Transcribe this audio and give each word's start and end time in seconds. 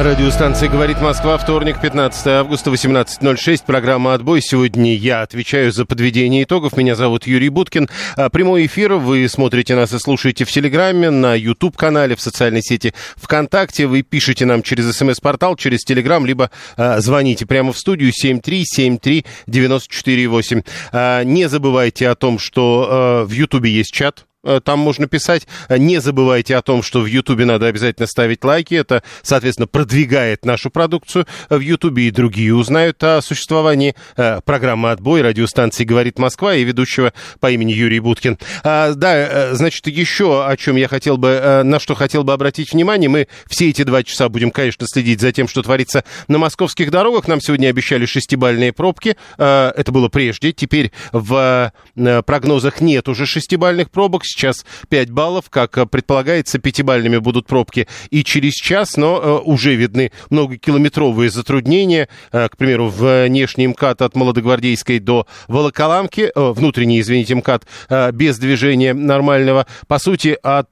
Радиостанция 0.00 0.68
«Говорит 0.68 1.00
Москва», 1.00 1.36
вторник, 1.38 1.80
15 1.82 2.26
августа, 2.28 2.70
18.06, 2.70 3.64
программа 3.66 4.14
«Отбой». 4.14 4.40
Сегодня 4.40 4.94
я 4.94 5.22
отвечаю 5.22 5.72
за 5.72 5.86
подведение 5.86 6.44
итогов. 6.44 6.76
Меня 6.76 6.94
зовут 6.94 7.26
Юрий 7.26 7.48
Буткин. 7.48 7.88
А, 8.14 8.30
прямой 8.30 8.66
эфир 8.66 8.92
вы 8.92 9.28
смотрите 9.28 9.74
нас 9.74 9.92
и 9.92 9.98
слушаете 9.98 10.44
в 10.44 10.52
Телеграме, 10.52 11.10
на 11.10 11.34
YouTube-канале, 11.34 12.14
в 12.14 12.20
социальной 12.20 12.62
сети 12.62 12.94
ВКонтакте. 13.16 13.88
Вы 13.88 14.02
пишете 14.02 14.46
нам 14.46 14.62
через 14.62 14.96
СМС-портал, 14.96 15.56
через 15.56 15.80
Телеграм, 15.80 16.24
либо 16.24 16.52
а, 16.76 17.00
звоните 17.00 17.44
прямо 17.44 17.72
в 17.72 17.78
студию 17.78 18.12
7373948. 18.12 20.64
А, 20.92 21.24
не 21.24 21.48
забывайте 21.48 22.08
о 22.08 22.14
том, 22.14 22.38
что 22.38 22.86
а, 22.88 23.24
в 23.24 23.32
Ютубе 23.32 23.72
есть 23.72 23.92
чат, 23.92 24.27
там 24.64 24.78
можно 24.78 25.06
писать. 25.06 25.46
Не 25.68 26.00
забывайте 26.00 26.56
о 26.56 26.62
том, 26.62 26.82
что 26.82 27.00
в 27.00 27.06
Ютубе 27.06 27.44
надо 27.44 27.66
обязательно 27.66 28.06
ставить 28.06 28.44
лайки. 28.44 28.74
Это, 28.74 29.02
соответственно, 29.22 29.66
продвигает 29.66 30.44
нашу 30.44 30.70
продукцию 30.70 31.26
в 31.48 31.60
Ютубе, 31.60 32.08
и 32.08 32.10
другие 32.10 32.54
узнают 32.54 33.02
о 33.02 33.20
существовании 33.22 33.94
э, 34.16 34.40
программы 34.44 34.90
«Отбой» 34.90 35.22
радиостанции 35.22 35.84
«Говорит 35.84 36.18
Москва» 36.18 36.54
и 36.54 36.64
ведущего 36.64 37.12
по 37.40 37.50
имени 37.50 37.72
Юрий 37.72 38.00
Буткин. 38.00 38.38
А, 38.64 38.94
да, 38.94 39.16
э, 39.16 39.54
значит, 39.54 39.86
еще 39.86 40.46
о 40.46 40.56
чем 40.56 40.76
я 40.76 40.88
хотел 40.88 41.16
бы, 41.16 41.62
на 41.64 41.80
что 41.80 41.94
хотел 41.94 42.24
бы 42.24 42.32
обратить 42.32 42.72
внимание. 42.72 43.08
Мы 43.08 43.28
все 43.46 43.70
эти 43.70 43.82
два 43.82 44.02
часа 44.02 44.28
будем, 44.28 44.50
конечно, 44.50 44.86
следить 44.86 45.20
за 45.20 45.32
тем, 45.32 45.48
что 45.48 45.62
творится 45.62 46.04
на 46.28 46.38
московских 46.38 46.90
дорогах. 46.90 47.28
Нам 47.28 47.40
сегодня 47.40 47.68
обещали 47.68 48.06
шестибальные 48.06 48.72
пробки. 48.72 49.16
Это 49.36 49.84
было 49.88 50.08
прежде. 50.08 50.52
Теперь 50.52 50.92
в 51.12 51.72
прогнозах 51.94 52.80
нет 52.80 53.08
уже 53.08 53.26
шестибальных 53.26 53.90
пробок 53.90 54.24
сейчас 54.38 54.64
5 54.88 55.10
баллов, 55.10 55.50
как 55.50 55.76
э, 55.78 55.86
предполагается, 55.86 56.58
пятибальными 56.58 57.18
будут 57.18 57.46
пробки 57.46 57.88
и 58.10 58.22
через 58.22 58.54
час, 58.54 58.96
но 58.96 59.20
э, 59.20 59.38
уже 59.44 59.74
видны 59.74 60.12
многокилометровые 60.30 61.30
затруднения, 61.30 62.08
э, 62.32 62.48
к 62.48 62.56
примеру, 62.56 62.88
внешний 62.88 63.66
МКАД 63.66 64.02
от 64.02 64.16
Молодогвардейской 64.16 65.00
до 65.00 65.26
Волоколамки, 65.48 66.30
внутренний, 66.34 67.00
извините, 67.00 67.34
МКАД 67.34 67.66
без 68.12 68.38
движения 68.38 68.94
нормального, 68.94 69.66
по 69.86 69.98
сути, 69.98 70.36
от 70.42 70.68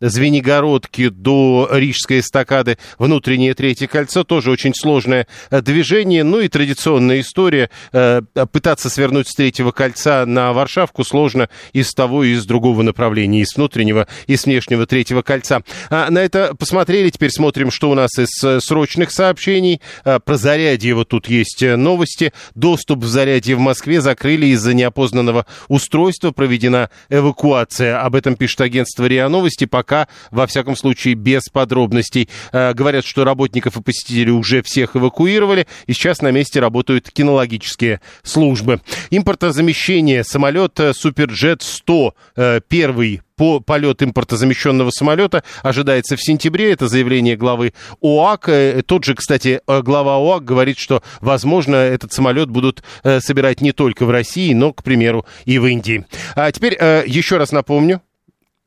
Звенигородки 0.00 1.08
до 1.08 1.68
Рижской 1.70 2.20
эстакады 2.20 2.78
внутреннее 2.98 3.54
третье 3.54 3.86
кольцо, 3.86 4.24
тоже 4.24 4.50
очень 4.50 4.74
сложное 4.74 5.26
движение, 5.50 6.24
ну 6.24 6.40
и 6.40 6.48
традиционная 6.48 7.20
история, 7.20 7.70
пытаться 7.90 8.90
свернуть 8.90 9.28
с 9.28 9.34
третьего 9.34 9.70
кольца 9.70 10.26
на 10.26 10.52
Варшавку 10.52 11.04
сложно 11.04 11.48
из 11.72 11.92
того 11.92 12.24
и 12.24 12.32
из 12.32 12.44
другого 12.46 12.82
направлений, 12.96 13.42
из 13.42 13.54
внутреннего 13.54 14.08
и 14.26 14.36
с 14.36 14.46
внешнего 14.46 14.86
третьего 14.86 15.20
кольца. 15.20 15.62
А, 15.90 16.10
на 16.10 16.20
это 16.20 16.54
посмотрели, 16.58 17.10
теперь 17.10 17.30
смотрим, 17.30 17.70
что 17.70 17.90
у 17.90 17.94
нас 17.94 18.18
из 18.18 18.42
э, 18.42 18.58
срочных 18.60 19.10
сообщений. 19.10 19.82
А, 20.04 20.18
про 20.18 20.38
зарядье 20.38 20.94
вот 20.94 21.08
тут 21.08 21.28
есть 21.28 21.62
э, 21.62 21.76
новости. 21.76 22.32
Доступ 22.54 23.00
в 23.00 23.06
зарядье 23.06 23.54
в 23.54 23.58
Москве 23.58 24.00
закрыли 24.00 24.46
из-за 24.46 24.72
неопознанного 24.72 25.44
устройства, 25.68 26.30
проведена 26.30 26.88
эвакуация. 27.10 28.00
Об 28.00 28.14
этом 28.14 28.34
пишет 28.34 28.62
агентство 28.62 29.04
РИА 29.04 29.28
Новости, 29.28 29.66
пока, 29.66 30.08
во 30.30 30.46
всяком 30.46 30.74
случае, 30.74 31.14
без 31.14 31.42
подробностей. 31.52 32.30
А, 32.50 32.72
говорят, 32.72 33.04
что 33.04 33.24
работников 33.24 33.76
и 33.76 33.82
посетителей 33.82 34.32
уже 34.32 34.62
всех 34.62 34.96
эвакуировали, 34.96 35.66
и 35.86 35.92
сейчас 35.92 36.22
на 36.22 36.30
месте 36.30 36.60
работают 36.60 37.10
кинологические 37.10 38.00
службы. 38.22 38.80
Импортозамещение. 39.10 40.24
Самолет 40.24 40.80
э, 40.80 40.94
Суперджет 40.94 41.62
100 41.62 42.14
первый 42.76 43.22
по 43.36 43.58
полет 43.60 44.02
импортозамещенного 44.02 44.90
самолета 44.90 45.42
ожидается 45.62 46.14
в 46.16 46.22
сентябре. 46.22 46.72
Это 46.72 46.88
заявление 46.88 47.34
главы 47.34 47.72
ОАК. 48.02 48.48
Э, 48.50 48.82
тот 48.84 49.04
же, 49.04 49.14
кстати, 49.14 49.62
э, 49.66 49.80
глава 49.80 50.16
ОАК 50.16 50.44
говорит, 50.44 50.76
что, 50.76 51.02
возможно, 51.22 51.76
этот 51.76 52.12
самолет 52.12 52.50
будут 52.50 52.82
э, 53.02 53.20
собирать 53.20 53.62
не 53.62 53.72
только 53.72 54.04
в 54.04 54.10
России, 54.10 54.52
но, 54.52 54.74
к 54.74 54.82
примеру, 54.82 55.24
и 55.46 55.58
в 55.58 55.64
Индии. 55.64 56.04
А 56.34 56.52
теперь 56.52 56.74
еще 57.06 57.38
раз 57.38 57.50
напомню, 57.50 58.02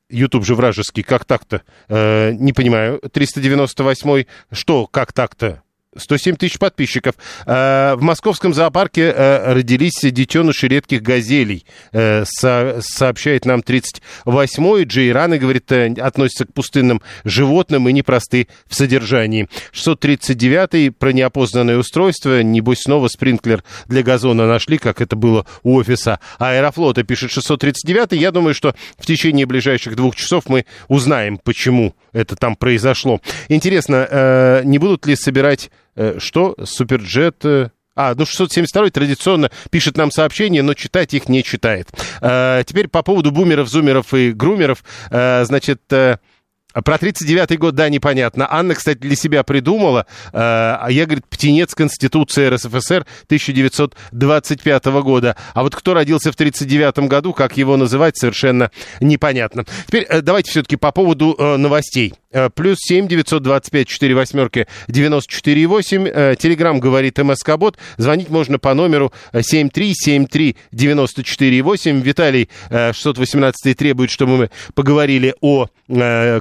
YouTube 0.10 0.44
же 0.44 0.56
вражеский, 0.56 1.04
как 1.04 1.26
так-то? 1.26 1.62
Э, 1.88 2.32
не 2.32 2.52
понимаю. 2.52 3.00
398 3.00 4.26
что, 4.52 4.88
как 4.88 5.14
так-то? 5.14 5.62
107 5.98 6.36
тысяч 6.36 6.60
подписчиков. 6.60 7.16
Э, 7.48 7.96
в 7.96 8.02
московском 8.04 8.54
зоопарке 8.54 9.12
э, 9.12 9.54
родились 9.54 10.00
детеныши 10.02 10.68
редких 10.68 11.02
газелей, 11.02 11.66
э, 11.92 12.26
сообщает 12.26 13.46
нам 13.46 13.62
38-й. 13.62 14.84
Джей 14.84 15.12
Раны, 15.12 15.40
говорит, 15.40 15.72
относится 15.72 16.46
к 16.46 16.54
пустынным 16.54 17.02
животным 17.24 17.90
и 17.90 17.94
непросты 17.94 18.48
в 18.68 18.76
содержании. 18.76 19.48
639-й 19.74 20.92
про 20.92 21.12
неопознанное 21.12 21.78
устройство. 21.78 22.44
Небось, 22.44 22.82
снова 22.82 23.08
спринклер 23.08 23.64
для 23.88 24.04
газона 24.04 24.48
нашли, 24.48 24.78
как 24.78 25.02
это 25.02 25.16
было 25.16 25.48
у 25.64 25.76
офиса 25.76 26.20
Аэрофлота, 26.38 27.04
пишет 27.04 27.32
639-й. 27.32 28.20
Я 28.20 28.32
думаю, 28.32 28.54
что 28.54 28.76
в 29.00 29.08
течение 29.08 29.48
ближайших 29.48 29.96
двух 29.96 30.16
часов 30.16 30.44
мы 30.48 30.66
узнаем, 30.88 31.40
почему 31.40 31.96
это 32.14 32.36
там 32.36 32.56
произошло. 32.56 33.22
Интересно, 33.48 34.62
не 34.64 34.78
будут 34.78 35.08
ли 35.08 35.16
собирать 35.16 35.72
что 36.18 36.56
Суперджет... 36.64 37.44
Э, 37.44 37.70
а, 37.96 38.14
ну 38.16 38.26
672 38.26 38.92
традиционно 38.92 39.52
пишет 39.72 39.98
нам 39.98 40.10
сообщения, 40.10 40.62
но 40.62 40.74
читать 40.74 41.14
их 41.14 41.28
не 41.28 41.44
читает. 41.44 41.90
А, 42.22 42.64
теперь 42.64 42.88
по 42.88 43.04
поводу 43.04 43.32
бумеров, 43.32 43.68
зумеров 43.68 44.14
и 44.14 44.32
грумеров. 44.32 44.84
А, 45.12 45.44
значит, 45.44 45.82
про 45.88 46.96
39-й 46.96 47.58
год, 47.58 47.76
да, 47.76 47.90
непонятно. 47.90 48.48
Анна, 48.50 48.76
кстати, 48.76 49.00
для 49.00 49.16
себя 49.16 49.44
придумала. 49.44 50.06
А 50.32 50.88
я, 50.90 51.06
говорит, 51.06 51.26
птенец 51.28 51.74
Конституции 51.74 52.48
РСФСР 52.48 53.06
1925 53.26 54.86
года. 54.86 55.36
А 55.56 55.64
вот 55.64 55.76
кто 55.76 55.96
родился 55.96 56.32
в 56.32 56.36
39 56.36 57.10
году, 57.10 57.34
как 57.34 57.58
его 57.58 57.76
называть, 57.76 58.18
совершенно 58.18 58.72
непонятно. 59.02 59.66
Теперь 59.88 60.08
давайте 60.22 60.52
все-таки 60.52 60.76
по 60.76 60.92
поводу 60.92 61.36
новостей. 61.58 62.14
Э, 62.32 62.50
плюс 62.54 62.78
семь 62.80 63.08
девятьсот 63.08 63.42
двадцать 63.42 63.72
пять 63.72 63.88
четыре 63.88 64.14
восьмерки 64.14 64.68
девяносто 64.88 65.34
четыре 65.34 65.66
восемь. 65.66 66.08
Э, 66.08 66.36
Телеграмм 66.38 66.80
говорит 66.80 67.18
МСК 67.18 67.58
Бот. 67.58 67.78
Звонить 67.98 68.30
можно 68.30 68.60
по 68.60 68.74
номеру 68.76 69.12
э, 69.32 69.42
семь 69.42 69.70
три 69.70 69.94
семь 69.96 70.28
три 70.28 70.56
девяносто 70.72 71.24
четыре 71.24 71.64
восемь. 71.64 72.02
Виталий 72.02 72.50
618 72.70 73.76
требует, 73.76 74.12
чтобы 74.12 74.38
мы 74.38 74.50
поговорили 74.76 75.34
о 75.42 75.68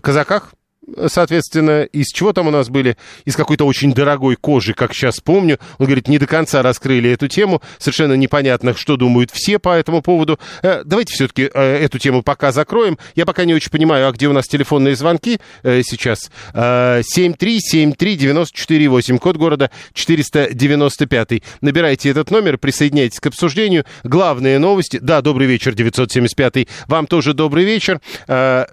казаках 0.00 0.52
соответственно, 1.06 1.84
из 1.84 2.08
чего 2.08 2.32
там 2.32 2.48
у 2.48 2.50
нас 2.50 2.68
были? 2.68 2.96
Из 3.24 3.36
какой-то 3.36 3.64
очень 3.66 3.92
дорогой 3.92 4.34
кожи, 4.36 4.74
как 4.74 4.94
сейчас 4.94 5.20
помню. 5.20 5.58
Он 5.78 5.86
говорит, 5.86 6.08
не 6.08 6.18
до 6.18 6.26
конца 6.26 6.62
раскрыли 6.62 7.10
эту 7.10 7.28
тему. 7.28 7.62
Совершенно 7.78 8.14
непонятно, 8.14 8.74
что 8.74 8.96
думают 8.96 9.30
все 9.30 9.58
по 9.58 9.76
этому 9.76 10.00
поводу. 10.02 10.38
Э, 10.62 10.82
давайте 10.84 11.14
все-таки 11.14 11.50
э, 11.52 11.84
эту 11.84 11.98
тему 11.98 12.22
пока 12.22 12.52
закроем. 12.52 12.96
Я 13.14 13.26
пока 13.26 13.44
не 13.44 13.52
очень 13.54 13.70
понимаю, 13.70 14.08
а 14.08 14.12
где 14.12 14.28
у 14.28 14.32
нас 14.32 14.46
телефонные 14.46 14.96
звонки 14.96 15.38
э, 15.62 15.82
сейчас? 15.84 16.30
7373948, 16.54 19.18
код 19.18 19.36
города 19.36 19.70
495. 19.94 21.42
Набирайте 21.60 22.08
этот 22.10 22.30
номер, 22.30 22.58
присоединяйтесь 22.58 23.18
к 23.20 23.26
обсуждению. 23.26 23.84
Главные 24.04 24.58
новости. 24.58 24.98
Да, 25.00 25.20
добрый 25.20 25.46
вечер, 25.46 25.74
975. 25.74 26.66
Вам 26.86 27.06
тоже 27.06 27.34
добрый 27.34 27.64
вечер. 27.64 28.00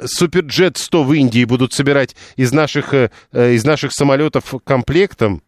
Суперджет 0.05 0.77
100 0.77 1.03
в 1.03 1.13
Индии 1.13 1.43
будут 1.45 1.73
собирать 1.73 2.04
собирать 2.05 2.15
из 2.35 2.51
наших, 2.51 2.93
э, 2.93 3.09
э, 3.31 3.53
из 3.53 3.65
наших 3.65 3.91
самолетов 3.91 4.53
комплектом, 4.63 5.41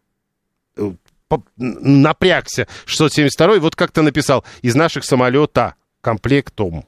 э, 0.76 0.92
напрягся 1.56 2.66
672 2.86 3.58
вот 3.58 3.76
как-то 3.76 4.02
написал, 4.02 4.44
из 4.62 4.74
наших 4.74 5.04
самолета 5.04 5.74
комплектом. 6.00 6.84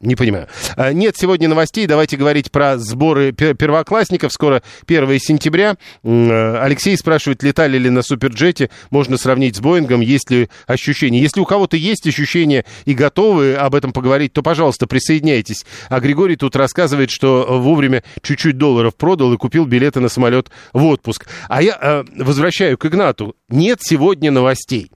Не 0.00 0.16
понимаю. 0.16 0.48
А, 0.76 0.92
нет 0.92 1.16
сегодня 1.16 1.48
новостей. 1.48 1.86
Давайте 1.86 2.16
говорить 2.16 2.50
про 2.50 2.78
сборы 2.78 3.32
первоклассников. 3.32 4.32
Скоро 4.32 4.62
1 4.86 5.18
сентября. 5.18 5.76
Э, 6.02 6.58
Алексей 6.58 6.96
спрашивает, 6.96 7.42
летали 7.42 7.78
ли 7.78 7.88
на 7.90 8.02
Суперджете. 8.02 8.70
Можно 8.90 9.16
сравнить 9.16 9.56
с 9.56 9.60
Боингом. 9.60 10.00
Есть 10.00 10.30
ли 10.30 10.50
ощущения? 10.66 11.20
Если 11.20 11.40
у 11.40 11.46
кого-то 11.46 11.76
есть 11.76 12.06
ощущения 12.06 12.64
и 12.84 12.92
готовы 12.92 13.54
об 13.54 13.74
этом 13.74 13.92
поговорить, 13.92 14.32
то, 14.32 14.42
пожалуйста, 14.42 14.86
присоединяйтесь. 14.86 15.64
А 15.88 16.00
Григорий 16.00 16.36
тут 16.36 16.54
рассказывает, 16.56 17.10
что 17.10 17.46
вовремя 17.60 18.02
чуть-чуть 18.20 18.58
долларов 18.58 18.96
продал 18.96 19.32
и 19.32 19.38
купил 19.38 19.64
билеты 19.64 20.00
на 20.00 20.08
самолет 20.08 20.50
в 20.72 20.84
отпуск. 20.84 21.26
А 21.48 21.62
я 21.62 21.78
э, 21.80 22.04
возвращаю 22.16 22.76
к 22.76 22.84
Игнату. 22.84 23.36
Нет 23.48 23.78
сегодня 23.80 24.30
новостей. 24.30 24.90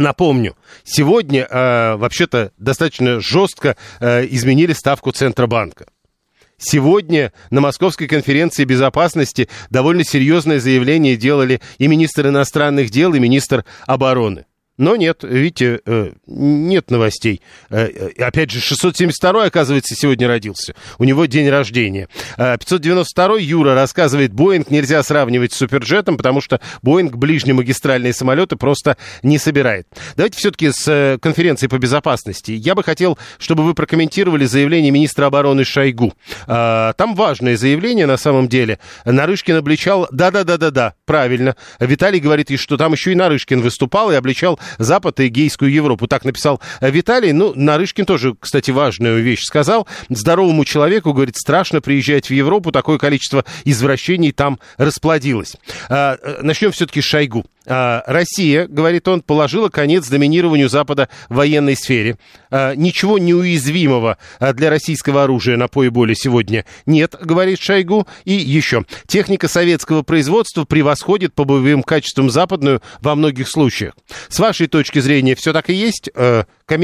Напомню, 0.00 0.56
сегодня 0.82 1.42
э, 1.42 1.96
вообще-то 1.96 2.52
достаточно 2.56 3.20
жестко 3.20 3.76
э, 4.00 4.26
изменили 4.30 4.72
ставку 4.72 5.12
Центробанка. 5.12 5.88
Сегодня 6.56 7.34
на 7.50 7.60
Московской 7.60 8.06
конференции 8.06 8.64
безопасности 8.64 9.50
довольно 9.68 10.02
серьезное 10.04 10.58
заявление 10.58 11.18
делали 11.18 11.60
и 11.76 11.86
министр 11.86 12.28
иностранных 12.28 12.88
дел, 12.88 13.12
и 13.12 13.20
министр 13.20 13.66
обороны. 13.86 14.46
Но 14.80 14.96
нет, 14.96 15.24
видите, 15.24 15.80
э, 15.84 16.12
нет 16.26 16.90
новостей. 16.90 17.42
Э, 17.68 17.86
э, 17.86 18.22
опять 18.22 18.50
же, 18.50 18.60
672 18.60 19.44
оказывается, 19.44 19.94
сегодня 19.94 20.26
родился. 20.26 20.74
У 20.96 21.04
него 21.04 21.26
день 21.26 21.50
рождения. 21.50 22.08
592 22.38 23.40
Юра 23.40 23.74
рассказывает, 23.74 24.32
Боинг 24.32 24.70
нельзя 24.70 25.02
сравнивать 25.02 25.52
с 25.52 25.58
Суперджетом, 25.58 26.16
потому 26.16 26.40
что 26.40 26.62
Боинг 26.80 27.16
ближнемагистральные 27.16 28.14
самолеты 28.14 28.56
просто 28.56 28.96
не 29.22 29.36
собирает. 29.36 29.86
Давайте 30.16 30.38
все-таки 30.38 30.70
с 30.72 31.18
конференции 31.20 31.66
по 31.66 31.76
безопасности. 31.76 32.52
Я 32.52 32.74
бы 32.74 32.82
хотел, 32.82 33.18
чтобы 33.38 33.64
вы 33.64 33.74
прокомментировали 33.74 34.46
заявление 34.46 34.92
министра 34.92 35.26
обороны 35.26 35.62
Шойгу. 35.64 36.14
Там 36.46 37.14
важное 37.14 37.58
заявление 37.58 38.06
на 38.06 38.16
самом 38.16 38.48
деле. 38.48 38.78
Нарышкин 39.04 39.56
обличал, 39.56 40.08
да-да-да-да-да, 40.10 40.94
правильно. 41.04 41.54
Виталий 41.78 42.18
говорит, 42.18 42.50
что 42.58 42.78
там 42.78 42.94
еще 42.94 43.12
и 43.12 43.14
Нарышкин 43.14 43.60
выступал 43.60 44.10
и 44.10 44.14
обличал 44.14 44.58
Запад 44.78 45.20
и 45.20 45.28
гейскую 45.28 45.72
Европу. 45.72 46.06
Так 46.06 46.24
написал 46.24 46.60
э, 46.80 46.90
Виталий. 46.90 47.32
Ну, 47.32 47.52
Нарышкин 47.54 48.04
тоже, 48.06 48.34
кстати, 48.38 48.70
важную 48.70 49.22
вещь 49.22 49.42
сказал. 49.42 49.86
Здоровому 50.08 50.64
человеку, 50.64 51.12
говорит, 51.12 51.36
страшно 51.36 51.80
приезжать 51.80 52.28
в 52.28 52.32
Европу, 52.32 52.72
такое 52.72 52.98
количество 52.98 53.44
извращений 53.64 54.32
там 54.32 54.58
расплодилось. 54.76 55.56
А, 55.88 56.16
э, 56.20 56.40
начнем 56.42 56.72
все-таки 56.72 57.00
с 57.00 57.04
Шойгу. 57.04 57.44
А, 57.66 58.02
Россия, 58.06 58.66
говорит 58.66 59.06
он, 59.08 59.20
положила 59.20 59.68
конец 59.68 60.08
доминированию 60.08 60.68
Запада 60.68 61.08
в 61.28 61.36
военной 61.36 61.76
сфере. 61.76 62.16
А, 62.50 62.74
ничего 62.74 63.18
неуязвимого 63.18 64.18
для 64.40 64.70
российского 64.70 65.24
оружия 65.24 65.56
на 65.56 65.68
поле 65.68 66.14
сегодня 66.14 66.64
нет, 66.86 67.16
говорит 67.20 67.60
Шойгу. 67.60 68.06
И 68.24 68.32
еще. 68.32 68.84
Техника 69.06 69.48
советского 69.48 70.02
производства 70.02 70.64
превосходит 70.64 71.34
по 71.34 71.44
боевым 71.44 71.82
качествам 71.82 72.30
западную 72.30 72.82
во 73.00 73.14
многих 73.14 73.48
случаях. 73.48 73.94
С 74.28 74.38
вашей 74.38 74.49
точки 74.66 74.98
зрения 74.98 75.34
все 75.34 75.52
так 75.52 75.70
и 75.70 75.74
есть? 75.74 76.10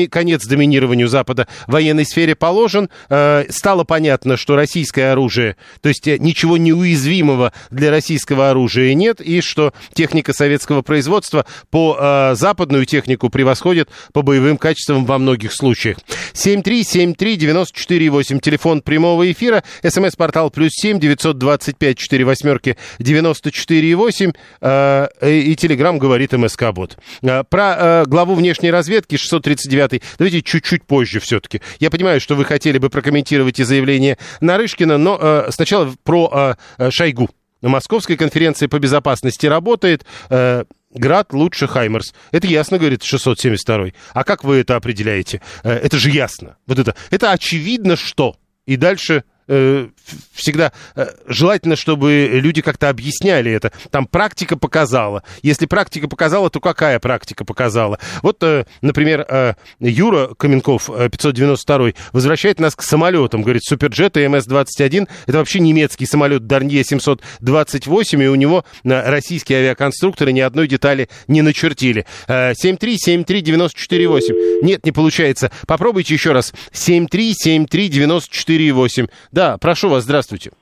Конец 0.08 0.46
доминированию 0.46 1.08
Запада 1.08 1.46
в 1.66 1.72
военной 1.72 2.04
сфере 2.04 2.34
положен. 2.34 2.90
Стало 3.08 3.84
понятно, 3.84 4.36
что 4.36 4.56
российское 4.56 5.12
оружие, 5.12 5.56
то 5.80 5.88
есть 5.88 6.06
э, 6.06 6.18
ничего 6.18 6.56
неуязвимого 6.56 7.52
для 7.70 7.90
российского 7.90 8.50
оружия 8.50 8.94
нет, 8.94 9.20
и 9.20 9.40
что 9.40 9.72
техника 9.92 10.32
советского 10.32 10.82
производства 10.82 11.46
по 11.70 11.96
э, 11.98 12.34
западную 12.34 12.86
технику 12.86 13.30
превосходит 13.30 13.88
по 14.12 14.22
боевым 14.22 14.58
качествам 14.58 15.04
во 15.04 15.18
многих 15.18 15.52
случаях. 15.52 15.98
7373948, 16.34 18.40
телефон 18.40 18.82
прямого 18.82 19.30
эфира, 19.30 19.62
смс-портал 19.82 20.50
плюс 20.50 20.72
7 20.72 20.98
925 20.98 21.98
4 21.98 22.24
восьмерки 22.24 22.76
94,8 22.98 24.34
э, 24.60 25.30
и 25.30 25.54
телеграмм 25.56 25.98
говорит 25.98 26.32
МСК-бот. 26.32 26.96
Э, 27.22 27.44
про 27.48 27.76
э, 27.78 28.04
главу 28.06 28.34
внешней 28.34 28.70
разведки 28.70 29.16
639 29.16 29.75
давайте 30.18 30.42
чуть-чуть 30.42 30.84
позже 30.84 31.20
все-таки. 31.20 31.60
Я 31.80 31.90
понимаю, 31.90 32.20
что 32.20 32.34
вы 32.34 32.44
хотели 32.44 32.78
бы 32.78 32.90
прокомментировать 32.90 33.60
и 33.60 33.64
заявление 33.64 34.18
Нарышкина, 34.40 34.98
но 34.98 35.18
э, 35.20 35.50
сначала 35.50 35.92
про 36.04 36.56
э, 36.78 36.86
э 36.86 36.90
Шойгу. 36.90 37.30
Московской 37.62 38.16
конференции 38.16 38.66
по 38.66 38.78
безопасности 38.78 39.46
работает. 39.46 40.04
Э, 40.30 40.64
Град 40.90 41.32
лучше 41.32 41.66
Хаймерс. 41.66 42.14
Это 42.30 42.46
ясно, 42.46 42.78
говорит 42.78 43.02
672. 43.02 43.88
А 44.14 44.24
как 44.24 44.44
вы 44.44 44.56
это 44.56 44.76
определяете? 44.76 45.42
Э, 45.62 45.72
это 45.72 45.98
же 45.98 46.10
ясно. 46.10 46.56
Вот 46.66 46.78
это. 46.78 46.94
Это 47.10 47.32
очевидно, 47.32 47.96
что. 47.96 48.36
И 48.66 48.76
дальше 48.76 49.24
э, 49.48 49.88
всегда 50.32 50.72
э, 50.94 51.06
желательно, 51.26 51.76
чтобы 51.76 52.28
люди 52.32 52.62
как-то 52.62 52.88
объясняли 52.88 53.50
это. 53.50 53.72
Там 53.90 54.06
практика 54.06 54.56
показала. 54.56 55.22
Если 55.42 55.66
практика 55.66 56.08
показала, 56.08 56.50
то 56.50 56.60
какая 56.60 56.98
практика 56.98 57.44
показала? 57.44 57.98
Вот, 58.22 58.42
э, 58.42 58.64
например, 58.82 59.24
э, 59.28 59.54
Юра 59.80 60.34
Каменков, 60.34 60.86
592 60.86 61.92
возвращает 62.12 62.60
нас 62.60 62.74
к 62.74 62.82
самолетам. 62.82 63.42
Говорит, 63.42 63.64
Суперджет 63.64 64.16
и 64.16 64.20
МС-21 64.20 65.08
это 65.26 65.38
вообще 65.38 65.60
немецкий 65.60 66.06
самолет 66.06 66.46
Дарнье 66.46 66.84
728, 66.84 68.22
и 68.22 68.28
у 68.28 68.34
него 68.34 68.64
российские 68.84 69.58
авиаконструкторы 69.58 70.32
ни 70.32 70.40
одной 70.40 70.68
детали 70.68 71.08
не 71.28 71.42
начертили. 71.42 72.06
7373948. 72.28 74.62
Нет, 74.62 74.84
не 74.84 74.92
получается. 74.92 75.50
Попробуйте 75.66 76.14
еще 76.14 76.32
раз. 76.32 76.52
7373948. 76.72 79.08
Да, 79.32 79.58
прошу 79.58 79.88
вас, 79.88 79.95
здравствуйте. 80.00 80.52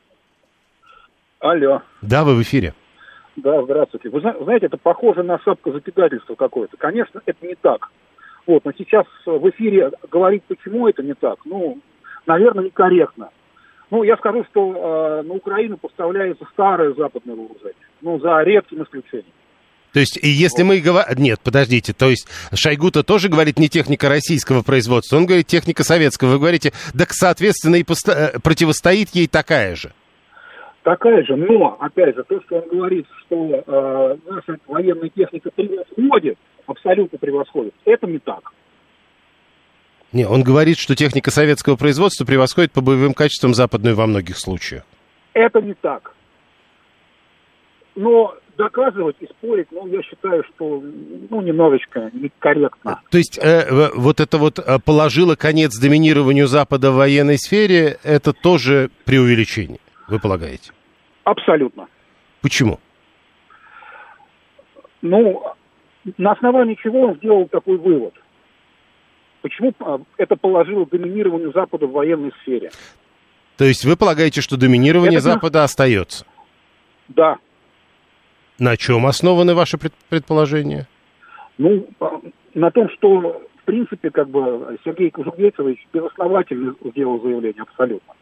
Алло. 1.41 1.83
Да, 2.03 2.25
вы 2.25 2.37
в 2.37 2.43
эфире. 2.43 2.75
Да, 3.37 3.63
здравствуйте. 3.63 4.09
Вы 4.09 4.21
знаете, 4.21 4.67
это 4.67 4.77
похоже 4.77 5.23
на 5.23 5.39
шапкозакидательство 5.41 6.35
какое-то. 6.37 6.77
Конечно, 6.77 7.21
это 7.27 7.47
не 7.47 7.55
так. 7.55 7.91
Вот, 8.47 8.65
но 8.65 8.73
сейчас 8.77 9.07
в 9.25 9.49
эфире 9.51 9.91
говорить, 10.11 10.43
почему 10.45 10.87
это 10.87 11.03
не 11.03 11.15
так, 11.15 11.39
ну, 11.45 11.79
наверное, 12.27 12.65
некорректно. 12.65 13.31
Ну, 13.91 14.03
я 14.03 14.17
скажу, 14.17 14.45
что 14.51 15.21
э, 15.23 15.27
на 15.27 15.35
Украину 15.35 15.77
поставляется 15.77 16.45
старое 16.53 16.95
западное 16.95 17.37
вооружение. 17.37 17.75
Ну, 18.01 18.19
за 18.19 18.43
редким 18.43 18.83
исключением. 18.83 19.33
То 19.95 20.01
есть, 20.01 20.19
если 20.21 20.65
мы 20.65 20.81
говорим... 20.81 21.23
Нет, 21.23 21.39
подождите, 21.41 21.93
то 21.93 22.11
есть 22.11 22.27
Шойгу-то 22.53 23.05
тоже 23.05 23.29
говорит 23.29 23.61
не 23.61 23.69
техника 23.69 24.09
российского 24.09 24.63
производства, 24.63 25.17
он 25.17 25.25
говорит 25.25 25.47
техника 25.47 25.85
советского. 25.85 26.31
Вы 26.31 26.39
говорите, 26.41 26.73
так, 26.99 27.13
соответственно, 27.13 27.77
и 27.77 27.85
посто... 27.85 28.13
Э, 28.35 28.39
противостоит 28.41 29.11
ей 29.11 29.29
такая 29.29 29.77
же. 29.77 29.93
Такая 30.83 31.25
же, 31.25 31.37
но, 31.37 31.77
опять 31.81 32.17
же, 32.17 32.25
то, 32.25 32.41
что 32.43 32.57
он 32.57 32.69
говорит, 32.71 33.07
что 33.21 33.37
э, 33.55 34.17
наша 34.29 34.59
военная 34.67 35.09
техника 35.11 35.51
превосходит, 35.55 36.39
абсолютно 36.67 37.17
превосходит, 37.17 37.73
это 37.85 38.09
не 38.09 38.19
так. 38.19 38.53
Не, 40.11 40.27
он 40.27 40.43
говорит, 40.43 40.77
что 40.77 40.97
техника 40.97 41.31
советского 41.31 41.77
производства 41.77 42.25
превосходит 42.25 42.73
по 42.73 42.81
боевым 42.81 43.15
качествам 43.15 43.55
западную 43.55 43.95
во 43.95 44.09
многих 44.09 44.39
случаях. 44.39 44.83
Это 45.35 45.61
не 45.61 45.75
так. 45.75 46.15
Но 47.95 48.35
доказывать 48.57 49.17
и 49.21 49.27
спорить, 49.27 49.69
ну, 49.71 49.87
я 49.87 50.03
считаю, 50.03 50.45
что, 50.45 50.83
ну, 51.31 51.41
немножечко 51.41 52.11
некорректно. 52.13 53.01
То 53.11 53.19
есть 53.19 53.39
э, 53.39 53.91
вот 53.95 54.21
это 54.21 54.39
вот 54.39 54.59
э, 54.59 54.79
положило 54.85 55.35
конец 55.35 55.79
доминированию 55.79 56.47
Запада 56.47 56.91
в 56.91 56.97
военной 56.97 57.39
сфере, 57.39 57.99
это 58.03 58.33
тоже 58.33 58.91
преувеличение, 59.05 59.81
вы 60.09 60.19
полагаете? 60.19 60.73
Абсолютно. 61.25 61.89
Почему? 62.43 62.79
Ну, 65.03 65.43
на 66.19 66.33
основании 66.33 66.79
чего 66.83 67.09
он 67.09 67.17
сделал 67.17 67.49
такой 67.49 67.79
вывод? 67.79 68.15
Почему 69.43 69.75
а, 69.81 70.01
это 70.17 70.37
положило 70.37 70.87
доминированию 70.87 71.53
Запада 71.53 71.87
в 71.87 71.93
военной 71.93 72.33
сфере? 72.43 72.71
То 73.57 73.65
есть 73.65 73.85
вы 73.85 73.97
полагаете, 73.97 74.41
что 74.41 74.57
доминирование 74.57 75.19
это... 75.19 75.33
Запада 75.33 75.65
остается? 75.65 76.25
Да. 77.09 77.37
На 78.59 78.77
чем 78.77 79.07
основаны 79.07 79.55
ваши 79.55 79.79
предположения? 80.09 80.87
Ну, 81.59 81.87
а, 82.01 82.21
на 82.55 82.71
том, 82.71 82.89
что, 82.91 83.43
в 83.57 83.65
принципе, 83.65 84.11
как 84.11 84.29
бы 84.29 84.79
Сергей 84.85 85.11
Кужугетович 85.11 85.87
безосновательно 85.93 86.75
сделал 86.85 87.21
заявление 87.21 87.63
абсолютно. 87.63 88.15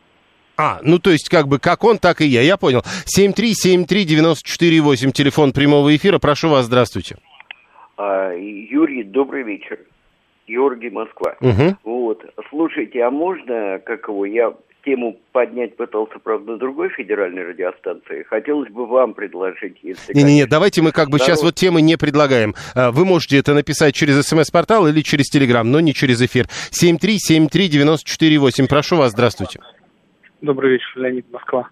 А, 0.56 0.80
ну 0.82 0.98
то 0.98 1.10
есть 1.10 1.28
как 1.28 1.48
бы 1.48 1.58
как 1.58 1.82
он, 1.84 1.98
так 1.98 2.20
и 2.20 2.26
я, 2.26 2.42
я 2.42 2.56
понял. 2.56 2.82
7373948, 3.18 5.10
телефон 5.12 5.52
прямого 5.52 5.94
эфира, 5.94 6.18
прошу 6.18 6.48
вас, 6.50 6.66
здравствуйте. 6.66 7.16
А, 7.96 8.32
Юрий, 8.32 9.02
добрый 9.02 9.42
вечер. 9.44 9.78
Георгий, 10.46 10.90
Москва. 10.90 11.36
Угу. 11.40 11.76
Вот, 11.84 12.22
слушайте, 12.50 13.00
а 13.02 13.10
можно, 13.10 13.80
как 13.84 14.08
его, 14.08 14.26
я 14.26 14.52
тему 14.84 15.18
поднять 15.32 15.76
пытался, 15.76 16.18
правда, 16.18 16.52
на 16.52 16.58
другой 16.58 16.90
федеральной 16.90 17.44
радиостанции. 17.44 18.24
Хотелось 18.24 18.70
бы 18.70 18.86
вам 18.86 19.14
предложить, 19.14 19.78
если... 19.82 20.12
Не-не-не, 20.14 20.46
давайте 20.46 20.82
мы 20.82 20.92
как 20.92 21.08
бы 21.10 21.18
сейчас 21.18 21.42
вот 21.42 21.54
темы 21.54 21.80
не 21.82 21.96
предлагаем. 21.96 22.54
А, 22.74 22.90
вы 22.90 23.04
можете 23.04 23.38
это 23.38 23.54
написать 23.54 23.94
через 23.94 24.20
смс-портал 24.26 24.86
или 24.88 25.00
через 25.00 25.28
телеграм, 25.30 25.70
но 25.70 25.80
не 25.80 25.94
через 25.94 26.20
эфир. 26.22 26.46
7373948. 26.70 28.68
Прошу 28.68 28.96
вас, 28.96 29.12
здравствуйте. 29.12 29.60
Добрый 30.40 30.72
вечер, 30.72 30.90
Леонид 30.96 31.30
Москва. 31.32 31.68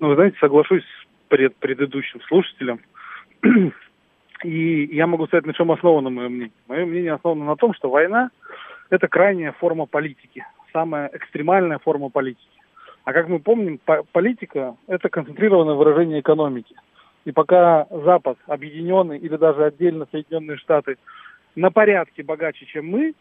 Ну, 0.00 0.08
вы 0.08 0.16
знаете, 0.16 0.36
соглашусь 0.38 0.82
с 0.82 1.06
пред, 1.28 1.56
предыдущим 1.56 2.20
слушателем. 2.28 2.80
И 4.44 4.94
я 4.94 5.06
могу 5.06 5.26
сказать, 5.26 5.46
на 5.46 5.54
чем 5.54 5.72
основано 5.72 6.10
мое 6.10 6.28
мнение. 6.28 6.52
Мое 6.68 6.84
мнение 6.84 7.14
основано 7.14 7.46
на 7.46 7.56
том, 7.56 7.72
что 7.72 7.88
война– 7.88 8.30
это 8.90 9.08
крайняя 9.08 9.52
форма 9.52 9.86
политики, 9.86 10.44
самая 10.74 11.08
экстремальная 11.12 11.78
форма 11.78 12.10
политики. 12.10 12.48
А 13.04 13.12
как 13.12 13.28
мы 13.28 13.38
помним, 13.38 13.78
по- 13.78 14.02
политика– 14.12 14.74
это 14.88 15.08
концентрированное 15.08 15.74
выражение 15.74 16.20
экономики. 16.20 16.74
И 17.24 17.32
пока 17.32 17.86
Запад, 17.90 18.36
объединенный 18.46 19.18
или 19.18 19.36
даже 19.36 19.64
отдельно 19.64 20.06
Соединенные 20.10 20.58
Штаты, 20.58 20.96
на 21.54 21.70
порядке 21.70 22.22
богаче, 22.22 22.66
чем 22.66 22.88
мы, 22.88 23.14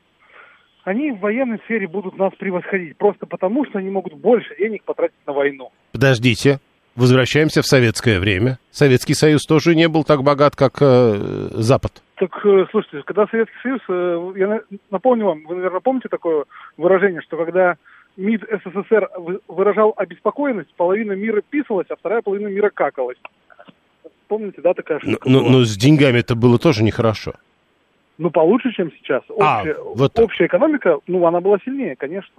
они 0.83 1.12
в 1.12 1.19
военной 1.19 1.60
сфере 1.60 1.88
будут 1.88 2.17
нас 2.17 2.33
превосходить. 2.36 2.98
Просто 2.98 3.25
потому, 3.25 3.65
что 3.65 3.79
они 3.79 3.89
могут 3.89 4.13
больше 4.13 4.55
денег 4.57 4.83
потратить 4.83 5.15
на 5.25 5.33
войну. 5.33 5.72
Подождите. 5.93 6.60
Возвращаемся 6.95 7.62
в 7.62 7.65
советское 7.65 8.19
время. 8.19 8.59
Советский 8.71 9.15
Союз 9.15 9.41
тоже 9.43 9.75
не 9.75 9.88
был 9.88 10.03
так 10.03 10.21
богат, 10.23 10.55
как 10.55 10.77
э, 10.79 11.50
Запад. 11.53 12.03
Так, 12.17 12.29
э, 12.45 12.65
слушайте, 12.69 13.01
когда 13.05 13.25
Советский 13.27 13.55
Союз, 13.63 13.81
э, 13.89 14.33
я 14.38 14.47
на- 14.47 14.62
напомню 14.91 15.25
вам, 15.25 15.43
вы, 15.47 15.55
наверное, 15.55 15.79
помните 15.79 16.07
такое 16.09 16.45
выражение, 16.77 17.21
что 17.21 17.38
когда 17.38 17.77
МИД 18.15 18.43
СССР 18.43 19.09
вы- 19.17 19.39
выражал 19.47 19.93
обеспокоенность, 19.97 20.71
половина 20.75 21.13
мира 21.13 21.41
писалась, 21.50 21.88
а 21.89 21.95
вторая 21.95 22.21
половина 22.21 22.47
мира 22.50 22.69
какалась. 22.71 23.17
Помните, 24.27 24.62
да, 24.62 24.73
такая 24.75 25.00
Но, 25.03 25.12
штука 25.13 25.29
но- 25.29 25.39
была? 25.39 25.50
но 25.51 25.63
с 25.63 25.75
деньгами 25.75 26.19
это 26.19 26.35
было 26.35 26.59
тоже 26.59 26.83
нехорошо. 26.83 27.33
Ну, 28.20 28.29
получше, 28.29 28.72
чем 28.74 28.91
сейчас. 29.00 29.24
А, 29.39 29.60
Общая, 29.62 29.75
вот 29.96 30.13
так. 30.13 30.25
общая 30.25 30.46
экономика, 30.46 30.98
ну, 31.08 31.25
она 31.25 31.41
была 31.41 31.58
сильнее, 31.65 31.96
конечно. 31.96 32.32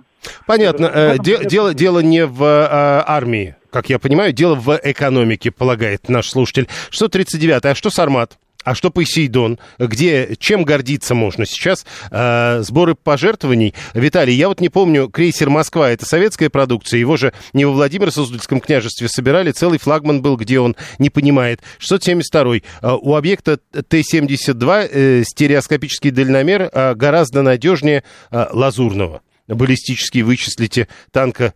Понятно. 0.46 0.88
В 0.88 0.96
Э, 0.96 1.16
де- 1.18 1.44
дело, 1.44 1.74
дело 1.74 1.98
не 1.98 2.24
в 2.26 2.42
э, 2.44 3.02
армии, 3.06 3.56
как 3.70 3.90
я 3.90 3.98
понимаю, 3.98 4.32
дело 4.32 4.54
в 4.54 4.78
экономике, 4.82 5.50
полагает 5.50 6.08
наш 6.08 6.28
слушатель. 6.30 6.68
639. 6.90 7.64
А 7.64 7.74
что 7.74 7.90
Сармат? 7.90 8.38
А 8.64 8.74
что 8.74 8.90
Посейдон? 8.90 9.58
Где, 9.78 10.36
чем 10.38 10.64
гордиться 10.64 11.14
можно 11.14 11.44
сейчас? 11.46 11.84
Э, 12.10 12.62
сборы 12.62 12.94
пожертвований? 12.94 13.74
Виталий, 13.92 14.34
я 14.34 14.48
вот 14.48 14.60
не 14.60 14.70
помню, 14.70 15.08
крейсер 15.08 15.50
«Москва»— 15.50 15.90
это 15.92 16.06
советская 16.06 16.48
продукция, 16.48 16.98
его 16.98 17.16
же 17.16 17.32
не 17.52 17.66
во 17.66 17.72
Владимиро-Суздальском 17.72 18.60
княжестве 18.60 19.08
собирали, 19.08 19.52
целый 19.52 19.78
флагман 19.78 20.22
был, 20.22 20.36
где 20.36 20.60
он 20.60 20.76
не 20.98 21.10
понимает. 21.10 21.60
672. 21.78 22.56
Э, 22.56 22.60
у 23.00 23.14
объекта 23.14 23.58
Т-72 23.58 24.88
э, 24.90 25.22
стереоскопический 25.24 26.10
дальномер 26.10 26.70
э, 26.72 26.94
гораздо 26.94 27.42
надежнее 27.42 28.02
э, 28.30 28.46
лазурного. 28.50 29.20
Баллистический 29.46 30.22
вычислите 30.22 30.88
танка 31.12 31.52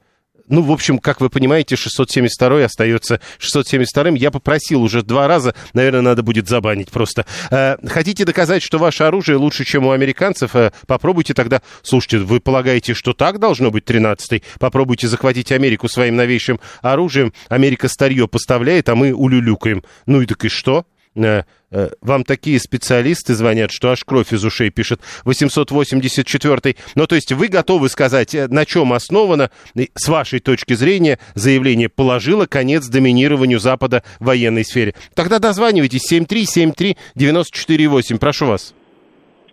ну, 0.49 0.63
в 0.63 0.73
общем, 0.73 0.99
как 0.99 1.21
вы 1.21 1.31
понимаете, 1.31 1.77
672 1.77 2.65
остается 2.65 3.21
672-м. 3.39 4.15
Я 4.15 4.31
попросил 4.31 4.83
уже 4.83 5.03
два 5.03 5.29
раза, 5.29 5.55
наверное, 5.73 6.03
надо 6.03 6.23
будет 6.23 6.49
забанить 6.49 6.91
просто. 6.91 7.27
Э, 7.51 7.77
хотите 7.87 8.25
доказать, 8.25 8.63
что 8.63 8.79
ваше 8.79 9.05
оружие 9.05 9.37
лучше, 9.37 9.65
чем 9.65 9.87
у 9.87 9.91
американцев? 9.91 10.55
Э, 10.57 10.73
попробуйте 10.87 11.35
тогда... 11.35 11.63
Слушайте, 11.83 12.19
вы 12.19 12.41
полагаете, 12.41 12.95
что 12.95 13.13
так 13.13 13.39
должно 13.39 13.71
быть 13.71 13.85
13-й? 13.85 14.43
Попробуйте 14.59 15.09
захватить 15.09 15.53
Америку 15.53 15.89
своим 15.89 16.17
новейшим 16.17 16.61
оружием. 16.83 17.33
Америка 17.49 17.89
старье 17.89 18.29
поставляет, 18.29 18.89
а 18.89 18.95
мы 18.95 19.13
улюлюкаем. 19.13 19.83
Ну 20.07 20.23
и 20.23 20.27
так 20.27 20.45
и 20.45 20.49
что? 20.49 20.85
Э, 21.25 21.43
э, 21.71 21.91
Вам 22.01 22.25
такие 22.25 22.59
специалисты 22.61 23.35
звонят, 23.35 23.71
что 23.71 23.91
аж 23.91 24.05
кровь 24.05 24.33
из 24.33 24.45
ушей 24.45 24.71
пишет 24.71 25.01
884 25.25 26.77
Ну, 26.95 27.07
то 27.07 27.15
есть 27.15 27.33
вы 27.33 27.49
готовы 27.49 27.89
сказать, 27.89 28.35
э, 28.35 28.49
на 28.49 28.65
чем 28.65 28.93
основано, 28.93 29.51
с 29.95 30.09
вашей 30.09 30.41
точки 30.41 30.75
зрения, 30.75 31.19
заявление 31.35 31.89
положило 31.89 32.47
конец 32.47 32.87
доминированию 32.87 33.59
Запада 33.59 34.03
в 34.21 34.27
военной 34.27 34.65
сфере. 34.65 34.95
Тогда 35.15 35.39
дозванивайтесь 35.39 36.13
7373948. 36.13 38.19
Прошу 38.19 38.47
вас. 38.47 38.75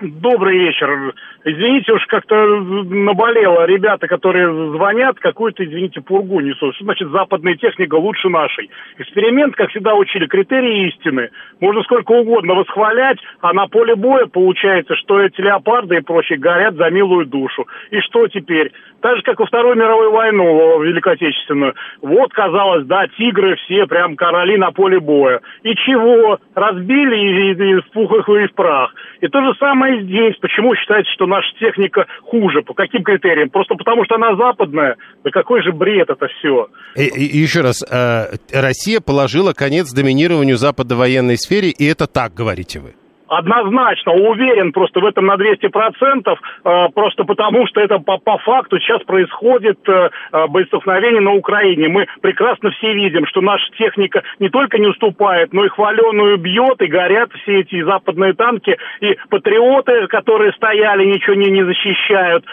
Добрый 0.02 0.58
вечер. 0.58 1.14
Извините, 1.46 1.94
уж 1.94 2.06
как-то 2.08 2.36
наболело. 2.36 3.66
Ребята, 3.66 4.08
которые 4.08 4.72
звонят, 4.72 5.18
какую-то, 5.20 5.64
извините, 5.64 6.02
пургу 6.02 6.42
несут. 6.42 6.76
Что 6.76 6.84
значит 6.84 7.10
западная 7.12 7.56
техника 7.56 7.96
лучше 7.96 8.28
нашей? 8.28 8.70
Эксперимент, 8.98 9.56
как 9.56 9.70
всегда 9.70 9.96
учили, 9.96 10.26
критерии 10.26 10.90
истины. 10.90 11.30
Можно 11.62 11.84
сколько 11.84 12.12
угодно 12.12 12.56
восхвалять, 12.56 13.20
а 13.40 13.54
на 13.54 13.68
поле 13.68 13.96
боя 13.96 14.26
получается, 14.26 14.96
что 14.96 15.22
эти 15.22 15.40
леопарды 15.40 15.96
и 15.96 16.02
прочие 16.02 16.40
горят 16.40 16.76
за 16.76 16.90
милую 16.90 17.26
душу. 17.26 17.66
И 17.92 18.02
что 18.02 18.28
теперь? 18.28 18.74
Так 19.02 19.18
же, 19.18 19.22
как 19.24 19.40
во 19.40 19.46
Вторую 19.46 19.76
мировую 19.76 20.12
войну 20.12 20.82
Великую 20.82 21.14
Отечественную. 21.14 21.76
Вот, 22.02 22.34
казалось, 22.34 22.86
да, 22.88 23.06
тигры 23.18 23.56
все 23.58 23.86
прям 23.86 24.16
короли 24.16 24.58
на 24.58 24.72
поле 24.72 25.00
боя. 25.00 25.42
И 25.64 25.76
чего? 25.76 26.40
Разбили 26.56 27.16
и, 27.16 27.52
и, 27.52 27.72
и 27.72 27.82
в 27.82 27.92
пух 27.92 28.12
и 28.30 28.48
в 28.48 28.54
прах. 28.56 28.94
И 29.22 29.28
то 29.28 29.42
же 29.42 29.54
самое 29.60 30.02
здесь. 30.04 30.36
Почему 30.42 30.76
считается, 30.76 31.12
что 31.14 31.28
наша 31.28 31.48
техника 31.60 32.08
хуже? 32.24 32.62
По 32.64 32.74
каким 32.74 33.04
критериям? 33.04 33.50
Просто 33.50 33.76
потому, 33.76 34.06
что 34.06 34.16
она 34.16 34.36
западная? 34.36 34.96
Да 35.24 35.30
какой 35.30 35.62
же 35.62 35.72
бред 35.72 36.10
это 36.10 36.28
все? 36.28 36.68
И, 36.96 37.04
и- 37.04 37.38
и 37.38 37.38
еще 37.38 37.62
раз, 37.62 37.84
э, 37.84 38.36
Россия 38.52 39.02
положила 39.02 39.54
конец 39.54 39.94
доминированию 39.94 40.58
Запада 40.58 40.96
в 40.96 41.00
военной 41.00 41.38
сфере, 41.38 41.70
и 41.70 41.86
это 41.86 42.08
так, 42.08 42.34
говорите 42.34 42.80
вы. 42.80 42.94
Однозначно, 43.28 44.14
уверен 44.14 44.72
просто 44.72 45.00
в 45.00 45.06
этом 45.06 45.26
на 45.26 45.36
200%, 45.36 46.38
э, 46.64 46.90
просто 46.94 47.24
потому 47.24 47.66
что 47.68 47.82
это 47.82 47.98
по, 47.98 48.18
по 48.18 48.38
факту 48.38 48.80
сейчас 48.80 49.02
происходит 49.04 49.80
э, 49.90 50.10
э, 50.32 50.48
боестолкновение 50.48 51.22
на 51.22 51.34
Украине. 51.34 51.88
Мы 51.88 52.08
прекрасно 52.22 52.70
все 52.72 52.94
видим, 52.94 53.26
что 53.26 53.42
наша 53.42 53.66
техника 53.78 54.22
не 54.40 54.50
только 54.50 54.78
не 54.78 54.88
уступает, 54.88 55.54
но 55.54 55.66
и 55.66 55.70
хваленую 55.70 56.38
бьет, 56.38 56.82
и 56.82 56.86
горят 56.86 57.32
все 57.42 57.62
эти 57.62 57.82
западные 57.82 58.34
танки, 58.34 58.78
и 59.02 59.18
патриоты, 59.30 60.06
которые 60.08 60.54
стояли, 60.54 61.06
ничего 61.06 61.36
не, 61.36 61.50
не 61.50 61.64
защищают. 61.64 62.46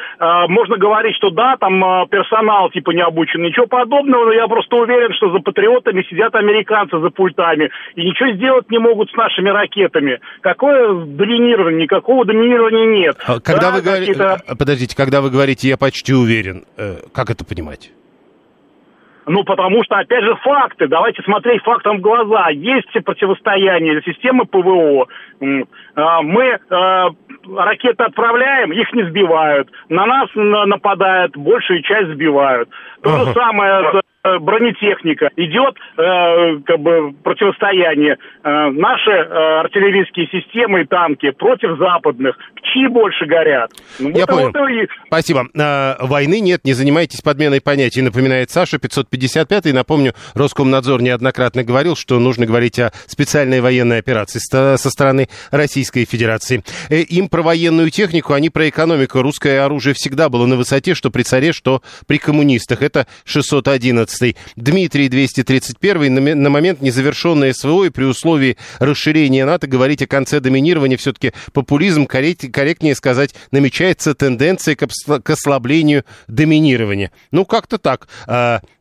Можно 0.48 0.76
говорить, 0.76 1.16
что 1.16 1.30
да, 1.30 1.56
там 1.56 2.06
персонал 2.08 2.70
типа 2.70 2.92
не 2.92 3.02
обучен, 3.02 3.42
ничего 3.42 3.66
подобного, 3.66 4.26
но 4.26 4.32
я 4.32 4.46
просто 4.48 4.76
уверен, 4.76 5.12
что 5.14 5.30
за 5.30 5.40
патриотами 5.40 6.02
сидят 6.08 6.34
американцы 6.34 6.98
за 6.98 7.10
пультами, 7.10 7.70
и 7.94 8.04
ничего 8.04 8.30
сделать 8.30 8.70
не 8.70 8.78
могут 8.78 9.10
с 9.10 9.14
нашими 9.14 9.50
ракетами. 9.50 10.20
Какое 10.62 11.06
доминирование? 11.06 11.82
Никакого 11.82 12.24
доминирования 12.24 12.86
нет. 12.86 13.16
А 13.26 13.40
Когда 13.40 13.70
Да, 13.72 13.76
вы 13.76 13.82
говорите... 13.82 14.14
какие-то- 14.14 14.56
Подождите, 14.56 14.96
когда 14.96 15.20
вы 15.20 15.28
говорите 15.28 15.68
«я 15.68 15.76
почти 15.76 16.14
уверен», 16.14 16.64
э, 16.76 16.98
как 17.12 17.30
это 17.30 17.44
понимать? 17.44 17.90
Ну, 19.26 19.42
потому 19.42 19.82
что, 19.82 19.96
опять 19.96 20.22
же, 20.22 20.36
факты. 20.36 20.86
Давайте 20.86 21.20
смотреть 21.24 21.62
фактам 21.64 21.98
в 21.98 22.00
глаза. 22.00 22.50
Есть 22.50 22.92
противостояние 23.04 24.02
системы 24.02 24.44
ПВО. 24.46 25.08
А, 25.96 26.22
Мы 26.22 26.44
э, 26.44 26.58
ракеты 27.56 28.04
отправляем, 28.04 28.70
их 28.72 28.92
не 28.92 29.02
сбивают. 29.10 29.68
На 29.88 30.06
нас 30.06 30.28
на- 30.36 30.66
нападают, 30.66 31.36
большую 31.36 31.82
часть 31.82 32.10
сбивают. 32.12 32.68
То 33.02 33.10
же 33.26 33.32
самое 33.32 33.90
с 33.90 33.94
э, 33.96 34.00
бронетехника. 34.40 35.30
Идет 35.36 35.76
э, 35.98 36.60
как 36.64 36.78
бы 36.80 37.12
противостояние. 37.22 38.16
Э, 38.44 38.70
наши 38.70 39.10
э, 39.10 39.60
артиллерийские 39.60 40.26
системы 40.28 40.82
и 40.82 40.84
танки 40.84 41.30
против 41.30 41.78
западных. 41.78 42.36
Чьи 42.62 42.86
больше 42.88 43.26
горят? 43.26 43.70
Ну, 43.98 44.10
Я 44.10 44.26
вот- 44.26 44.28
понял. 44.28 44.52
вот 44.54 44.68
и- 44.70 44.88
Спасибо. 45.06 45.46
А, 45.58 45.96
войны 46.00 46.40
нет, 46.40 46.64
не 46.64 46.72
занимайтесь 46.72 47.20
подменой 47.20 47.60
понятий, 47.60 48.00
напоминает 48.02 48.50
Саша, 48.50 48.78
555-й. 48.78 49.72
Напомню, 49.72 50.14
Роскомнадзор 50.34 51.02
неоднократно 51.02 51.64
говорил, 51.64 51.96
что 51.96 52.18
нужно 52.18 52.46
говорить 52.46 52.78
о 52.78 52.92
специальной 53.06 53.60
военной 53.60 53.98
операции 53.98 54.38
со 54.38 54.76
стороны 54.90 55.28
Российской 55.50 56.04
Федерации. 56.04 56.62
Э, 56.90 57.00
им 57.00 57.28
про 57.28 57.42
военную 57.42 57.90
технику, 57.90 58.32
они 58.34 58.50
про 58.50 58.68
экономику. 58.68 59.20
Русское 59.20 59.60
оружие 59.64 59.94
всегда 59.94 60.28
было 60.28 60.46
на 60.46 60.56
высоте, 60.56 60.94
что 60.94 61.10
при 61.10 61.22
царе, 61.22 61.52
что 61.52 61.82
при 62.06 62.18
коммунистах. 62.18 62.82
Это 62.82 63.06
611-й. 64.12 64.36
Дмитрий, 64.56 65.08
231-й. 65.08 66.08
На, 66.08 66.18
ме- 66.18 66.34
на 66.34 66.50
момент 66.50 66.80
незавершенной 66.80 67.54
СВО 67.54 67.84
и 67.84 67.90
при 67.90 68.04
условии 68.04 68.56
расширения 68.78 69.44
НАТО 69.44 69.66
говорить 69.66 70.02
о 70.02 70.06
конце 70.06 70.40
доминирования 70.40 70.96
все-таки 70.96 71.32
популизм, 71.52 72.04
коррект- 72.04 72.50
корректнее 72.50 72.94
сказать, 72.94 73.34
намечается 73.50 74.14
тенденция 74.14 74.76
к, 74.76 75.30
ослаблению 75.30 76.04
доминирования. 76.28 77.10
Ну, 77.30 77.44
как-то 77.44 77.78
так. 77.78 78.08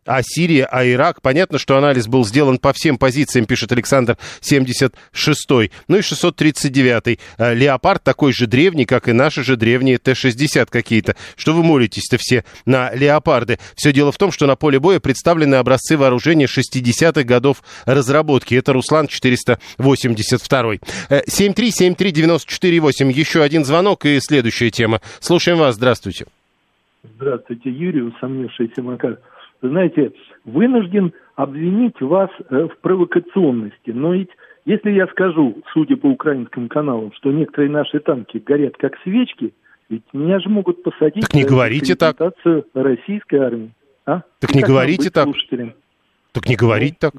А, 0.06 0.22
Сирия, 0.24 0.66
а 0.66 0.84
Ирак. 0.84 1.22
Понятно, 1.22 1.60
что 1.60 1.78
анализ 1.78 2.08
был 2.08 2.26
сделан 2.26 2.58
по 2.58 2.74
всем 2.74 2.98
позициям, 2.98 3.46
пишет 3.46 3.72
Александр 3.72 4.18
76 4.40 5.48
Ну 5.88 5.98
и 5.98 6.02
639 6.02 7.20
э, 7.38 7.54
Леопард 7.54 8.04
такой 8.04 8.34
же 8.34 8.48
древний, 8.48 8.86
как 8.86 9.08
и 9.08 9.12
наши 9.12 9.44
же 9.44 9.58
древние 9.58 10.00
Т-60 10.00 10.70
какие-то. 10.72 11.16
Что 11.36 11.54
вы 11.54 11.64
молитесь-то 11.64 12.18
все 12.18 12.44
на 12.66 12.92
Леопарды? 12.96 13.60
Все 13.76 13.94
дело 13.94 14.12
в 14.12 14.18
том, 14.18 14.32
что 14.32 14.48
на 14.48 14.56
поле 14.56 14.80
боя 14.80 15.00
представлены 15.00 15.54
образцы 15.56 15.98
вооружения 15.98 16.46
60-х 16.46 17.24
годов 17.24 17.62
разработки. 17.86 18.56
Это 18.56 18.74
Руслан 18.74 19.08
482. 19.08 20.78
7373948. 21.10 23.12
Еще 23.12 23.44
один 23.44 23.66
звонок 23.66 24.08
и 24.08 24.20
следующая 24.20 24.72
тема. 24.72 25.00
Слушаем 25.20 25.60
вас. 25.60 25.76
Здравствуйте. 25.76 26.26
Здравствуйте, 27.04 27.70
Юрий, 27.70 28.02
усомнившийся 28.02 28.82
Макар 28.82 29.20
знаете, 29.62 30.14
вынужден 30.46 31.14
обвинить 31.36 32.00
вас 32.02 32.30
э, 32.50 32.68
в 32.68 32.78
провокационности. 32.82 33.92
Но 33.92 34.14
ведь 34.14 34.30
если 34.66 34.92
я 34.92 35.08
скажу, 35.08 35.62
судя 35.74 35.98
по 35.98 36.08
украинским 36.08 36.70
каналам, 36.70 37.12
что 37.14 37.32
некоторые 37.32 37.72
наши 37.72 38.00
танки 38.00 38.38
горят 38.38 38.76
как 38.78 38.94
свечки, 39.04 39.54
ведь 39.90 40.04
меня 40.14 40.40
же 40.40 40.50
могут 40.50 40.84
посадить 40.84 41.22
так 41.22 41.34
не 41.34 41.44
говорите 41.44 41.96
так. 41.96 42.18
российской 42.74 43.38
армии. 43.38 43.72
А? 44.06 44.22
Так 44.40 44.56
не 44.56 44.62
говорите 44.62 45.10
так. 45.10 45.26
Слушателем? 45.26 45.74
Так 46.32 46.48
не 46.48 46.56
говорить 46.56 46.98
так. 47.00 47.14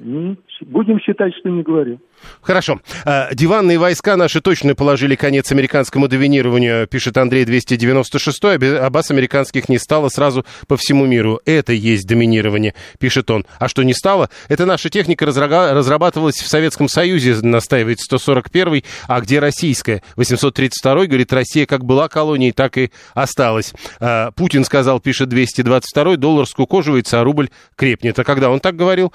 Будем 0.67 0.99
считать, 0.99 1.33
что 1.39 1.49
не 1.49 1.63
говорю. 1.63 1.99
Хорошо. 2.41 2.79
А, 3.05 3.33
диванные 3.33 3.77
войска 3.77 4.15
наши 4.17 4.41
точно 4.41 4.75
положили 4.75 5.15
конец 5.15 5.51
американскому 5.51 6.07
доминированию, 6.07 6.87
пишет 6.87 7.17
Андрей 7.17 7.45
296. 7.45 8.43
А 8.43 8.89
баз 8.89 9.11
американских 9.11 9.69
не 9.69 9.77
стало 9.77 10.09
сразу 10.09 10.45
по 10.67 10.77
всему 10.77 11.05
миру. 11.05 11.39
Это 11.45 11.73
есть 11.73 12.07
доминирование, 12.07 12.73
пишет 12.99 13.29
он. 13.29 13.45
А 13.59 13.67
что 13.67 13.83
не 13.83 13.93
стало? 13.93 14.29
Это 14.47 14.65
наша 14.65 14.89
техника 14.89 15.25
разрабатывалась 15.25 16.35
в 16.35 16.47
Советском 16.47 16.87
Союзе, 16.87 17.35
настаивает 17.41 17.99
141 17.99 18.83
а 19.07 19.21
где 19.21 19.39
российская? 19.39 20.01
832 20.15 21.05
говорит, 21.05 21.33
Россия 21.33 21.65
как 21.65 21.85
была 21.85 22.07
колонией, 22.07 22.51
так 22.51 22.77
и 22.77 22.91
осталась. 23.13 23.73
А, 23.99 24.31
Путин 24.31 24.63
сказал, 24.63 24.99
пишет 24.99 25.29
222 25.29 26.17
доллар 26.17 26.47
скукоживается, 26.47 27.21
а 27.21 27.23
рубль 27.23 27.49
крепнет. 27.75 28.17
А 28.17 28.23
когда 28.23 28.49
он 28.49 28.59
так 28.59 28.75
говорил? 28.75 29.13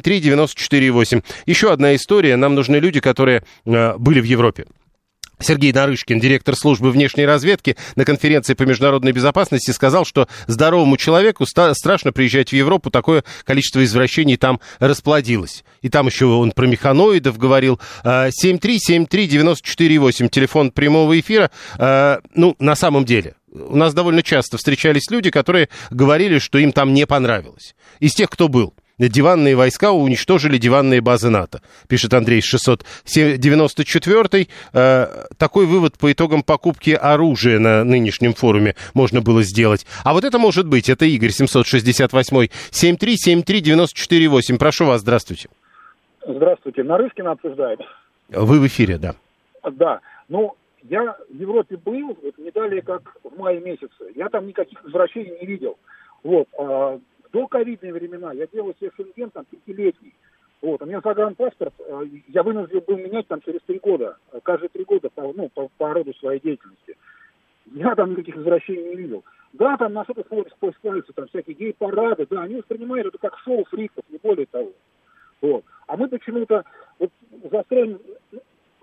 7373948. 0.00 1.24
Еще 1.46 1.72
одна 1.72 1.94
история. 1.94 2.36
Нам 2.36 2.54
нужны 2.54 2.76
люди, 2.76 3.00
которые 3.00 3.44
э, 3.64 3.96
были 3.96 4.20
в 4.20 4.24
Европе. 4.24 4.66
Сергей 5.40 5.72
Нарышкин, 5.72 6.20
директор 6.20 6.54
службы 6.54 6.90
внешней 6.90 7.24
разведки, 7.26 7.76
на 7.96 8.04
конференции 8.04 8.54
по 8.54 8.62
международной 8.64 9.12
безопасности 9.12 9.70
сказал, 9.70 10.04
что 10.04 10.28
здоровому 10.46 10.96
человеку 10.96 11.46
страшно 11.46 12.12
приезжать 12.12 12.50
в 12.50 12.52
Европу, 12.52 12.90
такое 12.90 13.24
количество 13.44 13.84
извращений 13.84 14.36
там 14.36 14.60
расплодилось. 14.78 15.64
И 15.82 15.88
там 15.88 16.06
еще 16.06 16.26
он 16.26 16.52
про 16.52 16.66
механоидов 16.66 17.38
говорил. 17.38 17.80
7373948, 18.04 20.26
э, 20.26 20.28
телефон 20.28 20.70
прямого 20.70 21.18
эфира. 21.18 21.50
Э, 21.78 22.18
ну, 22.34 22.54
на 22.58 22.74
самом 22.74 23.06
деле, 23.06 23.34
у 23.50 23.76
нас 23.76 23.94
довольно 23.94 24.22
часто 24.22 24.58
встречались 24.58 25.10
люди, 25.10 25.30
которые 25.30 25.70
говорили, 25.90 26.38
что 26.38 26.58
им 26.58 26.72
там 26.72 26.92
не 26.92 27.06
понравилось. 27.06 27.74
Из 27.98 28.12
тех, 28.12 28.28
кто 28.30 28.48
был 28.48 28.74
диванные 29.08 29.56
войска 29.56 29.92
уничтожили 29.92 30.58
диванные 30.58 31.00
базы 31.00 31.30
НАТО, 31.30 31.62
пишет 31.88 32.14
Андрей 32.14 32.42
694. 32.42 34.48
Э, 34.72 35.06
такой 35.38 35.66
вывод 35.66 35.98
по 35.98 36.12
итогам 36.12 36.42
покупки 36.42 36.90
оружия 36.90 37.58
на 37.58 37.84
нынешнем 37.84 38.34
форуме 38.34 38.74
можно 38.94 39.20
было 39.20 39.42
сделать. 39.42 39.86
А 40.04 40.12
вот 40.12 40.24
это 40.24 40.38
может 40.38 40.66
быть, 40.66 40.88
это 40.88 41.04
Игорь 41.04 41.30
768. 41.30 42.48
7373948. 42.70 44.58
Прошу 44.58 44.86
вас, 44.86 45.00
здравствуйте. 45.00 45.48
Здравствуйте. 46.26 46.82
Нарышкина 46.82 47.32
обсуждает. 47.32 47.80
Вы 48.28 48.60
в 48.60 48.66
эфире, 48.66 48.98
да. 48.98 49.14
Да. 49.72 50.00
Ну, 50.28 50.54
я 50.82 51.16
в 51.28 51.34
Европе 51.34 51.76
был, 51.76 52.16
вот 52.22 52.38
не 52.38 52.50
далее, 52.50 52.82
как 52.82 53.02
в 53.22 53.38
мае 53.38 53.60
месяце. 53.60 54.12
Я 54.14 54.28
там 54.28 54.46
никаких 54.46 54.82
возвращений 54.84 55.36
не 55.40 55.46
видел. 55.46 55.78
Вот. 56.22 56.48
А 56.58 56.98
до 57.32 57.46
ковидные 57.46 57.92
времена 57.92 58.32
я 58.32 58.46
делал 58.46 58.74
себе 58.78 58.90
шенген 58.96 59.30
там 59.30 59.44
пятилетний. 59.44 60.14
Вот, 60.62 60.82
у 60.82 60.86
меня 60.86 61.00
загранпаспорт, 61.02 61.72
э, 61.78 62.02
я 62.28 62.42
вынужден 62.42 62.80
был 62.86 62.98
менять 62.98 63.26
там 63.28 63.40
через 63.40 63.60
три 63.62 63.78
года, 63.78 64.18
э, 64.32 64.40
каждые 64.42 64.68
три 64.68 64.84
года 64.84 65.08
по, 65.08 65.32
ну, 65.32 65.48
по, 65.48 65.68
по 65.78 65.94
роду 65.94 66.12
своей 66.14 66.40
деятельности. 66.40 66.96
Я 67.66 67.94
там 67.94 68.10
никаких 68.10 68.36
возвращений 68.36 68.90
не 68.90 68.96
видел. 68.96 69.24
Да, 69.54 69.76
там 69.78 69.94
на 69.94 70.04
что-то 70.04 70.24
смотришь, 70.28 70.52
поискаются, 70.60 71.12
там 71.14 71.28
всякие 71.28 71.56
гей-парады, 71.56 72.26
да, 72.28 72.42
они 72.42 72.56
воспринимают 72.56 73.06
это 73.06 73.18
как 73.18 73.38
шоу 73.38 73.64
фриков, 73.64 74.04
не 74.10 74.18
более 74.18 74.46
того. 74.46 74.72
Вот. 75.40 75.64
А 75.86 75.96
мы 75.96 76.08
почему-то 76.08 76.64
вот, 76.98 77.10
застряем 77.50 77.98
Э, 78.32 78.36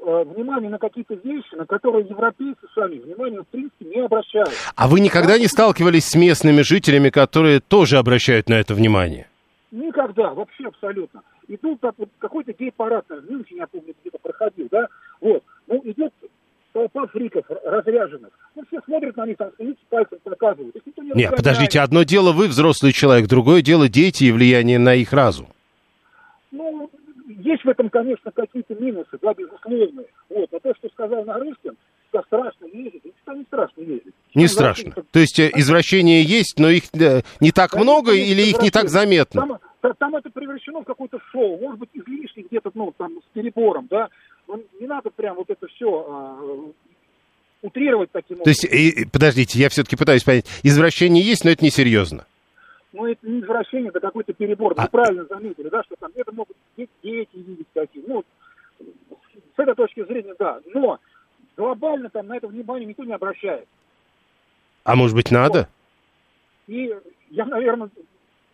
внимание 0.07 0.69
на 0.69 0.77
какие-то 0.77 1.15
вещи, 1.15 1.55
на 1.55 1.65
которые 1.65 2.05
европейцы 2.05 2.61
сами 2.73 2.95
внимание, 2.95 3.41
в 3.41 3.47
принципе, 3.47 3.85
не 3.85 4.01
обращают. 4.01 4.49
А 4.75 4.87
вы 4.87 4.99
никогда 4.99 5.37
не 5.37 5.47
сталкивались 5.47 6.05
с 6.05 6.15
местными 6.15 6.61
жителями, 6.61 7.09
которые 7.09 7.59
тоже 7.59 7.97
обращают 7.97 8.49
на 8.49 8.55
это 8.55 8.73
внимание? 8.73 9.27
Никогда, 9.71 10.33
вообще 10.33 10.67
абсолютно. 10.67 11.21
И 11.47 11.57
тут 11.57 11.79
так, 11.81 11.93
вот, 11.97 12.09
какой-то 12.19 12.53
гей-парад 12.53 13.05
в 13.09 13.29
Мюнхене, 13.31 13.59
я 13.59 13.67
помню, 13.67 13.93
где-то 14.01 14.17
проходил, 14.21 14.67
да, 14.71 14.87
вот, 15.21 15.43
ну, 15.67 15.81
идет 15.83 16.13
толпа 16.73 17.07
фриков 17.07 17.45
разряженных. 17.65 18.29
Ну, 18.55 18.63
все 18.67 18.79
смотрят 18.85 19.15
на 19.17 19.25
них, 19.25 19.37
там, 19.37 19.49
смеются, 19.57 19.83
пальцем 19.89 20.19
показывают. 20.23 20.75
не 20.75 21.11
Нет, 21.13 21.35
подождите, 21.35 21.79
одно 21.79 22.03
дело 22.03 22.31
вы, 22.31 22.47
взрослый 22.47 22.91
человек, 22.91 23.27
другое 23.27 23.61
дело 23.61 23.89
дети 23.89 24.25
и 24.25 24.31
влияние 24.31 24.79
на 24.79 24.93
их 24.95 25.11
разум. 25.11 25.47
Ну, 26.51 26.89
есть 27.37 27.63
в 27.63 27.69
этом, 27.69 27.89
конечно, 27.89 28.31
какие-то 28.31 28.75
минусы, 28.75 29.17
да, 29.21 29.33
безусловные. 29.33 30.07
Вот. 30.29 30.51
Но 30.51 30.59
то, 30.59 30.73
что 30.75 30.89
сказал 30.89 31.23
Нарышкин, 31.23 31.77
что 32.09 32.21
страшно 32.23 32.65
ездить, 32.65 33.13
это 33.25 33.37
не 33.37 33.43
страшно 33.43 33.81
ездить. 33.81 34.13
Не 34.33 34.47
страшно. 34.47 34.91
То 35.11 35.19
есть 35.19 35.39
э, 35.39 35.51
извращения 35.55 36.21
есть, 36.21 36.59
но 36.59 36.69
их 36.69 36.83
э, 36.93 37.21
не 37.39 37.51
так 37.51 37.71
да, 37.73 37.79
много 37.79 38.13
или 38.13 38.41
их 38.41 38.61
не 38.61 38.71
так 38.71 38.89
заметно? 38.89 39.59
Там, 39.81 39.93
там 39.97 40.15
это 40.15 40.29
превращено 40.29 40.81
в 40.81 40.85
какое-то 40.85 41.19
шоу, 41.31 41.59
может 41.59 41.79
быть, 41.79 41.89
излишне 41.93 42.43
где-то, 42.43 42.71
ну, 42.73 42.93
там, 42.97 43.19
с 43.21 43.33
перебором, 43.33 43.87
да. 43.89 44.09
Но 44.47 44.59
не 44.79 44.87
надо 44.87 45.09
прям 45.11 45.35
вот 45.35 45.49
это 45.49 45.67
все 45.67 46.05
а, 46.09 46.39
утрировать 47.61 48.11
таким 48.11 48.41
образом. 48.41 48.45
То 48.45 48.49
есть, 48.49 48.63
и, 48.65 49.05
подождите, 49.05 49.59
я 49.59 49.69
все-таки 49.69 49.95
пытаюсь 49.95 50.23
понять, 50.23 50.45
извращение 50.63 51.23
есть, 51.23 51.43
но 51.45 51.51
это 51.51 51.63
не 51.63 51.69
серьезно 51.69 52.25
ну, 52.97 53.05
это 53.05 53.29
не 53.29 53.41
извращение, 53.41 53.89
это 53.89 53.99
какой-то 53.99 54.33
перебор. 54.33 54.73
Вы 54.73 54.83
а... 54.83 54.87
правильно 54.87 55.25
заметили, 55.25 55.69
да, 55.69 55.83
что 55.83 55.95
там 55.99 56.11
это 56.15 56.33
могут 56.33 56.57
дети 56.75 57.29
видеть 57.33 57.67
такие. 57.73 58.03
Ну, 58.07 58.23
с 58.79 59.59
этой 59.59 59.75
точки 59.75 60.03
зрения, 60.03 60.33
да. 60.37 60.59
Но 60.73 60.99
глобально 61.55 62.09
там 62.09 62.27
на 62.27 62.37
это 62.37 62.47
внимание 62.47 62.87
никто 62.87 63.03
не 63.03 63.13
обращает. 63.13 63.67
А 64.83 64.95
может 64.95 65.15
быть, 65.15 65.31
надо? 65.31 65.69
И 66.65 66.91
я, 67.29 67.45
наверное, 67.45 67.89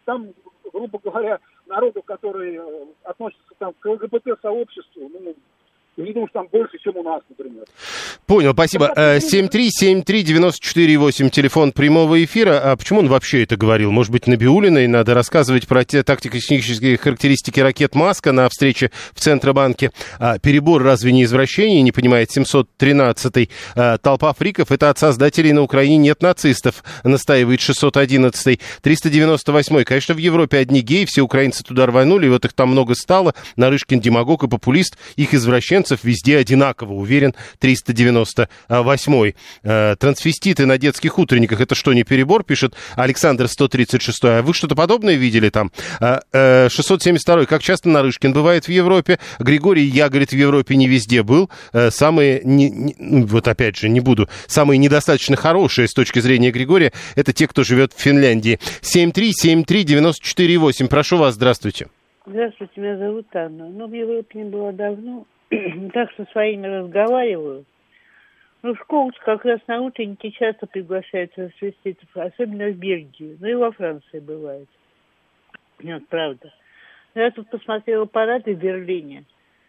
там, 0.04 0.34
грубо 0.72 1.00
говоря, 1.02 1.40
народу, 1.68 2.02
которые 2.02 2.60
э, 2.60 2.86
относятся 3.04 3.54
там, 3.58 3.74
к 3.80 3.86
ЛГБТ-сообществу, 3.86 5.10
ну, 5.10 5.36
не 5.98 6.12
думаю, 6.12 6.28
что 6.30 6.40
там 6.40 6.48
больше, 6.52 6.80
чем 6.80 6.98
у 6.98 7.04
нас, 7.04 7.22
например. 7.30 7.66
Понял, 8.26 8.54
спасибо. 8.54 8.92
7373948, 8.96 11.28
э, 11.28 11.30
телефон 11.30 11.72
прямого 11.72 12.24
эфира. 12.24 12.72
А 12.72 12.76
почему 12.76 13.02
он 13.02 13.10
вообще 13.10 13.44
это 13.44 13.58
говорил? 13.58 13.92
Может 13.92 14.12
быть, 14.12 14.26
Набиулиной 14.26 14.88
надо 14.88 15.14
рассказывать 15.14 15.68
про 15.68 15.86
те 15.86 16.02
тактико-технические 16.02 16.98
характеристики 16.98 17.60
ракет 17.60 17.94
Маска 17.94 18.32
на 18.32 18.50
встрече 18.50 18.90
в 19.14 19.20
Центробанке. 19.20 19.92
А 20.18 20.40
перебор 20.40 20.82
разве 20.82 21.12
не 21.12 21.26
извращение, 21.26 21.84
не 21.84 21.92
понимает 21.92 22.36
713-й. 22.36 23.52
А, 23.76 24.00
толпа 24.00 24.34
фриков, 24.34 24.72
это 24.72 24.90
от 24.90 24.98
создателей 24.98 25.54
на 25.54 25.62
Украине 25.62 25.98
нет 25.98 26.24
нацистов, 26.24 26.84
настаивает 27.04 27.60
611-й. 27.60 28.60
398-й. 28.82 29.84
Конечно, 29.84 30.16
в 30.16 30.18
Европе 30.18 30.58
одни 30.58 30.82
геи, 30.82 31.06
все 31.06 31.22
украинцы 31.22 31.64
туда 31.64 31.86
рванули, 31.86 32.30
вот 32.30 32.46
их 32.46 32.54
там 32.54 32.70
много 32.70 32.96
стало. 32.96 33.36
Нарышкин 33.58 34.00
демагог 34.00 34.44
и 34.44 34.48
популист, 34.48 34.98
их 35.18 35.36
извращенцы 35.36 35.83
извращенцев 35.84 36.04
везде 36.04 36.38
одинаково, 36.38 36.94
уверен 36.94 37.34
398-й. 37.62 39.36
Э, 39.64 39.96
трансвеститы 39.98 40.66
на 40.66 40.78
детских 40.78 41.20
утренниках, 41.20 41.60
это 41.62 41.76
что, 41.76 41.94
не 41.94 42.04
перебор, 42.04 42.44
пишет 42.44 42.74
Александр 42.96 43.48
136 43.48 44.24
А 44.24 44.42
вы 44.42 44.54
что-то 44.54 44.76
подобное 44.76 45.16
видели 45.16 45.50
там? 45.50 45.72
672 46.00 47.40
э, 47.40 47.44
э, 47.44 47.46
как 47.46 47.62
часто 47.62 47.90
Нарышкин 47.90 48.32
бывает 48.34 48.66
в 48.66 48.70
Европе? 48.70 49.20
Григорий 49.40 49.84
Я, 49.84 50.10
говорит, 50.10 50.32
в 50.32 50.36
Европе 50.36 50.76
не 50.76 50.88
везде 50.88 51.22
был. 51.24 51.50
Самые, 51.90 52.42
не, 52.44 52.70
не, 52.70 52.96
ну, 52.98 53.26
вот 53.26 53.48
опять 53.48 53.78
же, 53.78 53.90
не 53.90 54.00
буду, 54.00 54.30
самые 54.48 54.78
недостаточно 54.78 55.36
хорошие 55.36 55.88
с 55.88 55.94
точки 55.94 56.20
зрения 56.20 56.52
Григория, 56.52 56.94
это 57.16 57.34
те, 57.34 57.48
кто 57.48 57.64
живет 57.64 57.94
в 57.94 58.00
Финляндии. 58.00 58.60
7373948, 58.82 60.88
прошу 60.88 61.18
вас, 61.18 61.34
здравствуйте. 61.36 61.88
Здравствуйте, 62.26 62.80
меня 62.80 62.98
зовут 62.98 63.28
Анна. 63.34 63.68
Ну, 63.68 63.88
в 63.88 63.94
Европе 63.94 64.40
не 64.40 64.46
было 64.46 64.72
давно. 64.72 65.26
Так 65.94 66.12
со 66.16 66.26
своими 66.32 66.68
разговариваю. 66.68 67.66
Ну, 68.62 68.76
в 68.76 68.80
школу 68.80 69.12
как 69.26 69.44
раз 69.44 69.60
на 69.68 69.82
утренники 69.82 70.30
часто 70.30 70.68
приглашают 70.68 71.34
трансвеститов, 71.34 72.08
особенно 72.16 72.70
в 72.70 72.78
Бельгию, 72.78 73.38
ну 73.42 73.48
и 73.48 73.56
во 73.56 73.72
Франции 73.72 74.20
бывает. 74.20 74.70
Нет, 75.80 76.08
правда. 76.08 76.54
Я 77.14 77.30
тут 77.32 77.50
посмотрела 77.50 78.06
парады 78.06 78.56
в 78.56 78.60
Берлине. 78.60 79.26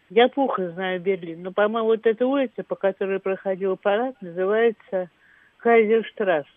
Я 0.09 0.29
плохо 0.29 0.69
знаю 0.69 1.01
Берлин, 1.01 1.43
но, 1.43 1.51
по-моему, 1.51 1.89
вот 1.89 2.05
эта 2.05 2.25
улица, 2.25 2.63
по 2.63 2.75
которой 2.75 3.19
проходил 3.19 3.75
парад, 3.75 4.15
называется 4.21 5.09
Кайзерштрассе. 5.57 6.49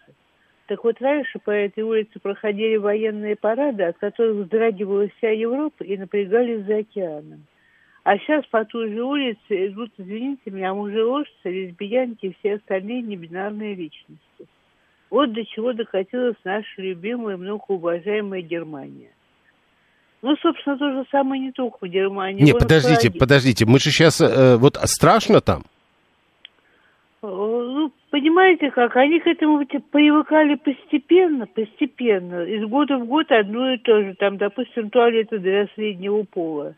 Так 0.66 0.84
вот, 0.84 1.00
раньше 1.00 1.38
по 1.38 1.50
этой 1.50 1.82
улице 1.82 2.20
проходили 2.20 2.76
военные 2.76 3.36
парады, 3.36 3.84
от 3.84 3.96
которых 3.96 4.36
вздрагивала 4.36 5.08
вся 5.08 5.30
Европа 5.30 5.82
и 5.82 5.96
напрягались 5.96 6.66
за 6.66 6.78
океаном. 6.78 7.46
А 8.08 8.16
сейчас 8.20 8.42
по 8.46 8.64
той 8.64 8.90
же 8.94 9.02
улице 9.02 9.66
идут, 9.66 9.90
извините 9.98 10.50
меня, 10.50 10.72
мужеложцы, 10.72 11.30
лесбиянки 11.44 12.24
и 12.24 12.36
все 12.38 12.54
остальные 12.54 13.02
небинарные 13.02 13.74
личности. 13.74 14.48
Вот 15.10 15.34
до 15.34 15.44
чего 15.44 15.74
докатилась 15.74 16.36
наша 16.42 16.66
любимая, 16.78 17.36
многоуважаемая 17.36 18.40
Германия. 18.40 19.10
Ну, 20.22 20.34
собственно, 20.40 20.78
то 20.78 20.90
же 20.90 21.04
самое 21.10 21.42
не 21.42 21.52
только 21.52 21.84
в 21.84 21.86
Германии. 21.86 22.44
Не, 22.44 22.54
подождите, 22.54 23.08
сказать, 23.08 23.18
подождите, 23.18 23.66
мы 23.66 23.78
же 23.78 23.90
сейчас, 23.90 24.22
э, 24.22 24.56
вот 24.56 24.78
страшно 24.84 25.42
там? 25.42 25.64
э, 27.20 27.26
Ну, 27.26 27.92
понимаете 28.08 28.70
как, 28.70 28.96
они 28.96 29.20
к 29.20 29.26
этому 29.26 29.66
привыкали 29.66 30.54
постепенно, 30.54 31.46
постепенно. 31.46 32.42
Из 32.44 32.66
года 32.66 32.96
в 32.96 33.04
год 33.04 33.30
одно 33.30 33.74
и 33.74 33.76
то 33.76 34.02
же. 34.02 34.14
Там, 34.14 34.38
допустим, 34.38 34.88
туалеты 34.88 35.40
для 35.40 35.66
среднего 35.74 36.22
пола. 36.22 36.74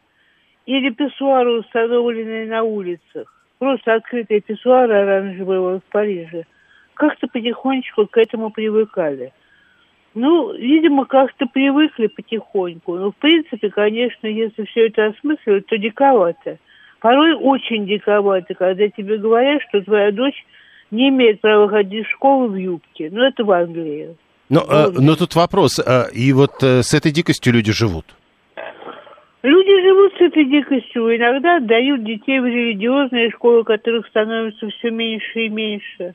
Или 0.71 0.91
писсуары, 0.91 1.59
установленные 1.59 2.47
на 2.47 2.63
улицах. 2.63 3.27
Просто 3.59 3.95
открытые 3.95 4.41
писсуары 4.41 4.95
оранжевые 4.95 5.81
в 5.81 5.83
Париже. 5.91 6.45
Как-то 6.95 7.27
потихонечку 7.27 8.07
к 8.07 8.17
этому 8.17 8.51
привыкали. 8.51 9.33
Ну, 10.15 10.53
видимо, 10.53 11.07
как-то 11.07 11.47
привыкли 11.47 12.07
потихоньку. 12.07 12.95
Но, 12.95 13.11
в 13.11 13.17
принципе, 13.17 13.69
конечно, 13.69 14.29
если 14.29 14.65
все 14.67 14.87
это 14.87 15.07
осмысливать, 15.07 15.67
то 15.67 15.77
диковато. 15.77 16.59
Порой 17.01 17.35
очень 17.35 17.85
диковато, 17.85 18.55
когда 18.55 18.87
тебе 18.87 19.19
говорят, 19.19 19.63
что 19.69 19.81
твоя 19.81 20.13
дочь 20.13 20.47
не 20.93 21.09
имеет 21.09 21.41
права 21.41 21.69
ходить 21.69 22.07
в 22.07 22.11
школу 22.11 22.47
в 22.47 22.55
юбке. 22.55 23.09
Ну, 23.11 23.23
это 23.25 23.43
в 23.43 23.51
Англии. 23.51 24.17
Но, 24.49 24.61
э, 24.61 24.91
но 24.93 25.17
тут 25.17 25.35
вопрос, 25.35 25.81
э, 25.81 26.13
и 26.13 26.33
вот 26.33 26.63
э, 26.63 26.85
с 26.85 26.95
этой 26.95 27.11
дикостью 27.11 27.55
люди 27.55 27.73
живут. 27.73 28.05
Люди 29.43 29.83
живут 29.83 30.13
с 30.19 30.21
этой 30.21 30.45
дикостью, 30.45 31.17
иногда 31.17 31.57
отдают 31.57 32.05
детей 32.05 32.41
в 32.41 32.47
религиозные 32.47 33.31
школы, 33.31 33.65
которых 33.65 34.07
становится 34.09 34.69
все 34.69 34.91
меньше 34.91 35.47
и 35.47 35.49
меньше. 35.49 36.15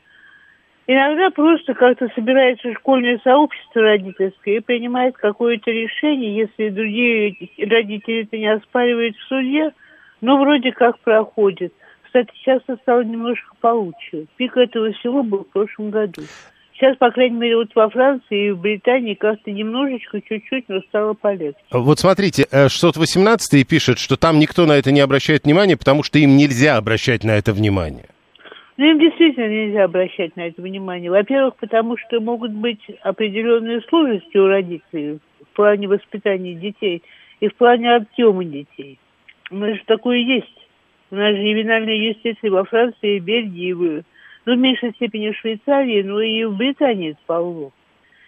Иногда 0.86 1.32
просто 1.32 1.74
как-то 1.74 2.08
собирается 2.14 2.72
школьное 2.74 3.20
сообщество 3.24 3.82
родительское 3.82 4.58
и 4.58 4.60
принимает 4.60 5.18
какое-то 5.18 5.72
решение, 5.72 6.36
если 6.36 6.70
другие 6.70 7.36
родители 7.58 8.24
это 8.24 8.38
не 8.38 8.46
оспаривают 8.46 9.16
в 9.18 9.24
суде, 9.24 9.74
но 10.22 10.38
вроде 10.38 10.72
как 10.72 11.00
проходит. 11.00 11.74
Кстати, 12.04 12.30
сейчас 12.36 12.62
стало 12.84 13.02
немножко 13.02 13.56
получше. 13.60 14.28
Пик 14.38 14.56
этого 14.56 14.92
всего 14.94 15.24
был 15.24 15.46
в 15.46 15.50
прошлом 15.50 15.90
году. 15.90 16.22
Сейчас, 16.76 16.98
по 16.98 17.10
крайней 17.10 17.38
мере, 17.38 17.56
вот 17.56 17.70
во 17.74 17.90
Франции 17.90 18.48
и 18.48 18.52
в 18.52 18.60
Британии 18.60 19.14
как-то 19.14 19.50
немножечко, 19.50 20.20
чуть-чуть, 20.22 20.66
но 20.68 20.82
стало 20.82 21.14
полегче. 21.14 21.58
Вот 21.72 22.00
смотрите, 22.00 22.48
э, 22.52 22.68
618 22.68 23.64
пишет, 23.64 23.98
что 23.98 24.18
там 24.18 24.40
никто 24.40 24.66
на 24.66 24.74
это 24.74 24.92
не 24.92 25.00
обращает 25.00 25.46
внимания, 25.46 25.78
потому 25.78 26.04
что 26.04 26.20
им 26.20 26.36
нельзя 26.36 26.76
обращать 26.76 27.24
на 27.24 27.32
это 27.32 27.54
внимание. 27.54 28.10
Ну, 28.76 28.92
им 28.92 29.00
действительно 29.00 29.48
нельзя 29.48 29.86
обращать 29.86 30.36
на 30.36 30.48
это 30.48 30.62
внимание. 30.62 31.10
Во-первых, 31.10 31.56
потому 31.56 31.96
что 31.98 32.20
могут 32.20 32.52
быть 32.52 32.82
определенные 33.04 33.80
сложности 33.88 34.36
у 34.38 34.48
родителей 34.48 35.20
в 35.40 35.56
плане 35.56 35.88
воспитания 35.88 36.56
детей 36.56 37.02
и 37.40 37.48
в 37.48 37.56
плане 37.56 37.96
объема 37.96 38.44
детей. 38.44 39.00
У 39.50 39.56
нас 39.56 39.78
же 39.78 39.84
такое 39.86 40.18
есть. 40.18 40.68
У 41.10 41.16
нас 41.16 41.36
же 41.36 41.42
ювенальная 41.42 41.96
юстиция 41.96 42.52
во 42.52 42.66
Франции, 42.66 43.20
Бельгии, 43.20 43.72
в, 43.72 44.04
ну, 44.46 44.56
в 44.56 44.58
меньшей 44.58 44.92
степени 44.94 45.32
в 45.32 45.38
Швейцарии, 45.38 46.04
но 46.04 46.22
и 46.22 46.44
в 46.46 46.56
Британии 46.56 47.12
это 47.12 47.20
полно. 47.26 47.72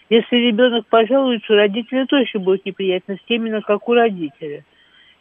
Если 0.09 0.35
ребенок 0.37 0.87
пожалуется, 0.87 1.53
у 1.53 1.55
родителя 1.55 2.05
точно 2.05 2.39
будет 2.39 2.65
неприятность, 2.65 3.23
именно 3.27 3.61
как 3.61 3.87
у 3.87 3.93
родителя. 3.93 4.63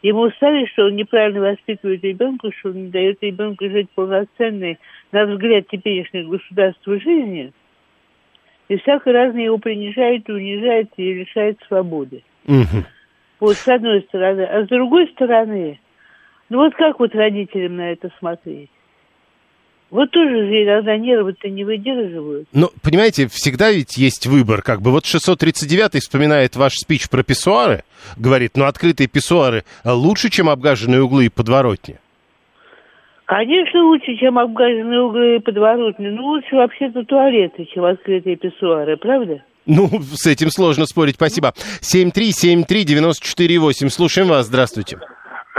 Ему 0.01 0.29
ставят, 0.31 0.69
что 0.69 0.85
он 0.85 0.95
неправильно 0.95 1.41
воспитывает 1.41 2.03
ребенка, 2.03 2.51
что 2.57 2.69
он 2.69 2.83
не 2.83 2.89
дает 2.89 3.21
ребенку 3.21 3.69
жить 3.69 3.89
полноценной, 3.93 4.77
на 5.11 5.25
взгляд 5.25 5.67
теперешних 5.67 6.27
государства 6.27 6.99
жизни, 6.99 7.51
и 8.69 8.77
всяко 8.77 9.11
разное 9.11 9.45
его 9.45 9.57
принижает, 9.57 10.29
унижает 10.29 10.89
и 10.97 11.13
лишает 11.13 11.59
свободы. 11.67 12.23
Мгм. 12.45 12.85
Вот 13.39 13.55
с 13.55 13.67
одной 13.67 14.01
стороны. 14.03 14.41
А 14.43 14.65
с 14.65 14.67
другой 14.67 15.07
стороны, 15.09 15.79
ну 16.49 16.59
вот 16.59 16.75
как 16.75 16.99
вот 16.99 17.13
родителям 17.15 17.77
на 17.77 17.91
это 17.91 18.09
смотреть? 18.19 18.69
Вот 19.89 20.11
тоже 20.11 20.47
же 20.47 20.63
иногда 20.63 20.97
нервы-то 20.97 21.49
не 21.49 21.63
выдерживают. 21.63 22.49
Ну, 22.51 22.69
понимаете, 22.83 23.27
всегда 23.27 23.71
ведь 23.71 23.95
есть 23.97 24.27
выбор, 24.27 24.61
как 24.61 24.81
бы. 24.81 24.91
Вот 24.91 25.05
639 25.05 26.01
вспоминает 26.01 26.57
ваш 26.57 26.73
спич 26.73 27.09
про 27.09 27.23
писсуары, 27.23 27.83
говорит, 28.17 28.57
ну, 28.57 28.65
открытые 28.65 29.07
писсуары 29.07 29.63
лучше, 29.85 30.29
чем 30.29 30.49
обгаженные 30.49 31.01
углы 31.01 31.27
и 31.27 31.29
подворотни. 31.29 31.99
Конечно, 33.25 33.81
лучше, 33.83 34.17
чем 34.17 34.37
обгаженные 34.39 35.01
углы 35.01 35.37
и 35.37 35.39
подворотни. 35.39 36.07
Ну, 36.07 36.23
лучше 36.23 36.55
вообще-то 36.55 37.03
туалеты, 37.03 37.65
чем 37.73 37.85
открытые 37.85 38.35
писсуары, 38.35 38.97
правда? 38.97 39.41
Ну, 39.65 39.89
с 40.01 40.25
этим 40.25 40.49
сложно 40.49 40.85
спорить, 40.85 41.15
спасибо. 41.15 41.53
7373948, 41.81 43.89
слушаем 43.89 44.27
вас, 44.29 44.47
здравствуйте. 44.47 44.97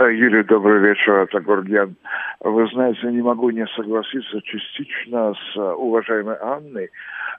Э, 0.00 0.14
Юрий, 0.14 0.44
добрый 0.44 0.78
вечер, 0.78 1.12
это 1.14 1.40
Гурген. 1.40 1.96
Вы 2.38 2.68
знаете, 2.68 3.08
не 3.08 3.20
могу 3.20 3.50
не 3.50 3.66
согласиться 3.74 4.40
частично 4.42 5.34
с 5.34 5.56
э, 5.56 5.72
уважаемой 5.72 6.36
Анной 6.40 6.88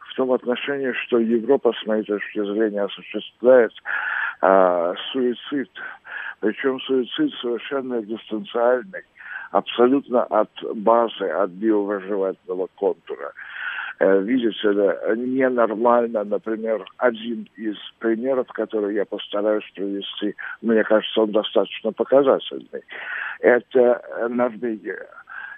в 0.10 0.16
том 0.16 0.34
отношении, 0.34 0.92
что 1.06 1.20
Европа, 1.20 1.72
с 1.72 1.86
моей 1.88 2.04
точки 2.04 2.40
зрения, 2.40 2.82
осуществляет 2.82 3.72
э, 4.42 4.94
суицид. 5.14 5.72
Причем 6.42 6.82
суицид 6.82 7.34
совершенно 7.36 8.02
экзистенциальный, 8.02 9.04
абсолютно 9.52 10.24
от 10.24 10.52
базы, 10.76 11.30
от 11.30 11.52
биовыживательного 11.52 12.68
контура. 12.76 13.32
Э, 14.00 14.22
Видите 14.22 14.72
ли, 14.72 15.18
ненормально, 15.18 16.24
например, 16.24 16.86
один 16.98 17.48
из 17.58 17.76
примеров, 18.00 18.48
который 18.48 18.96
я 18.96 19.06
постараюсь 19.06 19.70
привести, 19.76 20.36
мне 20.62 20.84
кажется, 20.84 21.22
он 21.22 21.32
достаточно 21.32 21.92
показательный. 21.92 22.84
Это 23.42 24.02
э, 24.02 24.28
Норвегия 24.30 25.06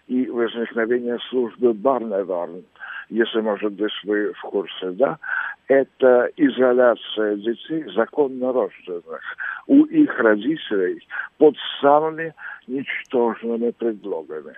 и 0.07 0.27
возникновение 0.27 1.19
службы 1.29 1.73
Барневарн, 1.73 2.63
если, 3.09 3.41
может 3.41 3.73
быть, 3.73 3.93
вы 4.05 4.33
в 4.33 4.41
курсе, 4.41 4.89
да, 4.91 5.19
это 5.67 6.29
изоляция 6.35 7.35
детей, 7.35 7.85
законно 7.95 8.51
рожденных, 8.51 9.21
у 9.67 9.83
их 9.83 10.17
родителей 10.17 11.05
под 11.37 11.55
самыми 11.79 12.33
ничтожными 12.67 13.69
предлогами. 13.71 14.55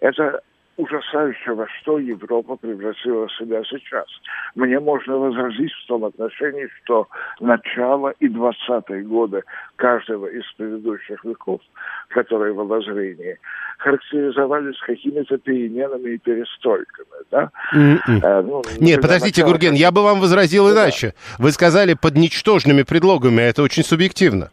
Это 0.00 0.40
ужасающе, 0.80 1.52
во 1.52 1.66
что 1.68 1.98
Европа 1.98 2.56
превратила 2.56 3.28
себя 3.38 3.62
сейчас. 3.64 4.06
Мне 4.54 4.80
можно 4.80 5.16
возразить 5.18 5.72
в 5.72 5.86
том 5.86 6.04
отношении, 6.04 6.68
что 6.82 7.06
начало 7.40 8.14
и 8.20 8.28
20-е 8.28 9.02
годы 9.02 9.42
каждого 9.76 10.26
из 10.26 10.44
предыдущих 10.56 11.24
веков, 11.24 11.60
которые 12.08 12.52
в 12.52 12.60
обозрении, 12.60 13.38
характеризовались 13.78 14.78
какими-то 14.80 15.38
переменами 15.38 16.10
и 16.14 16.18
перестройками. 16.18 17.06
Да? 17.30 17.50
М-м. 17.74 18.20
Э, 18.22 18.42
ну, 18.42 18.62
Нет, 18.80 19.00
подождите, 19.00 19.42
начало- 19.42 19.52
Гурген, 19.52 19.74
я 19.74 19.90
бы 19.90 20.02
вам 20.02 20.20
возразил 20.20 20.66
Да. 20.68 20.72
иначе. 20.84 21.14
Вы 21.38 21.50
сказали 21.52 21.94
под 21.94 22.14
ничтожными 22.16 22.82
предлогами, 22.82 23.42
а 23.42 23.46
это 23.48 23.62
очень 23.62 23.82
субъективно. 23.84 24.50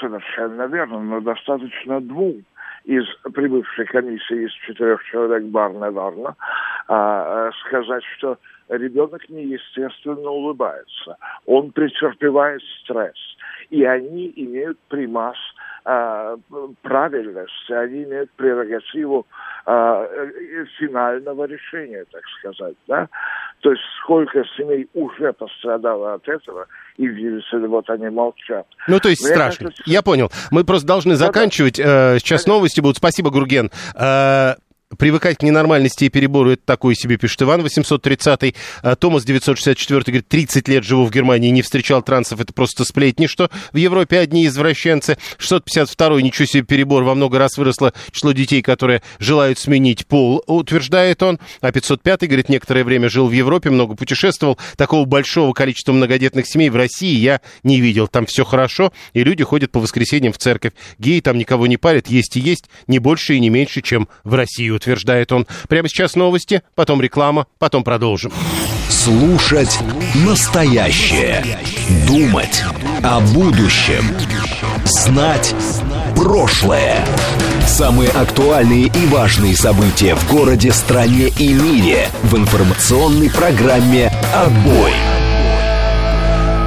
Совершенно 0.00 0.66
верно, 0.66 1.00
но 1.00 1.20
достаточно 1.20 2.00
двум 2.00 2.44
из 2.84 3.04
прибывшей 3.32 3.86
комиссии 3.86 4.46
из 4.46 4.52
четырех 4.66 5.02
человек 5.04 5.44
Барна 5.44 5.90
а, 5.90 6.34
а, 6.88 7.50
сказать, 7.66 8.04
что 8.16 8.38
ребенок 8.68 9.28
неестественно 9.28 10.30
улыбается, 10.30 11.16
он 11.46 11.72
претерпевает 11.72 12.60
стресс, 12.82 13.16
и 13.70 13.84
они 13.84 14.32
имеют 14.36 14.78
примас 14.88 15.36
а, 15.84 16.36
правильности, 16.82 17.72
они 17.72 18.04
имеют 18.04 18.30
прерогативу 18.32 19.26
а, 19.66 20.04
э, 20.04 20.64
финального 20.78 21.44
решения, 21.44 22.04
так 22.12 22.22
сказать, 22.38 22.76
да? 22.86 23.08
То 23.60 23.70
есть 23.72 23.82
сколько 24.02 24.44
семей 24.56 24.88
уже 24.94 25.32
пострадало 25.32 26.14
от 26.14 26.28
этого, 26.28 26.66
и 26.96 27.06
видите 27.06 27.56
ли, 27.56 27.66
вот 27.66 27.90
они 27.90 28.08
молчат. 28.10 28.66
Ну, 28.86 29.00
то 29.00 29.08
есть 29.08 29.22
Мне 29.24 29.34
страшно. 29.34 29.66
кажется, 29.66 29.82
Я 29.86 30.02
понял. 30.02 30.30
Мы 30.52 30.64
просто 30.64 30.86
должны 30.86 31.14
Да-да. 31.14 31.26
заканчивать. 31.26 31.78
Э, 31.80 32.18
Сейчас 32.18 32.46
новости 32.46 32.80
будут. 32.80 32.98
Спасибо, 32.98 33.30
Гурген. 33.30 33.70
Привыкать 34.98 35.38
к 35.38 35.42
ненормальности 35.42 36.04
и 36.04 36.08
перебору, 36.08 36.50
это 36.50 36.62
такой 36.64 36.94
себе, 36.94 37.16
пишет 37.16 37.42
Иван 37.42 37.62
830 37.62 38.54
а, 38.82 38.96
Томас 38.96 39.24
964 39.24 40.02
говорит, 40.06 40.28
30 40.28 40.68
лет 40.68 40.84
живу 40.84 41.04
в 41.04 41.10
Германии, 41.10 41.50
не 41.50 41.62
встречал 41.62 42.02
трансов, 42.02 42.40
это 42.40 42.52
просто 42.52 42.84
сплетни, 42.84 43.26
что 43.26 43.50
в 43.72 43.76
Европе 43.76 44.18
одни 44.18 44.46
извращенцы. 44.46 45.16
652 45.38 46.22
ничего 46.22 46.46
себе 46.46 46.62
перебор, 46.62 47.04
во 47.04 47.14
много 47.14 47.38
раз 47.38 47.56
выросло 47.56 47.92
число 48.10 48.32
детей, 48.32 48.62
которые 48.62 49.02
желают 49.18 49.58
сменить 49.58 50.06
пол, 50.06 50.42
утверждает 50.46 51.22
он. 51.22 51.38
А 51.60 51.72
505 51.72 52.22
говорит, 52.22 52.48
некоторое 52.48 52.84
время 52.84 53.08
жил 53.08 53.28
в 53.28 53.32
Европе, 53.32 53.70
много 53.70 53.94
путешествовал, 53.94 54.58
такого 54.76 55.04
большого 55.04 55.52
количества 55.52 55.92
многодетных 55.92 56.46
семей 56.46 56.70
в 56.70 56.76
России 56.76 57.16
я 57.16 57.40
не 57.62 57.80
видел. 57.80 58.08
Там 58.08 58.26
все 58.26 58.44
хорошо, 58.44 58.92
и 59.12 59.24
люди 59.24 59.44
ходят 59.44 59.70
по 59.70 59.80
воскресеньям 59.80 60.32
в 60.32 60.38
церковь. 60.38 60.72
Геи 60.98 61.20
там 61.20 61.38
никого 61.38 61.66
не 61.66 61.76
парят, 61.76 62.08
есть 62.08 62.36
и 62.36 62.40
есть, 62.40 62.64
не 62.86 62.98
больше 62.98 63.34
и 63.34 63.40
не 63.40 63.48
меньше, 63.48 63.80
чем 63.80 64.08
в 64.24 64.34
России, 64.34 64.68
утверждает 64.82 65.32
он. 65.32 65.46
Прямо 65.68 65.88
сейчас 65.88 66.14
новости, 66.14 66.62
потом 66.74 67.00
реклама, 67.00 67.46
потом 67.58 67.84
продолжим. 67.84 68.32
Слушать 68.88 69.78
настоящее. 70.14 71.44
Думать 72.06 72.62
о 73.02 73.20
будущем. 73.20 74.04
Знать 74.84 75.54
прошлое. 76.16 77.04
Самые 77.66 78.10
актуальные 78.10 78.86
и 78.86 79.06
важные 79.06 79.56
события 79.56 80.14
в 80.14 80.30
городе, 80.30 80.72
стране 80.72 81.28
и 81.38 81.52
мире 81.52 82.08
в 82.24 82.36
информационной 82.36 83.30
программе 83.30 84.12
«Отбой». 84.34 85.11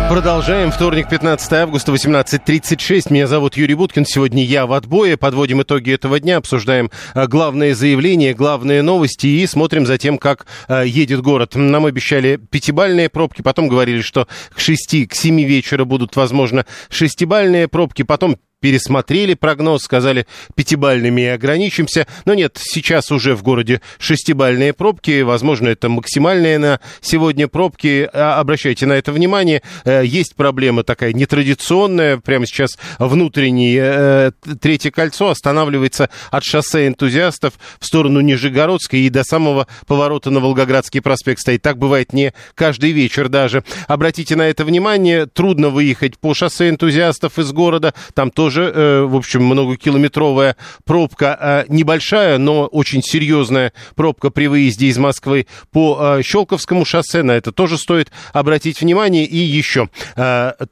Продолжаем. 0.10 0.72
Вторник, 0.72 1.10
15 1.10 1.54
августа, 1.54 1.92
18.36. 1.92 3.12
Меня 3.12 3.26
зовут 3.26 3.58
Юрий 3.58 3.74
Буткин. 3.74 4.06
Сегодня 4.06 4.44
я 4.44 4.68
в 4.68 4.74
отбое. 4.74 5.18
Подводим 5.18 5.64
итоги 5.64 5.92
этого 5.92 6.20
дня, 6.20 6.38
обсуждаем 6.38 6.92
а, 7.16 7.26
главные 7.26 7.74
заявления, 7.74 8.36
главные 8.36 8.84
новости 8.84 9.26
и 9.26 9.48
смотрим 9.48 9.88
за 9.88 9.98
тем, 9.98 10.20
как 10.20 10.46
а, 10.68 10.84
едет 10.84 11.22
город. 11.22 11.56
Нам 11.56 11.88
обещали 11.88 12.38
пятибальные 12.38 13.10
пробки, 13.10 13.42
потом 13.42 13.68
говорили, 13.68 14.02
что 14.02 14.28
к 14.54 14.60
6, 14.60 15.08
к 15.10 15.16
7 15.16 15.42
вечера 15.42 15.86
будут, 15.86 16.16
возможно, 16.16 16.68
шестибальные 16.90 17.68
пробки, 17.68 18.04
потом 18.04 18.38
пересмотрели 18.66 19.36
прогноз, 19.36 19.84
сказали 19.84 20.26
пятибальными 20.56 21.22
и 21.22 21.26
ограничимся. 21.26 22.08
Но 22.26 22.34
нет, 22.34 22.58
сейчас 22.60 23.12
уже 23.12 23.36
в 23.36 23.44
городе 23.44 23.80
шестибальные 24.00 24.74
пробки, 24.74 25.22
возможно, 25.22 25.68
это 25.68 25.88
максимальные 25.88 26.58
на 26.58 26.80
сегодня 27.00 27.48
пробки. 27.48 28.10
А, 28.12 28.40
обращайте 28.40 28.88
на 28.88 28.94
это 28.94 29.12
внимание. 29.12 29.62
Э, 29.84 30.02
есть 30.04 30.34
проблема 30.36 30.82
такая 30.82 31.14
нетрадиционная. 31.14 32.18
Прямо 32.18 32.48
сейчас 32.48 32.72
внутреннее 32.98 33.84
э, 33.86 34.32
третье 34.60 34.90
кольцо 34.90 35.30
останавливается 35.30 36.10
от 36.32 36.44
шоссе 36.44 36.88
энтузиастов 36.88 37.54
в 37.80 37.86
сторону 37.86 38.20
Нижегородской 38.22 39.02
и 39.02 39.12
до 39.12 39.24
самого 39.24 39.68
поворота 39.86 40.32
на 40.32 40.40
Волгоградский 40.40 41.04
проспект 41.04 41.42
стоит. 41.42 41.62
Так 41.62 41.78
бывает 41.78 42.14
не 42.14 42.34
каждый 42.56 42.94
вечер 42.94 43.30
даже. 43.30 43.64
Обратите 43.88 44.36
на 44.36 44.50
это 44.50 44.66
внимание. 44.66 45.28
Трудно 45.28 45.70
выехать 45.70 46.18
по 46.18 46.34
шоссе 46.34 46.70
энтузиастов 46.70 47.38
из 47.38 47.52
города. 47.52 47.94
Там 48.16 48.32
тоже 48.32 48.55
тоже, 48.56 48.72
э, 48.74 49.02
в 49.04 49.16
общем, 49.16 49.44
многокилометровая 49.44 50.56
пробка, 50.86 51.38
э, 51.40 51.66
небольшая, 51.68 52.38
но 52.38 52.68
очень 52.68 53.04
серьезная 53.04 53.74
пробка 53.96 54.30
при 54.30 54.48
выезде 54.48 54.88
из 54.88 54.98
Москвы 54.98 55.48
по 55.72 55.98
э, 56.20 56.22
Щелковскому 56.24 56.86
шоссе. 56.86 57.22
На 57.24 57.34
это 57.34 57.52
тоже 57.52 57.78
стоит 57.78 58.12
обратить 58.32 58.82
внимание. 58.82 59.26
И 59.26 59.38
еще, 59.38 59.90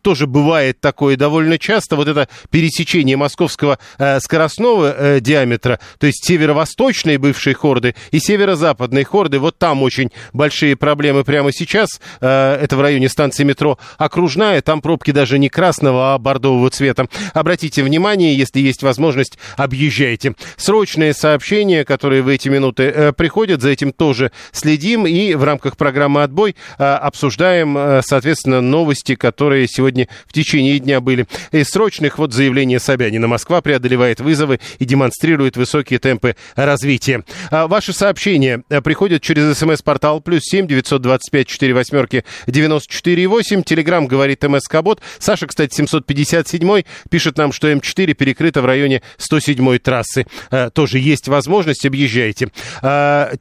тоже 0.01 0.27
бывает 0.27 0.79
такое 0.79 1.17
довольно 1.17 1.57
часто, 1.57 1.95
вот 1.95 2.07
это 2.07 2.27
пересечение 2.49 3.17
московского 3.17 3.79
скоростного 4.19 5.19
диаметра, 5.19 5.79
то 5.97 6.07
есть 6.07 6.25
северо-восточной 6.25 7.17
бывшей 7.17 7.53
хорды 7.53 7.95
и 8.11 8.19
северо-западной 8.19 9.03
хорды, 9.03 9.39
вот 9.39 9.57
там 9.57 9.81
очень 9.83 10.11
большие 10.31 10.75
проблемы 10.75 11.23
прямо 11.23 11.51
сейчас. 11.51 11.99
Это 12.19 12.75
в 12.75 12.81
районе 12.81 13.09
станции 13.09 13.43
метро 13.43 13.77
Окружная, 13.97 14.61
там 14.61 14.81
пробки 14.81 15.11
даже 15.11 15.39
не 15.39 15.49
красного, 15.49 16.13
а 16.13 16.17
бордового 16.17 16.69
цвета. 16.69 17.07
Обратите 17.33 17.62
обратите 17.63 17.83
внимание, 17.83 18.35
если 18.35 18.59
есть 18.59 18.83
возможность, 18.83 19.37
объезжайте. 19.55 20.35
Срочные 20.57 21.13
сообщения, 21.13 21.85
которые 21.85 22.21
в 22.21 22.27
эти 22.27 22.49
минуты 22.49 22.83
э, 22.83 23.13
приходят, 23.13 23.61
за 23.61 23.69
этим 23.69 23.93
тоже 23.93 24.33
следим 24.51 25.07
и 25.07 25.33
в 25.35 25.45
рамках 25.45 25.77
программы 25.77 26.23
«Отбой» 26.23 26.57
э, 26.77 26.83
обсуждаем, 26.83 27.77
э, 27.77 28.01
соответственно, 28.03 28.59
новости, 28.59 29.15
которые 29.15 29.69
сегодня 29.69 30.09
в 30.27 30.33
течение 30.33 30.77
дня 30.79 30.99
были. 30.99 31.25
Из 31.53 31.69
срочных 31.69 32.17
вот 32.17 32.33
заявление 32.33 32.81
Собянина. 32.81 33.27
Москва 33.27 33.61
преодолевает 33.61 34.19
вызовы 34.19 34.59
и 34.79 34.83
демонстрирует 34.83 35.55
высокие 35.55 35.99
темпы 35.99 36.35
развития. 36.57 37.23
А 37.49 37.67
ваши 37.67 37.93
сообщения 37.93 38.63
приходят 38.83 39.21
через 39.21 39.57
смс-портал 39.57 40.19
плюс 40.19 40.41
семь 40.43 40.67
девятьсот 40.67 41.01
двадцать 41.01 41.31
пять 41.31 41.47
четыре 41.47 41.73
восьмерки 41.73 42.25
девяносто 42.45 42.91
четыре 42.91 43.25
восемь. 43.27 43.63
Телеграмм 43.63 44.07
говорит 44.07 44.43
МСК-бот. 44.43 45.01
Саша, 45.19 45.47
кстати, 45.47 45.73
757 45.73 46.83
пишет 47.09 47.37
нам, 47.37 47.52
что 47.53 47.63
что 47.63 47.71
М4 47.71 48.13
перекрыта 48.13 48.61
в 48.61 48.65
районе 48.65 49.01
107-й 49.17 49.79
трассы. 49.79 50.27
Э, 50.51 50.69
тоже 50.69 50.99
есть 50.99 51.29
возможность, 51.29 51.85
объезжайте. 51.85 52.49
Э, 52.81 53.33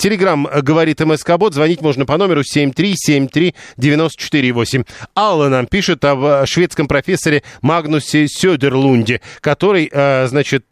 говорит 0.63 1.01
МСК-бот, 1.01 1.55
звонить 1.55 1.81
можно 1.81 2.07
по 2.07 2.17
номеру 2.17 2.43
7373948. 2.43 4.87
Алла 5.17 5.49
нам 5.49 5.67
пишет 5.67 6.05
о 6.05 6.47
шведском 6.47 6.87
профессоре 6.87 7.43
Магнусе 7.63 8.29
Сёдерлунде, 8.29 9.21
который, 9.41 9.91
э, 9.93 10.29
значит, 10.29 10.67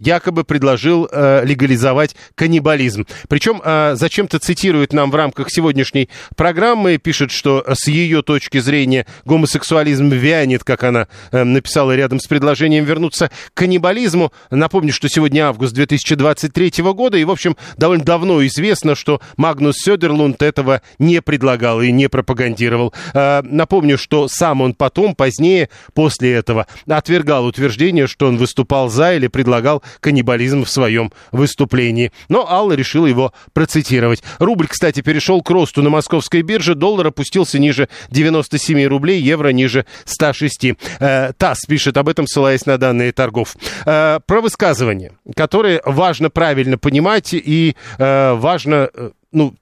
якобы 0.00 0.44
предложил 0.44 1.08
э, 1.10 1.44
легализовать 1.44 2.16
каннибализм. 2.34 3.06
Причем 3.28 3.60
э, 3.62 3.92
зачем-то 3.94 4.38
цитирует 4.38 4.92
нам 4.92 5.10
в 5.10 5.14
рамках 5.14 5.50
сегодняшней 5.50 6.08
программы, 6.36 6.98
пишет, 6.98 7.30
что 7.30 7.64
с 7.68 7.86
ее 7.86 8.22
точки 8.22 8.58
зрения 8.58 9.06
гомосексуализм 9.24 10.08
вянет, 10.08 10.64
как 10.64 10.84
она 10.84 11.06
э, 11.30 11.44
написала 11.44 11.92
рядом 12.00 12.18
с 12.18 12.26
предложением 12.26 12.84
вернуться 12.84 13.30
к 13.52 13.58
каннибализму. 13.58 14.32
Напомню, 14.50 14.92
что 14.92 15.08
сегодня 15.08 15.46
август 15.46 15.74
2023 15.74 16.82
года, 16.94 17.18
и, 17.18 17.24
в 17.24 17.30
общем, 17.30 17.56
довольно 17.76 18.04
давно 18.04 18.44
известно, 18.46 18.94
что 18.94 19.20
Магнус 19.36 19.76
Сёдерлунд 19.76 20.42
этого 20.42 20.80
не 20.98 21.20
предлагал 21.20 21.82
и 21.82 21.92
не 21.92 22.08
пропагандировал. 22.08 22.94
Э, 23.12 23.42
напомню, 23.42 23.98
что 23.98 24.28
сам 24.28 24.62
он 24.62 24.72
потом, 24.72 25.14
позднее, 25.14 25.68
после 25.92 26.32
этого, 26.32 26.66
отвергал 26.88 27.44
утверждение, 27.44 28.06
что 28.06 28.28
он 28.28 28.38
выступал 28.38 28.88
за 28.88 29.14
или 29.14 29.26
предлагал 29.26 29.82
каннибализм 30.00 30.64
в 30.64 30.70
своем 30.70 31.12
выступлении. 31.32 32.12
Но 32.30 32.50
Алла 32.50 32.72
решила 32.72 33.06
его 33.06 33.34
процитировать. 33.52 34.22
Рубль, 34.38 34.68
кстати, 34.68 35.02
перешел 35.02 35.42
к 35.42 35.50
росту 35.50 35.82
на 35.82 35.90
московской 35.90 36.40
бирже. 36.40 36.74
Доллар 36.74 37.08
опустился 37.08 37.58
ниже 37.58 37.90
97 38.10 38.86
рублей, 38.86 39.20
евро 39.20 39.48
ниже 39.50 39.84
106. 40.06 40.76
Э, 41.00 41.32
ТАСС 41.36 41.66
пишет 41.66 41.89
об 41.96 42.08
этом, 42.08 42.26
ссылаясь 42.26 42.66
на 42.66 42.78
данные 42.78 43.12
торгов. 43.12 43.56
Э, 43.86 44.20
про 44.24 44.40
высказывания, 44.40 45.12
которые 45.34 45.80
важно 45.84 46.30
правильно 46.30 46.78
понимать 46.78 47.32
и 47.32 47.76
э, 47.98 48.32
важно 48.34 48.90
э, 48.92 49.10
ну, 49.32 49.54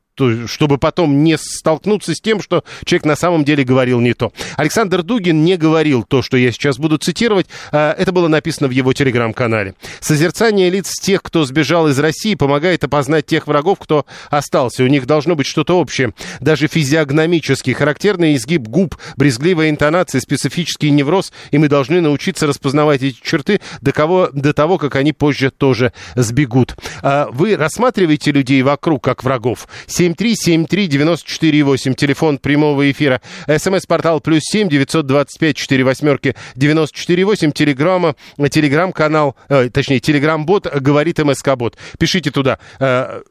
чтобы 0.46 0.78
потом 0.78 1.22
не 1.22 1.36
столкнуться 1.38 2.14
с 2.14 2.20
тем, 2.20 2.40
что 2.40 2.64
человек 2.84 3.06
на 3.06 3.16
самом 3.16 3.44
деле 3.44 3.64
говорил 3.64 4.00
не 4.00 4.14
то. 4.14 4.32
Александр 4.56 5.02
Дугин 5.02 5.44
не 5.44 5.56
говорил 5.56 6.04
то, 6.04 6.22
что 6.22 6.36
я 6.36 6.52
сейчас 6.52 6.78
буду 6.78 6.98
цитировать. 6.98 7.46
А, 7.72 7.92
это 7.92 8.12
было 8.12 8.28
написано 8.28 8.68
в 8.68 8.70
его 8.70 8.92
телеграм-канале. 8.92 9.74
Созерцание 10.00 10.70
лиц 10.70 10.92
тех, 11.00 11.22
кто 11.22 11.44
сбежал 11.44 11.88
из 11.88 11.98
России, 11.98 12.34
помогает 12.34 12.84
опознать 12.84 13.26
тех 13.26 13.46
врагов, 13.46 13.78
кто 13.78 14.06
остался. 14.30 14.84
У 14.84 14.86
них 14.86 15.06
должно 15.06 15.34
быть 15.34 15.46
что-то 15.46 15.78
общее. 15.78 16.12
Даже 16.40 16.66
физиогномически. 16.66 17.72
Характерный 17.72 18.34
изгиб 18.36 18.62
губ, 18.62 18.96
брезгливая 19.16 19.70
интонация, 19.70 20.20
специфический 20.20 20.90
невроз. 20.90 21.32
И 21.50 21.58
мы 21.58 21.68
должны 21.68 22.00
научиться 22.00 22.46
распознавать 22.46 23.02
эти 23.02 23.18
черты 23.22 23.60
до, 23.80 23.92
кого, 23.92 24.28
до 24.32 24.52
того, 24.52 24.78
как 24.78 24.96
они 24.96 25.12
позже 25.12 25.50
тоже 25.50 25.92
сбегут. 26.14 26.76
А, 27.02 27.28
вы 27.30 27.56
рассматриваете 27.56 28.32
людей 28.32 28.62
вокруг 28.62 29.04
как 29.04 29.24
врагов. 29.24 29.68
7373948, 30.12 31.94
телефон 31.94 32.38
прямого 32.38 32.90
эфира. 32.90 33.20
СМС-портал 33.46 34.20
плюс 34.20 34.42
7 34.44 34.68
925 34.68 35.56
4 35.56 35.84
восьмерки 35.84 36.34
948, 36.56 37.52
телеграмма, 37.52 38.14
телеграм-канал, 38.50 39.36
э, 39.48 39.70
точнее, 39.70 40.00
телеграм-бот 40.00 40.66
говорит 40.80 41.18
МСК-бот. 41.18 41.76
Пишите 41.98 42.30
туда. 42.30 42.58
Э, 42.78 43.22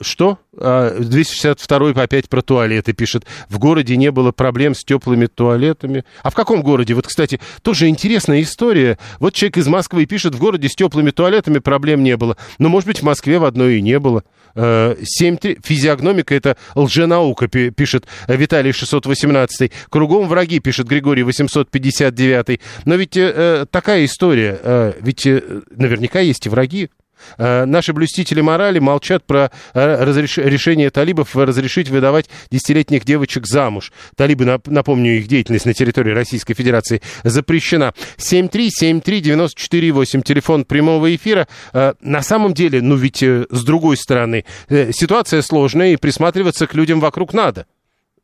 что? 0.00 0.38
262 0.52 1.88
а, 1.88 2.02
опять 2.02 2.28
про 2.28 2.40
туалеты 2.40 2.92
пишет. 2.92 3.24
В 3.48 3.58
городе 3.58 3.96
не 3.96 4.12
было 4.12 4.30
проблем 4.30 4.74
с 4.74 4.84
теплыми 4.84 5.26
туалетами. 5.26 6.04
А 6.22 6.30
в 6.30 6.34
каком 6.34 6.62
городе? 6.62 6.94
Вот, 6.94 7.08
кстати, 7.08 7.40
тоже 7.62 7.88
интересная 7.88 8.42
история. 8.42 8.98
Вот 9.18 9.34
человек 9.34 9.56
из 9.56 9.66
Москвы 9.66 10.06
пишет, 10.06 10.36
в 10.36 10.38
городе 10.38 10.68
с 10.68 10.76
теплыми 10.76 11.10
туалетами 11.10 11.58
проблем 11.58 12.04
не 12.04 12.16
было. 12.16 12.36
Но, 12.58 12.68
может 12.68 12.86
быть, 12.86 13.00
в 13.00 13.02
Москве 13.02 13.40
в 13.40 13.44
одной 13.44 13.78
и 13.78 13.82
не 13.82 13.98
было. 13.98 14.22
7, 14.54 15.38
э, 15.42 15.56
физиогномика 15.62 16.34
это 16.34 16.56
лженаука, 16.74 17.48
пишет 17.48 18.06
Виталий 18.26 18.72
618. 18.72 19.72
Кругом 19.90 20.28
враги, 20.28 20.60
пишет 20.60 20.86
Григорий 20.86 21.22
859. 21.22 22.60
Но 22.84 22.94
ведь 22.94 23.16
э, 23.16 23.66
такая 23.70 24.04
история. 24.04 24.58
Э, 24.62 24.92
ведь 25.00 25.26
э, 25.26 25.62
наверняка 25.70 26.20
есть 26.20 26.46
и 26.46 26.48
враги. 26.48 26.90
Э, 27.36 27.64
наши 27.64 27.92
блюстители 27.92 28.40
морали 28.40 28.78
молчат 28.78 29.24
про 29.24 29.50
э, 29.74 30.04
разреш... 30.04 30.38
решение 30.38 30.90
талибов 30.90 31.34
разрешить 31.36 31.88
выдавать 31.88 32.28
десятилетних 32.50 33.04
девочек 33.04 33.46
замуж. 33.46 33.92
Талибы, 34.16 34.44
нап- 34.44 34.70
напомню, 34.70 35.18
их 35.18 35.28
деятельность 35.28 35.66
на 35.66 35.74
территории 35.74 36.12
Российской 36.12 36.54
Федерации 36.54 37.02
запрещена. 37.24 37.94
7373948, 38.18 40.22
телефон 40.22 40.64
прямого 40.64 41.14
эфира. 41.14 41.46
Э, 41.72 41.94
на 42.00 42.22
самом 42.22 42.54
деле, 42.54 42.82
ну 42.82 42.96
ведь 42.96 43.22
с 43.22 43.64
другой 43.64 43.96
стороны, 43.96 44.44
ситуация 44.68 45.42
сложная, 45.42 45.92
и 45.92 45.96
присматриваться 45.96 46.66
к 46.66 46.74
людям 46.74 47.00
вокруг 47.00 47.32
надо. 47.32 47.66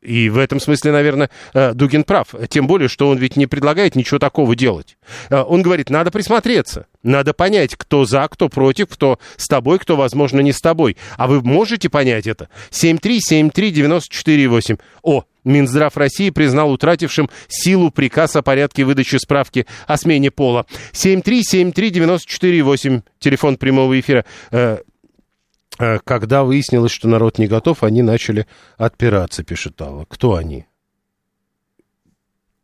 И 0.05 0.29
в 0.29 0.37
этом 0.37 0.59
смысле, 0.59 0.91
наверное, 0.91 1.31
э, 1.53 1.73
Дугин 1.73 2.03
прав. 2.03 2.27
Тем 2.49 2.67
более, 2.67 2.87
что 2.87 3.09
он 3.09 3.17
ведь 3.17 3.35
не 3.35 3.47
предлагает 3.47 3.95
ничего 3.95 4.19
такого 4.19 4.55
делать. 4.55 4.97
Э, 5.29 5.41
Он 5.41 5.61
говорит, 5.61 5.89
надо 5.89 6.11
присмотреться, 6.11 6.87
надо 7.03 7.33
понять, 7.33 7.75
кто 7.75 8.05
за, 8.05 8.25
кто 8.29 8.47
против, 8.49 8.87
кто 8.89 9.19
с 9.35 9.47
тобой, 9.47 9.79
кто, 9.79 9.95
возможно, 9.95 10.41
не 10.41 10.51
с 10.51 10.61
тобой. 10.61 10.97
А 11.17 11.27
вы 11.27 11.41
можете 11.41 11.89
понять 11.89 12.27
это? 12.27 12.49
7373948. 12.71 14.79
О, 15.01 15.23
Минздрав 15.43 15.97
России 15.97 16.29
признал 16.31 16.71
утратившим 16.71 17.29
силу 17.47 17.91
приказ 17.91 18.35
о 18.35 18.41
порядке 18.41 18.83
выдачи 18.83 19.17
справки 19.17 19.67
о 19.87 19.97
смене 19.97 20.31
пола. 20.31 20.65
7373948, 20.93 23.03
телефон 23.19 23.57
прямого 23.57 23.99
эфира. 23.99 24.25
Э, 25.79 25.99
Когда 26.03 26.43
выяснилось, 26.43 26.91
что 26.91 27.07
народ 27.07 27.37
не 27.37 27.47
готов, 27.47 27.83
они 27.83 28.01
начали 28.01 28.47
отпираться, 28.77 29.43
пишет 29.43 29.81
Алла. 29.81 30.05
Кто 30.07 30.35
они? 30.35 30.65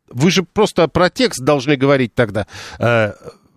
Вы 0.08 0.30
же 0.30 0.42
просто 0.42 0.88
про 0.88 1.10
текст 1.10 1.40
должны 1.42 1.76
говорить 1.76 2.14
тогда. 2.14 2.46
Э, 2.78 3.12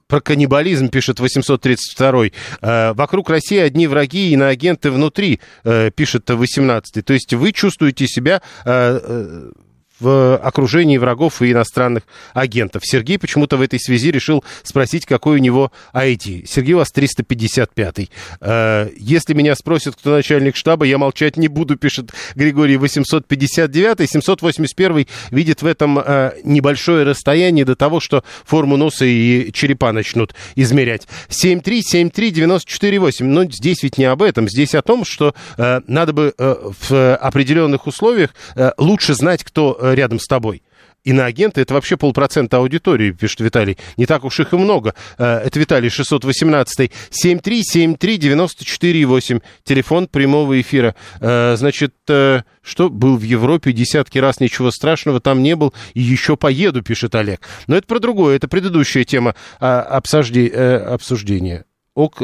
Про 0.07 0.21
каннибализм 0.21 0.89
пишет 0.89 1.19
832 1.19 2.29
Э, 2.61 2.93
Вокруг 2.93 3.29
России 3.29 3.57
одни 3.57 3.87
враги, 3.87 4.31
иноагенты 4.31 4.91
внутри, 4.91 5.39
э, 5.63 5.89
пишет 5.91 6.29
18 6.29 7.01
То 7.05 7.13
есть 7.13 7.33
вы 7.33 7.51
чувствуете 7.51 8.07
себя 8.07 8.41
в 9.99 10.37
окружении 10.37 10.97
врагов 10.97 11.41
и 11.41 11.51
иностранных 11.51 12.03
агентов. 12.33 12.83
Сергей 12.85 13.17
почему-то 13.17 13.57
в 13.57 13.61
этой 13.61 13.79
связи 13.79 14.11
решил 14.11 14.43
спросить, 14.63 15.05
какой 15.05 15.35
у 15.35 15.39
него 15.39 15.71
ID. 15.93 16.45
Сергей 16.47 16.73
у 16.73 16.79
вас 16.79 16.91
355-й. 16.93 18.09
Э, 18.41 18.89
Если 18.97 19.33
меня 19.33 19.55
спросят, 19.55 19.95
кто 19.95 20.11
начальник 20.11 20.55
штаба, 20.55 20.85
я 20.85 20.97
молчать 20.97 21.37
не 21.37 21.47
буду, 21.47 21.77
пишет 21.77 22.11
Григорий 22.35 22.75
859-й. 22.75 24.05
781-й 24.05 25.07
видит 25.31 25.61
в 25.61 25.65
этом 25.65 25.99
э, 25.99 26.33
небольшое 26.43 27.05
расстояние 27.05 27.65
до 27.65 27.75
того, 27.75 27.99
что 27.99 28.23
форму 28.43 28.77
носа 28.77 29.05
и 29.05 29.51
черепа 29.53 29.91
начнут 29.91 30.33
измерять. 30.55 31.07
7373948. 31.29 33.23
Но 33.23 33.45
здесь 33.45 33.83
ведь 33.83 33.97
не 33.97 34.05
об 34.05 34.21
этом. 34.21 34.49
Здесь 34.49 34.75
о 34.75 34.81
том, 34.81 35.05
что 35.05 35.33
э, 35.57 35.81
надо 35.87 36.13
бы 36.13 36.33
э, 36.37 36.55
в 36.89 37.15
определенных 37.15 37.87
условиях 37.87 38.31
лучше 38.77 39.13
знать, 39.13 39.43
кто 39.43 39.77
рядом 39.93 40.19
с 40.19 40.27
тобой. 40.27 40.61
Иноагенты 41.05 41.61
это 41.61 41.73
вообще 41.75 41.95
полпроцента 41.97 42.57
аудитории, 42.57 43.11
пишет 43.11 43.39
Виталий. 43.39 43.77
Не 43.95 44.07
так 44.07 44.25
уж 44.25 44.39
их 44.39 44.53
и 44.53 44.57
много. 44.57 44.95
Э, 45.19 45.41
Это 45.45 45.59
Виталий 45.59 45.89
618 45.89 46.91
7373948. 47.11 49.43
Телефон 49.63 50.07
прямого 50.07 50.59
эфира. 50.59 50.95
Э, 51.21 51.55
Значит, 51.57 51.93
э, 52.09 52.41
что 52.63 52.89
был 52.89 53.17
в 53.17 53.21
Европе 53.21 53.71
десятки 53.71 54.17
раз, 54.17 54.39
ничего 54.39 54.71
страшного 54.71 55.19
там 55.19 55.43
не 55.43 55.55
был, 55.55 55.75
и 55.93 56.01
еще 56.01 56.37
поеду, 56.37 56.81
пишет 56.81 57.13
Олег. 57.13 57.41
Но 57.67 57.75
это 57.75 57.85
про 57.85 57.99
другое, 57.99 58.37
это 58.37 58.47
предыдущая 58.47 59.03
тема 59.03 59.35
а, 59.59 60.01
э, 60.01 60.77
обсуждения. 60.77 61.65
Ок... 61.93 62.23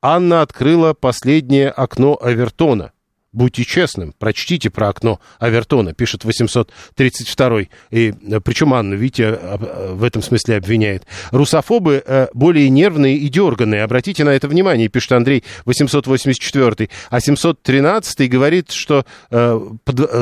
Анна 0.00 0.42
открыла 0.42 0.92
последнее 0.92 1.70
окно 1.70 2.16
Авертона. 2.20 2.92
Будьте 3.34 3.64
честным, 3.64 4.14
прочтите 4.18 4.70
про 4.70 4.88
окно 4.90 5.18
Авертона, 5.40 5.92
пишет 5.92 6.24
832 6.24 7.62
И 7.90 8.14
э, 8.30 8.40
причем 8.40 8.72
Анну, 8.72 8.94
видите, 8.96 9.26
об- 9.26 9.64
э, 9.64 9.92
в 9.94 10.04
этом 10.04 10.22
смысле 10.22 10.56
обвиняет. 10.56 11.04
Русофобы 11.32 12.00
э, 12.06 12.28
более 12.32 12.68
нервные 12.70 13.16
и 13.16 13.28
дерганные. 13.28 13.82
Обратите 13.82 14.22
на 14.22 14.30
это 14.30 14.46
внимание, 14.46 14.88
пишет 14.88 15.12
Андрей 15.12 15.42
884 15.64 16.88
А 17.10 17.20
713 17.20 18.30
говорит, 18.30 18.70
что 18.70 19.04
э, 19.30 19.60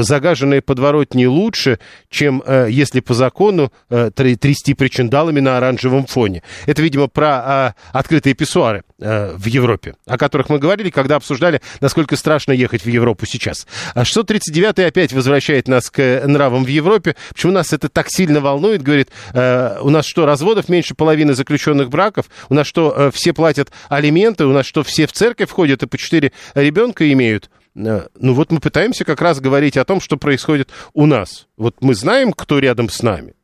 загаженные 0.00 0.62
подворотни 0.62 1.26
лучше, 1.26 1.78
чем 2.08 2.42
э, 2.46 2.68
если 2.70 3.00
по 3.00 3.12
закону 3.12 3.72
э, 3.90 4.10
тр- 4.14 4.36
трясти 4.36 4.72
причиндалами 4.74 5.40
на 5.40 5.58
оранжевом 5.58 6.06
фоне. 6.06 6.42
Это, 6.66 6.80
видимо, 6.82 7.08
про 7.08 7.74
э, 7.76 7.80
открытые 7.92 8.34
писсуары 8.34 8.84
э, 9.02 9.34
в 9.36 9.46
Европе, 9.46 9.96
о 10.06 10.16
которых 10.16 10.48
мы 10.48 10.58
говорили, 10.58 10.90
когда 10.90 11.16
обсуждали, 11.16 11.60
насколько 11.80 12.16
страшно 12.16 12.52
ехать 12.52 12.84
в 12.84 12.88
Европу 12.88 13.26
сейчас. 13.26 13.66
А 13.94 14.04
639 14.04 14.78
опять 14.78 15.12
возвращает 15.12 15.68
нас 15.68 15.90
к 15.90 16.22
нравам 16.26 16.64
в 16.64 16.68
Европе. 16.68 17.16
Почему 17.30 17.52
нас 17.52 17.72
это 17.72 17.88
так 17.88 18.06
сильно 18.08 18.40
волнует? 18.40 18.82
Говорит, 18.82 19.10
э, 19.34 19.78
у 19.80 19.90
нас 19.90 20.06
что, 20.06 20.24
разводов 20.26 20.68
меньше 20.68 20.94
половины 20.94 21.34
заключенных 21.34 21.90
браков? 21.90 22.26
У 22.48 22.54
нас 22.54 22.66
что, 22.66 22.94
э, 22.96 23.10
все 23.12 23.32
платят 23.32 23.70
алименты? 23.88 24.46
У 24.46 24.52
нас 24.52 24.66
что, 24.66 24.82
все 24.82 25.06
в 25.06 25.12
церковь 25.12 25.50
ходят 25.50 25.82
и 25.82 25.86
по 25.86 25.98
четыре 25.98 26.32
ребенка 26.54 27.10
имеют? 27.12 27.50
Э, 27.74 28.06
Ну 28.20 28.34
вот 28.34 28.52
мы 28.52 28.60
пытаемся 28.60 29.04
как 29.04 29.20
раз 29.20 29.40
говорить 29.40 29.76
о 29.76 29.84
том, 29.84 30.00
что 30.00 30.16
происходит 30.16 30.70
у 30.92 31.06
нас. 31.06 31.46
Вот 31.56 31.76
мы 31.80 31.94
знаем, 31.94 32.32
кто 32.32 32.58
рядом 32.58 32.88
с 32.88 33.02
нами. 33.02 33.34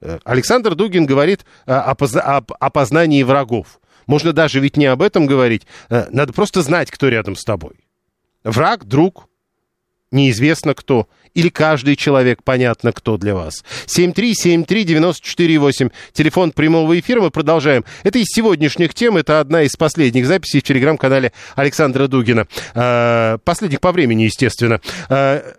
Э, 0.00 0.18
Александр 0.24 0.74
Дугин 0.74 1.06
говорит 1.06 1.44
о, 1.66 1.94
позна- 1.94 2.20
об 2.20 2.52
опознании 2.60 3.22
врагов. 3.22 3.80
Можно 4.08 4.32
даже 4.32 4.58
ведь 4.58 4.76
не 4.76 4.86
об 4.86 5.02
этом 5.02 5.26
говорить. 5.26 5.66
Э, 5.90 6.06
Надо 6.10 6.32
просто 6.32 6.62
знать, 6.62 6.90
кто 6.90 7.08
рядом 7.08 7.36
с 7.36 7.44
тобой. 7.44 7.74
Враг, 8.42 8.84
друг, 8.86 9.28
неизвестно 10.10 10.74
кто. 10.74 11.08
Или 11.34 11.48
каждый 11.48 11.96
человек, 11.96 12.42
понятно, 12.42 12.92
кто 12.92 13.16
для 13.16 13.34
вас. 13.34 13.64
7373948, 13.86 15.90
телефон 16.12 16.52
прямого 16.52 16.98
эфира, 16.98 17.20
мы 17.20 17.30
продолжаем. 17.30 17.84
Это 18.02 18.18
из 18.18 18.26
сегодняшних 18.28 18.94
тем, 18.94 19.16
это 19.16 19.40
одна 19.40 19.62
из 19.62 19.76
последних 19.76 20.26
записей 20.26 20.60
в 20.60 20.64
телеграм-канале 20.64 21.32
Александра 21.54 22.08
Дугина. 22.08 22.46
Э, 22.74 23.38
Последних 23.44 23.80
по 23.80 23.92
времени, 23.92 24.24
естественно. 24.24 24.80
Э, 25.08 25.52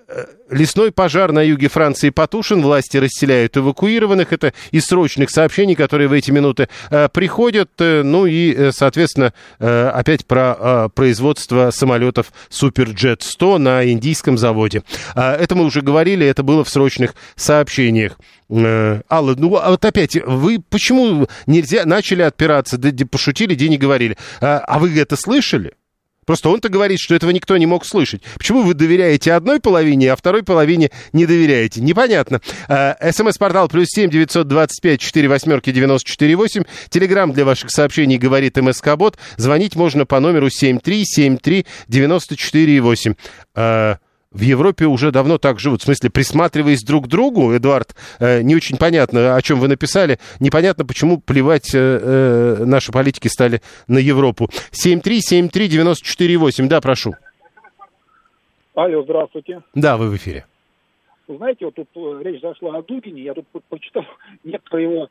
Лесной 0.52 0.92
пожар 0.92 1.32
на 1.32 1.44
юге 1.44 1.68
Франции 1.68 2.10
потушен, 2.10 2.64
власти 2.64 2.98
расселяют 2.98 3.56
эвакуированных. 3.56 4.34
Это 4.34 4.52
из 4.72 4.86
срочных 4.86 5.30
сообщений, 5.30 5.76
которые 5.76 6.08
в 6.08 6.14
эти 6.14 6.32
минуты 6.32 6.68
э, 6.90 7.08
приходят. 7.10 7.70
Э, 7.78 8.02
Ну 8.04 8.26
и, 8.26 8.52
э, 8.54 8.72
соответственно, 8.72 9.32
э, 9.60 9.92
опять 9.94 10.26
про 10.26 10.90
производство 10.96 11.70
самолетов 11.72 12.32
Суперджет 12.50 13.22
100 13.22 13.60
на 13.60 13.88
индийском 13.92 14.38
заводе. 14.40 14.82
А, 15.16 15.36
Это 15.36 15.54
мы 15.60 15.66
уже 15.66 15.82
говорили, 15.82 16.26
это 16.26 16.42
было 16.42 16.64
в 16.64 16.70
срочных 16.70 17.14
сообщениях. 17.36 18.18
Э, 18.50 19.02
Алла, 19.10 19.36
ну 19.38 19.56
а 19.58 19.70
вот 19.70 19.86
опять, 19.86 20.16
вы 20.26 20.60
почему 20.70 21.28
нельзя, 21.46 21.86
начали 21.86 22.24
отпираться, 22.24 22.78
да, 22.78 22.90
пошутили, 23.06 23.54
день 23.54 23.72
не 23.72 23.78
говорили. 23.78 24.18
А 24.42 24.60
а 24.60 24.80
вы 24.80 24.98
это 25.00 25.16
слышали? 25.16 25.74
Просто 26.26 26.50
он-то 26.50 26.70
говорит, 26.70 27.00
что 27.00 27.16
этого 27.16 27.32
никто 27.32 27.58
не 27.58 27.66
мог 27.66 27.84
слышать. 27.84 28.22
Почему 28.38 28.62
вы 28.62 28.76
доверяете 28.76 29.34
одной 29.34 29.60
половине, 29.60 30.12
а 30.12 30.16
второй 30.16 30.44
половине 30.44 30.92
не 31.12 31.26
доверяете? 31.26 31.82
Непонятно. 31.82 32.40
Э, 32.68 33.12
СМС-портал 33.12 33.68
плюс 33.68 33.88
семь 33.90 34.12
девятьсот 34.12 34.48
двадцать 34.48 34.80
пять 34.82 35.02
четыре 35.02 35.28
восьмерки 35.28 35.72
девяносто 35.72 36.08
четыре 36.08 36.36
восемь. 36.36 36.64
Телеграмм 36.90 37.34
для 37.34 37.46
ваших 37.46 37.72
сообщений 37.72 38.18
говорит 38.18 38.58
МСК-бот. 38.58 39.18
Звонить 39.38 39.76
можно 39.76 40.06
по 40.06 40.20
номеру 40.20 40.50
семь 40.50 40.80
три 40.80 41.04
семь 41.04 41.38
три 41.38 41.66
девяносто 41.88 42.36
четыре 42.36 42.80
восемь. 42.80 43.16
В 44.32 44.42
Европе 44.42 44.86
уже 44.86 45.12
давно 45.12 45.40
так 45.40 45.60
живут. 45.60 45.82
В 45.82 45.86
смысле, 45.86 46.12
присматриваясь 46.12 46.84
друг 46.84 47.06
к 47.06 47.08
другу, 47.08 47.56
Эдуард, 47.56 47.96
э, 48.20 48.44
не 48.44 48.56
очень 48.56 48.78
понятно, 48.78 49.36
о 49.36 49.42
чем 49.42 49.60
вы 49.60 49.68
написали. 49.68 50.20
Непонятно, 50.40 50.86
почему 50.86 51.20
плевать 51.20 51.74
э, 51.74 51.80
э, 51.80 52.64
наши 52.64 52.92
политики 52.92 53.28
стали 53.28 53.62
на 53.88 53.98
Европу. 53.98 54.48
7373948. 54.72 56.68
Да, 56.68 56.80
прошу. 56.80 57.16
Алло, 58.76 59.02
здравствуйте. 59.02 59.64
Да, 59.74 59.98
вы 59.98 60.10
в 60.10 60.16
эфире. 60.18 60.46
Вы 61.28 61.38
знаете, 61.38 61.66
вот 61.66 61.74
тут 61.74 61.88
э, 61.96 62.22
речь 62.24 62.42
зашла 62.42 62.78
о 62.78 62.84
Дугине, 62.84 63.24
я 63.24 63.34
тут 63.34 63.48
по- 63.48 63.62
почитал 63.70 64.04
некоторые 64.44 64.92
его... 64.92 65.10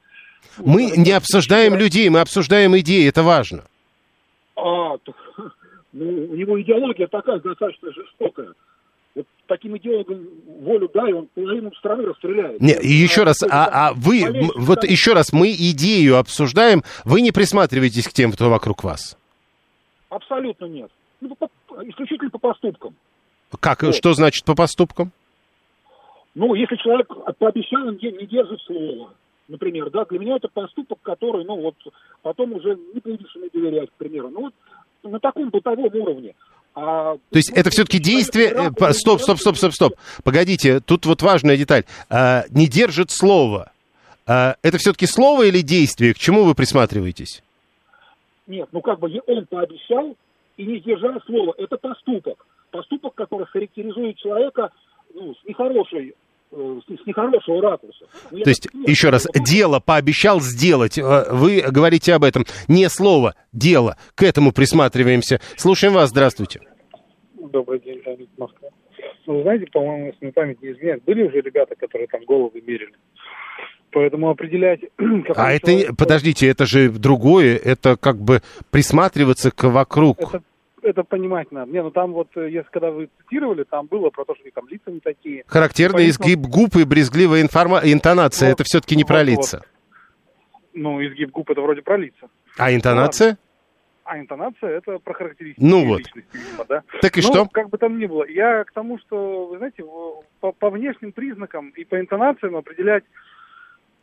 Мы 0.58 0.92
не 0.96 1.10
обсуждаем 1.10 1.74
людей, 1.74 2.08
мы 2.08 2.20
обсуждаем 2.20 2.78
идеи, 2.78 3.08
это 3.08 3.24
важно. 3.24 3.64
А, 4.54 4.96
ну, 5.92 6.06
у 6.30 6.36
него 6.36 6.60
идеология 6.62 7.08
такая 7.08 7.40
достаточно 7.40 7.90
жестокая. 7.92 8.54
Вот 9.48 9.56
таким 9.56 9.76
идеологам 9.76 10.26
волю 10.60 10.90
дай, 10.92 11.12
он 11.12 11.26
половину 11.34 11.72
страны 11.76 12.04
расстреляет. 12.04 12.60
Не, 12.60 12.74
и 12.74 12.88
еще 12.88 13.24
раз, 13.24 13.42
а, 13.42 13.88
а 13.90 13.92
вы, 13.94 14.22
м, 14.22 14.50
вот 14.56 14.84
еще 14.84 15.12
раз, 15.14 15.32
мы 15.32 15.50
идею 15.52 16.18
обсуждаем, 16.18 16.82
вы 17.04 17.20
не 17.22 17.32
присматриваетесь 17.32 18.06
к 18.08 18.12
тем, 18.12 18.32
кто 18.32 18.50
вокруг 18.50 18.84
вас. 18.84 19.16
Абсолютно 20.10 20.66
нет. 20.66 20.90
Ну, 21.20 21.34
по- 21.34 21.48
исключительно 21.82 22.30
по 22.30 22.38
поступкам. 22.38 22.94
Как, 23.60 23.82
что 23.92 24.12
значит 24.12 24.44
по 24.44 24.54
поступкам? 24.54 25.10
Ну, 26.34 26.54
если 26.54 26.76
человек 26.76 27.08
пообещал, 27.38 27.88
он 27.88 27.98
не 28.00 28.26
держит 28.26 28.60
слова. 28.62 29.12
например, 29.48 29.88
да, 29.90 30.04
для 30.04 30.18
меня 30.18 30.36
это 30.36 30.48
поступок, 30.48 30.98
который, 31.02 31.42
ну 31.46 31.58
вот, 31.58 31.74
потом 32.20 32.52
уже 32.52 32.76
не 32.94 33.00
будешь 33.00 33.34
ему 33.34 33.48
доверять, 33.50 33.88
к 33.88 33.94
примеру. 33.94 34.28
Ну 34.28 34.40
вот 34.42 34.54
на 35.10 35.18
таком 35.20 35.48
бытовом 35.48 35.86
уровне. 35.94 36.34
А, 36.80 37.14
То 37.30 37.36
есть 37.36 37.50
это 37.50 37.70
все-таки 37.70 37.98
действие... 37.98 38.52
э, 38.54 38.92
Стоп, 38.92 39.20
стоп, 39.20 39.38
стоп, 39.38 39.56
стоп, 39.56 39.72
стоп. 39.72 39.94
Погодите, 40.22 40.78
тут 40.80 41.06
вот 41.06 41.22
важная 41.22 41.56
деталь. 41.56 41.84
А, 42.08 42.44
Не 42.50 42.68
держит 42.68 43.10
слово. 43.10 43.72
А, 44.26 44.56
Это 44.62 44.78
все-таки 44.78 45.06
слово 45.06 45.44
или 45.44 45.60
действие? 45.60 46.14
К 46.14 46.18
чему 46.18 46.44
вы 46.44 46.54
присматриваетесь? 46.54 47.42
Нет, 48.46 48.68
ну 48.72 48.80
как 48.80 49.00
бы 49.00 49.10
он 49.26 49.46
пообещал 49.46 50.16
и 50.56 50.64
не 50.64 50.78
сдержал 50.78 51.20
слова. 51.26 51.54
Это 51.58 51.76
поступок. 51.76 52.46
Поступок, 52.70 53.14
который 53.14 53.46
характеризует 53.46 54.16
человека 54.18 54.70
ну, 55.14 55.34
с 55.34 55.44
нехорошей 55.48 56.10
э, 56.10 56.12
с 56.50 56.84
с 57.02 57.06
нехорошего 57.06 57.62
ракурса. 57.62 58.06
Ну, 58.30 58.38
я 58.38 58.44
То 58.44 58.50
есть, 58.50 58.62
так 58.62 58.72
понимаю, 58.72 58.90
еще 58.90 59.10
раз, 59.10 59.26
это- 59.26 59.40
дело 59.44 59.80
пообещал 59.80 60.40
сделать. 60.40 60.98
Э, 60.98 61.24
Вы 61.32 61.62
говорите 61.68 62.14
об 62.14 62.24
этом. 62.24 62.44
Не 62.68 62.88
слово, 62.88 63.34
дело. 63.52 63.96
К 64.14 64.22
этому 64.22 64.52
присматриваемся. 64.52 65.40
Слушаем 65.56 65.94
вас, 65.94 66.10
здравствуйте. 66.10 66.60
Добрый 67.52 67.80
день, 67.80 68.00
Леонид 68.04 68.28
Москва. 68.38 68.68
Ну, 69.26 69.36
вы 69.36 69.42
знаете, 69.42 69.66
по-моему, 69.72 70.06
если 70.06 70.18
мне 70.24 70.32
память 70.32 70.62
не 70.62 70.72
изменяет, 70.72 71.04
были 71.04 71.22
уже 71.22 71.40
ребята, 71.40 71.74
которые 71.76 72.06
там 72.08 72.24
головы 72.26 72.60
мерили. 72.66 72.92
Поэтому 73.90 74.28
определять... 74.30 74.80
А 75.34 75.52
это, 75.52 75.70
человек- 75.70 75.96
подождите, 75.96 76.46
это 76.48 76.66
же 76.66 76.90
другое. 76.90 77.56
Это 77.56 77.96
как 77.96 78.20
бы 78.20 78.42
присматриваться 78.70 79.50
к 79.50 79.64
вокруг. 79.64 80.18
Это, 80.20 80.42
это 80.88 81.04
понимать 81.04 81.52
надо. 81.52 81.70
Не, 81.70 81.82
ну 81.82 81.90
там 81.90 82.12
вот, 82.12 82.28
э, 82.36 82.50
если 82.50 82.68
когда 82.70 82.90
вы 82.90 83.08
цитировали, 83.22 83.64
там 83.64 83.86
было 83.86 84.10
про 84.10 84.24
то, 84.24 84.34
что 84.34 84.44
там 84.54 84.66
лица 84.68 84.90
не 84.90 85.00
такие. 85.00 85.44
Характерный 85.46 86.04
Поэтому- 86.06 86.10
изгиб 86.28 86.40
губ 86.40 86.76
и 86.76 86.84
брезгливая 86.84 87.42
информа- 87.42 87.80
интонация. 87.84 88.48
Вот, 88.50 88.54
это 88.54 88.64
все-таки 88.64 88.96
не 88.96 89.04
про 89.04 89.18
вот, 89.18 89.26
лица. 89.26 89.62
Ну, 90.74 91.00
изгиб 91.04 91.30
губ 91.30 91.50
это 91.50 91.60
вроде 91.60 91.82
про 91.82 91.96
лица. 91.96 92.28
А 92.56 92.72
интонация? 92.72 93.38
А 94.04 94.18
интонация 94.18 94.70
это 94.70 94.98
про 94.98 95.12
характеристики 95.12 95.62
Ну 95.62 95.86
вот. 95.86 95.98
личности, 95.98 96.30
видимо, 96.32 96.64
да? 96.66 96.82
Так 97.02 97.18
и 97.18 97.20
ну, 97.20 97.26
что? 97.26 97.46
как 97.46 97.68
бы 97.68 97.76
там 97.76 97.98
ни 97.98 98.06
было. 98.06 98.26
Я 98.26 98.64
к 98.64 98.72
тому, 98.72 98.98
что, 98.98 99.46
вы 99.48 99.58
знаете, 99.58 99.84
по, 100.40 100.52
по 100.52 100.70
внешним 100.70 101.12
признакам 101.12 101.68
и 101.70 101.84
по 101.84 102.00
интонациям 102.00 102.56
определять, 102.56 103.04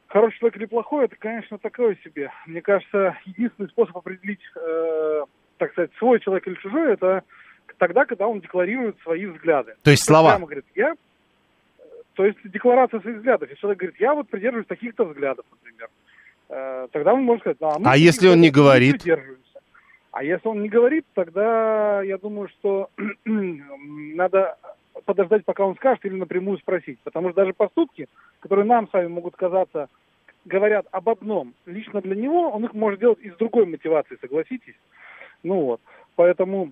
хороший 0.07 0.37
человек 0.37 0.57
или 0.57 0.65
плохой, 0.65 1.05
это, 1.05 1.15
конечно, 1.17 1.57
такое 1.57 1.97
себе. 2.03 2.31
Мне 2.45 2.61
кажется, 2.61 3.17
единственный 3.25 3.67
способ 3.69 3.97
определить, 3.97 4.41
э, 4.55 5.21
так 5.57 5.71
сказать, 5.71 5.91
свой 5.97 6.19
человек 6.19 6.47
или 6.47 6.55
чужой, 6.55 6.93
это 6.93 7.23
тогда, 7.77 8.05
когда 8.05 8.27
он 8.27 8.41
декларирует 8.41 8.97
свои 9.01 9.25
взгляды. 9.25 9.75
То 9.83 9.91
есть 9.91 10.05
слова. 10.05 10.31
Прямо 10.31 10.45
говорит, 10.45 10.65
я... 10.75 10.95
То 12.13 12.25
есть 12.25 12.37
декларация 12.45 13.01
своих 13.01 13.17
взглядов. 13.17 13.49
Если 13.49 13.61
человек 13.61 13.79
говорит, 13.79 13.99
я 13.99 14.13
вот 14.13 14.29
придерживаюсь 14.29 14.67
таких-то 14.67 15.03
взглядов, 15.03 15.45
например, 15.51 15.89
э, 16.49 16.87
тогда 16.91 17.13
он 17.13 17.23
может 17.23 17.41
сказать, 17.41 17.57
«Да, 17.59 17.77
мы 17.77 17.91
А 17.91 17.97
если 17.97 18.29
он 18.29 18.39
не 18.39 18.51
говорит? 18.51 19.01
придерживаемся». 19.01 19.59
А 20.11 20.23
если 20.23 20.47
он 20.47 20.61
не 20.61 20.69
говорит, 20.69 21.05
тогда 21.13 22.01
я 22.01 22.17
думаю, 22.17 22.47
что 22.47 22.89
надо 23.25 24.57
подождать, 25.03 25.43
пока 25.43 25.65
он 25.65 25.75
скажет, 25.75 26.05
или 26.05 26.15
напрямую 26.15 26.57
спросить. 26.59 26.99
Потому 27.03 27.29
что 27.29 27.41
даже 27.41 27.51
поступки, 27.51 28.07
которые 28.39 28.65
нам 28.65 28.87
с 28.87 28.93
вами 28.93 29.07
могут 29.07 29.35
казаться, 29.35 29.89
говорят 30.45 30.85
об 30.91 31.09
одном, 31.09 31.53
лично 31.65 31.99
для 31.99 32.15
него, 32.15 32.49
он 32.49 32.63
их 32.63 32.73
может 32.73 32.99
делать 32.99 33.19
из 33.19 33.35
другой 33.35 33.65
мотивации, 33.65 34.17
согласитесь? 34.21 34.75
Ну 35.45 35.61
вот. 35.61 35.81
Поэтому, 36.15 36.71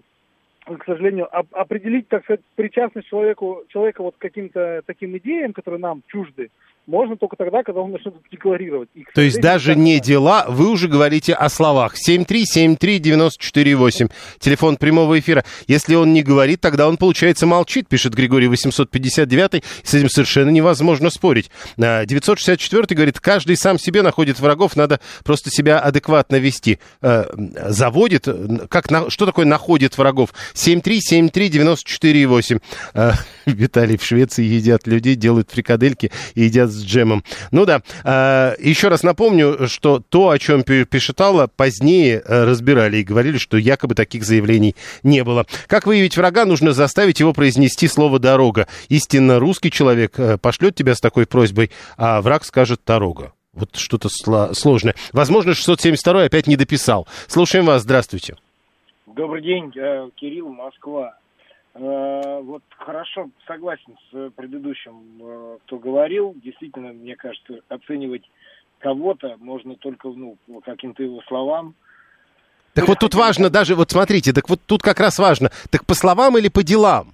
к 0.65 0.84
сожалению, 0.86 1.28
оп- 1.32 1.53
определить, 1.53 2.07
так 2.07 2.24
сказать, 2.24 2.41
причастность 2.55 3.07
человеку, 3.07 3.63
человека 3.69 4.01
вот 4.01 4.15
к 4.17 4.21
каким-то 4.21 4.82
таким 4.86 5.15
идеям, 5.17 5.53
которые 5.53 5.80
нам 5.80 6.01
чужды, 6.07 6.49
можно 6.86 7.16
только 7.16 7.38
тогда, 7.38 7.64
когда 7.64 7.80
он 7.82 7.92
начнет 7.92 8.14
декларировать. 8.32 8.90
И, 8.94 9.04
То 9.14 9.22
есть 9.22 9.40
даже 9.40 9.76
не 9.76 10.00
дела, 10.00 10.46
вы 10.50 10.70
уже 10.70 10.88
говорите 10.88 11.34
о 11.34 11.50
словах. 11.50 11.96
7373948, 11.96 14.12
телефон 14.40 14.78
прямого 14.78 15.20
эфира. 15.20 15.44
Если 15.68 15.94
он 15.96 16.14
не 16.14 16.22
говорит, 16.24 16.62
тогда 16.62 16.88
он, 16.88 16.98
получается, 16.98 17.46
молчит, 17.46 17.88
пишет 17.88 18.14
Григорий 18.14 18.48
859, 18.48 19.64
с 19.84 19.94
этим 19.94 20.10
совершенно 20.10 20.50
невозможно 20.50 21.10
спорить. 21.10 21.50
А, 21.82 22.06
964 22.06 22.96
говорит, 22.96 23.22
каждый 23.22 23.56
сам 23.56 23.80
себе 23.80 24.02
находит 24.02 24.42
врагов, 24.42 24.76
надо 24.76 25.00
просто 25.24 25.50
себя 25.52 25.80
адекватно 25.80 26.36
вести. 26.36 26.80
А, 27.02 27.28
Заводит, 27.70 28.28
как, 28.70 28.88
что 29.10 29.26
такое 29.26 29.46
находит 29.46 29.98
врагов? 29.98 30.34
7373948. 30.54 32.62
А, 32.94 33.14
Виталий, 33.46 33.96
в 33.98 34.04
Швеции 34.04 34.44
едят 34.44 34.86
людей, 34.88 35.16
делают 35.16 35.50
фрикадельки 35.50 36.12
и 36.36 36.44
едят 36.44 36.72
с 36.74 36.84
джемом. 36.84 37.24
Ну 37.51 37.65
да, 37.65 37.82
а, 38.03 38.55
еще 38.59 38.88
раз 38.88 39.03
напомню, 39.03 39.67
что 39.67 39.99
то, 39.99 40.30
о 40.30 40.39
чем 40.39 40.63
пи- 40.63 40.86
пишет 40.86 41.19
Алла, 41.21 41.47
позднее 41.55 42.21
э, 42.26 42.43
разбирали 42.43 42.97
и 42.97 43.03
говорили, 43.03 43.38
что 43.38 43.57
якобы 43.57 43.95
таких 43.95 44.24
заявлений 44.24 44.76
не 45.03 45.24
было. 45.24 45.45
Как 45.67 45.86
выявить 45.86 46.17
врага? 46.17 46.45
Нужно 46.45 46.74
заставить 46.74 47.19
его 47.19 47.34
произнести 47.34 47.88
слово 47.88 48.19
«дорога». 48.19 48.67
Истинно 48.89 49.39
русский 49.39 49.71
человек 49.71 50.19
э, 50.19 50.38
пошлет 50.38 50.76
тебя 50.76 50.95
с 50.95 50.99
такой 51.01 51.26
просьбой, 51.26 51.71
а 51.97 52.21
враг 52.21 52.45
скажет 52.45 52.82
«дорога». 52.86 53.34
Вот 53.53 53.76
что-то 53.76 54.09
сло- 54.09 54.53
сложное. 54.55 54.95
Возможно, 55.11 55.53
672 55.53 56.24
опять 56.24 56.47
не 56.47 56.55
дописал. 56.55 57.07
Слушаем 57.28 57.65
вас, 57.65 57.84
здравствуйте. 57.84 58.36
Добрый 59.05 59.43
день, 59.43 59.71
э, 59.76 60.09
Кирилл, 60.15 60.49
Москва. 60.49 61.15
Э, 61.76 62.39
Вот 62.41 62.63
хорошо, 62.78 63.30
согласен 63.47 63.97
с 64.09 64.15
э, 64.15 64.30
предыдущим, 64.36 64.93
э, 65.21 65.57
кто 65.65 65.78
говорил. 65.80 66.36
Действительно, 66.43 66.93
мне 66.93 67.15
кажется, 67.15 67.59
оценивать 67.69 68.24
кого-то 68.80 69.38
можно 69.39 69.76
только 69.76 70.09
ну, 70.09 70.38
по 70.47 70.61
каким-то 70.61 71.01
его 71.03 71.21
словам. 71.28 71.74
Так 72.74 72.88
вот 72.88 72.99
тут 72.99 73.13
важно 73.15 73.49
даже, 73.49 73.76
вот 73.76 73.91
смотрите, 73.91 74.34
так 74.34 74.49
вот 74.49 74.59
тут 74.65 74.82
как 74.82 74.99
раз 74.99 75.19
важно, 75.19 75.51
так 75.69 75.86
по 75.86 75.93
словам 75.93 76.38
или 76.38 76.49
по 76.49 76.63
делам? 76.63 77.13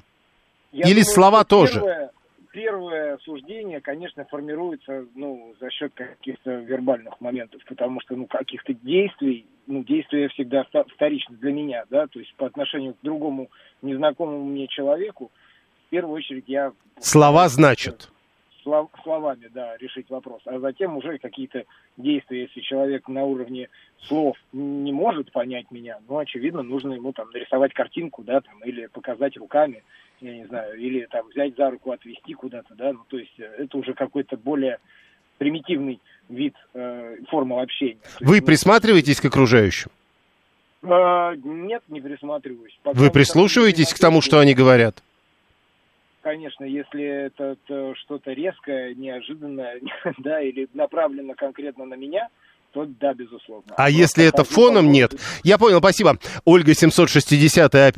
Я 0.72 0.86
Или 0.86 1.02
думаю, 1.02 1.06
слова 1.06 1.44
тоже? 1.44 1.74
Первое, 1.74 2.12
первое 2.52 3.18
суждение, 3.20 3.82
конечно, 3.82 4.26
формируется 4.26 5.06
ну, 5.16 5.54
за 5.60 5.70
счет 5.70 5.94
каких-то 5.94 6.52
вербальных 6.52 7.20
моментов, 7.20 7.62
потому 7.68 8.00
что 8.02 8.16
ну, 8.16 8.26
каких-то 8.26 8.74
действий, 8.74 9.46
ну, 9.70 9.84
действия 9.84 10.28
всегда 10.30 10.66
вторичны 10.96 11.38
для 11.38 11.54
меня, 11.54 11.86
да, 11.90 12.08
то 12.08 12.20
есть 12.20 12.34
по 12.36 12.48
отношению 12.48 12.96
к 12.96 13.02
другому 13.04 13.50
незнакомому 13.84 14.44
мне 14.44 14.68
человеку, 14.68 15.32
в 15.86 15.90
первую 15.92 16.16
очередь 16.16 16.46
я 16.48 16.74
Слова 17.00 17.48
значат. 17.48 18.10
слов- 18.64 18.90
словами, 19.04 19.48
да, 19.54 19.78
решить 19.78 20.10
вопрос, 20.10 20.42
а 20.46 20.60
затем 20.60 20.98
уже 20.98 21.20
какие-то 21.20 21.66
действия, 21.98 22.42
если 22.42 22.62
человек 22.62 23.08
на 23.08 23.24
уровне 23.24 23.70
слов 24.02 24.36
не 24.52 24.92
может 24.92 25.32
понять 25.32 25.70
меня, 25.70 26.00
ну, 26.08 26.18
очевидно, 26.18 26.64
нужно 26.64 26.94
ему 26.94 27.14
там 27.14 27.30
нарисовать 27.30 27.74
картинку, 27.74 28.24
да, 28.24 28.42
там, 28.42 28.64
или 28.64 28.88
показать 28.88 29.38
руками, 29.38 29.84
я 30.20 30.36
не 30.36 30.46
знаю, 30.48 30.80
или 30.80 31.06
там 31.06 31.28
взять 31.30 31.56
за 31.56 31.70
руку, 31.70 31.92
отвести 31.92 32.34
куда-то, 32.34 32.74
да, 32.74 32.92
ну, 32.92 33.02
то 33.08 33.20
есть 33.20 33.40
э, 33.40 33.44
это 33.60 33.78
уже 33.78 33.94
какой-то 33.94 34.36
более 34.36 34.80
примитивный 35.40 36.00
вид 36.30 36.54
э, 36.76 37.16
формы 37.30 37.60
общения. 37.62 37.98
Вы 38.20 38.36
есть, 38.36 38.42
ну, 38.42 38.48
присматриваетесь 38.48 39.20
к 39.20 39.26
окружающим? 39.26 39.90
э, 40.84 41.36
нет, 41.44 41.82
не 41.88 42.00
присматриваюсь. 42.00 42.78
Пока 42.84 43.00
Вы 43.00 43.10
прислушиваетесь 43.10 43.92
к 43.94 44.00
тому, 44.00 44.22
что 44.22 44.40
они 44.40 44.54
говорят? 44.54 45.02
Конечно, 46.22 46.66
если 46.66 47.04
это 47.04 47.58
э, 47.68 47.94
что-то 47.96 48.32
резкое, 48.34 48.94
неожиданное, 48.94 49.80
да, 50.20 50.42
или 50.42 50.68
направлено 50.74 51.34
конкретно 51.34 51.86
на 51.86 51.96
меня, 51.96 52.28
то 52.72 52.86
да, 52.86 53.14
безусловно. 53.14 53.64
А 53.72 53.84
Просто 53.84 54.00
если 54.00 54.26
это 54.26 54.44
фоном, 54.44 54.86
городу, 54.86 54.90
нет. 54.92 55.14
Я 55.44 55.58
понял, 55.58 55.80
спасибо. 55.80 56.18
Ольга 56.46 56.74
760. 56.74 57.76
э, 57.76 57.92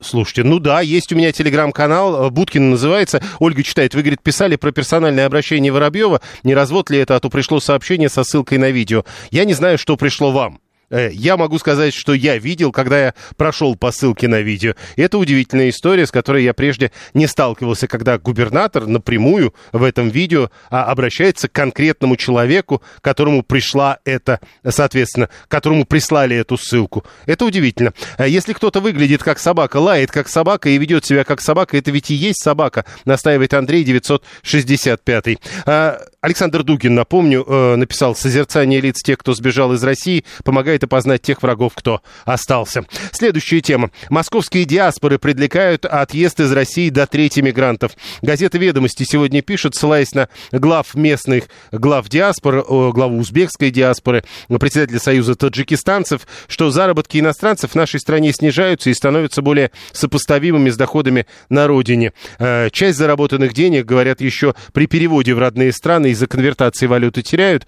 Слушайте, 0.00 0.44
ну 0.44 0.58
да, 0.58 0.80
есть 0.80 1.12
у 1.12 1.16
меня 1.16 1.32
телеграм-канал, 1.32 2.26
э, 2.26 2.30
Будкин 2.30 2.70
называется. 2.70 3.22
Ольга 3.38 3.62
читает, 3.62 3.94
вы, 3.94 4.02
говорит, 4.02 4.22
писали 4.22 4.56
про 4.56 4.72
персональное 4.72 5.26
обращение 5.26 5.72
Воробьева. 5.72 6.20
Не 6.42 6.54
развод 6.54 6.90
ли 6.90 6.98
это, 6.98 7.16
а 7.16 7.20
то 7.20 7.30
пришло 7.30 7.60
сообщение 7.60 8.08
со 8.08 8.24
ссылкой 8.24 8.58
на 8.58 8.70
видео. 8.70 9.04
Я 9.30 9.44
не 9.44 9.54
знаю, 9.54 9.78
что 9.78 9.96
пришло 9.96 10.30
вам. 10.30 10.60
Э, 10.90 11.10
Я 11.12 11.36
могу 11.36 11.58
сказать, 11.58 11.94
что 11.94 12.14
я 12.14 12.38
видел, 12.38 12.72
когда 12.72 13.06
я 13.06 13.14
прошел 13.36 13.76
по 13.76 13.90
ссылке 13.92 14.28
на 14.28 14.40
видео. 14.40 14.74
Это 14.96 15.18
удивительная 15.18 15.70
история, 15.70 16.06
с 16.06 16.10
которой 16.10 16.44
я 16.44 16.54
прежде 16.54 16.92
не 17.14 17.26
сталкивался, 17.26 17.86
когда 17.86 18.18
губернатор 18.18 18.86
напрямую 18.86 19.54
в 19.72 19.82
этом 19.82 20.08
видео 20.08 20.50
а, 20.70 20.84
обращается 20.84 21.48
к 21.48 21.52
конкретному 21.52 22.16
человеку, 22.16 22.82
которому 23.00 23.42
пришла 23.42 23.98
это, 24.04 24.40
соответственно, 24.66 25.28
которому 25.48 25.84
прислали 25.84 26.36
эту 26.36 26.56
ссылку. 26.56 27.04
Это 27.26 27.44
удивительно. 27.44 27.92
А 28.16 28.26
Если 28.26 28.52
кто-то 28.52 28.80
выглядит 28.80 29.22
как 29.22 29.38
собака, 29.38 29.78
лает 29.78 30.10
как 30.10 30.28
собака 30.28 30.68
и 30.68 30.78
ведет 30.78 31.04
себя 31.04 31.24
как 31.24 31.40
собака, 31.40 31.76
это 31.76 31.90
ведь 31.90 32.10
и 32.10 32.14
есть 32.14 32.42
собака, 32.42 32.84
настаивает 33.04 33.54
Андрей 33.54 33.84
965. 33.84 35.38
А, 35.66 36.00
Александр 36.20 36.64
Дугин, 36.64 36.94
напомню, 36.94 37.44
э, 37.46 37.76
написал 37.76 38.16
«Созерцание 38.16 38.80
лиц 38.80 39.02
тех, 39.02 39.18
кто 39.18 39.34
сбежал 39.34 39.72
из 39.74 39.84
России, 39.84 40.24
помогает 40.42 40.77
помогает 40.78 40.84
опознать 40.84 41.22
тех 41.22 41.42
врагов, 41.42 41.72
кто 41.74 42.00
остался. 42.24 42.84
Следующая 43.12 43.60
тема. 43.60 43.90
Московские 44.10 44.64
диаспоры 44.64 45.18
предлагают 45.18 45.84
отъезд 45.84 46.40
из 46.40 46.52
России 46.52 46.90
до 46.90 47.06
трети 47.06 47.40
мигрантов. 47.40 47.92
Газета 48.22 48.58
«Ведомости» 48.58 49.04
сегодня 49.04 49.42
пишет, 49.42 49.74
ссылаясь 49.74 50.12
на 50.14 50.28
глав 50.52 50.94
местных, 50.94 51.44
глав 51.72 52.08
диаспор, 52.08 52.64
главу 52.92 53.18
узбекской 53.18 53.70
диаспоры, 53.70 54.24
председателя 54.48 54.98
Союза 54.98 55.34
таджикистанцев, 55.34 56.26
что 56.48 56.70
заработки 56.70 57.18
иностранцев 57.18 57.72
в 57.72 57.74
нашей 57.74 58.00
стране 58.00 58.32
снижаются 58.32 58.90
и 58.90 58.94
становятся 58.94 59.42
более 59.42 59.70
сопоставимыми 59.92 60.70
с 60.70 60.76
доходами 60.76 61.26
на 61.48 61.66
родине. 61.66 62.12
Э, 62.38 62.70
часть 62.70 62.98
заработанных 62.98 63.52
денег, 63.52 63.86
говорят, 63.86 64.20
еще 64.20 64.54
при 64.72 64.86
переводе 64.86 65.34
в 65.34 65.38
родные 65.38 65.72
страны 65.72 66.10
из-за 66.10 66.26
конвертации 66.26 66.86
валюты 66.86 67.22
теряют. 67.22 67.66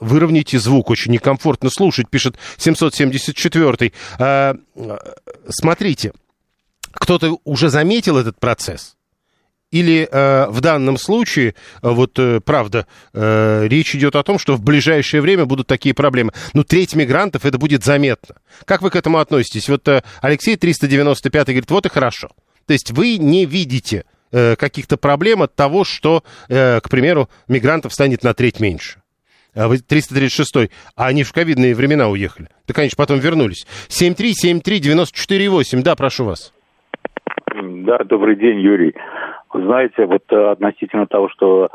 Э, 0.00 0.04
выровняйте 0.04 0.58
звук, 0.58 0.90
очень 0.90 1.12
некомфортно 1.12 1.70
слушать, 1.70 2.08
пишет 2.08 2.36
774-й. 2.58 3.92
Э, 4.18 4.54
смотрите, 5.48 6.12
кто-то 6.92 7.38
уже 7.44 7.68
заметил 7.68 8.18
этот 8.18 8.38
процесс? 8.38 8.96
Или 9.70 10.08
э, 10.10 10.46
в 10.48 10.60
данном 10.60 10.98
случае, 10.98 11.54
вот 11.80 12.18
э, 12.18 12.40
правда, 12.40 12.88
э, 13.14 13.68
речь 13.68 13.94
идет 13.94 14.16
о 14.16 14.24
том, 14.24 14.36
что 14.40 14.56
в 14.56 14.62
ближайшее 14.62 15.20
время 15.20 15.46
будут 15.46 15.68
такие 15.68 15.94
проблемы. 15.94 16.32
Ну, 16.54 16.64
треть 16.64 16.96
мигрантов, 16.96 17.46
это 17.46 17.56
будет 17.56 17.84
заметно. 17.84 18.34
Как 18.64 18.82
вы 18.82 18.90
к 18.90 18.96
этому 18.96 19.18
относитесь? 19.18 19.68
Вот 19.68 19.86
э, 19.86 20.02
Алексей 20.22 20.56
395 20.56 21.46
говорит, 21.46 21.70
вот 21.70 21.86
и 21.86 21.88
хорошо. 21.88 22.30
То 22.66 22.72
есть 22.72 22.90
вы 22.90 23.16
не 23.18 23.46
видите 23.46 24.06
э, 24.32 24.56
каких-то 24.56 24.96
проблем 24.96 25.40
от 25.40 25.54
того, 25.54 25.84
что, 25.84 26.24
э, 26.48 26.80
к 26.80 26.88
примеру, 26.88 27.30
мигрантов 27.46 27.94
станет 27.94 28.24
на 28.24 28.34
треть 28.34 28.58
меньше. 28.58 28.99
А 29.54 29.68
вы 29.68 29.76
336-й, 29.76 30.70
а 30.96 31.06
они 31.06 31.24
в 31.24 31.32
ковидные 31.32 31.74
времена 31.74 32.08
уехали. 32.08 32.48
Да, 32.68 32.74
конечно, 32.74 32.96
потом 32.96 33.18
вернулись. 33.18 33.66
7373948, 33.88 35.82
да, 35.82 35.96
прошу 35.96 36.24
вас. 36.24 36.52
Да, 37.46 37.98
добрый 38.04 38.36
день, 38.36 38.60
Юрий. 38.60 38.94
Знаете, 39.52 40.06
вот 40.06 40.22
э, 40.30 40.50
относительно 40.52 41.06
того, 41.06 41.28
что 41.30 41.70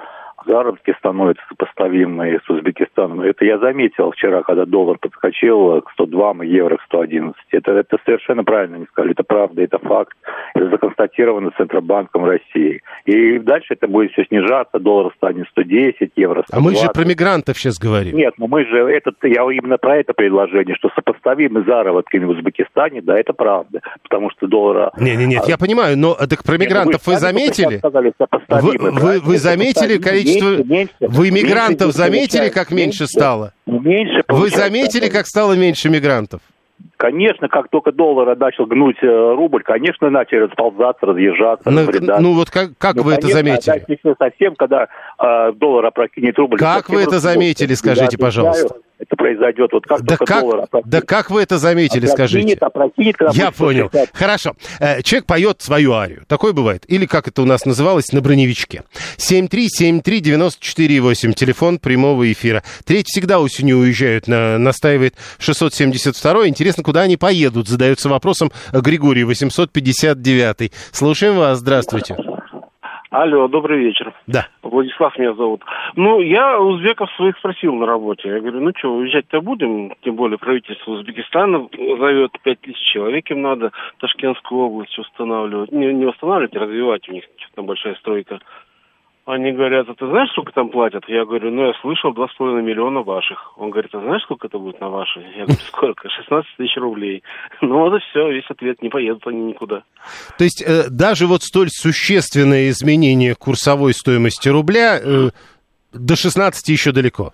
заработки 0.45 0.93
становятся 0.97 1.43
сопоставимые 1.49 2.39
с 2.45 2.49
Узбекистаном. 2.49 3.21
Это 3.21 3.45
я 3.45 3.57
заметил 3.57 4.11
вчера, 4.11 4.43
когда 4.43 4.65
доллар 4.65 4.97
подскочил 4.99 5.81
к 5.81 5.91
102, 5.91 6.43
евро 6.45 6.77
к 6.77 6.81
111. 6.83 7.35
Это, 7.51 7.71
это 7.71 7.97
совершенно 8.05 8.43
правильно 8.43 8.77
не 8.77 8.85
сказали. 8.85 9.11
Это 9.13 9.23
правда, 9.23 9.61
это 9.61 9.79
факт. 9.79 10.17
Это 10.53 10.69
законстатировано 10.69 11.51
Центробанком 11.57 12.25
России. 12.25 12.81
И 13.05 13.39
дальше 13.39 13.73
это 13.73 13.87
будет 13.87 14.11
все 14.11 14.25
снижаться. 14.25 14.79
Доллар 14.79 15.13
станет 15.17 15.47
110, 15.49 16.11
евро 16.15 16.43
120. 16.47 16.53
А 16.53 16.59
мы 16.59 16.75
же 16.75 16.87
про 16.93 17.05
мигрантов 17.05 17.57
сейчас 17.57 17.77
говорим. 17.77 18.15
Нет, 18.15 18.33
ну 18.37 18.47
мы 18.47 18.65
же, 18.65 18.77
этот, 18.77 19.15
я 19.23 19.43
именно 19.43 19.77
про 19.77 19.97
это 19.97 20.13
предложение, 20.13 20.75
что 20.75 20.89
сопоставимы 20.95 21.63
заработками 21.63 22.25
в 22.25 22.29
Узбекистане, 22.29 23.01
да, 23.01 23.17
это 23.17 23.33
правда. 23.33 23.81
Потому 24.03 24.29
что 24.31 24.47
доллара... 24.47 24.91
Не, 24.99 25.15
не, 25.15 25.25
нет, 25.25 25.43
я 25.47 25.57
понимаю, 25.57 25.97
но 25.97 26.13
так 26.15 26.43
про 26.43 26.57
мигрантов 26.57 27.05
Нет, 27.05 27.07
вы, 27.07 27.13
вы 27.13 27.19
заметили? 27.19 27.77
Сказали, 27.77 28.13
вы, 28.49 28.77
вы, 28.91 29.19
вы 29.19 29.37
заметили 29.37 29.97
количество 29.97 30.34
количество... 30.39 30.63
Меньше, 30.63 30.93
Вы 30.99 31.31
мигрантов 31.31 31.87
меньше 31.87 31.97
заметили, 31.97 32.49
как 32.49 32.71
меньше 32.71 33.07
стало? 33.07 33.53
Меньше 33.65 34.23
Вы 34.27 34.49
заметили, 34.49 35.09
как 35.09 35.27
стало 35.27 35.53
меньше 35.53 35.89
мигрантов? 35.89 36.41
Конечно, 36.97 37.49
как 37.49 37.69
только 37.69 37.91
доллар 37.91 38.37
начал 38.37 38.65
гнуть 38.65 38.97
э, 39.01 39.07
рубль, 39.07 39.63
конечно, 39.63 40.09
начали 40.09 40.39
расползаться, 40.39 41.05
разъезжаться, 41.05 41.69
ну, 41.69 41.81
ну 42.19 42.33
вот 42.33 42.49
как, 42.49 42.77
как 42.77 42.95
ну, 42.95 43.03
вы 43.03 43.15
конечно, 43.15 43.27
это 43.27 43.37
заметили? 43.37 43.99
Да, 44.03 44.15
совсем, 44.17 44.55
когда 44.55 44.87
э, 45.19 45.51
доллар 45.53 45.85
опрокинет 45.85 46.37
рубль. 46.37 46.57
Как 46.57 46.89
вы 46.89 47.01
это 47.01 47.19
заметили, 47.19 47.73
скажите, 47.73 48.17
пожалуйста? 48.17 48.75
это 48.97 49.15
произойдет. 49.15 49.71
Вот 49.71 49.85
как 49.85 50.01
да, 50.03 50.17
как, 50.17 50.41
доллар 50.41 50.67
да 50.85 51.01
как 51.01 51.29
вы 51.29 51.41
это 51.41 51.57
заметили, 51.57 52.07
опрокинет, 52.07 52.13
скажите? 52.13 52.57
Опрокинет, 52.59 53.15
Я 53.33 53.51
понял. 53.51 53.85
Считать. 53.85 54.09
Хорошо. 54.13 54.55
Э, 54.79 55.01
человек 55.01 55.25
поет 55.25 55.61
свою 55.61 55.93
арию. 55.93 56.23
Такое 56.27 56.51
бывает. 56.53 56.85
Или, 56.87 57.05
как 57.05 57.27
это 57.27 57.41
у 57.41 57.45
нас 57.45 57.65
называлось, 57.65 58.13
на 58.13 58.21
броневичке. 58.21 58.83
7373948, 59.17 61.33
телефон 61.33 61.79
прямого 61.79 62.31
эфира. 62.31 62.63
Треть 62.85 63.07
всегда 63.07 63.39
осенью 63.39 63.79
уезжают, 63.79 64.27
на, 64.27 64.57
настаивает 64.57 65.15
672. 65.39 66.47
Интересно, 66.47 66.83
куда 66.85 67.01
они 67.01 67.17
поедут? 67.17 67.67
Задается 67.67 68.07
вопросом 68.09 68.49
Григорий 68.71 69.23
859. 69.23 70.71
Слушаем 70.93 71.35
вас. 71.35 71.57
Здравствуйте. 71.57 72.15
Алло, 73.09 73.47
добрый 73.47 73.79
вечер. 73.79 74.13
Да. 74.27 74.47
Владислав 74.61 75.17
меня 75.17 75.33
зовут. 75.35 75.61
Ну, 75.95 76.19
я 76.19 76.59
узбеков 76.59 77.09
своих 77.15 77.37
спросил 77.37 77.73
на 77.73 77.85
работе. 77.85 78.27
Я 78.27 78.41
говорю, 78.41 78.59
ну 78.59 78.71
что, 78.75 78.93
уезжать-то 78.93 79.39
будем? 79.39 79.93
Тем 80.03 80.15
более 80.15 80.37
правительство 80.37 80.91
Узбекистана 80.91 81.69
зовет 81.97 82.31
пять 82.43 82.59
тысяч 82.59 82.83
человек, 82.91 83.31
им 83.31 83.41
надо 83.41 83.71
Ташкентскую 83.99 84.65
область 84.65 84.99
устанавливать. 84.99 85.71
Не, 85.71 85.93
не 85.93 86.05
восстанавливать, 86.05 86.55
а 86.57 86.59
развивать 86.59 87.07
у 87.07 87.13
них. 87.13 87.23
Что 87.37 87.55
там 87.55 87.65
большая 87.67 87.95
стройка. 87.95 88.39
Они 89.25 89.51
говорят, 89.53 89.89
а 89.89 89.95
ты 89.95 90.07
знаешь, 90.07 90.29
сколько 90.29 90.51
там 90.51 90.69
платят? 90.69 91.03
Я 91.07 91.25
говорю, 91.25 91.49
ну, 91.49 91.65
я 91.65 91.73
слышал, 91.81 92.13
два 92.13 92.27
с 92.27 92.33
половиной 92.35 92.61
миллиона 92.61 93.01
ваших. 93.01 93.57
Он 93.57 93.71
говорит, 93.71 93.93
а 93.95 93.99
знаешь, 93.99 94.21
сколько 94.21 94.45
это 94.45 94.59
будет 94.59 94.79
на 94.79 94.89
ваши? 94.89 95.19
Я 95.35 95.45
говорю, 95.45 95.61
сколько? 95.67 96.09
16 96.09 96.57
тысяч 96.57 96.77
рублей. 96.77 97.23
Ну, 97.61 97.79
вот 97.79 97.95
и 97.95 97.99
все, 98.09 98.29
весь 98.31 98.49
ответ, 98.49 98.81
не 98.83 98.89
поедут 98.89 99.25
они 99.25 99.41
никуда. 99.41 99.83
То 100.37 100.43
есть 100.43 100.61
э, 100.61 100.89
даже 100.91 101.25
вот 101.25 101.41
столь 101.41 101.69
существенное 101.69 102.69
изменение 102.69 103.33
курсовой 103.33 103.93
стоимости 103.93 104.49
рубля 104.49 104.99
э, 104.99 105.29
до 105.91 106.15
16 106.15 106.69
еще 106.69 106.91
далеко? 106.91 107.31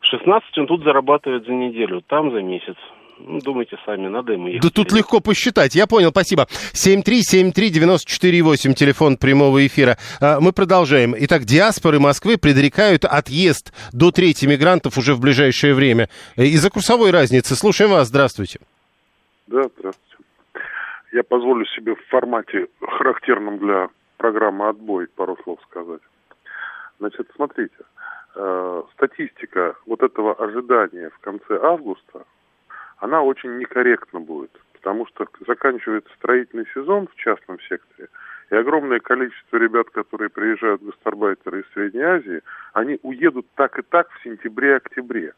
16 0.00 0.58
он 0.58 0.66
тут 0.66 0.84
зарабатывает 0.84 1.44
за 1.44 1.52
неделю, 1.52 2.02
там 2.06 2.30
за 2.32 2.40
месяц. 2.40 2.76
Ну, 3.18 3.40
думайте 3.40 3.76
сами, 3.84 4.06
надо 4.08 4.32
ему 4.32 4.46
ехать. 4.48 4.62
Да 4.62 4.70
тут 4.70 4.90
легко 4.92 5.20
посчитать. 5.20 5.74
Я 5.74 5.86
понял, 5.86 6.08
спасибо. 6.10 6.46
7373948, 6.72 8.72
телефон 8.74 9.16
прямого 9.16 9.66
эфира. 9.66 9.96
А, 10.20 10.38
мы 10.40 10.52
продолжаем. 10.52 11.14
Итак, 11.18 11.44
диаспоры 11.44 11.98
Москвы 12.00 12.36
предрекают 12.38 13.04
отъезд 13.04 13.72
до 13.92 14.10
трети 14.10 14.46
мигрантов 14.46 14.98
уже 14.98 15.14
в 15.14 15.20
ближайшее 15.20 15.74
время. 15.74 16.08
Э, 16.36 16.44
из-за 16.44 16.70
курсовой 16.70 17.12
разницы. 17.12 17.54
Слушаем 17.54 17.92
вас. 17.92 18.08
Здравствуйте. 18.08 18.58
Да, 19.46 19.62
здравствуйте. 19.78 20.16
Я 21.12 21.22
позволю 21.22 21.64
себе 21.66 21.94
в 21.94 22.04
формате, 22.08 22.66
характерном 22.80 23.58
для 23.58 23.90
программы 24.16 24.68
«Отбой», 24.68 25.06
пару 25.14 25.38
слов 25.44 25.60
сказать. 25.70 26.00
Значит, 26.98 27.30
смотрите, 27.36 27.76
э, 28.34 28.82
статистика 28.94 29.76
вот 29.86 30.02
этого 30.02 30.34
ожидания 30.34 31.10
в 31.10 31.18
конце 31.20 31.60
августа 31.62 32.24
она 32.98 33.22
очень 33.22 33.58
некорректна 33.58 34.20
будет, 34.20 34.50
потому 34.72 35.06
что 35.06 35.26
заканчивается 35.46 36.12
строительный 36.16 36.66
сезон 36.74 37.08
в 37.08 37.14
частном 37.16 37.60
секторе, 37.60 38.08
и 38.50 38.56
огромное 38.56 39.00
количество 39.00 39.56
ребят, 39.56 39.90
которые 39.90 40.28
приезжают 40.28 40.82
гастарбайтеры 40.82 41.60
из 41.60 41.72
Средней 41.72 42.02
Азии, 42.02 42.42
они 42.72 42.98
уедут 43.02 43.46
так 43.54 43.78
и 43.78 43.82
так 43.82 44.10
в 44.10 44.22
сентябре-октябре. 44.22 45.32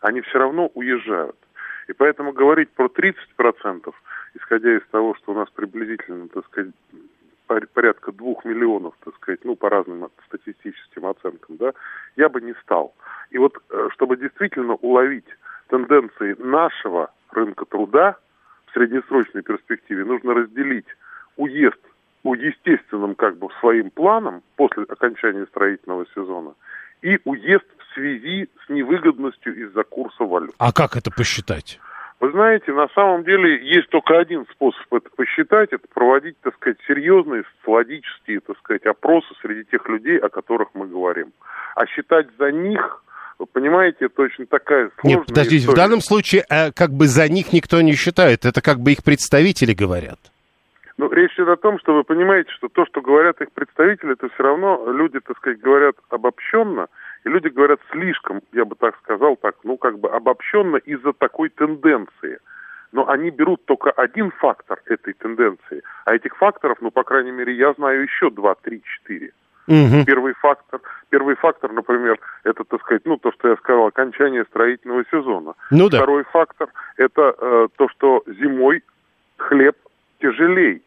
Они 0.00 0.20
все 0.22 0.38
равно 0.38 0.70
уезжают. 0.74 1.36
И 1.88 1.92
поэтому 1.92 2.32
говорить 2.32 2.70
про 2.70 2.86
30%, 2.86 3.94
исходя 4.34 4.76
из 4.76 4.82
того, 4.90 5.14
что 5.14 5.32
у 5.32 5.34
нас 5.34 5.48
приблизительно, 5.50 6.28
так 6.28 6.44
сказать, 6.46 6.72
порядка 7.46 8.12
двух 8.12 8.44
миллионов, 8.44 8.94
так 9.04 9.14
сказать, 9.16 9.44
ну, 9.44 9.56
по 9.56 9.70
разным 9.70 10.08
статистическим 10.26 11.06
оценкам, 11.06 11.56
да, 11.56 11.72
я 12.16 12.28
бы 12.28 12.40
не 12.40 12.54
стал. 12.62 12.94
И 13.30 13.38
вот, 13.38 13.56
э, 13.70 13.88
чтобы 13.92 14.16
действительно 14.16 14.74
уловить 14.74 15.26
тенденции 15.68 16.34
нашего 16.38 17.10
рынка 17.30 17.64
труда 17.64 18.16
в 18.66 18.72
среднесрочной 18.72 19.42
перспективе 19.42 20.04
нужно 20.04 20.34
разделить 20.34 20.86
уезд 21.36 21.80
по 22.22 22.34
естественным 22.34 23.14
как 23.14 23.38
бы 23.38 23.48
своим 23.60 23.90
планам 23.90 24.42
после 24.56 24.84
окончания 24.84 25.46
строительного 25.46 26.06
сезона 26.14 26.54
и 27.02 27.18
уезд 27.24 27.66
в 27.78 27.94
связи 27.94 28.48
с 28.64 28.68
невыгодностью 28.68 29.54
из-за 29.54 29.84
курса 29.84 30.24
валют. 30.24 30.54
А 30.58 30.72
как 30.72 30.96
это 30.96 31.10
посчитать? 31.10 31.78
Вы 32.18 32.30
знаете, 32.30 32.72
на 32.72 32.88
самом 32.94 33.24
деле 33.24 33.62
есть 33.62 33.90
только 33.90 34.18
один 34.18 34.46
способ 34.50 34.92
это 34.94 35.10
посчитать, 35.14 35.68
это 35.72 35.86
проводить, 35.92 36.36
так 36.40 36.54
сказать, 36.54 36.78
серьезные 36.86 37.44
социологические, 37.58 38.40
так 38.40 38.56
сказать, 38.58 38.86
опросы 38.86 39.28
среди 39.42 39.64
тех 39.64 39.86
людей, 39.88 40.18
о 40.18 40.30
которых 40.30 40.70
мы 40.72 40.86
говорим. 40.86 41.32
А 41.74 41.86
считать 41.86 42.28
за 42.38 42.50
них 42.52 43.02
вы 43.38 43.44
понимаете, 43.44 44.06
это 44.06 44.22
очень 44.22 44.46
такая 44.46 44.90
сложная 44.98 45.18
Нет, 45.18 45.26
подождите, 45.26 45.56
история. 45.58 45.74
в 45.74 45.76
данном 45.76 46.00
случае 46.00 46.44
э, 46.48 46.72
как 46.72 46.90
бы 46.90 47.06
за 47.06 47.28
них 47.28 47.52
никто 47.52 47.82
не 47.82 47.92
считает, 47.92 48.46
это 48.46 48.62
как 48.62 48.78
бы 48.78 48.92
их 48.92 49.04
представители 49.04 49.74
говорят. 49.74 50.18
Ну, 50.96 51.12
речь 51.12 51.34
идет 51.34 51.48
о 51.48 51.56
том, 51.56 51.78
что 51.78 51.94
вы 51.94 52.04
понимаете, 52.04 52.50
что 52.52 52.68
то, 52.68 52.86
что 52.86 53.02
говорят 53.02 53.42
их 53.42 53.52
представители, 53.52 54.14
это 54.14 54.30
все 54.30 54.42
равно 54.42 54.90
люди, 54.90 55.20
так 55.20 55.36
сказать, 55.36 55.60
говорят 55.60 55.96
обобщенно, 56.08 56.86
и 57.24 57.28
люди 57.28 57.48
говорят 57.48 57.80
слишком, 57.90 58.42
я 58.52 58.64
бы 58.64 58.76
так 58.76 58.96
сказал, 59.02 59.36
так, 59.36 59.56
ну, 59.64 59.76
как 59.76 59.98
бы 59.98 60.08
обобщенно 60.08 60.76
из-за 60.76 61.12
такой 61.12 61.48
тенденции. 61.48 62.38
Но 62.92 63.08
они 63.08 63.30
берут 63.30 63.64
только 63.64 63.90
один 63.90 64.30
фактор 64.30 64.80
этой 64.86 65.12
тенденции, 65.14 65.82
а 66.04 66.14
этих 66.14 66.36
факторов, 66.36 66.78
ну, 66.80 66.90
по 66.90 67.02
крайней 67.02 67.32
мере, 67.32 67.54
я 67.54 67.72
знаю 67.72 68.02
еще 68.02 68.30
два, 68.30 68.54
три, 68.54 68.82
четыре. 68.82 69.32
Угу. 69.68 70.04
Первый 70.06 70.34
фактор, 70.34 70.80
первый 71.10 71.34
фактор, 71.34 71.72
например, 71.72 72.20
это, 72.44 72.62
так 72.62 72.80
сказать, 72.82 73.02
ну, 73.04 73.16
то, 73.16 73.32
что 73.32 73.48
я 73.48 73.56
сказал, 73.56 73.86
окончание 73.86 74.44
строительного 74.44 75.04
сезона. 75.10 75.54
Ну 75.72 75.88
да. 75.88 75.98
Второй 75.98 76.22
фактор, 76.24 76.68
это 76.96 77.34
э, 77.36 77.68
то, 77.76 77.88
что 77.88 78.22
зимой 78.26 78.84
хлеб 79.36 79.76
тяжелей 80.20 80.82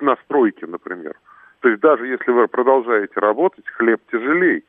на 0.00 0.16
стройке, 0.24 0.66
например. 0.66 1.14
То 1.60 1.68
есть 1.68 1.80
даже 1.80 2.06
если 2.06 2.30
вы 2.30 2.48
продолжаете 2.48 3.20
работать, 3.20 3.66
хлеб 3.68 4.00
тяжелей 4.10 4.64